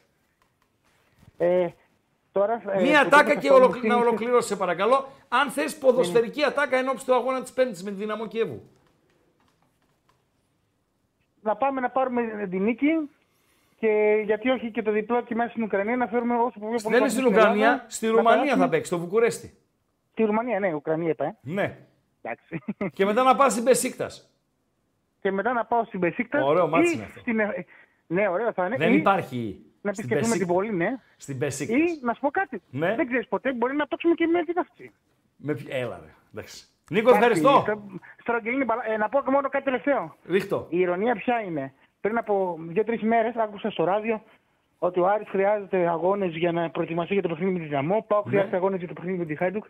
πω. 1.36 1.44
Ε, 1.44 1.74
τώρα, 2.32 2.62
ε, 2.72 2.80
Μία 2.80 3.02
που 3.02 3.08
τάκα 3.08 3.30
είπες 3.30 3.42
και 3.42 3.48
αυτό, 3.48 3.60
μου 3.60 3.64
ολοκλη... 3.64 3.88
να 3.88 3.94
θύμισε- 3.94 4.08
ολοκληρώσει, 4.08 4.48
σε 4.48 4.56
παρακαλώ. 4.56 5.08
Αν 5.28 5.50
θες 5.50 5.78
ποδοσφαιρική 5.78 6.44
ατάκα 6.44 6.76
εν 6.76 6.88
ώψη 6.88 7.06
του 7.06 7.14
αγώνα 7.14 7.42
της 7.42 7.52
Πέμπτης 7.52 7.82
με 7.82 7.90
τη 7.90 7.96
Δυναμό 7.96 8.26
Κιέβου. 8.26 8.62
Να 11.42 11.56
πάμε 11.56 11.80
να 11.80 11.90
πάρουμε 11.90 12.46
την 12.50 12.62
νίκη 12.62 13.10
και 13.78 14.22
γιατί 14.24 14.50
όχι 14.50 14.70
και 14.70 14.82
το 14.82 14.90
διπλό 14.90 15.22
και 15.22 15.34
μέσα 15.34 15.50
στην 15.50 15.62
Ουκρανία 15.62 15.96
να 15.96 16.06
φέρουμε 16.06 16.34
όσο 16.34 16.58
πιο 16.58 16.68
πολύ 16.68 16.80
Δεν 16.82 17.00
είναι 17.00 17.08
στην 17.08 17.26
Ουκρανία, 17.26 17.84
στη 17.88 18.06
Ρουμανία 18.06 18.56
θα 18.56 18.68
παίξει, 18.68 18.86
στο 18.86 18.98
Βουκουρέστι. 18.98 19.54
Στη 20.20 20.28
Ρουμανία, 20.28 20.60
ναι, 20.60 20.72
Ουκρανία 20.74 21.08
είπα. 21.10 21.24
Ε. 21.24 21.34
Ναι. 21.42 21.76
Εντάξει. 22.22 22.58
Και 22.92 23.04
μετά 23.04 23.22
να 23.22 23.36
πας 23.36 23.52
στην 23.52 23.64
Πεσίκτα. 23.64 24.06
και 25.20 25.30
μετά 25.30 25.52
να 25.52 25.64
πάω 25.64 25.84
στην 25.84 26.00
Πεσίκτα. 26.00 26.44
Ωραίο 26.44 26.68
μάτς 26.68 26.90
ή 26.90 26.92
είναι 26.94 27.04
αυτό. 27.04 27.20
Στην... 27.20 27.40
ε, 27.40 27.64
Ναι, 28.06 28.28
ωραίο 28.28 28.52
θα 28.52 28.66
είναι. 28.66 28.76
Δεν 28.76 28.92
ή- 28.92 28.96
υπάρχει 28.96 29.62
Να 29.82 29.92
Στην 29.92 30.04
επισκεφτούμε 30.04 30.20
Μπεσίκ- 30.20 30.46
την 30.46 30.54
πόλη, 30.54 30.72
ναι. 30.72 30.96
Στην 31.16 31.38
Μπεσίκτας. 31.38 31.76
Ή 31.76 31.82
να 32.02 32.14
σου 32.14 32.20
πω 32.20 32.30
κάτι. 32.30 32.62
Ναι. 32.70 32.94
Δεν 32.94 33.06
ξέρεις 33.06 33.28
ποτέ, 33.28 33.52
μπορεί 33.52 33.76
να 33.76 33.86
παίξουμε 33.86 34.14
και 34.14 34.26
με 34.26 34.44
την 34.44 34.58
αυτή. 34.58 34.92
Με... 35.36 35.54
ποιο- 35.54 35.68
Έλα, 35.74 36.00
ρε. 36.04 36.10
Εντάξει. 36.34 36.66
Νίκο, 36.90 37.10
ευχαριστώ. 37.10 37.64
Στρογγυλίνη, 38.20 38.64
μπαλα- 38.64 38.86
ε, 38.92 38.96
να 38.96 39.08
πω 39.08 39.22
και 39.22 39.30
μόνο 39.30 39.48
κάτι 39.48 39.64
τελευταίο. 39.64 40.16
Ρίχτω. 40.26 40.66
Η 40.70 40.78
ειρωνεία 40.80 41.14
ποια 41.14 41.40
είναι. 41.40 41.72
Πριν 42.00 42.18
από 42.18 42.56
δύο-τρεις 42.60 43.02
μέρες 43.02 43.36
άκουσα 43.36 43.70
στο 43.70 43.84
ράδιο 43.84 44.22
ότι 44.82 45.00
ο 45.00 45.06
Άρης 45.06 45.28
χρειάζεται 45.28 45.88
αγώνες 45.88 46.36
για 46.36 46.52
να 46.52 46.70
προετοιμαστεί 46.70 47.12
για 47.12 47.22
το 47.22 47.28
παιχνίδι 47.28 47.52
με 47.52 47.58
τη 47.58 47.64
Δυναμό. 47.64 48.04
Πάω 48.08 48.22
Ναι. 48.24 48.30
χρειάζεται 48.30 48.56
αγώνες 48.56 48.78
για 48.78 48.88
το 48.88 48.94
παιχνίδι 48.94 49.18
με 49.18 49.24
τη 49.24 49.34
Χάιντουκ. 49.34 49.64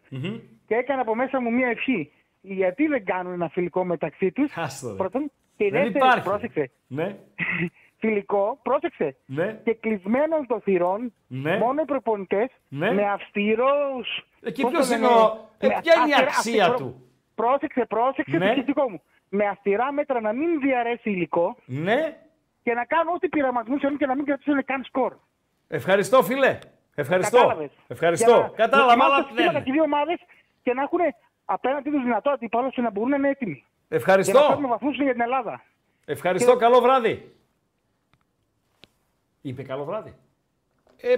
Και 0.66 0.74
έκανα 0.74 1.00
από 1.00 1.14
μέσα 1.14 1.40
μου 1.40 1.52
μία 1.52 1.68
ευχή. 1.68 2.12
Γιατί 2.40 2.86
δεν 2.86 3.04
κάνουν 3.04 3.32
ένα 3.32 3.48
φιλικό 3.48 3.84
μεταξύ 3.84 4.32
τους; 4.32 4.52
Άστο, 4.56 4.88
ρε. 4.88 4.94
Πρώτον. 4.94 5.30
Και 5.56 5.64
η 5.64 5.70
Δεν 5.70 5.82
δεύτερη, 5.82 6.04
υπάρχει. 6.04 6.28
πρόσεξε. 6.28 6.70
Ναι. 6.86 7.16
Φιλικό, 8.02 8.58
πρόσεξε. 8.62 9.16
Ναι. 9.26 9.60
Και 9.64 9.74
κλεισμένων 9.74 10.46
των 10.46 10.60
θυρών, 10.60 11.12
Ναι. 11.26 11.56
μόνο 11.58 11.82
οι 11.82 11.84
προπονητές 11.84 12.48
Ναι. 12.68 12.92
με 12.92 13.02
αυστηρού. 13.10 13.64
Εκεί 14.42 14.66
ποιος 14.66 14.90
είναι 14.90 15.06
ο- 15.06 15.48
ε, 15.58 15.66
ποια 15.68 15.94
είναι 15.96 16.10
η 16.10 16.22
αξία 16.22 16.74
του; 16.74 17.02
Πρόσεξε, 17.34 17.84
πρόσεξε 17.88 18.36
Ναι. 18.36 18.46
το 18.46 18.52
σκεπτικό 18.52 18.90
μου. 18.90 19.02
Με 19.28 19.44
αυστηρά 19.46 19.92
μέτρα 19.92 20.20
να 20.20 20.32
μην 20.32 20.60
διαρρέσει 20.60 21.10
υλικό 21.10 21.56
Ναι. 21.64 22.16
Και 22.62 22.74
να 22.74 22.84
κάνουν 22.84 23.14
ό,τι 23.14 23.28
πειραματισμού 23.28 23.78
θέλουν 23.78 23.98
και 23.98 24.06
να 24.06 24.14
μην 24.14 24.24
κρατήσουν 24.24 24.64
καν 24.64 24.84
σκορ. 24.84 25.16
Ευχαριστώ, 25.68 26.22
φίλε. 26.22 26.58
Ευχαριστώ. 26.94 27.36
Κατάλαβες. 27.36 27.70
Ευχαριστώ. 27.88 28.30
Για 28.30 28.40
να 28.40 28.48
Κατάλαβα, 28.48 28.86
δοκιμάσουν 28.88 29.12
αλλά 29.14 29.22
τα 29.22 29.28
συστήματα 29.28 29.52
δεν. 29.52 29.62
και 29.62 29.70
οι 29.70 29.72
δύο 29.72 29.82
ομάδες 29.82 30.18
και 30.62 30.72
να 30.74 30.82
έχουν 30.82 30.98
απέναντι 31.44 31.90
τους 31.90 32.02
δυνατό 32.02 32.30
αντίπαλο 32.30 32.70
και 32.70 32.80
να 32.80 32.90
μπορούν 32.90 33.10
να 33.10 33.16
είναι 33.16 33.28
έτοιμοι. 33.28 33.64
Ευχαριστώ. 33.88 34.32
Και 34.32 34.38
να 34.38 34.48
παίρνουν 34.48 34.68
βαθμούς 34.68 34.96
για 34.96 35.12
την 35.12 35.20
Ελλάδα. 35.20 35.62
Ευχαριστώ. 36.04 36.56
Καλό 36.56 36.80
βράδυ. 36.80 37.34
Είπε 39.40 39.62
καλό 39.62 39.84
βράδυ. 39.84 40.14
Ε, 40.96 41.14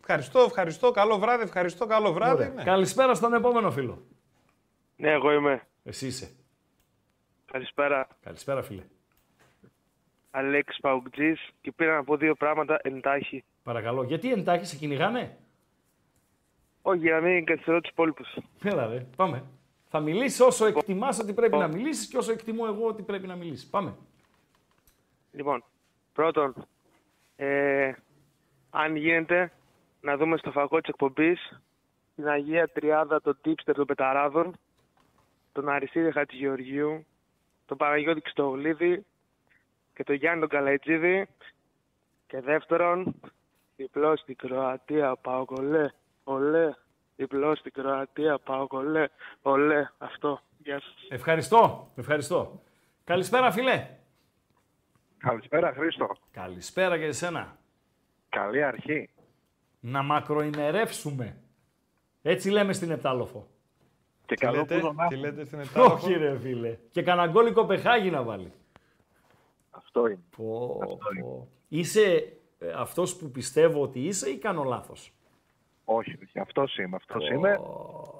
ευχαριστώ, 0.00 0.40
ευχαριστώ. 0.40 0.90
Καλό 0.90 1.18
βράδυ, 1.18 1.42
ευχαριστώ, 1.42 1.86
καλό 1.86 2.12
βράδυ. 2.12 2.34
Ωραία. 2.42 2.48
Ναι. 2.54 2.62
Καλησπέρα 2.62 3.14
στον 3.14 3.34
επόμενο 3.34 3.70
φίλο. 3.70 4.02
Ναι, 4.96 5.10
εγώ 5.10 5.32
είμαι. 5.32 5.66
Εσύ 5.84 6.06
είσαι. 6.06 6.30
Καλησπέρα. 7.52 8.06
Καλησπέρα, 8.22 8.62
φίλε. 8.62 8.82
Αλέξη 10.34 10.80
Παουτζής 10.80 11.50
και 11.60 11.72
πήρα 11.72 11.94
να 11.94 12.04
πω 12.04 12.16
δύο 12.16 12.34
πράγματα 12.34 12.78
εντάχει. 12.82 13.44
Παρακαλώ. 13.62 14.02
Γιατί 14.02 14.32
εντάχει 14.32 14.64
σε 14.64 14.76
κυνηγάνε; 14.76 15.36
Όχι, 16.82 16.98
για 16.98 17.14
να 17.14 17.20
μην 17.20 17.44
καθυστερώ 17.44 17.80
τους 17.80 17.90
υπόλοιπους. 17.90 18.36
Έλα, 18.62 18.86
ρε. 18.86 19.06
Πάμε. 19.16 19.44
Θα 19.88 20.00
μιλήσεις 20.00 20.40
όσο 20.40 20.66
εκτιμάς 20.66 21.18
ότι 21.18 21.32
πρέπει 21.32 21.56
να 21.56 21.68
μιλήσεις 21.68 22.08
και 22.08 22.16
όσο 22.16 22.32
εκτιμώ 22.32 22.64
εγώ 22.66 22.86
ότι 22.86 23.02
πρέπει 23.02 23.26
να 23.26 23.36
μιλήσεις. 23.36 23.66
Πάμε. 23.70 23.96
Λοιπόν, 25.32 25.64
πρώτον, 26.12 26.54
ε, 27.36 27.92
αν 28.70 28.96
γίνεται 28.96 29.52
να 30.00 30.16
δούμε 30.16 30.36
στο 30.36 30.50
φαγό 30.50 30.80
της 30.80 30.88
εκπομπής 30.88 31.60
την 32.14 32.28
Αγία 32.28 32.68
Τριάδα, 32.68 33.20
τον 33.20 33.38
Τίπστερ 33.42 33.74
των 33.74 33.86
Πεταράδων, 33.86 34.56
τον 35.52 35.68
Αριστίδη 35.68 36.12
Χατζηγεωργίου, 36.12 37.06
τον 37.66 37.76
Παναγιώτη 37.76 38.20
Ξτογλίδη 38.20 39.04
και 39.94 40.04
τον 40.04 40.14
Γιάννη 40.14 40.40
τον 40.40 40.48
Καλαϊτζίδη. 40.48 41.28
Και 42.26 42.40
δεύτερον, 42.40 43.14
διπλός 43.76 44.20
στην 44.20 44.36
Κροατία, 44.36 45.16
Παοκολέ, 45.16 45.90
ολέ. 46.24 46.74
Διπλός 47.16 47.58
στην 47.58 47.72
Κροατία, 47.72 48.38
Παοκολέ, 48.38 49.08
ολέ. 49.42 49.90
Αυτό. 49.98 50.40
Γεια 50.58 50.80
σας. 50.80 51.06
Ευχαριστώ. 51.08 51.90
Ευχαριστώ. 51.96 52.62
Καλησπέρα, 53.04 53.50
φίλε. 53.50 53.88
Καλησπέρα 55.18 55.72
Χρήστο. 55.72 56.16
Καλησπέρα 56.30 56.98
και 56.98 57.04
εσένα. 57.04 57.56
Καλή 58.28 58.62
αρχή. 58.62 59.10
Να 59.80 60.02
μακροημερεύσουμε. 60.02 61.36
Έτσι 62.22 62.50
λέμε 62.50 62.72
στην 62.72 62.90
Επτάλοφο. 62.90 63.46
Και 64.26 64.34
Τι 64.34 64.40
καλό 64.40 64.56
λέτε, 64.56 64.74
που 64.74 64.80
τον 64.80 64.96
τι 65.08 65.16
λέτε 65.16 65.44
στην 65.44 65.60
Επτάλοφο; 65.64 65.94
Όχι 65.94 66.12
ρε 66.12 66.38
φίλε. 66.38 66.78
Και 66.90 67.02
κανένα 67.02 67.32
γκολ 67.32 67.46
η 67.46 67.52
Κοπεχάγη 67.52 68.10
να 68.10 68.22
βάλει. 68.22 68.52
Αυτό 69.94 70.06
είναι. 70.06 70.22
Πω, 70.36 70.78
πω. 71.20 71.48
Είσαι 71.68 72.36
ε, 72.58 72.72
αυτός 72.76 73.16
που 73.16 73.30
πιστεύω 73.30 73.82
ότι 73.82 74.00
είσαι 74.00 74.30
ή 74.30 74.38
κάνω 74.38 74.62
λάθος; 74.62 75.12
Όχι, 75.84 76.18
όχι. 76.22 76.38
Αυτός 76.38 76.76
είμαι. 76.76 76.96
Αυτός 76.96 77.28
είμαι. 77.28 77.60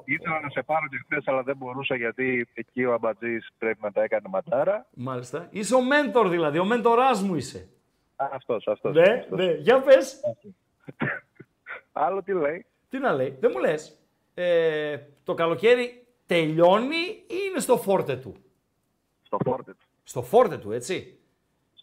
Ήθελα 0.04 0.40
να 0.40 0.50
σε 0.50 0.62
πάρω 0.62 0.88
και 0.88 1.00
χθες, 1.04 1.28
αλλά 1.28 1.42
δεν 1.42 1.56
μπορούσα 1.56 1.96
γιατί 1.96 2.48
εκεί 2.54 2.84
ο 2.84 2.92
Αμπατζής 2.92 3.48
πρέπει 3.58 3.78
να 3.82 3.92
τα 3.92 4.02
έκανε 4.02 4.28
ματάρα. 4.28 4.86
Μάλιστα. 4.94 5.48
Είσαι 5.50 5.74
ο 5.74 5.82
μέντορ 5.82 6.28
δηλαδή, 6.28 6.58
ο 6.58 6.64
μέντοράς 6.64 7.22
μου 7.22 7.34
είσαι. 7.34 7.68
Αυτός, 8.16 8.66
αυτός. 8.66 8.94
Ναι, 8.94 9.26
ναι. 9.30 9.52
Για 9.52 9.80
πες. 9.80 10.20
Άλλο 11.92 12.22
τι 12.22 12.32
λέει. 12.32 12.66
Τι 12.88 12.98
να 12.98 13.12
λέει. 13.12 13.36
Δεν 13.40 13.50
μου 13.54 13.60
λες. 13.60 13.98
Ε, 14.34 14.98
το 15.24 15.34
καλοκαίρι 15.34 16.06
τελειώνει 16.26 17.06
ή 17.26 17.36
είναι 17.48 17.60
στο 17.60 17.76
φόρτε 17.76 18.16
του; 18.16 18.36
Στο 19.22 19.38
φόρτε 19.44 19.70
του. 19.72 19.86
Στο 20.02 20.22
φόρτε 20.22 20.58
του, 20.58 20.72
έτσι. 20.72 21.16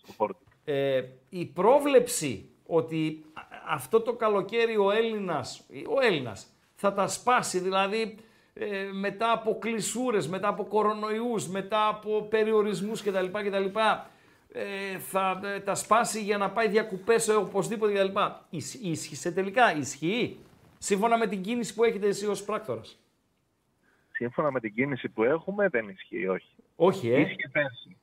Στο 0.03 0.11
φόρτε. 0.11 0.43
Ε, 0.63 1.03
η 1.29 1.45
πρόβλεψη 1.45 2.49
ότι 2.65 3.25
α- 3.33 3.41
αυτό 3.67 4.01
το 4.01 4.13
καλοκαίρι 4.13 4.77
ο 4.77 4.91
Έλληνας, 4.91 5.65
ο 5.97 6.01
Έλληνας 6.01 6.47
θα 6.75 6.93
τα 6.93 7.07
σπάσει, 7.07 7.59
δηλαδή 7.59 8.15
ε, 8.53 8.89
μετά 8.93 9.31
από 9.31 9.57
κλεισούρες, 9.59 10.27
μετά 10.27 10.47
από 10.47 10.63
κορονοϊούς, 10.65 11.47
μετά 11.47 11.87
από 11.87 12.21
περιορισμούς 12.29 13.01
κτλ. 13.03 13.25
κτλ 13.25 13.65
ε, 14.51 14.97
θα 14.99 15.41
ε, 15.43 15.59
τα 15.59 15.75
σπάσει 15.75 16.21
για 16.21 16.37
να 16.37 16.49
πάει 16.51 16.67
διακουπές 16.67 17.27
ε, 17.27 17.33
οπωσδήποτε 17.33 17.93
κτλ. 17.93 18.19
Ισ- 18.49 18.83
Ίσχυσε 18.83 19.31
τελικά, 19.31 19.75
ισχύει, 19.75 20.39
σύμφωνα 20.77 21.17
με 21.17 21.27
την 21.27 21.41
κίνηση 21.41 21.73
που 21.73 21.83
έχετε 21.83 22.07
εσύ 22.07 22.25
ως 22.27 22.43
πράκτορας. 22.43 22.99
Σύμφωνα 24.11 24.51
με 24.51 24.59
την 24.59 24.73
κίνηση 24.73 25.09
που 25.09 25.23
έχουμε, 25.23 25.67
δεν 25.69 25.89
ισχύει, 25.89 26.27
όχι. 26.27 26.49
Όχι, 26.75 27.09
ε. 27.09 27.19
Ίσχυε 27.19 27.47
πέρσι. 27.51 27.97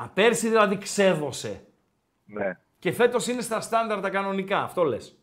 Α, 0.00 0.08
πέρσι 0.08 0.48
δηλαδή 0.48 0.78
ξέδωσε. 0.78 1.64
Ναι. 2.24 2.58
Και 2.78 2.92
φέτος 2.92 3.26
είναι 3.26 3.42
στα 3.42 3.60
στάνταρ 3.60 4.00
τα 4.00 4.10
κανονικά, 4.10 4.62
αυτό 4.62 4.84
λες. 4.84 5.18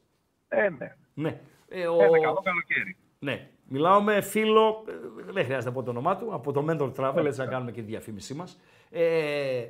Ε, 0.48 0.70
ναι. 0.70 0.96
Ναι. 1.14 1.42
Ε, 1.68 1.88
ο... 1.88 2.04
Ένα 2.04 2.20
καλό 2.20 2.42
καλοκαίρι. 2.44 2.98
Ναι. 3.20 3.50
Μιλάω 3.70 4.02
με 4.02 4.22
φίλο, 4.22 4.84
ε, 4.88 4.94
δεν 5.32 5.44
χρειάζεται 5.46 5.70
να 5.70 5.76
πω 5.76 5.84
το 5.84 5.90
όνομά 5.90 6.18
του, 6.18 6.34
από 6.34 6.52
το 6.52 6.66
Mentor 6.70 6.94
Travel, 6.96 7.26
έτσι 7.26 7.40
να 7.40 7.46
κάνουμε 7.46 7.72
και 7.72 7.82
τη 7.82 7.88
διαφήμισή 7.88 8.34
μας. 8.34 8.60
Ε, 8.90 9.68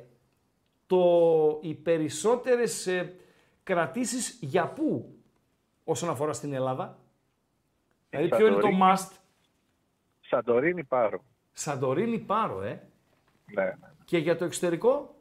το, 0.86 1.58
οι 1.62 1.74
περισσότερες 1.74 2.86
ε, 2.86 3.14
κρατήσεις 3.62 4.38
για 4.40 4.68
πού 4.68 5.18
όσον 5.84 6.08
αφορά 6.08 6.32
στην 6.32 6.52
Ελλάδα; 6.52 6.98
Δηλαδή 8.10 8.28
ποιο 8.28 8.46
είναι 8.46 8.54
το 8.54 8.60
Σαντορίνη. 8.60 8.80
must; 8.82 9.16
Σαντορίνη 10.20 10.84
Πάρο. 10.84 11.24
Σαντορίνη 11.52 12.18
Πάρο, 12.18 12.62
ε. 12.62 12.88
Ναι, 13.54 13.64
ναι. 13.64 13.87
Και 14.08 14.18
για 14.18 14.36
το 14.36 14.44
εξωτερικό; 14.44 15.14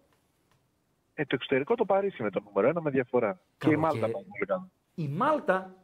Ε, 1.13 1.25
το 1.25 1.35
εξωτερικό 1.35 1.75
το 1.75 1.85
Παρίσι 1.85 2.17
είναι 2.19 2.29
το 2.29 2.41
νούμερο 2.45 2.67
ένα 2.67 2.81
με 2.81 2.89
διαφορά. 2.89 3.39
Και 3.57 3.67
η 3.67 3.69
Καλό, 3.69 3.79
Μάλτα 3.79 4.05
και- 4.07 4.11
πάει 4.13 4.23
πολύ 4.23 4.45
καλά. 4.47 4.67
Η 4.95 5.07
Μάλτα, 5.07 5.75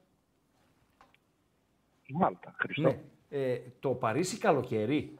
Η 2.05 2.13
Μάλτα, 2.13 2.55
Χριστό. 2.57 2.81
ναι. 2.81 2.99
Ε, 3.29 3.59
το 3.79 3.89
Παρίσι 3.89 4.37
καλοκαίρι. 4.37 5.17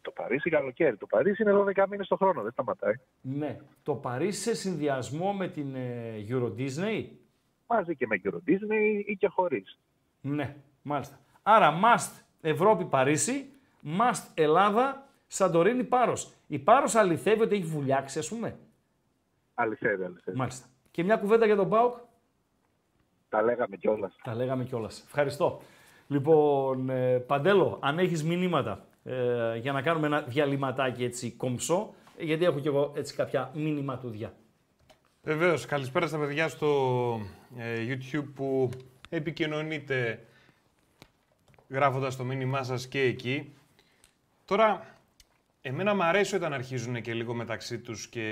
Το 0.00 0.10
Παρίσι 0.10 0.50
καλοκαίρι. 0.50 0.96
Το 0.96 1.06
Παρίσι 1.06 1.42
είναι 1.42 1.52
12 1.52 1.86
μήνες 1.88 2.08
το 2.08 2.16
χρόνο, 2.16 2.42
δεν 2.42 2.52
σταματάει. 2.52 2.94
Ναι. 3.20 3.56
Το 3.82 3.94
Παρίσι 3.94 4.40
σε 4.40 4.54
συνδυασμό 4.54 5.32
με 5.32 5.48
την 5.48 5.74
ε, 5.74 6.24
Euro 6.28 6.52
Disney; 6.58 7.06
Μαζί 7.66 7.96
και 7.96 8.06
με 8.06 8.20
Euro 8.24 8.38
Disney 8.48 9.02
ή 9.06 9.16
και 9.16 9.28
χωρίς. 9.28 9.78
Ναι, 10.20 10.56
μάλιστα. 10.82 11.18
Άρα 11.42 11.80
must 11.84 12.22
Ευρώπη 12.40 12.84
Παρίσι, 12.84 13.50
must 13.84 14.30
Ελλάδα, 14.34 15.08
Σαντορίνη 15.26 15.84
Πάρος. 15.84 16.32
Η 16.46 16.58
Πάρος 16.58 16.94
αληθεύει 16.94 17.42
ότι 17.42 17.54
έχει 17.54 17.64
βουλιάξει, 17.64 18.18
ας 18.18 18.28
πούμε. 18.28 18.58
Αληθεύει, 19.54 20.04
αληθεύει. 20.04 20.36
Μάλιστα. 20.36 20.66
Και 20.90 21.04
μια 21.04 21.16
κουβέντα 21.16 21.46
για 21.46 21.56
τον 21.56 21.68
ΠΑΟΚ. 21.68 21.96
Τα 23.28 23.42
λέγαμε 23.42 23.76
κιόλας. 23.76 24.16
Τα 24.24 24.34
λέγαμε 24.34 24.64
κιόλας. 24.64 25.02
Ευχαριστώ. 25.06 25.60
Λοιπόν, 26.08 26.90
ε, 26.90 27.18
Παντέλο, 27.18 27.78
αν 27.82 27.98
έχεις 27.98 28.24
μηνύματα 28.24 28.86
ε, 29.04 29.56
για 29.56 29.72
να 29.72 29.82
κάνουμε 29.82 30.06
ένα 30.06 30.20
διαλυματάκι 30.22 31.04
έτσι 31.04 31.30
κομψό, 31.30 31.94
ε, 32.16 32.24
γιατί 32.24 32.44
έχω 32.44 32.60
κι 32.60 32.66
εγώ 32.66 32.92
έτσι 32.96 33.14
κάποια 33.14 33.50
μηνυματούδια. 33.54 34.32
Βεβαίως, 35.22 35.66
καλησπέρα 35.66 36.06
στα 36.06 36.18
παιδιά 36.18 36.48
στο 36.48 37.20
ε, 37.56 37.86
YouTube 37.88 38.28
που 38.34 38.70
επικοινωνείτε 39.08 40.24
γράφοντας 41.68 42.16
το 42.16 42.24
μήνυμά 42.24 42.62
σας 42.62 42.88
και 42.88 43.00
εκεί. 43.00 43.54
Τώρα, 44.44 44.93
εμένα 45.66 45.94
μου 45.94 46.02
αρέσει 46.04 46.34
όταν 46.34 46.52
αρχίζουν 46.52 47.00
και 47.02 47.12
λίγο 47.14 47.34
μεταξύ 47.34 47.78
τους 47.78 48.06
και 48.08 48.22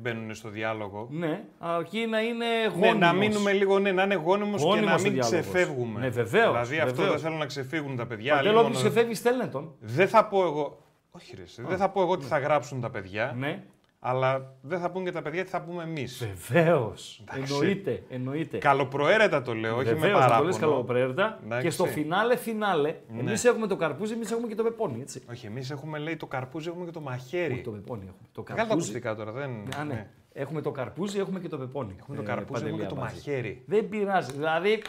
μπαίνουν 0.00 0.34
στο 0.34 0.48
διάλογο. 0.48 1.08
Ναι, 1.10 1.44
αρκεί 1.58 2.06
να 2.06 2.20
είναι 2.20 2.44
γόνιμος. 2.68 2.92
Ναι, 2.92 2.98
να 2.98 3.12
μείνουμε 3.12 3.52
λίγο, 3.52 3.78
ναι, 3.78 3.92
να 3.92 4.02
είναι 4.02 4.14
γόνιμος, 4.14 4.60
και 4.60 4.66
Γόνιμος 4.66 4.88
να 4.90 4.94
ο 4.98 5.00
μην 5.02 5.12
διάλογος. 5.12 5.40
ξεφεύγουμε. 5.40 6.00
Ναι, 6.00 6.08
βεβαίως, 6.08 6.50
Δηλαδή 6.50 6.78
αυτό 6.78 6.94
βεβαίως. 6.94 7.12
δεν 7.12 7.20
θέλω 7.22 7.36
να 7.36 7.46
ξεφύγουν 7.46 7.96
τα 7.96 8.06
παιδιά. 8.06 8.34
Παντέλο, 8.34 8.50
λίγο 8.50 8.64
όποιος 8.66 8.82
να- 8.82 8.88
ξεφεύγεις, 8.90 9.18
στέλνε 9.18 9.46
τον. 9.46 9.74
Δεν 9.80 10.08
θα 10.08 10.24
πω 10.26 10.42
εγώ... 10.44 10.82
Όχι 11.10 11.36
ρε, 11.36 11.42
εσύ, 11.42 11.62
δεν 11.62 11.76
θα 11.76 11.88
πω 11.90 12.02
εγώ 12.02 12.16
τι 12.16 12.24
θα 12.24 12.38
γράψουν 12.38 12.80
τα 12.80 12.90
παιδιά. 12.90 13.34
Ναι. 13.38 13.62
Αλλά 14.02 14.54
δεν 14.62 14.80
θα 14.80 14.90
πούν 14.90 15.04
και 15.04 15.10
τα 15.12 15.22
παιδιά 15.22 15.44
τι 15.44 15.50
θα 15.50 15.60
πούμε 15.62 15.82
εμείς. 15.82 16.18
Βεβαίως. 16.48 17.24
Εννοείται. 17.34 18.02
εννοείται. 18.08 18.58
Καλοπροαίρετα 18.58 19.42
το 19.42 19.54
λέω, 19.54 19.76
όχι 19.76 19.86
με 19.86 19.92
Βεβαίως, 19.94 20.12
να 20.12 20.18
παράπονο. 20.18 20.40
το 20.40 20.46
λες 20.46 20.58
καλοπροαίρετα. 20.58 21.38
Εντάξει. 21.44 21.66
Και 21.66 21.70
στο 21.72 21.84
φινάλε, 21.84 22.36
φινάλε, 22.36 22.94
Ναι. 23.12 23.20
εμείς 23.20 23.44
έχουμε 23.44 23.66
το 23.66 23.76
καρπούζι, 23.76 24.12
εμείς 24.12 24.30
έχουμε 24.30 24.46
και 24.48 24.54
το 24.54 24.62
πεπόνι. 24.62 25.00
Έτσι. 25.00 25.22
Όχι, 25.30 25.46
εμείς 25.46 25.70
έχουμε 25.70 25.98
λέει 25.98 26.16
το 26.16 26.26
καρπούζι, 26.26 26.68
έχουμε 26.68 26.84
και 26.84 26.90
το 26.90 27.00
μαχαίρι. 27.00 27.52
Όχι, 27.52 27.62
το 27.62 27.70
πεπόνι 27.70 28.00
έχουμε. 28.04 28.28
Το 28.32 28.42
Βγάλε 28.42 28.60
τα 28.60 28.66
καρπούζι- 28.66 28.96
ακουστικά 28.96 29.14
τώρα, 29.14 29.32
δεν. 29.32 29.50
Α, 29.80 29.84
ναι. 29.84 30.08
Έχουμε 30.32 30.60
το 30.60 30.70
καρπούζι, 30.70 31.18
έχουμε 31.18 31.40
και 31.40 31.48
το 31.48 31.58
πεπόνι. 31.58 31.96
Έχουμε 32.00 32.16
το 32.16 32.22
Ε, 32.22 32.24
καρπούζι, 32.26 32.64
έχουμε 32.66 32.82
και 32.82 32.88
το 32.88 32.94
Παντελή 32.94 33.10
Αμπάζη. 33.10 33.28
μαχαίρι. 33.28 33.62
Δεν 33.66 33.88
πειράζει. 33.88 34.32
Δηλαδή, 34.32 34.82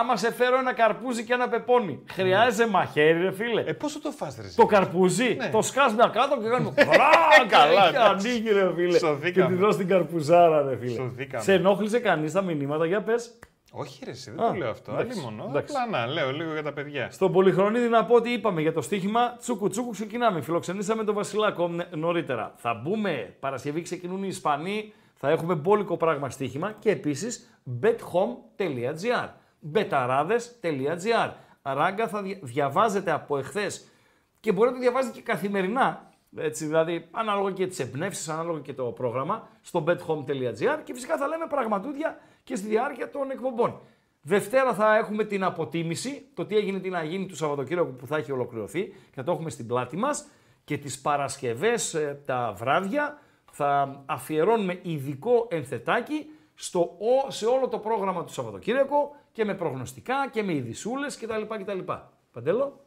άμα 0.00 0.16
σε 0.16 0.32
φέρω 0.32 0.58
ένα 0.58 0.72
καρπούζι 0.72 1.24
και 1.24 1.32
ένα 1.32 1.48
πεπόνι, 1.48 2.02
χρειάζεσαι 2.10 2.68
μαχαίρι, 2.68 3.20
ρε 3.22 3.32
φίλε. 3.32 3.60
Ε, 3.60 3.72
πόσο 3.72 4.00
το 4.00 4.10
φας, 4.10 4.36
ρε, 4.40 4.46
εσύ; 4.46 4.56
Το 4.56 4.66
καρπούζι, 4.66 5.34
Ναι. 5.38 5.48
το 5.50 5.62
σκάσουμε 5.62 6.02
κάτω 6.12 6.38
και 6.42 6.48
κάνουμε. 6.48 6.74
Ε, 7.42 7.46
καλά, 7.48 7.90
και 7.90 7.96
εντάξει. 7.96 8.28
ανοίγει, 8.28 8.50
ρε 8.52 8.72
φίλε. 8.74 8.92
Και 8.92 8.98
Σωθήκαμε. 8.98 9.54
τη 9.56 9.62
δώσει 9.62 9.78
την 9.78 9.88
καρπουζάρα, 9.88 10.62
ρε 10.62 10.76
φίλε. 10.76 10.94
Σωθήκαμε. 10.94 11.42
Σε 11.42 11.52
ενόχλησε 11.52 11.98
κανείς 11.98 12.32
τα 12.32 12.42
μηνύματα, 12.42 12.86
για 12.86 13.02
πες. 13.02 13.38
Όχι, 13.72 14.04
ρε, 14.04 14.10
εσύ, 14.10 14.30
δεν 14.30 14.44
Α, 14.44 14.48
το 14.48 14.54
λέω 14.54 14.70
αυτό. 14.70 14.92
εντάξει, 14.92 15.18
Άλλη 15.18 15.30
μόνο. 15.36 15.46
εντάξει. 15.50 15.74
Απλά 15.84 15.98
να 16.00 16.06
λέω 16.12 16.32
λίγο 16.32 16.52
για 16.52 16.62
τα 16.62 16.72
παιδιά. 16.72 17.08
Στον 17.10 17.32
Πολυχρονίδη 17.32 17.88
να 17.88 18.04
πω 18.04 18.14
ότι 18.14 18.30
είπαμε 18.30 18.60
για 18.60 18.72
το 18.72 18.80
στοίχημα 18.80 19.36
τσούκου 19.40 19.68
τσούκου 19.68 19.90
ξεκινάμε. 19.90 20.40
Φιλοξενήσαμε 20.40 21.04
τον 21.04 21.14
Βασιλάκο 21.14 21.68
ν- 21.68 21.86
νωρίτερα. 21.96 22.52
Θα 22.56 22.74
μπούμε, 22.74 23.34
Παρασκευή 23.40 23.82
ξεκινούν 23.82 24.22
οι 24.22 24.26
Ισπανοί, 24.28 24.92
θα 25.14 25.30
έχουμε 25.30 25.54
μπόλικο 25.54 25.96
πράγμα 25.96 26.30
στοίχημα 26.30 26.74
και 26.78 26.90
επίσης 26.90 27.58
bethome.gr 27.82 29.28
betarades.gr 29.74 31.30
Ράγκα 31.62 32.08
θα 32.08 32.22
δια- 32.22 32.38
διαβάζετε 32.42 33.10
από 33.10 33.38
εχθές 33.38 33.88
και 34.40 34.52
μπορείτε 34.52 34.74
να 34.76 34.82
το 34.82 34.90
διαβάζετε 34.90 35.14
και 35.18 35.22
καθημερινά, 35.22 36.10
έτσι, 36.36 36.66
δηλαδή 36.66 37.08
ανάλογα 37.10 37.50
και 37.50 37.66
τις 37.66 37.78
εμπνεύσεις, 37.78 38.28
ανάλογα 38.28 38.60
και 38.60 38.72
το 38.72 38.84
πρόγραμμα, 38.84 39.48
στο 39.60 39.84
bethome.gr 39.86 40.78
και 40.84 40.94
φυσικά 40.94 41.16
θα 41.16 41.26
λέμε 41.26 41.46
πραγματούδια 41.48 42.18
και 42.44 42.56
στη 42.56 42.68
διάρκεια 42.68 43.10
των 43.10 43.30
εκπομπών. 43.30 43.80
Δευτέρα 44.22 44.74
θα 44.74 44.96
έχουμε 44.96 45.24
την 45.24 45.44
αποτίμηση, 45.44 46.26
το 46.34 46.46
τι 46.46 46.56
έγινε, 46.56 46.78
τι 46.80 46.88
να 46.88 47.02
γίνει 47.02 47.26
του 47.26 47.36
Σαββατοκύριακου 47.36 47.92
που 47.96 48.06
θα 48.06 48.16
έχει 48.16 48.32
ολοκληρωθεί 48.32 48.84
και 48.86 49.14
θα 49.14 49.22
το 49.24 49.32
έχουμε 49.32 49.50
στην 49.50 49.66
πλάτη 49.66 49.96
μας 49.96 50.26
και 50.64 50.78
τις 50.78 51.00
Παρασκευές 51.00 51.94
ε, 51.94 52.22
τα 52.24 52.52
βράδια 52.56 53.18
θα 53.50 54.02
αφιερώνουμε 54.06 54.78
ειδικό 54.82 55.46
ενθετάκι 55.50 56.26
στο, 56.62 56.96
ο- 57.26 57.30
σε 57.30 57.46
όλο 57.46 57.68
το 57.68 57.78
πρόγραμμα 57.78 58.24
του 58.24 58.32
Σαββατοκύριακου 58.32 59.14
και 59.32 59.44
με 59.44 59.54
προγνωστικά 59.54 60.28
και 60.30 60.42
με 60.42 60.52
ειδισούλες 60.54 61.16
κτλ. 61.18 61.42
κτλ. 61.62 61.78
Παντέλο. 62.32 62.84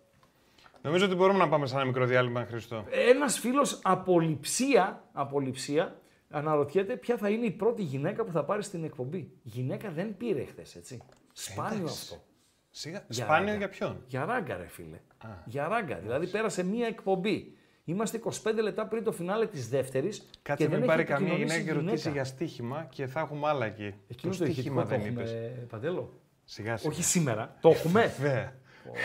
Νομίζω 0.81 1.05
ότι 1.05 1.15
μπορούμε 1.15 1.37
να 1.39 1.49
πάμε 1.49 1.67
σε 1.67 1.75
ένα 1.75 1.85
μικρό 1.85 2.05
διάλειμμα, 2.05 2.45
Χριστό. 2.45 2.85
Ένας 2.89 3.39
φίλος 3.39 3.79
από 3.83 4.19
λειψία, 4.19 5.03
από 5.13 5.39
λειψία 5.39 5.99
αναρωτιέται 6.29 6.95
ποια 6.97 7.17
θα 7.17 7.29
είναι 7.29 7.45
η 7.45 7.51
πρώτη 7.51 7.81
γυναίκα 7.81 8.23
που 8.23 8.31
θα 8.31 8.43
πάρει 8.43 8.63
στην 8.63 8.83
εκπομπή. 8.83 9.31
Γυναίκα 9.43 9.89
δεν 9.89 10.17
πήρε 10.17 10.45
χθες, 10.45 10.75
έτσι. 10.75 11.01
Σπάνιο 11.33 11.77
Εντάξει. 11.79 12.13
αυτό. 12.13 12.23
Σιγά. 12.69 13.03
Για 13.07 13.23
Σπάνιο 13.25 13.45
ράγκα. 13.45 13.57
για 13.57 13.69
ποιον; 13.69 14.03
Για 14.07 14.25
ράγκα, 14.25 14.57
ρε 14.57 14.67
φίλε. 14.67 14.99
Για 15.45 15.67
ράγκα. 15.67 15.95
Δηλαδή 15.97 16.27
πέρασε 16.27 16.63
μία 16.63 16.87
εκπομπή. 16.87 17.57
Είμαστε 17.87 18.19
25 18.23 18.31
λεπτά 18.61 18.87
πριν 18.87 19.03
το 19.03 19.11
φινάλε 19.11 19.47
της 19.47 19.69
δεύτερης. 19.69 20.29
Κάτσε 20.41 20.63
και 20.63 20.69
μην 20.69 20.79
δεν 20.79 20.87
πάρει 20.87 21.01
έχει 21.01 21.11
καμία 21.11 21.27
επικοινωνήσει 21.27 21.59
γυναίκα 21.59 21.79
και 21.79 21.85
ρωτήσει 21.85 22.09
γυναίκα. 22.09 22.21
για 22.21 22.23
στοίχημα 22.23 22.87
και 22.89 23.07
θα 23.07 23.19
έχουμε 23.19 23.47
άλλα 23.47 23.65
εκεί. 23.65 23.93
Εκείνο 24.07 24.33
το 24.33 24.37
το 24.37 24.45
στοίχημα 24.45 24.51
ηχητικό 24.51 24.81
το 24.81 24.87
δεν 24.87 24.99
έχουμε, 24.99 25.21
είπες. 25.21 25.67
Παντέλο; 25.69 26.13
Σιγά 26.43 26.77
σιγά. 26.77 26.91
Όχι 26.91 27.03
σήμερα. 27.03 27.57
Το 27.61 27.69
έχουμε; 27.69 28.13
Βέβαια. 28.17 28.53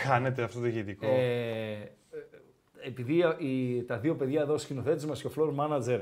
Χάνεται 0.03 0.43
αυτό 0.43 0.59
το 0.59 0.65
ηχητικό. 0.65 1.05
Ε, 1.05 1.71
ε, 1.71 1.89
επειδή 2.81 3.23
οι, 3.37 3.83
τα 3.83 3.97
δύο 3.97 4.15
παιδιά 4.15 4.41
εδώ, 4.41 4.57
σκηνοθέτης 4.57 5.05
μας 5.05 5.21
και 5.21 5.27
ο 5.27 5.31
floor 5.35 5.55
manager, 5.55 6.01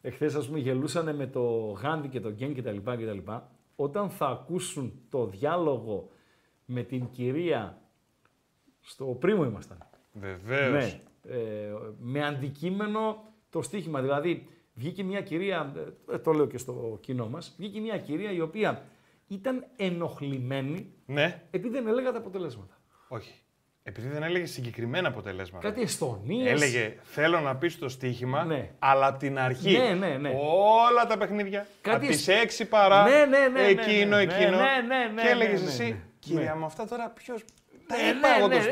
εχθές 0.00 0.34
ας 0.34 0.46
πούμε 0.46 0.58
γελούσαν 0.58 1.16
με 1.16 1.26
το 1.26 1.42
Γάντι 1.82 2.08
και 2.08 2.20
το 2.20 2.30
Γκέν 2.30 2.54
κτλ. 2.54 2.76
κτλ. 2.76 3.30
Όταν 3.76 4.10
θα 4.10 4.26
ακούσουν 4.26 5.00
το 5.08 5.26
διάλογο 5.26 6.08
με 6.64 6.82
την 6.82 7.10
κυρία. 7.10 7.78
Στο 8.80 9.04
πρίμο 9.04 9.44
ήμασταν. 9.44 9.78
Βεβαίως. 10.12 10.72
Ναι. 10.72 11.00
Ε, 11.28 11.36
με 12.00 12.24
αντικείμενο 12.26 13.24
το 13.50 13.62
στοίχημα. 13.62 14.00
Δηλαδή, 14.00 14.46
βγήκε 14.74 15.02
μια 15.04 15.20
κυρία, 15.20 15.72
ε, 16.12 16.18
το 16.18 16.32
λέω 16.32 16.46
και 16.46 16.58
στο 16.58 16.98
κοινό 17.00 17.28
μας, 17.28 17.54
βγήκε 17.58 17.80
μια 17.80 17.98
κυρία 17.98 18.32
η 18.32 18.40
οποία 18.40 18.82
ήταν 19.28 19.64
ενοχλημένη 19.76 20.92
Ναι. 21.06 21.42
επειδή 21.50 21.68
δεν 21.74 21.86
έλεγα 21.88 22.12
τα 22.12 22.18
αποτελέσματα. 22.18 22.78
Όχι. 23.08 23.32
Επειδή 23.86 24.08
δεν 24.08 24.22
έλεγε 24.22 24.46
συγκεκριμένα 24.46 25.08
αποτελέσματα. 25.08 25.68
Κάτι 25.68 25.82
Εστονίες. 25.82 26.50
Έλεγε 26.62 26.96
θέλω 27.02 27.40
να 27.40 27.56
πεις 27.56 27.78
το 27.78 27.88
στοίχημα, 27.88 28.44
Ναι. 28.44 28.70
αλλά 28.78 29.06
από 29.06 29.18
την 29.18 29.38
αρχή. 29.38 29.76
Ναι, 29.78 29.94
ναι, 29.94 30.16
ναι. 30.16 30.32
Όλα 30.90 31.06
τα 31.06 31.18
παιχνίδια. 31.18 31.66
Κάτι 31.80 31.96
από 31.96 32.06
τις 32.06 32.28
εσ- 32.28 32.60
6 32.60 32.64
παρά. 32.68 33.08
Ναι, 33.08 33.24
ναι, 33.24 33.38
ναι, 33.38 33.48
ναι, 33.48 33.66
εκείνο, 33.66 34.16
ναι, 34.16 34.24
ναι, 34.24 34.32
εκείνο. 34.34 34.56
ναι, 34.56 34.80
ναι, 34.86 35.12
ναι, 35.14 35.22
και 35.22 35.28
έλεγες 35.28 35.60
ναι, 35.60 35.66
ναι, 35.66 35.72
εσύ, 35.72 35.82
ναι. 35.90 35.96
κυρία 36.18 36.52
Ναι. 36.52 36.58
μου, 36.58 36.64
αυτά 36.64 36.86
τώρα 36.88 37.08
ποιος. 37.10 37.44
Τα 37.86 37.96
Ναι, 37.96 38.02
είπα 38.02 38.28
ναι, 38.28 38.36
εγώ 38.38 38.46
ναι, 38.48 38.54
το 38.54 38.60
ναι, 38.62 38.70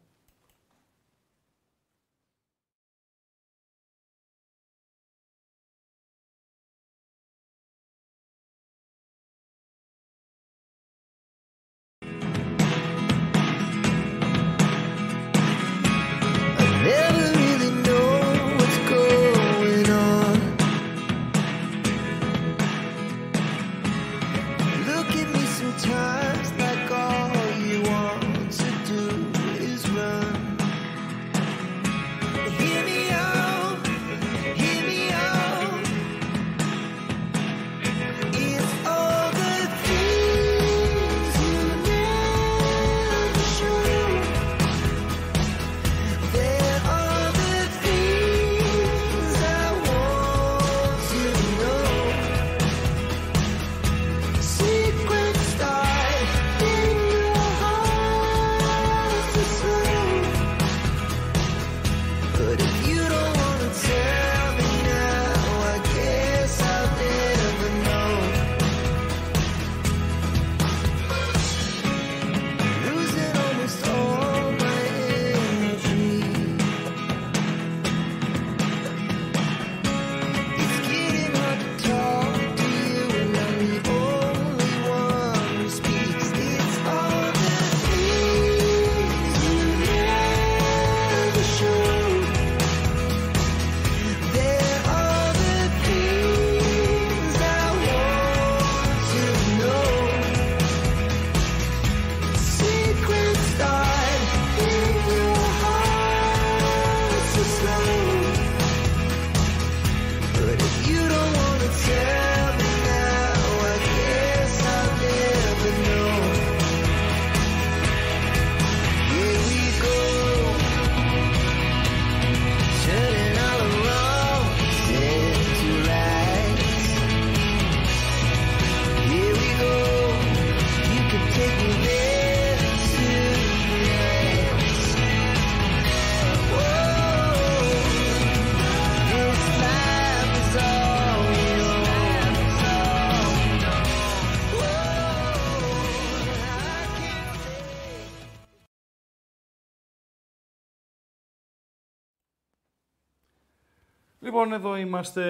Λοιπόν, 154.51 154.67
εδώ 154.67 154.77
είμαστε 154.77 155.23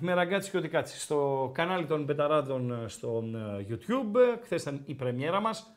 με 0.00 0.14
ραγκάτσι 0.14 0.50
και 0.50 0.56
οτικάτσι 0.56 1.00
στο 1.00 1.50
κανάλι 1.54 1.86
των 1.86 2.06
Πεταράδων 2.06 2.72
ε, 2.72 2.88
στο 2.88 3.24
ε, 3.58 3.66
YouTube. 3.68 4.38
Χθες 4.42 4.62
ήταν 4.62 4.82
η 4.86 4.94
πρεμιέρα 4.94 5.40
μας. 5.40 5.76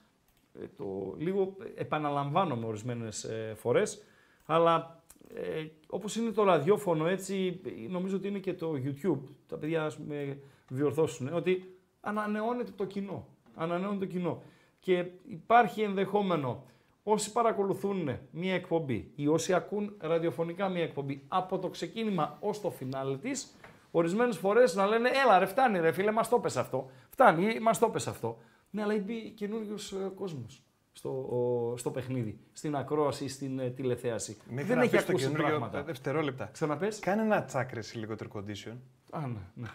Ε, 0.61 0.65
Το 0.77 1.15
λίγο 1.17 1.55
επαναλαμβάνομαι 1.75 2.65
ορισμένες 2.65 3.23
ε, 3.23 3.53
φορές, 3.55 4.03
αλλά 4.45 5.03
ε, 5.33 5.65
όπως 5.87 6.15
είναι 6.15 6.31
το 6.31 6.43
ραδιόφωνο 6.43 7.07
έτσι, 7.07 7.61
νομίζω 7.89 8.15
ότι 8.15 8.27
είναι 8.27 8.39
και 8.39 8.53
το 8.53 8.73
YouTube. 8.83 9.21
Τα 9.47 9.57
παιδιά 9.57 9.83
ας 9.83 9.97
με 9.97 10.37
διορθώσουν, 10.67 11.33
ότι 11.33 11.77
ανανεώνεται 12.01 12.71
το 12.75 12.85
κοινό. 12.85 13.27
Ανανεώνεται 13.55 14.05
το 14.05 14.11
κοινό. 14.11 14.41
Και 14.79 15.05
υπάρχει 15.27 15.81
ενδεχόμενο 15.81 16.63
όσοι 17.09 17.31
παρακολουθούν 17.31 18.09
μία 18.31 18.53
εκπομπή 18.53 19.11
ή 19.15 19.27
όσοι 19.27 19.53
ακούν 19.53 19.95
ραδιοφωνικά 19.99 20.69
μία 20.69 20.83
εκπομπή 20.83 21.23
από 21.27 21.59
το 21.59 21.69
ξεκίνημα 21.69 22.37
ως 22.39 22.61
το 22.61 22.69
φινάλε 22.69 23.17
της, 23.17 23.55
ορισμένες 23.91 24.37
φορές 24.37 24.75
να 24.75 24.85
λένε 24.87 25.09
«Έλα 25.25 25.39
ρε, 25.39 25.45
φτάνει 25.45 25.79
ρε 25.79 25.91
φίλε, 25.91 26.11
μας 26.11 26.29
το 26.29 26.39
πες 26.39 26.57
αυτό, 26.57 26.89
φτάνει, 27.09 27.59
μας 27.59 27.79
το 27.79 27.89
πες 27.89 28.07
αυτό». 28.07 28.37
Ναι, 28.69 28.81
αλλά 28.81 28.97
μπει 28.97 29.29
καινούριο 29.29 29.75
κόσμος 30.15 30.63
στο, 30.91 31.09
ο- 31.09 31.77
στο 31.77 31.91
παιχνίδι, 31.91 32.39
στην 32.53 32.75
ακρόαση, 32.75 33.27
στην 33.27 33.59
ε, 33.59 33.69
τηλεθέαση. 33.69 34.37
Μέχρι 34.49 34.63
Δεν 34.67 34.77
να 34.77 34.83
έχει 34.83 34.91
πεις 34.95 35.05
το 35.05 35.11
ακούσει 35.11 35.25
καινούριο, 35.27 35.47
πράγματα. 35.47 35.77
ε, 35.79 35.81
Δευτερόλεπτα. 35.83 36.45
Ξαναπες. 36.53 36.99
Κάνε 36.99 37.21
ένα 37.21 37.43
τσάκρε 37.43 37.79
λίγο 37.93 38.15
το 38.15 38.25
air 38.29 38.37
condition. 38.37 38.75
Α, 39.11 39.19
ναι, 39.27 39.39
ναι. 39.53 39.67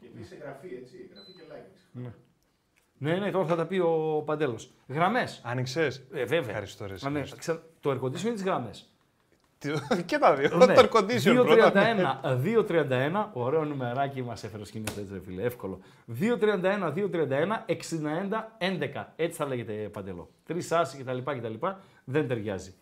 Και 0.00 0.06
επίσης 0.06 0.32
εγγραφή, 0.32 0.68
έτσι, 0.82 0.96
εγγραφή 1.10 1.32
και 1.32 1.42
like. 1.50 1.72
Ναι. 1.92 2.12
Ναι, 2.98 3.12
ναι, 3.16 3.30
τώρα 3.30 3.46
θα 3.46 3.56
τα 3.56 3.66
πει 3.66 3.78
ο 3.78 4.22
Παντέλος. 4.26 4.70
Γραμμές. 4.88 5.40
Άνοιξες. 5.44 5.96
Ε, 6.12 6.24
βέβαια. 6.24 6.38
Ευχαριστώ, 6.48 6.86
ρε, 6.86 6.94
Α, 6.94 7.10
ναι, 7.10 7.18
ευχαριστώ. 7.20 7.36
ξα- 7.36 7.62
Το 7.80 7.90
air 7.90 8.04
condition 8.06 8.24
είναι 8.24 8.34
τις 8.34 8.42
γραμμές. 8.44 8.92
και 10.06 10.18
τα 10.18 10.34
δύο. 10.34 10.56
Ναι. 10.56 10.66
Το 10.66 10.72
air 10.82 10.88
condition 10.98 11.44
πρώτα. 11.46 11.72
231, 12.24 12.38
231, 12.42 13.28
ωραίο 13.32 13.64
νουμεράκι 13.64 14.22
μας 14.22 14.44
έφερε 14.44 14.62
ο 14.62 14.64
σκηνής 14.64 14.96
έτσι 14.96 15.12
ρε 15.12 15.20
φίλε, 15.20 15.42
εύκολο. 15.42 15.78
231, 16.20 16.92
231, 16.94 17.64
61, 17.66 17.74
11. 18.58 19.04
Έτσι 19.16 19.36
θα 19.36 19.46
λέγεται 19.46 19.72
Παντελό. 19.72 20.28
Τρεις 20.46 20.72
άσοι 20.72 20.98
κτλ. 21.04 21.18
κτλ. 21.38 21.66
Δεν 22.04 22.28
ταιριάζει. 22.28 22.74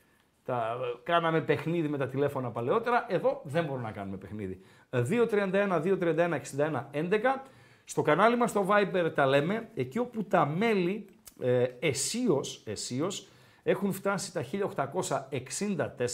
Τα, 0.45 0.77
κάναμε 1.03 1.41
παιχνίδι 1.41 1.89
με 1.89 1.99
τα 1.99 2.09
τηλέφωνα 2.09 2.51
παλαιότερα, 2.51 3.07
εδώ 3.09 3.41
δεν 3.45 3.65
μπορούμε 3.65 3.87
να 3.87 3.93
κάνουμε 3.93 4.17
παιχνίδι. 4.17 4.61
231, 4.91 5.81
231, 5.83 6.41
61, 6.57 6.85
11. 6.93 7.43
Στο 7.89 8.03
κανάλι 8.03 8.37
μας 8.37 8.51
στο 8.51 8.67
Viber 8.69 9.11
τα 9.15 9.27
λέμε, 9.27 9.69
εκεί 9.75 9.99
όπου 9.99 10.25
τα 10.25 10.47
μέλη 10.47 11.07
ε, 11.41 11.65
εσίως, 11.79 12.63
εσίως 12.65 13.29
έχουν 13.63 13.93
φτάσει 13.93 14.33
τα 14.33 14.45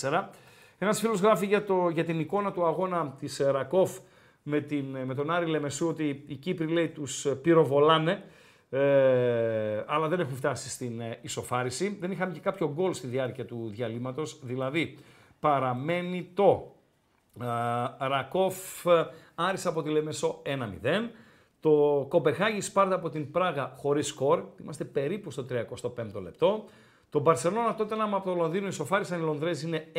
1864. 0.01 0.29
Ένας 0.79 1.01
φίλος 1.01 1.21
γράφει 1.21 1.47
για, 1.47 1.65
το, 1.65 1.89
για 1.89 2.05
την 2.05 2.21
εικόνα 2.21 2.53
του 2.53 2.67
αγώνα 2.67 3.15
της 3.19 3.41
ε, 3.41 3.51
Ρακόφ 3.51 3.99
με, 4.43 4.61
την, 4.61 4.85
με 5.05 5.15
τον 5.15 5.31
Άρη 5.31 5.47
Λεμεσού 5.47 5.89
ότι 5.89 6.25
οι 6.27 6.35
Κύπροι 6.35 6.67
λέει 6.67 6.89
τους 6.89 7.25
ε, 7.27 7.35
πυροβολάνε 7.35 8.25
ε, 8.75 9.85
αλλά 9.87 10.09
δεν 10.09 10.21
έχουν 10.21 10.37
φτάσει 10.37 10.71
στην 10.71 11.01
ε, 11.01 11.19
ισοφάριση. 11.21 11.97
Δεν 12.01 12.11
είχαμε 12.11 12.33
και 12.33 12.41
κάποιο 12.41 12.73
γκολ 12.75 12.95
στη 12.95 13.07
διάρκεια 13.07 13.45
του 13.45 13.71
διαλύματος, 13.75 14.41
δηλαδή 14.43 14.99
παραμένει 15.41 16.31
το 16.35 16.75
ε, 17.41 18.07
Ρακόφ 18.07 18.87
ε, 18.87 19.07
Άρης 19.35 19.67
από 19.67 19.83
τη 19.83 19.91
Λεμεσό 19.91 20.43
1-0. 20.47 20.51
Το 21.63 22.07
Κοπεχάγη 22.09 22.61
Σπάρτα 22.61 22.95
από 22.95 23.09
την 23.09 23.31
Πράγα 23.31 23.75
χωρίς 23.77 24.07
σκορ. 24.07 24.45
Είμαστε 24.61 24.85
περίπου 24.85 25.31
στο 25.31 25.47
35ο 25.51 26.23
λεπτό. 26.23 26.65
Το 27.11 27.21
Μπαρσελόνα 27.21 27.75
τότε 27.75 27.95
από 27.95 28.31
το 28.31 28.35
Λονδίνο 28.35 28.67
ισοφάρισαν 28.67 29.21
οι 29.21 29.23
Λονδρέζοι 29.23 29.67
είναι 29.67 29.87
1-1. 29.93 29.99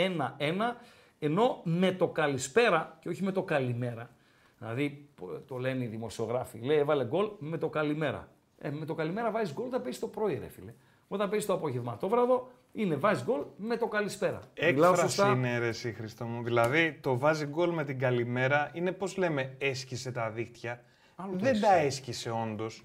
Ενώ 1.20 1.62
με 1.64 1.92
το 1.92 2.08
καλησπέρα 2.08 2.98
και 3.00 3.10
όχι 3.10 3.24
με 3.24 3.32
το 3.32 3.44
καλημέρα. 3.44 4.10
Δηλαδή 4.58 5.08
που 5.16 5.44
το 5.48 5.58
λένε 5.58 5.84
οι 5.84 5.88
δημοσιογράφοι. 5.88 6.60
Λέει 6.60 6.78
έβαλε 6.78 7.06
γκολ 7.06 7.30
με 7.40 7.58
το 7.58 7.70
καλημέρα. 7.70 8.28
Ε, 8.58 8.70
με 8.70 8.86
το 8.86 8.94
καλημέρα 8.94 9.32
βάζει 9.32 9.54
γκολ 9.54 9.66
όταν 9.66 9.82
παίζει 9.82 10.00
το 10.00 10.08
πρωί, 10.08 10.38
ρε 10.40 10.48
φίλε. 10.48 10.74
Όταν 11.08 11.30
παίζει 11.30 11.46
το 11.46 11.54
απόγευμα 11.54 11.98
το 11.98 12.08
βράδυ 12.08 12.42
είναι 12.72 12.96
βάζει 12.96 13.24
γκολ 13.24 13.42
με 13.58 13.78
το 13.78 13.88
καλησπέρα. 13.88 14.40
Μιλάω 14.62 14.92
Έκφραση 14.92 15.16
σωστά; 15.16 15.32
είναι 15.32 15.58
ρε 15.58 15.68
εσύ 15.68 15.94
Χριστό 15.94 16.26
μου. 16.26 16.44
Δηλαδή 16.44 17.00
το 17.02 17.18
βάζει 17.18 17.46
γκολ 17.46 17.70
με 17.70 17.84
την 17.84 18.00
καλημέρα 18.00 18.72
είναι 18.74 18.92
πώς 18.92 19.18
λέμε 19.18 19.56
έσκησε 19.58 20.12
τα 20.12 20.30
δίχτυα. 20.30 20.84
Άλλο 21.16 21.32
το 21.32 21.38
δεν 21.38 21.62
τα 21.62 21.74
έσκησε. 21.74 21.86
έσκησε 21.86 22.30
όντως. 22.30 22.82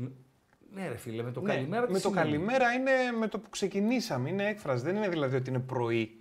Ναι, 0.75 0.89
ρε 0.89 0.97
φίλε, 0.97 1.23
με 1.23 1.33
το 1.33 1.41
Ναι, 1.41 1.55
καλημέρα 1.55 1.87
τι 1.87 1.93
με 1.93 2.01
το 2.01 2.09
σημαίνει; 2.09 2.27
καλημέρα 2.31 2.73
είναι 2.73 2.93
με 3.19 3.29
το 3.29 3.39
που 3.39 3.51
ξεκινήσαμε. 3.51 4.29
Είναι 4.29 4.49
έκφραση. 4.49 4.85
Δεν 4.85 4.97
είναι 4.97 5.09
δηλαδή 5.09 5.37
ότι 5.37 5.51
είναι 5.51 5.59
πρωί. 5.59 6.17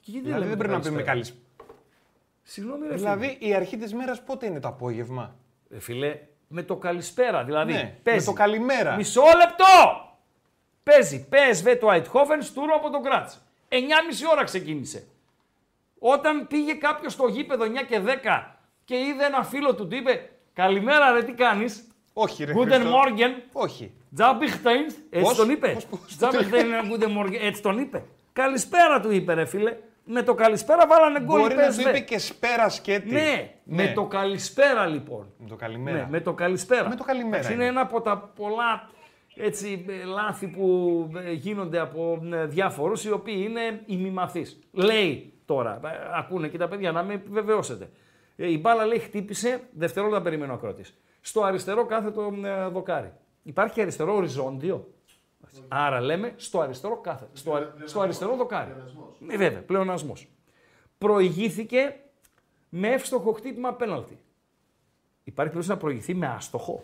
Και 0.00 0.10
γιατί 0.10 0.26
δηλαδή 0.26 0.44
λέμε 0.44 0.56
δεν 0.56 0.66
πρέπει 0.66 0.82
να 0.84 0.88
πούμε 0.88 1.02
καλησπέρα; 1.02 1.10
καλησπέρα. 1.12 1.74
Συγγνώμη, 2.42 2.86
ρε 2.88 2.94
Δηλαδή 2.94 3.26
φίλε. 3.38 3.50
η 3.50 3.54
αρχή 3.54 3.76
της 3.76 3.94
μέρας 3.94 4.22
πότε 4.24 4.46
είναι 4.46 4.60
το 4.60 4.68
απόγευμα; 4.68 5.36
Ρε 5.70 5.78
φίλε, 5.80 6.18
με 6.48 6.62
το 6.62 6.76
καλησπέρα. 6.76 7.44
Δηλαδή, 7.44 7.72
Ναι, 7.72 7.98
παίζει. 8.02 8.26
με 8.26 8.32
το 8.32 8.38
καλημέρα. 8.38 8.96
Μισό 8.96 9.22
λεπτό! 9.22 10.02
Παίζει 10.82 11.28
PSV 11.32 11.76
το 11.80 11.88
Eindhoven 11.90 12.38
στούρο 12.40 12.74
από 12.74 12.90
τον 12.90 13.02
Κράτς. 13.02 13.40
9,5 13.68 13.76
ώρα 14.32 14.44
ξεκίνησε. 14.44 15.06
Όταν 15.98 16.46
πήγε 16.46 16.72
κάποιος 16.74 17.12
στο 17.12 17.26
γήπεδο 17.26 17.64
9 17.64 17.68
και 17.88 18.00
10 18.00 18.54
και 18.84 18.96
είδε 18.98 19.24
ένα 19.24 19.44
φίλο 19.44 19.74
του, 19.74 19.88
του 19.88 19.96
είπε 19.96 20.30
Καλημέρα, 20.62 21.12
ρε, 21.12 21.22
τι 21.22 21.32
κάνεις; 21.32 21.88
Όχι, 22.12 22.44
ρε. 22.44 22.52
Guten 22.56 22.66
Χριστό. 22.66 22.90
Morgen. 22.90 23.42
Όχι. 23.52 23.92
Τζάμπιχταϊν. 24.14 24.84
Έτσι 25.10 25.24
Πώς, 25.24 25.36
τον 25.36 25.50
είπε; 25.50 25.68
πώς, 25.68 25.86
πώς, 25.86 26.16
Τζάμπιχταϊν 26.16 26.66
είναι 26.66 26.80
Guten 26.90 27.06
Morgen. 27.18 27.38
Έτσι 27.40 27.62
τον 27.62 27.78
είπε. 27.78 28.04
Καλησπέρα 28.32 29.00
του 29.00 29.10
είπε, 29.10 29.34
ρε 29.34 29.44
φίλε. 29.44 29.76
Με 30.04 30.22
το 30.22 30.34
καλησπέρα 30.34 30.86
βάλανε 30.86 31.20
γκολ. 31.20 31.40
Μπορεί 31.40 31.54
οι 31.54 31.56
να 31.56 31.68
PSV. 31.68 31.72
σου 31.72 31.80
είπε 31.80 31.98
και 32.00 32.18
σπέρα 32.18 32.68
σκέτη. 32.68 33.12
Ναι, 33.12 33.50
με 33.64 33.92
το 33.94 34.04
καλησπέρα 34.06 34.86
λοιπόν. 34.86 35.32
Με 35.38 35.48
το 35.48 35.56
καλημέρα. 35.56 35.96
Ναι, 35.98 36.06
με 36.10 36.20
το 36.20 36.32
καλησπέρα. 36.32 36.88
Με 36.88 36.94
το 36.96 37.04
καλημέρα 37.04 37.36
Εντάξει, 37.36 37.52
Είναι 37.52 37.62
είναι. 37.62 37.70
ένα 37.72 37.80
από 37.80 38.00
τα 38.00 38.32
πολλά 38.36 38.90
έτσι, 39.36 39.84
ε, 39.88 40.04
λάθη 40.04 40.46
που 40.46 40.66
ε, 41.24 41.32
γίνονται 41.32 41.78
από 41.78 42.22
ε, 42.32 42.46
διάφορους 42.46 43.04
οι 43.04 43.10
οποίοι 43.10 43.46
είναι 43.48 43.82
ημιμαθείς. 43.86 44.58
Λέει 44.72 45.32
τώρα, 45.46 45.80
ε, 45.84 45.88
ακούνε 46.18 46.48
και 46.48 46.58
τα 46.58 46.68
παιδιά 46.68 46.92
να 46.92 47.02
με 47.02 47.14
επιβεβαιώσετε. 47.14 47.90
Ε, 48.40 48.50
Η 48.50 48.58
μπάλα 48.60 48.86
λέει 48.86 48.98
χτύπησε, 48.98 49.60
δευτερόλεπτα 49.72 50.22
περιμένω 50.22 50.52
ακρότης. 50.52 50.94
Στο 51.20 51.42
αριστερό 51.42 51.86
κάθετο 51.86 52.32
ε, 52.44 52.66
δοκάρι. 52.68 53.12
Υπάρχει 53.42 53.80
αριστερό 53.80 54.14
οριζόντιο. 54.14 54.92
Άρα 55.68 56.00
λέμε 56.00 56.32
στο 56.36 56.60
αριστερό 56.60 56.96
κάθετο. 57.00 57.30
Στο, 57.32 57.54
αρι- 57.54 57.68
στο 57.84 58.00
αριστερό 58.00 58.36
δοκάρι. 58.36 58.74
Ναι, 59.18 59.36
βέβαια, 59.36 59.62
πλεονασμός. 59.62 60.28
Προηγήθηκε 60.98 61.96
με 62.68 62.88
εύστοχο 62.88 63.32
χτύπημα 63.32 63.74
πέναλτι. 63.74 64.18
Υπάρχει 65.24 65.34
περίπτωση 65.52 65.68
να 65.68 65.76
προηγηθεί 65.76 66.14
με 66.14 66.26
άστοχο. 66.26 66.82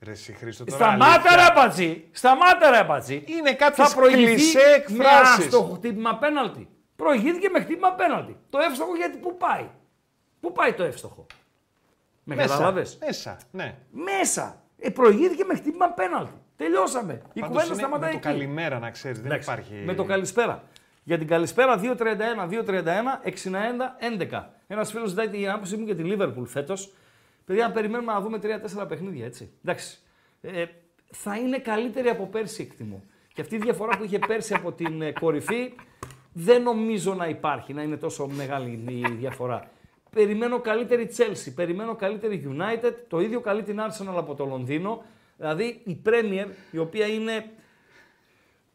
Ρε 0.00 0.10
εσύ 0.10 0.32
Χρήστο, 0.32 0.64
τώρα 0.64 0.76
Σταμάτα 0.76 1.12
αλήθεια. 1.14 1.36
ρε 1.48 1.54
πατζή! 1.54 2.04
Σταμάτα 2.12 2.70
ρε 2.70 2.84
πατζή! 2.84 3.24
Είναι 3.26 3.54
κάποιες 3.54 3.88
Θα 3.88 3.94
προηγηθεί 3.94 4.34
κλισέ 4.34 4.58
με 4.58 4.74
εκφράσεις. 4.74 5.44
άστοχο 5.46 5.74
χτύπημα 5.74 6.18
πέναλτι. 6.18 6.68
Προηγήθηκε 6.96 7.48
με 7.48 7.60
χτύπημα 7.60 7.92
πέναλτι. 7.92 8.36
Το 8.50 8.58
εύστοχο 8.58 8.96
γιατί 8.96 9.18
πού 9.18 9.36
πάει; 9.36 9.68
Πού 10.40 10.52
πάει 10.52 10.72
το 10.72 10.82
εύστοχο; 10.82 11.26
Με 12.24 12.34
Μέσα, 12.34 12.48
καταλάβες; 12.48 12.98
Μέσα, 13.00 13.36
ναι. 13.50 13.76
Μέσα. 13.90 14.62
Ε, 14.78 14.90
προηγήθηκε 14.90 15.44
με 15.44 15.54
χτύπημα 15.54 15.88
πέναλτι. 15.90 16.32
Τελειώσαμε. 16.56 17.12
Η 17.32 17.40
Πάντως 17.40 17.48
κουβέντα 17.48 17.64
είναι 17.64 17.74
σταματάει 17.74 18.14
με 18.14 18.20
το 18.20 18.28
εκεί. 18.28 18.38
καλημέρα 18.38 18.78
να 18.78 18.90
ξέρεις, 18.90 19.18
δεν 19.18 19.26
Εντάξει, 19.26 19.50
υπάρχει... 19.50 19.74
Με 19.84 19.94
το 19.94 20.04
καλησπέρα. 20.04 20.62
Για 21.02 21.18
την 21.18 21.26
καλησπέρα 21.26 21.80
2-31, 21.82 21.96
2-31, 22.50 22.84
61, 23.24 24.30
11. 24.30 24.44
Ένα 24.66 24.84
φίλος 24.84 25.08
ζητάει 25.08 25.28
την 25.28 25.50
άποψή 25.50 25.76
μου 25.76 25.84
για 25.84 25.94
τη 25.94 26.02
Λίβερπουλ 26.02 26.44
φέτος. 26.44 26.92
Παιδιά, 27.44 27.66
να 27.66 27.72
περιμένουμε 27.72 28.12
να 28.12 28.20
δούμε 28.20 28.38
3-4 28.42 28.88
παιχνίδια, 28.88 29.24
έτσι. 29.24 29.50
Εντάξει. 29.64 29.98
Ε, 30.40 30.64
θα 31.10 31.36
είναι 31.36 31.58
καλύτερη 31.58 32.08
από 32.08 32.26
πέρσι, 32.26 32.62
εκτιμώ. 32.62 33.02
Και 33.34 33.40
αυτή 33.40 33.54
η 33.54 33.58
διαφορά 33.58 33.96
που 33.96 34.04
είχε 34.04 34.18
πέρσι 34.18 34.54
από 34.54 34.72
την 34.72 35.02
ε, 35.02 35.12
κορυφή 35.12 35.74
δεν 36.32 36.62
νομίζω 36.62 37.14
να 37.14 37.26
υπάρχει, 37.26 37.72
να 37.72 37.82
είναι 37.82 37.96
τόσο 37.96 38.26
μεγάλη 38.26 38.82
η 38.86 39.10
διαφορά. 39.10 39.70
Περιμένω 40.10 40.60
καλύτερη 40.60 41.10
Chelsea, 41.16 41.52
περιμένω 41.54 41.94
καλύτερη 41.94 42.56
United, 42.56 42.92
το 43.08 43.20
ίδιο 43.20 43.40
καλή 43.40 43.62
την 43.62 43.80
Arsenal 43.80 44.14
από 44.16 44.34
το 44.34 44.44
Λονδίνο. 44.44 45.02
Δηλαδή 45.36 45.80
η 45.84 46.02
Premier, 46.06 46.46
η 46.70 46.78
οποία 46.78 47.06
είναι 47.06 47.50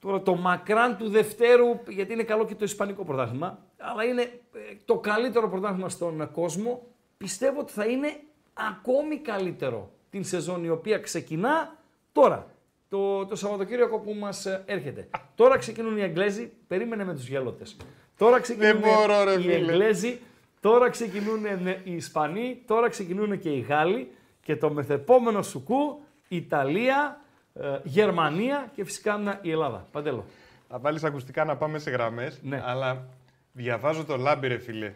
Τώρα 0.06 0.22
το 0.22 0.36
μακράν 0.36 0.98
του 0.98 1.10
Δευτέρου, 1.10 1.80
γιατί 1.88 2.14
είναι 2.14 2.24
καλό 2.24 2.46
και 2.46 2.56
το 2.56 2.64
Ισπανικό 2.66 3.04
πρωτάθλημα, 3.04 3.60
αλλά 3.78 4.04
είναι 4.04 4.22
ε, 4.22 4.76
το 4.86 4.98
καλύτερο 4.98 5.50
πρωτάθλημα 5.50 5.90
στον 5.90 6.32
κόσμο, 6.32 6.88
πιστεύω 7.18 7.60
ότι 7.60 7.72
θα 7.72 7.86
είναι 7.86 8.20
ακόμη 8.54 9.18
καλύτερο 9.18 9.92
την 10.10 10.24
σεζόν 10.24 10.64
η 10.64 10.70
οποία 10.70 10.98
ξεκινά 10.98 11.78
τώρα, 12.12 12.48
το, 12.90 13.26
το 13.26 13.36
Σαββατοκύριακο 13.36 14.00
που 14.00 14.14
μας 14.14 14.46
ε, 14.46 14.64
έρχεται. 14.66 15.10
Τώρα 15.36 15.58
ξεκινούν 15.58 15.98
οι 15.98 16.02
Εγγλέζοι, 16.02 16.52
περίμενε 16.68 17.06
με 17.06 17.14
τους 17.14 17.28
γελότες. 17.28 17.78
Τώρα 18.18 18.40
ξεκινούν 18.40 18.80
μπορώ, 18.80 19.24
ρε, 19.24 19.34
οι 19.34 19.42
φίλε. 19.42 19.54
Εγγλέζοι, 19.54 20.20
τώρα 20.60 20.90
ξεκινούν 20.90 21.46
ε, 21.46 21.82
οι 21.84 21.94
Ισπανοί, 21.96 22.62
τώρα 22.68 22.90
ξεκινούν 22.90 23.40
και 23.40 23.50
οι 23.50 23.60
Γάλλοι 23.60 24.12
και 24.44 24.56
το 24.56 24.70
μεθεπόμενο 24.70 25.42
σουκού 25.42 26.02
Ιταλία, 26.28 27.22
ε, 27.54 27.78
Γερμανία 27.84 28.72
και 28.76 28.84
φυσικά 28.86 29.40
η 29.42 29.52
Ελλάδα. 29.52 29.88
Παντέλο. 29.92 30.26
Θα 30.70 30.80
βάλεις 30.80 31.04
ακουστικά 31.04 31.44
να 31.46 31.56
πάμε 31.58 31.80
σε 31.80 31.90
γραμμές, 31.90 32.40
Ναι. 32.44 32.62
αλλά 32.66 33.08
διαβάζω 33.52 34.06
το 34.06 34.18
λάμπη 34.18 34.48
ρε 34.48 34.58
φίλε. 34.58 34.94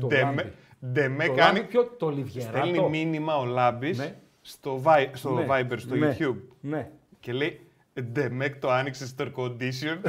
Το 0.00 0.06
Ντε- 0.06 0.22
λάμπη. 0.22 0.52
Ντεμέ 0.86 1.26
Το 1.26 1.32
κάνει. 1.34 1.58
Λάμπη, 1.58 1.68
ποιο, 1.68 1.84
το 1.98 2.08
Λιβιεράτο. 2.10 2.58
Στέλνει 2.66 2.88
μήνυμα 2.88 3.36
ο 3.38 3.44
Λάμπης 3.44 3.98
Ναι. 3.98 4.14
στο, 4.42 4.82
Vi- 4.84 5.10
στο 5.12 5.30
Ναι. 5.32 5.46
Viber, 5.48 5.74
στο 5.76 5.94
Ναι. 5.94 6.16
YouTube. 6.20 6.36
Ναι. 6.60 6.90
Και 7.20 7.32
λέει 7.32 7.60
Ντεμέκ 8.02 8.56
το 8.60 8.70
άνοιξε 8.70 9.06
στο 9.06 9.24
air 9.24 9.32
condition. 9.42 9.98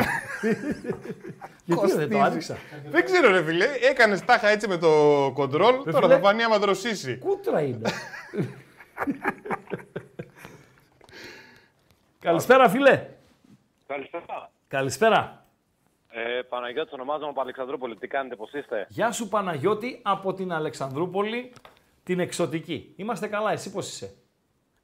Γιατί 1.66 1.88
ρε, 1.88 1.96
δεν 1.96 2.10
το 2.10 2.16
Κοστίζει. 2.16 2.20
άνοιξα; 2.20 2.58
Δεν 2.90 3.06
ξέρω, 3.06 3.30
ρε 3.32 3.44
φίλε. 3.44 3.66
Έκανε 3.90 4.20
τάχα 4.20 4.48
έτσι 4.48 4.68
με 4.68 4.78
το 4.78 4.88
κοντρόλ. 5.34 5.76
Ρε 5.86 5.92
Τώρα 5.92 6.06
φίλε. 6.08 6.14
θα 6.20 6.20
φανεί 6.28 6.44
άμα 6.44 6.60
δροσίσει. 6.60 7.18
Κούτρα 7.18 7.62
είναι. 7.62 7.90
Καλησπέρα, 12.20 12.70
φίλε. 12.70 13.08
Καλησπέρα. 13.88 14.52
Καλησπέρα. 14.68 15.46
Ε, 16.10 16.42
Παναγιώτης 16.42 16.94
ονομάζομαι 16.94 17.30
από 17.30 17.42
Αλεξανδρούπολη. 17.42 17.96
Τι 17.96 18.08
κάνετε, 18.08 18.36
πώς 18.36 18.54
είστε; 18.54 18.86
Γεια 18.90 19.12
σου 19.12 19.28
Παναγιώτη 19.28 20.00
από 20.04 20.34
την 20.34 20.52
Αλεξανδρούπολη, 20.52 21.52
την 22.04 22.20
εξωτική. 22.20 22.94
Είμαστε 22.96 23.28
καλά, 23.28 23.52
εσύ 23.52 23.72
πώς 23.72 23.90
είσαι; 23.92 24.14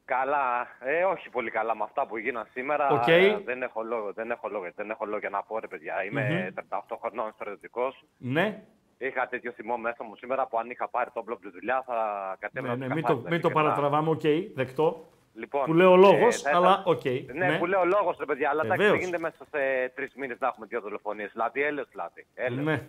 Καλά. 0.06 0.66
Ε, 0.80 1.04
όχι 1.04 1.30
πολύ 1.30 1.50
καλά 1.50 1.76
με 1.76 1.82
αυτά 1.84 2.06
που 2.06 2.16
γίναν 2.16 2.46
σήμερα. 2.52 2.88
Οκ. 2.88 3.08
Ε, 3.08 3.38
δεν 3.44 3.62
έχω 3.62 3.82
λόγο, 3.82 4.12
δεν 4.12 4.30
έχω 4.30 4.48
λόγο, 4.48 4.66
δεν 4.74 4.90
έχω 4.90 5.04
λόγο 5.04 5.18
για 5.18 5.30
να 5.30 5.42
πω 5.42 5.58
ρε 5.58 5.66
παιδιά. 5.66 6.04
Είμαι 6.04 6.22
Μμμ. 6.54 6.54
38 6.68 6.96
χρονών 7.00 7.32
στρατιωτικός. 7.34 8.04
Ναι, 8.16 8.62
Είχα 8.98 9.26
τέτοιο 9.28 9.52
θυμό 9.52 9.76
μέσα 9.76 10.04
μου 10.04 10.16
σήμερα 10.16 10.46
που 10.46 10.58
αν 10.58 10.70
είχα 10.70 10.88
πάρει 10.88 11.10
το 11.14 11.22
μπλοκ 11.22 11.40
τη 11.40 11.50
δουλειά 11.50 11.82
θα 11.86 11.96
κατέβαινα. 12.40 12.76
ναι, 12.76 12.78
ναι 12.78 12.84
από 12.86 12.94
μην, 12.94 13.02
καφάδες 13.04 13.24
το, 13.24 13.30
μην 13.30 13.40
το 13.40 13.48
πουθενά. 13.48 13.68
παρατραβάμε, 13.70 14.10
οκ, 14.10 14.20
δεκτό. 14.54 15.08
Λοιπόν, 15.34 15.64
που 15.64 15.74
λέω 15.74 15.96
λόγος, 15.96 16.44
ε, 16.44 16.50
θα 16.50 16.56
αλλά 16.56 16.84
ήθελα- 16.86 17.22
οκ. 17.28 17.34
Ναι, 17.36 17.58
που 17.58 17.66
λέω 17.66 17.84
λόγος, 17.84 18.16
ρε 18.18 18.24
παιδιά, 18.24 18.50
αλλά 18.50 18.62
εντάξει, 18.64 18.82
δεν 18.82 18.90
Βεβαίως. 18.92 19.04
γίνεται 19.08 19.22
μέσα 19.22 19.44
σε 19.50 19.88
τρεις 19.94 20.14
μήνες 20.14 20.38
να 20.40 20.46
έχουμε 20.46 20.66
δύο 20.66 20.80
δολοφονίες. 20.80 21.30
Δηλαδή, 21.32 21.62
έλεος 21.62 21.88
δηλαδή. 21.90 22.26
έλεος. 22.34 22.64
Ναι, 22.64 22.86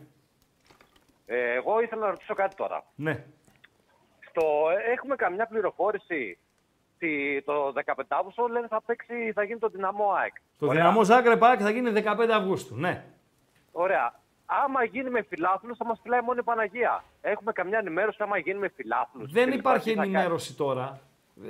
Ε, 1.26 1.54
εγώ 1.54 1.82
ήθελα 1.82 2.02
να 2.02 2.10
ρωτήσω 2.10 2.34
κάτι 2.34 2.56
τώρα. 2.56 2.84
ναι. 2.96 3.24
Στο, 4.30 4.44
έχουμε 4.92 5.16
καμιά 5.16 5.46
πληροφόρηση 5.48 6.06
τι- 6.08 6.47
το 7.46 7.74
15 7.86 8.04
Αύγουστο 8.08 8.48
λένε 8.48 8.68
θα 8.68 8.82
παίξει, 8.86 9.32
θα 9.34 9.44
γίνει 9.44 9.60
το 9.60 9.68
δυναμό 9.68 10.12
ΑΕΚ. 10.12 10.34
Το 10.60 10.66
Ωραία. 10.66 10.82
δυναμό 10.82 11.04
Ζάγκρεπ 11.04 11.44
ΑΕΚ 11.44 11.60
θα 11.62 11.70
γίνει 11.70 11.92
15 11.96 12.30
Αυγούστου. 12.34 12.76
Ναι. 12.76 13.04
Ωραία. 13.72 14.20
Άμα 14.46 14.84
γίνει 14.84 15.10
με 15.10 15.26
φιλάθλους, 15.30 15.78
θα 15.78 15.86
μας 15.86 16.00
φυλάει 16.04 16.22
μόνο 16.22 16.40
η 16.40 16.44
Παναγία. 16.44 17.04
Έχουμε 17.22 17.52
καμιά 17.52 17.78
ενημέρωση 17.78 18.18
άμα 18.22 18.38
γίνει 18.38 18.60
με 18.60 18.72
φιλάθλους. 18.76 19.32
Δεν 19.32 19.52
υπάρχει 19.52 19.90
ενημέρωση 19.92 20.56
τώρα. 20.56 21.00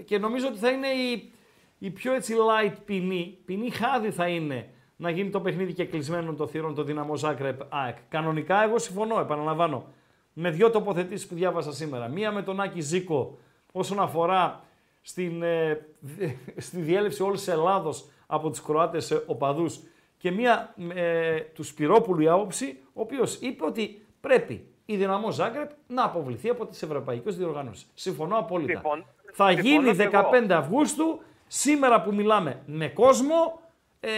Και 0.06 0.18
νομίζω 0.18 0.48
ότι 0.48 0.58
θα 0.58 0.70
είναι 0.70 0.88
η, 0.88 1.32
η 1.78 1.90
πιο 1.90 2.14
έτσι 2.14 2.36
light 2.36 2.74
ποινή. 2.86 3.38
Ποινή 3.46 3.70
χάδι 3.70 4.12
θα 4.12 4.28
είναι 4.28 4.70
να 4.96 5.10
γίνει 5.10 5.30
το 5.30 5.42
παιχνίδι 5.42 5.74
και 5.74 5.86
κλεισμένο 5.86 6.34
των 6.34 6.48
θύρων 6.48 6.76
το 6.76 6.84
δυναμό 6.84 7.16
Ζάγκρεπ 7.16 7.62
ΑΕΚ. 7.70 7.98
Κανονικά 8.10 8.64
εγώ 8.64 8.78
συμφωνώ, 8.78 9.20
επαναλαμβάνω. 9.20 9.86
Με 10.34 10.50
δύο 10.50 10.70
τοποθετήσεις 10.70 11.28
που 11.28 11.36
διάβασα 11.36 11.74
σήμερα. 11.74 12.08
Μία 12.08 12.32
με 12.32 12.42
τον 12.42 12.60
Άκη 12.60 12.82
Ζήκο 12.82 13.38
όσον 13.72 14.00
αφορά 14.00 14.64
στην, 15.08 15.44
ε, 15.44 15.86
στη 16.58 16.80
διέλευση 16.82 17.24
όλης 17.24 17.40
της 17.40 17.48
Ελλάδος 17.54 18.10
από 18.28 18.50
του 18.50 18.62
Κροάτες 18.64 19.24
οπαδούς 19.26 19.80
και 20.18 20.32
μία 20.32 20.74
ε, 20.96 21.40
του 21.40 21.64
Σπυρόπουλου 21.64 22.22
η 22.22 22.28
άποψη, 22.28 22.80
ο 22.94 23.02
οποίος 23.02 23.36
είπε 23.36 23.66
ότι 23.66 24.06
πρέπει 24.22 24.68
η 24.86 24.96
Δυναμό 24.96 25.32
Ζάγκρεπ 25.32 25.72
να 25.88 26.04
αποβληθεί 26.04 26.50
από 26.50 26.66
τις 26.66 26.82
ευρωπαϊκές 26.82 27.38
διοργανώσεις. 27.38 27.92
Συμφωνώ 27.94 28.38
απόλυτα. 28.38 28.72
Συμφων- 28.72 29.06
Θα 29.34 29.48
συμφωνώ 29.52 29.68
γίνει 29.70 29.96
κι 29.96 30.02
εγώ. 30.02 30.30
15 30.50 30.54
Αυγούστου, 30.54 31.22
σήμερα 31.48 32.02
που 32.02 32.14
μιλάμε 32.14 32.62
με 32.66 32.88
κόσμο, 32.88 33.60
ε, 34.00 34.10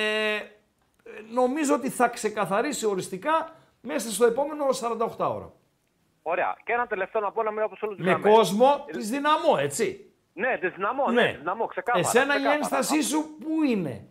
νομίζω 1.34 1.74
ότι 1.74 1.90
θα 1.90 2.07
ξεκαθαρίσει 2.07 2.86
οριστικά 2.86 3.56
μέσα 3.82 4.11
στο 4.11 4.26
επόμενο 4.26 4.66
48 4.74 5.34
ώρα. 5.36 5.53
Ωραία. 6.22 6.56
Και 6.66 6.74
ένα 6.74 6.88
τελευταίο 6.88 7.22
να 7.22 7.32
πω 7.32 7.44
να 7.44 7.52
μην 7.52 7.61
από 7.61 7.76
όλους 7.82 7.98
τους 7.98 8.06
Με 8.06 8.20
κόσμο 8.30 8.86
της 8.91 9.10
Δυναμό, 9.10 9.56
έτσι. 9.60 10.09
Ναι, 10.34 10.57
τη 10.57 10.68
δυναμό, 10.69 11.10
ναι, 11.11 11.22
Ναι. 11.22 11.31
τη 11.31 11.38
δυναμό, 11.38 11.65
ξεκάθαρα. 11.65 12.07
Εσένα 12.07 12.23
η 12.34 12.38
ξεκάθαρα. 12.38 12.56
ένστασή 12.56 13.01
σου 13.03 13.35
πού 13.39 13.64
είναι; 13.64 14.01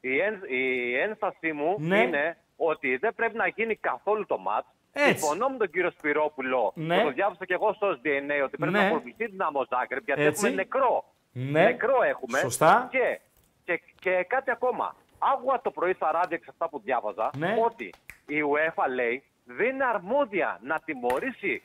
Η, 0.00 0.18
εν, 0.20 0.40
η 0.48 0.94
ένστασή 0.98 1.52
μου 1.52 1.76
Ναι. 1.78 1.98
είναι 2.02 2.36
ότι 2.56 2.96
δεν 2.96 3.14
πρέπει 3.14 3.36
να 3.36 3.46
γίνει 3.46 3.76
καθόλου 3.76 4.26
το 4.26 4.38
μάτ. 4.38 4.64
Έτσι. 4.92 5.08
Συμφωνώ 5.08 5.48
με 5.48 5.56
τον 5.56 5.70
κύριο 5.70 5.90
Σπυρόπουλο, 5.90 6.72
Ναι. 6.74 6.98
που 6.98 7.04
το 7.04 7.10
διάβασα 7.12 7.44
και 7.44 7.54
εγώ 7.54 7.72
στο 7.72 7.88
DNA, 8.04 8.42
ότι 8.44 8.56
πρέπει 8.56 8.72
Ναι. 8.72 8.80
να 8.80 8.86
αποβληθεί 8.86 9.24
η 9.24 9.26
δυναμό 9.26 9.66
Ζάγκρεπ, 9.70 10.04
γιατί 10.04 10.22
Έτσι. 10.22 10.46
έχουμε 10.46 10.62
νεκρό. 10.62 11.04
Ναι. 11.32 11.62
Νεκρό 11.62 12.02
έχουμε. 12.02 12.38
Σωστά. 12.38 12.88
Και, 12.90 13.20
και, 13.64 13.80
και 14.00 14.24
κάτι 14.28 14.50
ακόμα. 14.50 14.96
Άκουγα 15.18 15.60
το 15.60 15.70
πρωί 15.70 15.92
στα 15.92 16.10
ράδια 16.12 16.36
και 16.36 16.42
σε 16.44 16.50
αυτά 16.50 16.68
που 16.68 16.80
διάβαζα 16.84 17.30
Ναι. 17.36 17.56
ότι 17.64 17.90
η 18.26 18.36
UEFA 18.52 18.84
λέει 18.94 19.22
δεν 19.44 19.66
είναι 19.74 19.84
αρμόδια 19.84 20.58
να 20.62 20.80
τιμωρήσει 20.84 21.62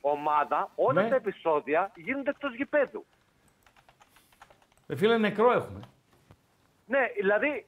ομάδα 0.00 0.70
όλα 0.74 1.02
Ναι. 1.02 1.08
τα 1.08 1.14
επεισόδια 1.14 1.92
γίνονται 1.94 2.30
εκτός 2.30 2.54
γηπέδου. 2.54 3.04
Ε, 4.86 4.96
φίλε, 4.96 5.18
νεκρό 5.18 5.52
έχουμε. 5.52 5.80
Ναι, 6.86 6.98
δηλαδή, 7.20 7.66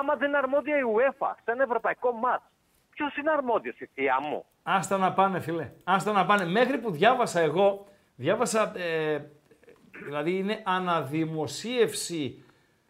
άμα 0.00 0.16
δεν 0.16 0.28
είναι 0.28 0.36
αρμόδια 0.38 0.76
η 0.76 0.82
UEFA 0.96 1.32
σε 1.44 1.50
ένα 1.50 1.62
ευρωπαϊκό 1.62 2.12
μάτς, 2.12 2.44
ποιος 2.90 3.16
είναι 3.16 3.30
αρμόδιος, 3.30 3.80
η 3.80 3.86
θεία 3.94 4.20
μου; 4.20 4.44
Άστα 4.62 4.96
να 4.98 5.12
πάνε, 5.12 5.40
φίλε. 5.40 5.72
Άστα 5.84 6.12
να 6.12 6.26
πάνε. 6.26 6.44
Μέχρι 6.44 6.78
που 6.78 6.90
διάβασα 6.90 7.40
εγώ, 7.40 7.86
διάβασα, 8.16 8.72
ε, 8.78 9.30
δηλαδή 10.04 10.36
είναι 10.38 10.62
αναδημοσίευση 10.64 12.44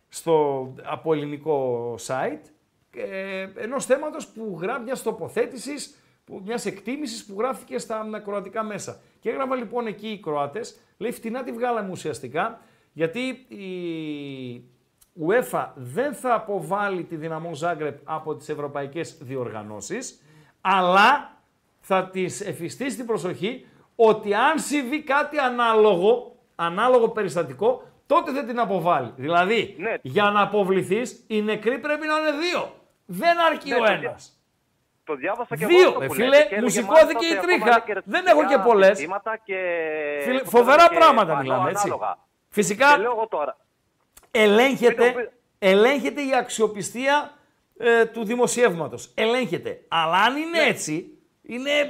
στο, 0.09 0.67
από 0.85 1.12
ελληνικό 1.12 1.95
site 2.07 2.41
ε, 2.97 3.49
ενός 3.57 3.85
θέματος 3.87 4.29
που 4.29 4.59
γράφει 4.61 4.83
μια 4.83 4.97
τοποθέτησης, 5.03 5.99
μιας 6.44 6.66
εκτίμησης 6.66 7.24
που 7.24 7.35
γράφτηκε 7.39 7.78
στα 7.78 8.20
κροατικά 8.24 8.62
μέσα. 8.62 9.01
Και 9.20 9.31
έγραφα 9.31 9.55
λοιπόν 9.57 9.86
εκεί 9.86 10.09
οι 10.09 10.19
Κροάτες, 10.20 10.81
λέει 10.98 11.11
φτηνά 11.12 11.43
τη 11.43 11.52
βγάλαμε 11.52 11.90
ουσιαστικά, 11.90 12.61
γιατί 12.93 13.20
η 13.48 14.65
UEFA 15.27 15.66
δεν 15.74 16.15
θα 16.15 16.35
αποβάλει 16.35 17.05
τη 17.05 17.16
δυναμό 17.16 17.55
Ζάγκρεπ 17.55 17.98
από 18.05 18.35
τις 18.35 18.48
ευρωπαϊκές 18.48 19.16
διοργανώσεις, 19.20 20.20
αλλά 20.61 21.36
θα 21.81 22.09
τις 22.09 22.40
εφιστήσει 22.40 22.97
την 22.97 23.07
προσοχή 23.07 23.66
ότι 23.97 24.35
αν 24.35 24.59
συμβεί 24.59 25.02
κάτι 25.02 25.39
ανάλογο, 25.39 26.36
ανάλογο 26.55 27.09
περιστατικό, 27.09 27.82
τότε 28.07 28.32
δεν 28.32 28.47
την 28.47 28.59
αποβάλει. 28.59 29.12
Δηλαδή, 29.16 29.74
Ναι. 29.78 29.94
για 30.02 30.31
να 30.31 30.40
αποβληθείς, 30.43 31.24
οι 31.27 31.43
νεκροί 31.43 31.78
πρέπει 31.78 32.07
να 32.07 32.15
είναι 32.19 32.39
δύο. 32.51 32.74
Δεν 33.07 33.39
αρκεί 33.40 33.69
Ναι, 33.69 33.74
ο 33.74 33.78
το 33.78 33.85
δια- 33.85 33.94
ένας. 33.94 34.40
Το 35.11 35.16
διάβασα 35.16 35.57
και 35.57 35.66
Δύο, 35.66 35.81
εγώ 35.81 35.89
αυτό 35.89 36.03
ε, 36.03 36.07
που 36.07 36.12
φίλε, 36.15 36.27
λέτε 36.28 36.43
και 36.43 36.49
μου 36.49 36.57
έλεγε 36.57 36.70
σηκώθηκε 36.70 37.05
μάλιστα 37.15 37.35
η 37.35 37.39
ότι 37.39 37.47
τρίχα. 37.47 37.65
ακόμα 37.65 37.81
και 37.87 38.03
Δεν 38.05 38.27
έχω 38.27 38.37
και 38.37 38.41
ρετσιστικά 38.43 38.62
πολλές. 38.69 38.97
ζητήματα 38.97 39.37
Και... 39.45 39.59
Φίλε, 40.23 40.39
πώς 40.41 40.49
φοβερά 40.51 40.89
και 40.89 40.95
πράγματα 40.95 41.27
πάνω 41.31 41.41
μιλάμε, 41.43 41.70
έτσι. 41.70 41.82
ανάλογα. 41.87 42.19
Φυσικά- 42.49 42.93
Και 42.95 43.01
λέω 43.01 43.11
εγώ 43.11 43.27
τώρα, 43.28 43.57
ελέγχεται, 44.31 45.05
Μην 45.05 45.15
το 45.15 45.31
ελέγχεται 45.59 46.20
η 46.23 46.35
αξιοπιστία 46.39 47.31
ε, 47.78 48.05
του 48.05 48.24
δημοσιεύματος. 48.24 49.12
Ελέγχεται. 49.15 49.81
Αλλά 49.89 50.16
αν 50.16 50.37
είναι 50.37 50.61
Ναι. 50.62 50.69
έτσι, 50.69 51.19
είναι 51.43 51.70
ε, 51.70 51.81
ε, 51.81 51.89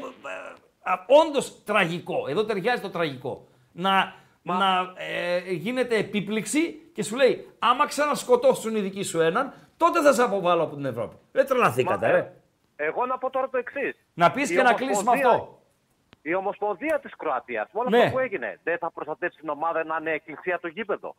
όντως 1.07 1.65
τραγικό. 1.65 2.25
Εδώ 2.29 2.45
ταιριάζει 2.45 2.83
το 2.83 2.91
τραγικό. 2.91 3.47
Να, 3.73 4.15
να 4.43 4.93
ε, 4.97 5.53
γίνεται 5.53 5.97
επίπληξη 5.97 6.91
και 6.95 7.03
σου 7.03 7.17
λέει, 7.17 7.49
άμα 7.59 7.87
ξανασκοτώσουν 7.87 8.77
οι 8.77 8.81
δικοί 8.81 9.03
σου 9.03 9.21
έναν, 9.21 9.53
τότε 9.77 10.03
θα 10.03 10.13
σε 10.13 10.23
αποβάλω 10.23 10.63
από 10.63 10.77
την 10.77 10.85
Ευρώπη. 10.85 11.17
Δεν 11.33 11.47
τρελαθήκατε, 11.47 12.07
Μα, 12.07 12.13
ρε. 12.13 12.33
Εγώ 12.82 13.07
να 13.07 13.19
πω 13.19 13.31
τώρα 13.31 13.48
το 13.48 13.59
εξής. 13.59 13.97
Να 14.15 14.31
πεις 14.31 14.51
και 14.51 14.62
να 14.62 14.73
κλείσεις 14.73 15.02
με 15.05 15.11
αυτό. 15.12 15.59
Η 16.23 16.35
Ομοσπονδία 16.35 17.01
της 17.01 17.16
Κροατίας, 17.16 17.69
με 17.73 17.81
όλο 17.81 17.89
Ναι. 17.89 17.98
αυτό 17.98 18.11
που 18.11 18.19
έγινε, 18.19 18.61
δεν 18.62 18.78
θα 18.78 18.90
προστατεύσει 18.90 19.39
την 19.39 19.48
ομάδα 19.48 19.85
να 19.85 19.97
είναι 20.01 20.11
εκκλησία 20.11 20.59
το 20.61 20.69
γήπεδο. 20.69 21.15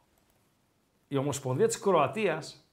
Η 1.07 1.17
Ομοσπονδία 1.17 1.67
της 1.67 1.79
Κροατίας 1.79 2.65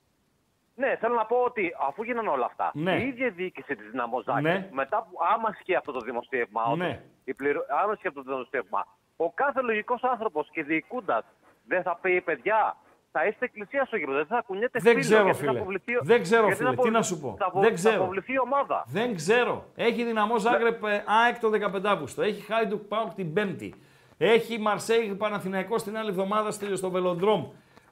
Ναι, 0.74 0.96
θέλω 1.00 1.14
να 1.14 1.26
πω 1.26 1.36
ότι 1.36 1.74
αφού 1.88 2.02
γίνανε 2.02 2.28
όλα 2.28 2.44
αυτά, 2.44 2.70
Ναι. 2.74 2.96
η 3.02 3.06
ίδια 3.06 3.30
διοίκηση 3.30 3.76
της 3.76 3.90
Δυναμό 3.90 4.20
Ζάκης, 4.20 4.42
Ναι. 4.42 4.68
μετά 4.72 5.02
που 5.10 5.18
άμα 5.34 5.50
ισχύει 5.58 5.74
αυτό 5.74 5.92
το 5.92 6.00
δημοσίευμα, 6.00 6.64
ότι 6.64 6.78
Ναι. 6.78 7.02
η 7.24 7.34
πληρω... 7.34 7.60
άμα 7.82 7.92
ισχύει 7.92 8.08
αυτό 8.08 8.22
το 8.22 8.30
δημοσίευμα, 8.32 8.86
ο 9.16 9.30
κάθε 9.32 9.60
λογικός 9.60 10.02
άνθρωπος 10.02 10.48
και 10.50 10.62
διοικούντας 10.62 11.24
δεν 11.66 11.82
θα 11.82 11.96
πει, 12.00 12.20
παιδιά, 12.20 12.76
θα 13.10 13.26
είστε 13.26 13.44
εκκλησία 13.44 13.84
στο 13.84 13.96
γήπεδο, 13.96 14.16
δεν 14.16 14.26
θα 14.26 14.42
κουνιέται 14.46 14.78
Δεν 14.82 14.92
φίλο, 14.92 15.04
ξέρω, 15.04 15.22
γιατί 15.24 15.38
θα 15.38 15.44
φίλε. 15.46 15.58
αποβληθεί 15.58 15.96
ο- 15.96 16.00
Δεν 16.02 16.22
ξέρω, 16.22 16.42
γιατί 16.46 16.56
φίλε. 16.56 16.68
θα 16.68 16.74
Τι 16.82 16.90
να 16.90 16.98
αποβλη- 16.98 17.04
σου 17.04 17.20
πω. 17.20 17.34
Θα, 17.38 17.46
απο- 17.46 17.60
Δεν 17.60 17.68
θα 17.68 17.74
ξέρω. 17.74 18.02
αποβληθεί 18.02 18.32
η 18.32 18.38
ομάδα. 18.38 18.84
Δεν 18.86 19.14
ξέρω. 19.16 19.64
Έχει 19.74 20.04
δυναμό 20.04 20.38
Ζάγκρεπ 20.38 20.84
ε, 20.84 21.04
ΑΕΚ 21.06 21.38
το 21.38 21.48
15 21.50 21.88
Αύγουστο. 21.88 22.22
Έχει 22.22 22.40
Χάιντουκ 22.42 22.82
Πάουκ 22.82 23.14
την 23.14 23.32
Πέμπτη. 23.32 23.74
Έχει 24.18 24.58
Μαρσέιγ 24.58 25.12
Παναθηναϊκός 25.14 25.82
την 25.82 25.96
άλλη 25.96 26.08
εβδομάδα 26.08 26.50
στο, 26.50 26.76
στο 26.76 26.90
Βελοντρόμ. 26.90 27.46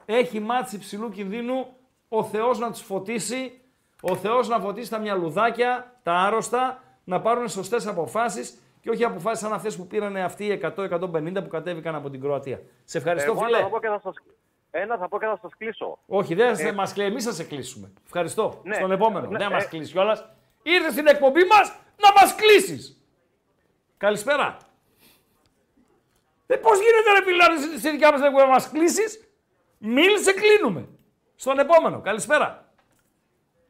Έχει 0.04 0.40
μάτς 0.40 0.72
υψηλού 0.72 1.08
κινδύνου. 1.10 1.66
Ο 2.08 2.24
Θεός 2.24 2.58
να 2.58 2.70
τους 2.70 2.80
φωτίσει. 2.80 3.60
Ο 4.00 4.16
Θεός 4.16 4.48
να 4.48 4.58
φωτίσει 4.58 4.90
τα 4.90 4.98
μυαλουδάκια, 4.98 5.98
τα 6.02 6.12
άρρωστα, 6.12 6.82
να 7.04 7.20
πάρουν 7.20 7.48
σωστές 7.48 7.86
αποφάσεις 7.86 8.58
και 8.80 8.90
όχι 8.90 9.04
αποφάσεις 9.04 9.38
σαν 9.44 9.52
αυτές 9.52 9.76
που 9.76 9.86
πήραν 9.86 10.16
αυτοί 10.16 10.44
οι 10.44 10.50
100-150 10.50 11.42
που 11.42 11.48
κατέβηκαν 11.48 11.94
από 11.94 12.10
την 12.10 12.20
Κροατία. 12.20 12.60
Σε 12.84 12.98
ευχαριστώ, 12.98 13.30
Εγώ 13.30 13.40
φίλε. 13.44 13.58
θα 13.60 13.68
πω 13.68 13.80
και 13.80 13.86
θα 13.88 14.00
σας... 14.02 14.14
Ένα 14.70 14.96
θα 14.96 15.08
πω 15.08 15.18
και 15.18 15.26
θα 15.26 15.38
σας 15.42 15.50
κλείσω. 15.58 15.98
Όχι, 16.06 16.34
δεν 16.34 16.54
Ε, 16.58 16.72
μας 16.72 16.92
κλαίει, 16.92 17.06
εμείς 17.06 17.24
θα 17.24 17.32
σε 17.32 17.44
κλείσουμε. 17.44 17.92
Ευχαριστώ. 18.04 18.60
Ναι, 18.64 18.74
Στον 18.74 18.90
επόμενο. 18.92 19.28
ναι, 19.28 19.38
δεν 19.38 19.50
μας 19.52 19.64
ε, 19.64 19.68
κλείσει 19.68 19.92
κιόλας. 19.92 20.28
Ήρθες 20.62 20.92
στην 20.92 21.06
εκπομπή 21.06 21.44
μας 21.44 21.72
να 21.96 22.12
μας 22.20 22.34
κλείσεις. 22.34 23.00
Καλησπέρα. 23.96 24.56
Ε, 26.46 26.56
πώς 26.56 26.78
γίνεται 26.78 27.18
ρε 27.18 27.24
φίλε 27.24 27.46
να 27.46 27.56
στη- 27.60 27.78
στη 27.78 27.90
δικιά 27.90 28.10
μας 28.10 28.20
να 28.20 28.46
μας 28.46 28.70
κλείσεις; 28.70 29.20
Μίλησε, 29.78 30.32
κλείνουμε. 30.32 30.88
Στον 31.34 31.58
επόμενο. 31.58 32.00
Καλησπέρα. 32.00 32.72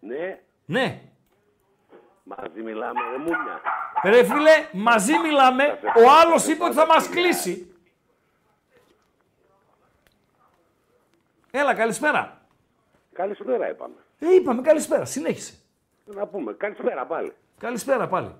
Ναι, 0.01 0.40
Ναι. 0.64 1.01
μαζί 2.23 2.62
μιλάμε, 2.62 3.01
ρε 3.10 3.18
μουνιά. 3.18 3.60
Ρε 4.05 4.24
φίλε, 4.24 4.51
μαζί 4.73 5.18
μιλάμε. 5.18 5.78
Ο 5.97 6.10
άλλος 6.23 6.47
είπε 6.47 6.64
ότι 6.64 6.74
θα 6.74 6.86
μας 6.86 7.09
κλείσει. 7.09 7.75
Έλα, 11.58 11.74
καλησπέρα. 11.74 12.40
Καλησπέρα 13.12 13.70
είπαμε. 13.70 13.94
Ε, 14.18 14.34
είπαμε 14.34 14.62
καλησπέρα. 14.62 15.04
Συνέχισε. 15.04 15.54
Να 16.04 16.26
πούμε, 16.26 16.52
καλησπέρα 16.52 17.06
πάλι. 17.06 17.32
Καλησπέρα 17.58 18.08
πάλι. 18.08 18.34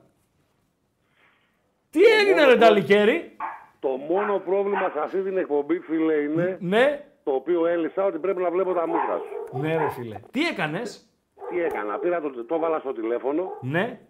Τι 1.91 2.03
έγινε 2.03 2.45
ρε 2.45 2.57
Νταλικέρη. 2.57 3.37
Το 3.81 3.89
μόνο 3.89 4.39
πρόβλημα 4.39 4.91
σε 4.93 4.99
αυτή 4.99 5.23
την 5.23 5.37
εκπομπή, 5.37 5.79
φίλε, 5.79 6.15
είναι 6.15 6.57
Ναι. 6.61 7.05
το 7.25 7.31
οποίο 7.33 7.67
έλυσα 7.67 8.05
ότι 8.05 8.19
πρέπει 8.19 8.43
να 8.43 8.51
βλέπω 8.51 8.73
τα 8.73 8.87
μούτρα 8.87 9.19
σου. 9.19 9.59
Ναι 9.59 9.77
ρε 9.77 9.89
φίλε. 9.91 10.21
Τι 10.31 10.47
έκανες; 10.47 11.09
Τι 11.51 11.61
έκανα, 11.61 11.99
πήρα 11.99 12.21
το, 12.21 12.45
το 12.45 12.55
έβαλα 12.55 12.79
στο 12.79 12.93
τηλέφωνο, 12.93 13.53
Ναι. 13.61 14.01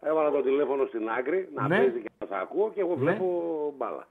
έβαλα 0.00 0.30
το 0.30 0.42
τηλέφωνο 0.42 0.86
στην 0.86 1.08
άκρη, 1.10 1.48
να 1.54 1.68
Ναι. 1.68 1.76
παίζει 1.76 2.00
και 2.00 2.10
να 2.20 2.26
σε 2.26 2.42
ακούω 2.42 2.70
και 2.70 2.80
εγώ 2.80 2.94
Ναι. 2.96 3.00
βλέπω 3.00 3.74
μπάλα. 3.76 4.06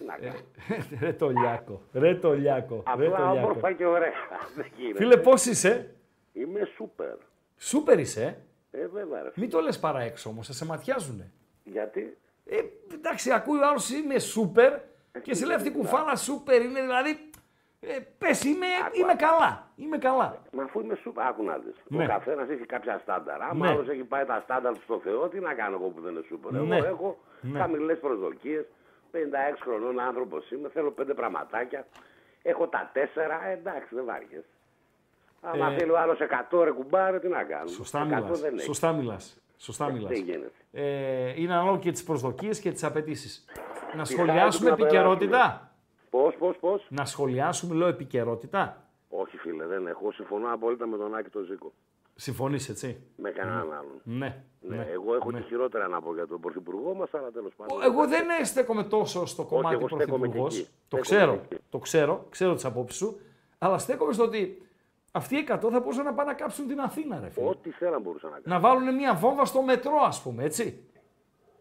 Τι 0.00 0.06
να 0.06 0.14
κάνω. 0.16 0.38
ρε 1.02 1.12
το 1.12 1.28
Λιάκο. 1.28 1.80
Ρε 1.92 2.14
το 2.14 2.32
Λιάκο. 2.32 2.74
Ρε 2.74 2.82
το 2.82 3.14
Απλά 3.14 3.32
Λιάκο. 3.32 3.46
όμορφα 3.46 3.72
και 3.72 3.84
ωραία. 3.86 4.12
Δεν 4.56 4.66
γίνεται. 4.76 4.98
Φίλε 4.98 5.16
πώς 5.16 5.44
είσαι; 5.46 5.94
Είμαι 6.32 6.64
σούπερ. 6.76 7.14
Σούπερ 7.58 7.98
είσαι; 7.98 8.38
Ε, 8.70 8.86
βέβαια, 8.86 9.22
ρε. 9.22 9.30
Μην 9.34 9.50
το 9.50 9.60
λες 9.60 9.78
παρά 9.78 10.00
έξω 10.00 10.28
όμως. 10.30 10.46
Θα 10.46 10.52
σε 10.52 10.64
ματιάζουνε. 10.64 11.30
Γιατί; 11.64 12.16
Ε, 12.46 12.56
εντάξει, 12.94 13.32
ακούει 13.32 13.58
ο 13.58 13.66
άλλος 13.68 13.90
είμαι 13.90 14.18
σούπερ 14.18 14.72
και 15.22 15.34
σε 15.34 15.46
λέει 15.46 15.56
αυτή 15.56 15.68
η 15.68 15.72
κουφάλα 15.72 16.16
σούπερ 16.16 16.62
είναι 16.62 16.80
δηλαδή. 16.80 17.18
Ε, 17.80 17.98
πες 18.18 18.44
είμαι, 18.44 18.66
είμαι 19.00 19.14
καλά. 19.14 19.68
Είμαι 19.76 19.98
καλά. 19.98 20.42
Μα 20.52 20.62
αφού 20.62 20.80
είμαι 20.80 20.94
σούπερ, 20.94 21.24
άκου 21.26 21.42
να 21.44 21.56
δεις. 21.58 21.74
Ναι. 21.88 22.04
Ο 22.04 22.06
καθένας 22.06 22.48
έχει 22.48 22.66
κάποια 22.66 22.98
στάνταρ. 23.02 23.42
Άμα 23.42 23.66
Ναι. 23.66 23.72
άλλος 23.72 23.88
έχει 23.88 24.04
πάει 24.04 24.24
τα 24.24 24.40
στάνταρ 24.42 24.72
του 24.74 24.82
στο 24.82 24.98
Θεό, 25.04 25.28
τι 25.28 25.40
να 25.40 25.54
κάνω 25.54 25.76
εγώ 25.76 25.88
που 25.88 26.00
δεν 26.00 26.12
είναι 26.12 26.22
σούπερ; 26.28 26.52
Ναι. 26.52 26.76
Εγώ 26.76 26.86
έχω 26.86 27.18
Ναι. 27.40 27.58
χαμηλές 27.58 27.98
προσδοκίες. 27.98 28.64
56 29.12 29.16
χρονών 29.60 30.00
άνθρωπος 30.00 30.50
είμαι. 30.50 30.68
Θέλω 30.68 30.90
πέντε 30.90 31.14
πραγματάκια. 31.14 31.86
Έχω 32.42 32.68
τα 32.68 32.90
τέσσερα. 32.92 33.46
Ε, 33.46 33.52
εντάξει, 33.52 33.94
δεν 33.94 34.04
βάριες. 34.04 34.44
Άμα 35.40 35.70
Ε, 35.72 35.76
θέλει 35.78 35.90
ο 35.90 35.98
άλλος 35.98 36.18
100 36.20 36.64
ρε 36.64 36.70
κουμπάρε, 36.70 37.18
τι 37.20 37.28
να 37.28 37.42
κάνω. 37.44 37.68
Σωστά 37.68 38.00
100 38.02 38.04
μιλάς. 38.04 38.40
δεν 38.40 38.54
έχει. 38.54 38.64
Σωστά 38.64 38.92
μιλάς. 38.92 39.40
Σωστά 39.56 39.86
Ε, 39.86 39.92
μιλάς. 39.92 40.10
τι 40.10 40.20
γίνεται; 40.20 40.50
Ε, 40.72 41.40
είναι 41.42 41.52
ανάλογο 41.52 41.78
και 41.78 41.90
τις 41.92 42.04
προσδοκίες 42.04 42.60
και 42.60 42.70
τις 42.72 42.84
απαιτήσεις. 42.84 43.44
Να 43.96 44.02
Τι 44.02 44.12
σχολιάσουμε 44.12 44.68
χάρη 44.68 44.80
του 44.80 44.82
να 44.82 44.88
επικαιρότητα. 44.88 45.70
Πώς, 46.10 46.34
πώς, 46.38 46.56
πώς; 46.56 46.86
Να 46.88 47.04
σχολιάσουμε, 47.04 47.74
λέω, 47.74 47.88
επικαιρότητα. 47.88 48.82
Όχι, 49.08 49.36
φίλε, 49.36 49.66
δεν 49.66 49.86
έχω. 49.86 50.12
Συμφωνώ 50.12 50.52
απόλυτα 50.52 50.86
με 50.86 50.96
τον 50.96 51.14
Άκη 51.14 51.28
τον 51.30 51.44
Ζήκο. 51.44 51.72
Συμφωνείς, 52.20 52.68
έτσι; 52.68 53.00
Με 53.16 53.30
κανέναν 53.30 53.72
άλλον. 53.72 54.00
Ναι. 54.02 54.44
Ναι, 54.60 54.76
ναι. 54.76 54.86
εγώ 54.92 55.14
έχω 55.14 55.30
ναι. 55.30 55.40
τη 55.40 55.46
χειρότερα 55.46 55.88
να 55.88 56.00
πω 56.00 56.14
για 56.14 56.26
τον 56.26 56.40
πρωθυπουργό 56.40 56.94
μας, 56.94 57.14
αλλά 57.14 57.30
τέλος 57.30 57.52
πάντων. 57.56 57.82
Εγώ 57.82 58.06
δεν 58.08 58.44
στέκομαι 58.44 58.84
τόσο 58.84 59.26
στο 59.26 59.44
κομμάτι 59.44 59.74
εγώ 59.74 59.88
στέκομαι 59.88 60.06
πρωθυπουργός. 60.18 60.54
και 60.54 60.60
εκεί. 60.60 60.70
Το 60.88 60.96
Στέκομαι 60.96 61.02
ξέρω, 61.02 61.36
και 61.48 61.54
εκεί. 61.54 61.64
το 61.70 61.78
ξέρω, 61.78 62.26
ξέρω 62.30 62.54
τις 62.54 62.64
απόψεις 62.64 62.98
σου. 62.98 63.20
Αλλά 63.58 63.78
στέκομαι 63.78 64.12
στο 64.12 64.24
ότι 64.24 64.62
αυτοί 65.12 65.36
οι 65.36 65.46
100 65.48 65.58
θα 65.70 65.80
μπορούσαν 65.80 66.04
να 66.04 66.14
πάνε 66.14 66.30
να 66.30 66.36
κάψουν 66.36 66.66
την 66.68 66.80
Αθήνα, 66.80 67.20
ρε 67.20 67.28
φίλε. 67.28 67.48
Ό,τι 67.48 67.70
θέλαν 67.70 68.02
μπορούσαν 68.02 68.30
να 68.30 68.40
κάνουν. 68.40 68.62
Να 68.62 68.68
βάλουν 68.68 68.94
μια 68.94 69.14
βόμβα 69.14 69.44
στο 69.44 69.62
μετρό, 69.62 69.98
ας 70.04 70.22
πούμε, 70.22 70.44
έτσι. 70.44 70.84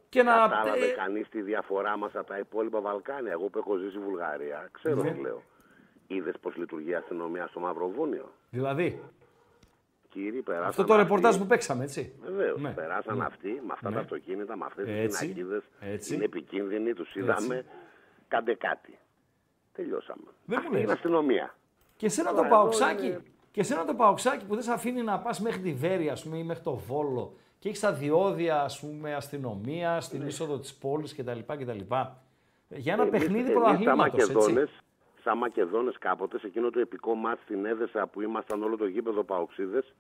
Και 0.10 0.24
να. 0.24 0.32
Κατάλαβε 0.32 0.86
ε, 0.86 0.92
κανείς 0.92 1.30
τη 1.30 1.42
διαφορά 1.42 1.98
μας 1.98 2.16
από 2.16 2.28
τα 2.28 2.38
υπόλοιπα 2.38 2.82
Βαλκάνια. 2.82 3.32
Εγώ 3.32 3.48
που 3.50 3.58
έχω 3.58 3.76
ζήσει 3.76 3.90
στη 3.90 4.00
Βουλγαρία, 4.00 4.70
ξέρω 4.72 5.02
Ναι. 5.04 5.12
τι 5.12 5.20
λέω. 5.20 5.42
Είδες 6.08 6.36
πώς 6.42 6.56
λειτουργεί 6.56 6.90
η 6.90 6.96
αστυνομία 6.96 7.48
στο 7.48 7.60
Μαυροβούνιο; 7.60 8.32
Δηλαδή, 8.50 9.02
Κύριοι, 10.10 10.42
περάσαν. 10.42 10.68
αυτό 10.70 10.84
το 10.84 10.94
αυτοί- 10.94 11.06
ρεπορτάζ 11.08 11.38
που 11.38 11.46
παίξαμε, 11.46 11.84
έτσι. 11.84 12.14
Βεβαίως. 12.22 12.62
Ναι. 12.62 12.70
Περάσαν 12.72 13.18
Ναι. 13.18 13.26
αυτοί 13.26 13.48
με 13.66 13.72
αυτά 13.74 13.90
Ναι. 13.90 13.96
τα 13.96 14.02
αυτοκίνητα, 14.02 14.58
με 14.58 14.66
αυτές 14.66 14.86
τις 14.86 14.96
Έτσι. 14.96 15.20
πινακίδες. 15.34 15.64
Έτσι. 15.80 16.16
Είναι 16.16 16.24
επικίνδυνοι, 16.24 16.94
τους 16.94 17.16
είδαμε. 17.16 17.66
Κάντε 18.28 18.54
κάτι. 18.56 18.98
Τελειώσαμε. 19.74 20.22
Δεν 20.26 20.34
μου 20.46 20.56
Αυτή 20.58 20.70
είναι 20.70 20.80
λες. 20.86 20.92
αστυνομία. 20.96 21.56
Και 21.98 22.06
εσένα 22.06 22.30
το 22.30 22.36
Τώρα, 22.36 22.48
εδώ 22.48 22.56
παοξάκι, 22.58 23.06
είναι- 23.06 23.22
και 23.52 23.60
εσένα 23.60 23.86
το 23.86 23.94
παοξάκι 23.94 24.46
που 24.46 24.54
δεν 24.54 24.64
σε 24.64 24.72
αφήνει 24.72 25.02
να 25.02 25.20
πας 25.20 25.40
μέχρι 25.42 25.62
τη 25.62 25.74
Βέρεια, 25.74 26.12
ας 26.12 26.24
πούμε, 26.24 26.38
ή 26.38 26.44
μέχρι 26.44 26.64
το 26.64 26.76
Βόλο 26.76 27.34
και 27.60 27.68
έχεις 27.68 27.80
τα 27.80 27.94
διόδια, 27.94 28.62
ας 28.62 28.80
πούμε, 28.80 29.14
αστυνομία 29.16 30.02
στην 30.02 30.28
είσοδο 30.28 30.60
της 30.60 30.74
πόλης 30.74 31.16
κτλ. 31.16 31.40
κτλ. 31.48 31.80
Για 32.68 32.94
ένα 32.94 33.04
Ναι. 33.04 33.10
Εμείς- 33.10 33.20
παιχνίδι 33.20 33.40
εμείς 33.40 33.54
πρωταθλήματο, 33.54 34.18
Σαν 35.30 35.38
έτσι. 35.38 35.38
Μακεδόνες, 35.38 35.38
σαν 35.38 35.38
Μακεδόνες 35.38 35.98
κάποτε, 35.98 36.40
σε 36.40 36.48
εκείνο 36.48 36.70
το 36.70 36.80
επικό 36.80 37.16
μάτς 37.16 37.42
στην 37.44 37.66
Έδεσα 37.66 38.08
που 38.08 38.22
ήμασταν 38.22 38.64
όλο 38.64 38.78
το 38.78 38.86
γήπεδο 38.86 39.24
Παοξίδες, 39.24 39.94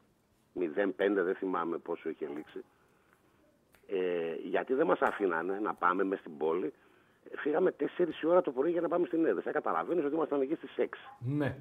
0-5 0.53 1.23
δεν 1.23 1.35
θυμάμαι 1.35 1.77
πόσο 1.77 2.09
είχε 2.09 2.27
λήξει, 2.35 2.63
ε, 3.87 4.33
γιατί 4.43 4.73
δεν 4.73 4.85
μας 4.85 4.99
αφήνανε 5.01 5.59
να 5.59 5.73
πάμε 5.73 6.03
μέσα 6.03 6.21
στην 6.21 6.37
πόλη, 6.37 6.73
Ε, 7.31 7.37
φύγαμε 7.37 7.71
4 7.71 8.21
η 8.21 8.27
ώρα 8.27 8.41
το 8.41 8.51
πρωί 8.51 8.71
για 8.71 8.81
να 8.81 8.87
πάμε 8.87 9.05
στην 9.05 9.25
Έδεσα. 9.25 9.51
Καταλαβαίνεις 9.51 10.05
ότι 10.05 10.15
ήμασταν 10.15 10.41
εκεί 10.41 10.55
στις 10.55 10.77
6. 10.77 10.97
Ναι, 11.19 11.57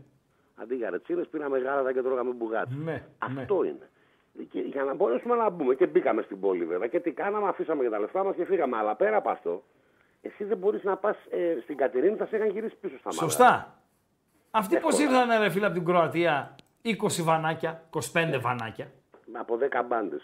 Αντί 0.57 0.75
για 0.75 0.91
ρετσίνες 0.91 1.29
πήραμε 1.29 1.59
γάλατα 1.59 1.93
και 1.93 2.03
τρώγαμε 2.03 2.33
μπουγάτι. 2.33 2.75
ναι. 2.75 3.07
Αυτό 3.19 3.65
είναι. 3.65 3.89
Και 4.51 4.61
για 4.61 4.85
να 4.85 4.95
μπορέσουμε 4.95 5.35
να 5.35 5.51
μπούμε 5.51 5.75
και 5.75 5.87
μπήκαμε 5.87 6.23
στην 6.23 6.41
πόλη 6.41 6.65
βέβαια 6.67 6.87
και 6.89 7.01
τι 7.01 7.11
κάναμε, 7.13 7.49
αφήσαμε 7.49 7.83
και 7.83 7.89
τα 7.91 7.99
λεφτά 7.99 8.25
μας 8.25 8.35
και 8.35 8.45
φύγαμε. 8.45 8.77
Αλλά 8.77 8.95
πέρα 8.97 9.17
από 9.17 9.31
αυτό, 9.31 9.63
εσύ 10.29 10.45
δεν 10.45 10.59
μπορείς 10.59 10.83
να 10.83 10.97
πας 10.97 11.17
ε, 11.31 11.59
στην 11.63 11.77
Κατερίνη, 11.77 12.17
θα 12.17 12.27
σε 12.27 12.37
είχαν 12.37 12.49
γυρίσει 12.49 12.77
πίσω 12.81 12.99
στα 12.99 13.09
μάτια. 13.09 13.23
Σωστά. 13.23 13.79
Αυτοί 14.51 14.77
πώς 14.79 14.99
Εύκολα. 15.01 15.23
ήρθαν, 15.23 15.41
ρε 15.43 15.51
φίλε, 15.51 15.67
από 15.67 15.75
την 15.75 15.85
Κροατία, 15.85 16.55
20 16.85 16.95
βανάκια, 17.23 17.83
25 17.91 18.39
βανάκια. 18.41 18.91
Από 19.33 19.59
10 19.59 19.83
μπάντες. 19.87 20.23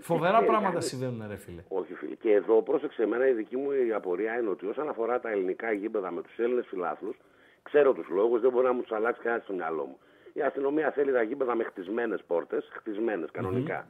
Φοβερά 0.00 0.44
πράγματα 0.44 0.80
συμβαίνουν, 0.80 1.24
ρε 1.28 1.36
φίλε. 1.36 1.62
Όχι, 1.68 1.94
φίλε. 1.94 2.14
Και 2.14 2.32
εδώ, 2.32 2.62
πρόσεξε 2.62 3.02
εμένα, 3.02 3.28
η 3.28 3.32
δική 3.32 3.56
μου 3.56 3.70
η 3.70 3.92
απορία 3.92 4.38
είναι 4.38 4.48
ότι 4.48 4.66
όσον 4.66 4.88
αφορά 4.88 5.20
τα 5.20 5.30
ελληνικά 5.30 5.72
γήπεδα 5.72 6.10
με 6.10 6.22
τους 6.22 6.38
Έλληνες 6.38 6.66
φιλάθλους, 6.68 7.16
ξέρω 7.62 7.92
τους 7.92 8.08
λόγους, 8.08 8.40
δεν 8.40 8.50
μπορεί 8.50 8.66
να 8.66 8.72
μου 8.72 8.80
τους 8.80 8.92
αλλάξει 8.92 9.20
κανένας 9.22 9.44
στο 9.44 9.52
μυαλό 9.52 9.84
μου. 9.84 9.98
Η 10.32 10.42
αστυνομία 10.42 10.90
θέλει 10.90 11.12
τα 11.12 11.22
γήπεδα 11.22 11.54
με 11.54 11.64
χτισμένες 11.64 12.22
πόρτες, 12.26 12.68
χτισμένες 12.72 13.30
κανονικά. 13.30 13.86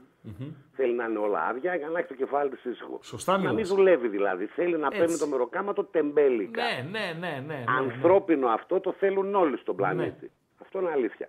Θέλει 0.72 0.94
να 0.94 1.04
είναι 1.04 1.18
όλα 1.18 1.46
άδεια 1.46 1.74
για 1.74 1.88
να 1.88 1.98
έχει 1.98 2.08
το 2.08 2.14
κεφάλι 2.14 2.50
τη 2.50 2.70
ήσυχο. 2.70 2.98
Σωστά 3.02 3.32
Να 3.32 3.38
μην 3.38 3.50
μιλάς. 3.54 3.68
δουλεύει 3.68 4.08
δηλαδή. 4.08 4.46
Θέλει 4.46 4.76
να 4.78 4.86
Έτσι. 4.86 4.98
παίρνει 4.98 5.16
το 5.16 5.26
μεροκάματο 5.26 5.84
τεμπέλικα. 5.84 6.62
Ναι, 6.62 6.88
ναι, 6.90 7.12
ναι, 7.20 7.40
ναι. 7.46 7.54
ναι, 7.54 7.64
Ανθρώπινο 7.68 8.48
αυτό 8.48 8.80
το 8.80 8.92
θέλουν 8.92 9.34
όλοι 9.34 9.56
στον 9.58 9.76
πλανήτη. 9.76 10.30
Αυτό 10.60 10.80
είναι 10.80 10.90
αλήθεια. 10.90 11.28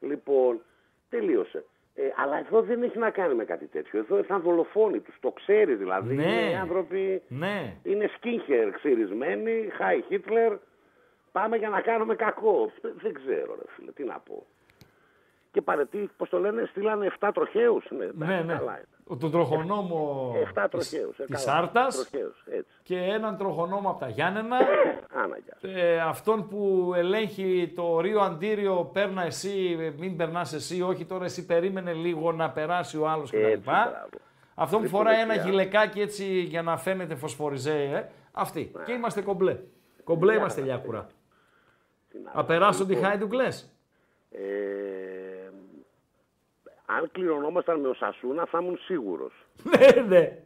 Λοιπόν, 0.00 0.60
τελείωσε. 1.08 1.64
Ε, 1.94 2.02
αλλά 2.16 2.38
εδώ 2.38 2.62
δεν 2.62 2.82
έχει 2.82 2.98
να 2.98 3.10
κάνει 3.10 3.34
με 3.34 3.44
κάτι 3.44 3.66
τέτοιο. 3.66 3.98
Εδώ 3.98 4.16
ήρθαν 4.18 4.40
δολοφόνοι 4.40 5.00
τους. 5.00 5.14
Το 5.20 5.30
ξέρει 5.30 5.74
δηλαδή. 5.74 6.14
Ναι. 6.14 6.22
Είναι 6.22 6.58
άνθρωποι. 6.60 7.22
Ναι. 7.28 7.76
Είναι 7.82 8.10
σκίνχερ 8.16 8.70
ξυρισμένοι. 8.70 9.68
Χάι 9.76 10.02
Χίτλερ. 10.02 10.52
Πάμε 11.32 11.56
για 11.56 11.68
να 11.68 11.80
κάνουμε 11.80 12.14
κακό. 12.14 12.72
Δεν- 12.80 12.94
Δεν 13.02 13.12
ξέρω, 13.12 13.54
ρε 13.54 13.64
φίλε, 13.76 13.92
τι 13.92 14.04
να 14.04 14.18
πω. 14.18 14.46
Και 15.52 15.62
παρετή, 15.62 16.10
πώς 16.16 16.28
το 16.28 16.38
λένε, 16.38 16.64
στείλανε 16.70 17.06
7 17.20 17.30
τροχαίους. 17.34 17.84
Ναι, 17.90 18.04
Ναι, 18.04 18.24
εντάξει, 18.24 18.46
ναι. 18.46 18.52
καλά 18.54 18.72
είναι. 18.72 18.86
Ο- 19.06 19.16
Τον 19.16 19.30
τροχονόμο 19.30 20.32
7 20.54 20.68
τροχαίους. 20.70 21.16
της 21.26 21.46
Άρτα 21.46 21.86
έτσι. 21.86 22.66
και 22.82 22.96
έναν 22.98 23.36
τροχονόμο 23.36 23.90
από 23.90 23.98
τα 24.00 24.08
Γιάννενα. 24.08 24.56
Άνα, 25.22 25.36
γεια. 25.60 25.70
Ε, 25.82 26.00
αυτόν 26.00 26.48
που 26.48 26.92
ελέγχει 26.96 27.72
το 27.76 28.00
Ρίο 28.00 28.20
Αντίριο, 28.20 28.90
παίρνα 28.92 29.22
εσύ, 29.24 29.76
ε, 29.80 29.92
μην 29.98 30.16
περνάς 30.16 30.52
εσύ, 30.52 30.82
όχι 30.82 31.04
τώρα 31.04 31.24
εσύ 31.24 31.46
περίμενε 31.46 31.92
λίγο 31.92 32.32
να 32.32 32.50
περάσει 32.50 32.98
ο 32.98 33.08
άλλος 33.08 33.30
κτλ. 33.30 33.38
Έτσι, 33.44 33.58
μπράβο. 33.64 33.90
Αυτό 34.54 34.76
που 34.76 34.82
Λοιπόν, 34.82 35.00
φοράει 35.00 35.20
ένα 35.20 35.32
δεξιά. 35.32 35.50
γυλαικάκι 35.50 36.00
έτσι 36.00 36.24
για 36.24 36.62
να 36.62 36.76
φαίνεται 36.76 37.14
φωσφοριζέ, 37.14 37.82
ε. 37.82 38.08
Αυτή. 38.32 38.72
Και 38.84 38.92
είμαστε 38.92 39.22
κομπλέ. 39.22 39.56
Κομπλέ 40.04 40.32
Ναι, 40.32 40.38
είμαστε 40.38 40.60
λιάκουρα. 40.60 41.06
Τι 42.10 42.18
να 42.24 42.30
πω. 42.30 42.40
Απεράσουν 42.40 42.86
τη 42.86 42.92
Λοιπόν, 42.94 43.08
χάη 43.08 43.18
του 43.18 43.28
κλες. 43.28 43.66
Ε, 44.30 44.40
αν 46.98 47.08
κληρονόμασταν 47.12 47.80
με 47.80 47.88
ο 47.88 47.94
Σασούνα 47.94 48.46
θα 48.46 48.58
ήμουν 48.62 48.78
σίγουρος. 48.78 49.32
Ναι, 49.62 50.02
ναι. 50.02 50.38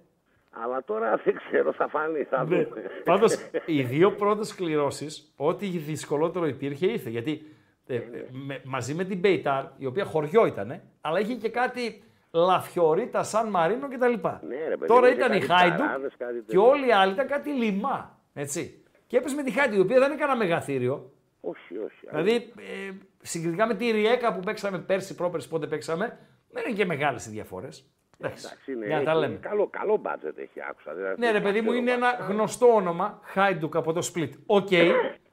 Αλλά 0.50 0.84
τώρα 0.84 1.20
δεν 1.24 1.36
ξέρω, 1.36 1.72
θα 1.72 1.88
φανεί, 1.88 2.22
θα 2.22 2.44
Ναι. 2.44 2.44
δούμε. 2.64 2.82
Πάντως, 3.04 3.34
οι 3.66 3.82
δύο 3.82 4.12
πρώτες 4.12 4.54
κληρώσεις, 4.54 5.32
ό,τι 5.36 5.66
δυσκολότερο 5.66 6.46
υπήρχε 6.46 6.86
ήρθε. 6.86 7.10
Γιατί 7.10 7.46
ε, 7.86 8.00
με- 8.46 8.60
μαζί 8.64 8.94
με 8.94 9.04
την 9.04 9.18
Μπέιταρ, 9.18 9.64
η 9.76 9.86
οποία 9.86 10.04
χωριό 10.04 10.46
ήταν, 10.46 10.80
αλλά 11.00 11.20
είχε 11.20 11.34
και 11.34 11.48
κάτι 11.48 12.02
λαφιωρίτα, 12.30 13.22
σαν 13.22 13.48
Μαρίνο 13.50 13.88
κτλ. 13.88 14.12
Ναι, 14.46 14.68
ρε 14.68 14.76
παιδί, 14.76 14.86
Τώρα 14.86 15.06
είχε 15.08 15.16
ήταν 15.16 15.32
η 15.32 15.38
κάτι 15.40 15.52
Χάιντου 15.52 15.76
ταράδες, 15.76 16.12
κάτι 16.18 16.34
και 16.34 16.40
τέτοιο. 16.40 16.68
όλοι 16.68 16.86
οι 16.88 16.92
άλλοι 16.92 17.12
ήταν 17.12 17.26
κάτι 17.26 17.50
λιμά. 17.50 18.18
Έτσι. 18.34 18.82
Και 19.06 19.16
έπεσε 19.16 19.34
με 19.34 19.42
τη 19.42 19.50
Χάιντου, 19.50 19.76
η 19.76 19.80
οποία 19.80 19.98
δεν 20.00 20.10
έκανε 20.12 20.34
μεγαθύριο. 20.34 21.10
Όχι, 21.40 21.78
όχι. 21.78 22.06
Δηλαδή, 22.10 22.34
ε, 22.56 22.90
συγκριτικά 23.22 23.66
με 23.66 23.74
τη 23.74 23.90
Ριέκα 23.90 24.34
που 24.34 24.40
παίξαμε 24.40 24.78
πέρσι, 24.78 25.14
πρόπερσι, 25.14 25.48
πότε 25.48 25.66
παίξαμε, 25.66 26.18
δεν 26.56 26.64
είναι 26.68 26.76
και 26.76 26.84
μεγάλες 26.84 27.26
οι 27.26 27.30
διαφορές. 27.30 27.86
Εντάξει, 28.20 28.72
είναι, 28.72 28.86
για 28.86 28.96
να 28.98 29.04
τα 29.04 29.10
έχει 29.10 29.20
λέμε. 29.20 29.36
Καλό, 29.36 29.66
καλό 29.66 29.96
μπάτζετ 29.96 30.38
έχει, 30.38 30.60
άκουσα. 30.70 30.94
δηλαδή, 30.94 31.20
Ναι, 31.20 31.30
ρε 31.30 31.40
παιδί 31.40 31.60
μου, 31.60 31.72
είναι 31.72 31.90
ένα 31.90 32.10
γνωστό 32.28 32.74
όνομα. 32.74 33.20
Χάιντουκ 33.22 33.76
από 33.76 33.92
το 33.92 34.10
Split. 34.14 34.30
Οκ. 34.46 34.68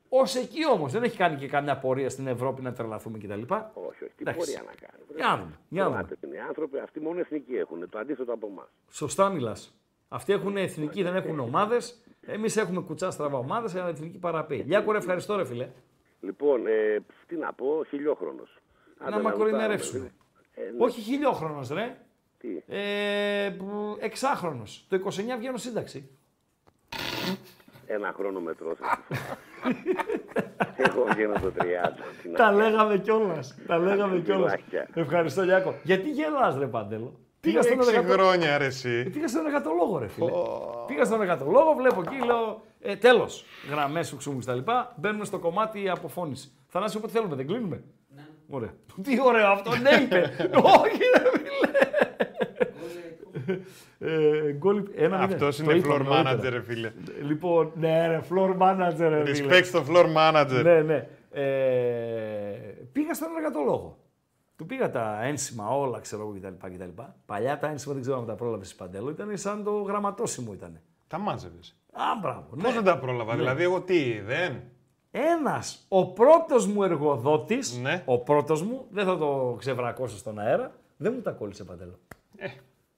Ω 0.10 0.22
εκεί 0.42 0.68
όμως. 0.72 0.92
Δεν 0.92 1.04
έχει 1.04 1.18
κάνει 1.18 1.36
και 1.36 1.48
καμιά 1.48 1.78
πορεία 1.78 2.10
στην 2.10 2.28
Ευρώπη 2.28 2.62
να 2.62 2.74
τρελαθούμε 2.74 3.18
κτλ. 3.18 3.32
Όχι, 3.32 3.44
όχι, 3.44 4.06
τι 4.06 4.14
Εντάξει. 4.18 4.40
πορεία 4.40 4.64
να 4.66 4.74
κάνει. 4.88 5.04
Για 5.16 5.26
να 5.28 5.38
δούμε, 5.38 5.58
για 5.70 5.84
να 5.84 5.90
δούμε. 5.90 6.04
Θυμάται, 6.04 6.28
Είναι 6.28 6.40
άνθρωποι, 6.48 6.80
αυτοί 6.80 7.00
μόνο 7.00 7.20
εθνικοί 7.20 7.56
έχουν. 7.56 7.90
Το 7.90 8.00
αντίθετο 8.00 8.34
από 8.34 8.48
εμάς. 8.48 8.68
Σωστά 8.90 9.30
μιλάς. 9.30 9.78
Αυτοί 10.08 10.34
έχουν 10.34 10.58
εθνική, 10.58 11.04
δεν 11.04 11.16
έχουν 11.16 11.40
ομάδες. 11.40 12.02
Εμείς 12.26 12.58
έχουμε 12.58 12.82
κουτσά 12.82 13.12
στραβά 13.12 13.38
ομάδες, 13.38 13.76
αλλά 13.76 13.88
εθνική 13.88 14.18
παραπαίει. 14.18 14.64
Λιάκο, 14.68 14.92
ρε, 14.92 14.98
ευχαριστώ, 14.98 15.36
ρε 15.36 15.46
φιλέ. 15.46 15.70
Λοιπόν, 16.22 16.68
ε, 16.68 17.00
τι 17.28 17.36
να 17.36 17.54
πω, 17.54 17.84
χιλιόχρονος. 17.90 18.58
Να 19.10 19.20
μακρινερεύσουμε. 19.20 20.12
Ε, 20.54 20.62
ναι. 20.62 20.84
Όχι 20.86 21.02
χιλιόχρονος, 21.02 21.70
ρε. 21.70 21.98
Τι; 22.38 22.48
Ε, 22.68 23.50
που- 23.58 23.98
εξάχρονος. 24.00 24.86
Το 24.90 24.96
29 24.96 25.38
βγαίνω 25.38 25.58
σύνταξη. 25.58 26.10
Ένα 27.86 28.14
χρόνο 28.18 28.40
μετρός. 28.40 28.78
Εγώ 30.78 31.06
βγαίνω 31.14 31.34
το 31.34 31.52
30. 31.52 31.92
τι 32.22 32.30
να 32.30 32.38
Τα 32.38 32.44
κάνω. 32.44 32.58
λέγαμε 32.58 32.98
κιόλας. 32.98 33.56
Τα 33.68 33.78
λέγαμε 33.78 34.20
κιόλας. 34.20 34.52
Φιλάκια. 34.52 34.88
Ευχαριστώ, 34.94 35.42
Λιάκο. 35.44 35.76
Γιατί 35.84 36.10
γελάς 36.10 36.58
ρε 36.58 36.68
Παντέλο; 36.68 37.20
Τι 37.40 37.50
στον 37.50 37.66
έξι 37.80 37.90
εργατο- 37.96 38.14
χρόνια 38.14 38.58
ρε 38.58 38.66
εσύ. 38.66 39.04
Ε, 39.08 39.10
Πήγα 39.10 39.28
στον 39.28 39.46
εργατολόγο, 39.46 39.98
ρε 39.98 40.08
φίλε. 40.08 40.32
Πήγα 40.88 41.06
στον 41.06 41.22
εργατολόγο, 41.22 41.74
βλέπω 41.74 42.02
εκεί, 42.02 42.26
λέω. 42.26 42.62
Ε, 42.80 42.96
Τέλος. 42.96 43.46
Γραμμές 43.70 44.08
σου 44.08 44.18
ξούμου 44.18 44.40
κτλ. 44.40 44.60
Μπαίνουμε 44.96 45.26
στο 45.26 45.40
κομμάτι 45.40 45.90
αποφώνηση. 45.90 46.52
Θανάσιο, 46.68 47.00
όποτε 47.00 47.14
θέλουμε, 47.18 47.36
δεν 47.36 47.48
κλείνουμε. 47.48 47.84
Ναι. 48.48 48.56
Ωραία. 48.56 48.74
Τι 49.04 49.22
ωραίο 49.22 49.48
αυτό, 49.48 49.72
ναι, 49.76 49.90
είπε. 50.04 50.18
Όχι, 50.82 51.00
ρε 51.18 51.30
φίλε. 51.38 51.80
Ε, 54.00 54.52
γκολ- 54.52 54.88
ένα 54.96 55.18
μηδέν. 55.20 55.34
Αυτός 55.34 55.58
Το 55.58 55.64
είναι 55.64 55.74
είπαμε 55.74 55.96
floor 55.96 56.04
νωρίτερα. 56.04 56.36
manager, 56.40 56.50
ρε 56.50 56.62
φίλε. 56.62 56.92
Λοιπόν, 57.22 57.72
ναι, 57.76 58.08
ρε, 58.08 58.22
floor 58.30 58.58
manager, 58.58 58.96
ρε 58.98 59.26
φίλε. 59.34 59.48
Respect 59.60 59.64
στο 59.66 59.84
floor 59.90 60.06
manager. 60.18 60.62
Ναι, 60.64 60.82
ναι. 60.82 61.08
Ε, 61.32 61.42
πήγα 62.92 63.14
στον 63.14 63.28
εργατολόγο. 63.38 63.98
Του 64.56 64.66
πήγα 64.66 64.90
τα 64.90 65.20
ένσημα 65.24 65.68
όλα, 65.78 66.00
ξέρω 66.00 66.22
εγώ 66.22 66.32
κτλ. 66.40 66.68
κτλ. 66.76 67.02
Παλιά 67.26 67.58
τα 67.58 67.68
ένσημα 67.68 67.94
δεν 67.94 68.02
ξέρω 68.02 68.18
αν 68.18 68.26
τα 68.26 68.36
πρόλαβες 68.36 68.76
παντέλο. 68.76 69.10
Ήταν 69.10 69.38
σαν 69.38 69.64
το 69.64 69.72
γραμματόσημο 69.72 70.54
ήταν. 70.54 70.80
Τα 71.08 71.18
μάζευες. 71.18 71.76
Α, 71.92 72.02
μπράβο. 72.22 72.48
Πώς 72.64 72.74
δεν 72.74 72.84
τα 72.84 72.98
πρόλαβα, 72.98 73.34
Ναι. 73.34 73.40
δηλαδή 73.40 73.64
εγώ 73.64 73.82
τι, 73.82 74.20
δεν; 74.26 74.62
Ένας, 75.16 75.86
ο 75.88 76.06
πρώτος 76.06 76.68
μου 76.68 76.84
εργοδότης, 76.84 77.78
Ναι. 77.82 78.02
ο 78.06 78.18
πρώτος 78.20 78.62
μου, 78.64 78.86
δεν 78.90 79.06
θα 79.06 79.18
το 79.18 79.56
ξεβρακώσω 79.60 80.18
στον 80.18 80.40
αέρα, 80.40 80.72
δεν 80.98 81.14
μου 81.16 81.22
τα 81.22 81.32
κόλλησε 81.32 81.64
παντέλο. 81.64 82.00
δεν 82.36 82.52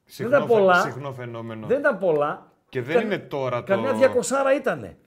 Συχνό, 0.06 0.30
ήταν 0.36 0.48
πολλά. 0.48 0.74
φαι- 0.74 0.92
συχνό 0.94 1.12
φαινόμενο. 1.14 1.68
Δεν 1.68 1.80
ήταν 1.80 2.00
πολλά. 2.00 2.52
Και 2.70 2.82
δεν 2.82 2.96
Κα- 2.96 3.02
είναι 3.02 3.18
τώρα 3.18 3.58
το... 3.64 3.74
Καμιά 3.74 3.94
διακοσάρα 3.94 4.54
ήτανε. 4.56 4.98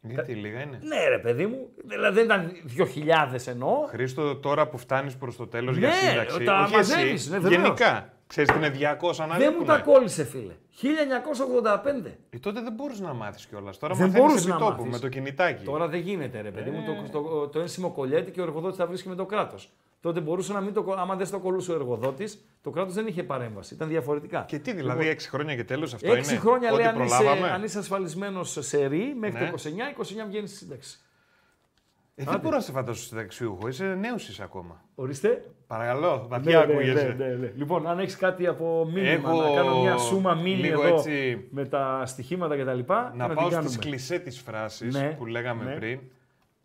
Γιατί 0.00 0.34
λίγα 0.34 0.60
είναι; 0.60 0.78
Ναι, 0.82 1.08
ρε 1.08 1.18
παιδί 1.18 1.46
μου. 1.46 1.68
Δηλαδή 1.84 2.14
δεν 2.14 2.24
ήταν 2.24 2.52
2.000 2.76 3.46
εννοώ. 3.46 3.86
Χρήστο, 3.88 4.36
τώρα 4.36 4.68
που 4.68 4.78
φτάνεις 4.78 5.16
προς 5.16 5.36
το 5.36 5.46
τέλος 5.46 5.78
Ναι, 5.78 5.86
για 5.86 5.92
σύνταξη. 5.92 6.44
τα 6.44 6.62
όχι 6.62 6.74
μαζεύεις, 6.74 7.12
εσύ, 7.12 7.30
ναι, 7.30 7.38
βεβαίως. 7.38 7.62
γενικά. 7.62 8.12
Ξέρεις 8.30 8.50
τι 8.50 8.56
είναι 8.56 8.70
200 9.00 9.14
να 9.28 9.36
Δεν 9.36 9.54
μου 9.58 9.64
τα 9.64 9.78
κόλλησε, 9.78 10.24
φίλε. 10.24 10.52
1985. 10.82 12.16
Ε, 12.30 12.38
τότε 12.38 12.60
δεν 12.60 12.72
μπορούσες 12.72 13.00
να 13.00 13.12
μάθεις 13.12 13.46
κιόλας. 13.46 13.78
Τώρα 13.78 13.94
δεν 13.94 14.06
μαθαίνεις 14.06 14.26
μπορούσες 14.26 14.46
να 14.46 14.54
επί 14.54 14.64
τόπου, 14.64 14.76
μάθεις. 14.76 14.92
με 14.92 14.98
το 14.98 15.08
κινητάκι. 15.08 15.64
Τώρα 15.64 15.88
δεν 15.88 16.00
γίνεται, 16.00 16.40
ρε 16.40 16.50
παιδί 16.50 16.70
μου. 16.70 16.78
Ε. 17.04 17.08
Το, 17.12 17.20
το, 17.20 17.48
το 17.48 17.60
ένσημο 17.60 17.90
κολλιέται 17.90 18.30
και 18.30 18.40
ο 18.40 18.42
εργοδότης 18.42 18.76
τα 18.76 18.86
βρίσκει 18.86 19.08
με 19.08 19.14
το 19.14 19.26
κράτος. 19.26 19.70
Τότε 20.00 20.20
μπορούσε 20.20 20.52
να 20.52 20.60
μην 20.60 20.72
το. 20.72 20.82
κο- 20.82 20.94
Άμα 20.98 21.14
δεν 21.16 21.26
στο 21.26 21.38
κολλούσε 21.38 21.72
ο 21.72 21.74
εργοδότης, 21.74 22.44
το 22.62 22.70
κράτος 22.70 22.94
δεν 22.94 23.06
είχε 23.06 23.22
παρέμβαση. 23.22 23.74
Ήταν 23.74 23.88
διαφορετικά. 23.88 24.44
Και 24.48 24.58
τι, 24.58 24.72
δηλαδή 24.72 25.08
6 25.08 25.28
χρόνια 25.28 25.56
και 25.56 25.64
τέλος 25.64 25.94
αυτό 25.94 26.12
Έξι 26.12 26.30
είναι. 26.30 26.40
χρόνια 26.40 26.68
Ό,τι 26.72 26.82
λέει 26.82 26.90
αν 26.90 27.00
είσαι, 27.02 27.16
προλάβαμε; 27.16 27.50
αν 27.50 27.62
είσαι 27.62 27.78
ασφαλισμένος 27.78 28.56
σε 28.60 28.86
ρή 28.86 29.14
μέχρι 29.18 29.40
Ναι. 29.44 29.50
το 29.50 29.56
29, 29.56 29.90
29 29.90 30.26
βγαίνεις 30.28 30.50
στη 30.50 30.58
σύνταξη. 30.58 30.98
Ε, 32.20 32.24
δεν 32.30 32.40
μπορώ 32.40 32.56
να 32.56 32.62
σε 32.62 32.72
φαντάσω 32.72 33.02
συνταξιούχο. 33.02 33.68
Είσαι 33.68 33.84
νέος 33.84 34.28
είσαι 34.28 34.42
ακόμα. 34.42 34.84
Ορίστε. 34.94 35.50
Παρακαλώ, 35.66 36.26
βαθιά 36.28 36.58
Ναι, 36.58 36.64
ναι, 36.66 36.72
ακούγεσαι. 36.72 37.14
ναι, 37.18 37.26
ναι, 37.26 37.34
ναι. 37.34 37.52
Λοιπόν, 37.56 37.86
αν 37.86 37.98
έχεις 37.98 38.16
κάτι 38.16 38.46
από 38.46 38.88
μήνυμα, 38.92 39.10
Έχω 39.30 39.42
να 39.42 39.54
κάνω 39.54 39.80
μια 39.82 39.96
σούμα 39.96 40.34
μήνυ 40.34 40.56
λίγο 40.62 40.84
εδώ 40.86 40.94
έτσι- 40.96 41.46
με 41.50 41.64
τα 41.64 42.02
στοιχήματα 42.06 42.56
κτλ. 42.56 42.66
Να 42.68 43.26
την 43.26 43.34
πάω 43.34 43.48
κάνουμε. 43.48 43.62
στις 43.62 43.78
κλισέ 43.78 44.18
της 44.18 44.38
φράσης 44.40 44.94
Ναι, 44.94 45.10
που 45.18 45.26
λέγαμε 45.26 45.64
ναι. 45.64 45.74
πριν. 45.74 46.00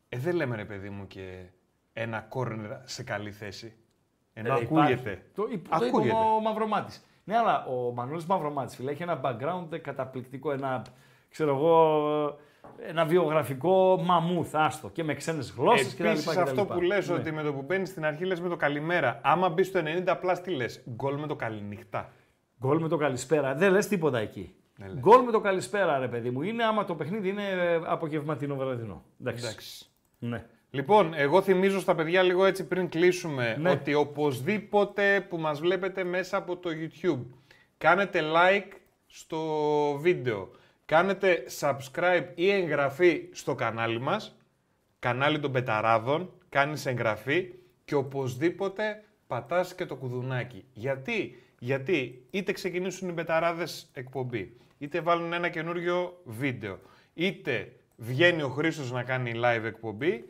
Ε, 0.09 0.17
δεν 0.17 0.35
λέμε 0.35 0.55
ρε 0.55 0.65
παιδί 0.65 0.89
μου 0.89 1.07
και 1.07 1.45
ένα 1.93 2.19
κόρνερ 2.19 2.71
σε 2.83 3.03
καλή 3.03 3.31
θέση. 3.31 3.73
Ενώ 4.33 4.47
Ε, 4.47 4.51
ακούγεται. 4.51 4.91
υπάρχει. 4.93 5.19
Το, 5.35 5.47
είπε- 5.51 5.67
το 5.69 5.75
είπε 5.75 5.85
ακούγεται. 5.85 6.15
ο 6.15 6.41
Μαυρομάτης. 6.41 7.05
Ναι, 7.23 7.37
αλλά 7.37 7.65
ο 7.65 7.91
Μανώλης 7.93 8.25
Μαυρομάτης 8.25 8.75
φίλε, 8.75 8.91
έχει 8.91 9.03
ένα 9.03 9.21
background 9.23 9.79
καταπληκτικό, 9.81 10.51
ένα, 10.51 10.81
ξέρω 11.29 11.55
εγώ, 11.55 12.37
ένα 12.87 13.05
βιογραφικό 13.05 14.01
μαμούθ, 14.05 14.55
άστο, 14.55 14.89
και 14.89 15.03
με 15.03 15.13
ξένες 15.13 15.53
γλώσσες 15.57 15.93
κτλ. 15.93 16.03
Επίσης, 16.05 16.37
αυτό 16.37 16.65
που 16.65 16.81
λες 16.81 17.09
Ναι. 17.09 17.15
ότι 17.15 17.31
με 17.31 17.43
το 17.43 17.53
που 17.53 17.61
μπαίνεις 17.61 17.89
στην 17.89 18.05
αρχή 18.05 18.25
λες 18.25 18.41
με 18.41 18.49
το 18.49 18.55
καλημέρα. 18.55 19.19
Άμα 19.23 19.49
μπεις 19.49 19.67
στο 19.67 19.79
90 19.79 20.15
πλάς 20.19 20.41
τι 20.41 20.51
λες; 20.51 20.83
Γκολ 20.95 21.19
με 21.19 21.27
το 21.27 21.35
καληνυχτά. 21.35 22.11
Γκολ 22.59 22.81
με 22.81 22.87
το 22.87 22.97
καλησπέρα. 22.97 23.55
Δεν 23.55 23.71
λες 23.71 23.87
τίποτα 23.87 24.19
εκεί. 24.19 24.55
Δεν 24.77 24.87
λες. 24.89 24.99
Γκολ 24.99 25.23
με 25.23 25.31
το 25.31 25.39
καλησπέρα, 25.39 25.97
ρε 25.99 26.07
παιδί 26.07 26.29
μου. 26.29 26.41
Είναι 26.41 26.63
άμα 26.63 26.85
το 26.85 26.95
παιχνίδι 26.95 27.29
είναι 27.29 27.43
ε, 27.49 27.79
απογευματινό 27.85 28.55
βραδινό. 28.55 29.03
Εντάξει. 29.21 29.45
Εντάξει. 29.45 29.85
Ναι. 30.19 30.45
Λοιπόν, 30.69 31.13
εγώ 31.15 31.41
θυμίζω 31.41 31.79
στα 31.79 31.95
παιδιά 31.95 32.21
λίγο 32.21 32.45
έτσι 32.45 32.67
πριν 32.67 32.89
κλείσουμε 32.89 33.57
Ναι. 33.59 33.69
ότι 33.69 33.93
οπωσδήποτε 33.93 35.25
που 35.29 35.37
μας 35.37 35.59
βλέπετε 35.59 36.03
μέσα 36.03 36.37
από 36.37 36.57
το 36.57 36.69
YouTube 36.73 37.25
κάνετε 37.77 38.21
like 38.21 38.71
στο 39.07 39.39
βίντεο, 39.99 40.49
κάνετε 40.85 41.43
subscribe 41.59 42.25
ή 42.35 42.51
εγγραφή 42.51 43.29
στο 43.31 43.55
κανάλι 43.55 43.99
μας, 43.99 44.37
κανάλι 44.99 45.39
των 45.39 45.51
Πεταράδων, 45.51 46.33
κάνεις 46.49 46.85
εγγραφή 46.85 47.53
και 47.85 47.95
οπωσδήποτε 47.95 49.03
πατάς 49.27 49.75
και 49.75 49.85
το 49.85 49.95
κουδουνάκι. 49.95 50.65
Γιατί, 50.73 51.43
Γιατί 51.59 52.25
είτε 52.29 52.51
ξεκινήσουν 52.51 53.09
οι 53.09 53.13
Πεταράδες 53.13 53.89
εκπομπή, 53.93 54.57
είτε 54.77 55.01
βάλουν 55.01 55.33
ένα 55.33 55.49
καινούριο 55.49 56.21
βίντεο, 56.23 56.79
είτε 57.13 57.71
βγαίνει 57.95 58.41
ο 58.41 58.49
Χρήστος 58.49 58.91
να 58.91 59.03
κάνει 59.03 59.31
live 59.35 59.63
εκπομπή, 59.63 60.25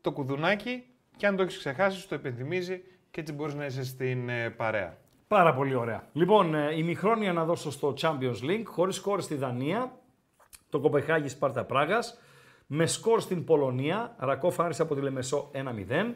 το 0.00 0.12
κουδουνάκι 0.12 0.84
και 1.16 1.26
αν 1.26 1.36
το 1.36 1.42
έχεις 1.42 1.58
ξεχάσει, 1.58 2.08
το 2.08 2.14
επενθυμίζει 2.14 2.82
και 3.10 3.20
έτσι 3.20 3.32
μπορείς 3.32 3.54
να 3.54 3.64
είσαι 3.64 3.84
στην 3.84 4.28
ε, 4.28 4.50
παρέα. 4.50 4.98
Πάρα 5.28 5.54
πολύ 5.54 5.74
ωραία. 5.74 6.08
Λοιπόν, 6.12 6.54
ε, 6.54 6.76
η 6.76 6.82
μηχρόνια 6.82 7.32
να 7.32 7.44
δώσω 7.44 7.70
στο 7.70 7.94
Champions 8.00 8.42
League, 8.42 8.62
χωρίς 8.64 8.94
σκορ 8.94 9.20
στη 9.20 9.34
Δανία, 9.34 9.98
το 10.70 10.80
Κοπεχάγης 10.80 11.32
Σπάρτα 11.32 11.64
Πράγας, 11.64 12.18
με 12.66 12.86
σκορ 12.86 13.20
στην 13.20 13.44
Πολωνία, 13.44 14.14
Ρακόφ 14.18 14.60
Άρης 14.60 14.80
από 14.80 14.94
τη 14.94 15.00
Λεμεσό 15.00 15.50
1-0, 15.54 16.14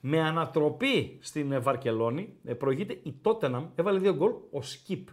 με 0.00 0.20
ανατροπή 0.20 1.18
στην 1.22 1.52
ε, 1.52 1.58
Βαρκελόνη, 1.58 2.36
ε, 2.44 2.54
προηγείται 2.54 3.00
η 3.02 3.18
Τότεναμ, 3.22 3.66
έβαλε 3.74 3.98
δύο 3.98 4.14
γκολ, 4.14 4.32
ο 4.50 4.62
Σκύπ. 4.62 5.08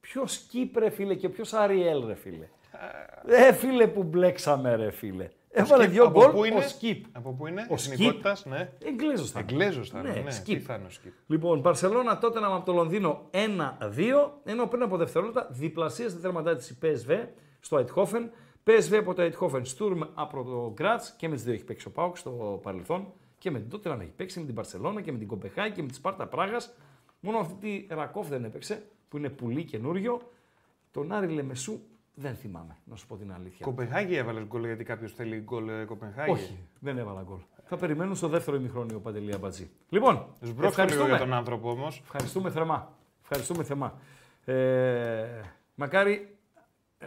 Ποιος 0.00 0.32
Σκύπ 0.32 0.76
ρε 0.76 0.90
φίλε 0.90 1.14
και 1.14 1.28
ποιος 1.28 1.52
Αριέλ 1.52 2.06
ρε 2.06 2.14
φίλε. 2.14 2.48
Ε 3.26 3.52
φίλε 3.52 3.86
που 3.86 4.02
μπλέξαμε 4.02 4.76
ρε 4.76 4.90
φίλε. 4.90 5.30
Έβαλε 5.58 5.82
Σκύπ, 5.82 5.94
δύο 5.94 6.04
από 6.04 6.20
γκολ 6.20 6.30
πού 6.30 6.44
είναι; 6.44 6.58
ο 6.58 6.68
Σκύπ. 6.68 7.04
Από 7.12 7.32
πού 7.32 7.46
είναι; 7.46 7.66
Ο 7.70 7.76
Σκύπ. 7.76 7.92
Εθνικότητας, 7.92 8.44
ναι. 8.44 8.72
Εγγλέζος 8.84 9.30
θα 9.30 9.40
είναι. 9.40 9.50
Εγγλέζος 9.50 9.88
θα 9.88 9.98
είναι, 9.98 10.20
ναι. 10.24 10.30
Σκύπ. 10.30 10.58
Τι 10.58 10.64
θα 10.64 10.74
είναι 10.74 10.86
ο 10.86 10.90
Σκύπ. 10.90 11.12
Λοιπόν, 11.26 11.62
Παρσελώνα 11.62 12.18
τότε 12.18 12.38
από 12.42 12.64
το 12.64 12.72
Λονδίνο 12.72 13.28
1-2, 13.30 14.30
ενώ 14.44 14.66
πριν 14.66 14.82
από 14.82 14.96
δευτερόλεπτα 14.96 15.48
διπλασίασε 15.50 16.16
τη 16.16 16.22
τερματάτη 16.22 16.74
τη 16.74 16.74
PSV 16.82 17.26
στο 17.60 17.78
Αιτχόφεν. 17.78 18.30
PSV 18.64 18.94
από 18.94 19.14
το 19.14 19.22
Αιτχόφεν, 19.22 19.64
Στουρμ 19.64 20.00
από 20.14 20.44
το 20.44 20.72
Γκράτ 20.74 21.02
και 21.16 21.28
με 21.28 21.34
τις 21.34 21.44
δύο 21.44 21.52
έχει 21.52 21.64
παίξει 21.64 21.88
ο 21.88 21.90
Πάουκ 21.90 22.16
στο 22.16 22.60
παρελθόν. 22.62 23.12
Και 23.38 23.50
με 23.50 23.58
την 23.58 23.70
τότε 23.70 23.90
έχει 23.90 24.12
παίξει 24.16 24.38
με 24.38 24.44
την 24.46 24.54
Παρσελώνα 24.54 25.00
και 25.00 25.12
με 25.12 25.18
την 25.18 25.26
Κομπεχάη 25.26 25.70
και 25.70 25.82
με 25.82 25.88
τη 25.88 25.94
Σπάρτα 25.94 26.26
Πράγα. 26.26 26.56
Μόνο 27.20 27.38
αυτή 27.38 27.86
τη 27.88 27.94
Ρακόφ 27.94 28.28
δεν 28.28 28.44
έπαιξε, 28.44 28.82
που 29.08 29.16
είναι 29.16 29.28
πουλί 29.28 29.64
καινούριο. 29.64 30.20
Τον 30.90 31.12
Άρη 31.12 31.28
Λεμεσού 31.28 31.80
δεν 32.18 32.34
θυμάμαι, 32.34 32.76
να 32.84 32.96
σου 32.96 33.06
πω 33.06 33.16
την 33.16 33.32
αλήθεια. 33.32 33.66
Κοπενχάγη 33.66 34.14
έβαλες 34.14 34.44
γκολ 34.44 34.64
γιατί 34.64 34.84
κάποιος 34.84 35.12
θέλει 35.12 35.40
γκολ 35.40 35.68
ε, 35.68 35.84
Κοπενχάγη; 35.84 36.30
Όχι, 36.30 36.58
δεν 36.78 36.98
έβαλα 36.98 37.22
γκολ. 37.22 37.38
Θα 37.64 37.76
περιμένουν 37.76 38.16
στο 38.16 38.28
δεύτερο 38.28 38.56
ημιχρόνιο 38.56 39.00
Παντελή 39.00 39.34
Αμπατζή. 39.34 39.70
Λοιπόν, 39.88 40.26
Σμπρώξτε 40.40 40.86
λίγο 40.86 41.06
για 41.06 41.18
τον 41.18 41.32
άνθρωπο 41.32 41.70
όμως. 41.70 42.00
Ευχαριστούμε 42.02 42.50
θερμά. 42.50 42.92
Ευχαριστούμε 43.22 43.64
θερμά. 43.64 43.98
Ε, 44.44 45.40
μακάρι 45.74 46.36
ε, 46.98 47.06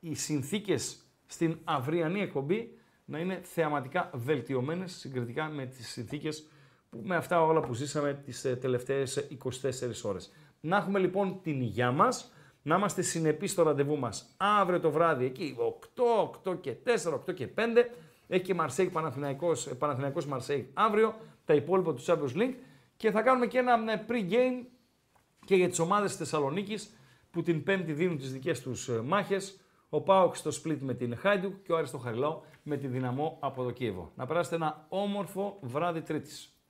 οι 0.00 0.14
συνθήκες 0.14 0.98
στην 1.26 1.58
αυριανή 1.64 2.20
εκπομπή 2.20 2.78
να 3.04 3.18
είναι 3.18 3.40
θεαματικά 3.42 4.10
βελτιωμένες 4.14 4.92
συγκριτικά 4.92 5.44
με 5.44 5.66
τις 5.66 5.88
συνθήκες 5.88 6.46
που, 6.90 7.00
με 7.04 7.16
αυτά 7.16 7.42
όλα 7.42 7.60
που 7.60 7.74
ζήσαμε 7.74 8.14
τις 8.24 8.44
ε, 8.44 8.56
τελευταίες 8.56 9.28
24 9.44 9.50
ώρες. 10.02 10.32
Να 10.60 10.76
έχουμε 10.76 10.98
λοιπόν 10.98 11.40
την 11.42 11.60
υγειά 11.60 11.90
μας, 11.90 12.32
να 12.66 12.76
είμαστε 12.76 13.02
συνεπείς 13.02 13.50
στο 13.50 13.62
ραντεβού 13.62 13.98
μας 13.98 14.34
αύριο 14.36 14.80
το 14.80 14.90
βράδυ, 14.90 15.24
εκεί 15.24 15.56
8, 16.44 16.50
8 16.50 16.60
και 16.60 16.76
4, 16.84 17.12
8 17.12 17.34
και 17.34 17.48
5, 17.56 17.60
έχει 18.26 18.42
και 18.42 18.54
Μαρσέικ 18.54 18.90
Παναθηναϊκός, 18.90 19.66
ε, 19.66 19.74
Παναθηναϊκός 19.74 20.26
Μαρσέικ 20.26 20.68
αύριο, 20.74 21.14
τα 21.44 21.54
υπόλοιπα 21.54 21.94
του 21.94 22.04
Champions 22.04 22.36
League 22.36 22.54
και 22.96 23.10
θα 23.10 23.22
κάνουμε 23.22 23.46
και 23.46 23.58
ένα 23.58 23.92
ε, 23.92 24.04
pre-game 24.08 24.66
και 25.44 25.56
για 25.56 25.68
τις 25.68 25.78
ομάδες 25.78 26.08
της 26.08 26.18
Θεσσαλονίκης 26.18 26.96
που 27.30 27.42
την 27.42 27.62
Πέμπτη 27.62 27.92
δίνουν 27.92 28.18
τις 28.18 28.32
δικές 28.32 28.60
τους 28.60 28.88
ε, 28.88 29.00
μάχες. 29.00 29.58
Ο 29.88 30.00
Πάοκ 30.00 30.36
στο 30.36 30.50
split 30.50 30.78
με 30.80 30.94
την 30.94 31.16
Χάιντουκ 31.16 31.62
και 31.62 31.72
ο 31.72 31.76
Άρης 31.76 31.88
στο 31.88 31.98
Χαριλάου 31.98 32.42
με 32.62 32.76
τη 32.76 32.86
Δυναμό 32.86 33.36
από 33.40 33.62
το 33.62 33.70
Κίεβο. 33.70 34.12
Να 34.14 34.26
περάσετε 34.26 34.56
ένα 34.56 34.86
όμορφο 34.88 35.58
βράδυ 35.60 36.00
Τρίτης. 36.00 36.53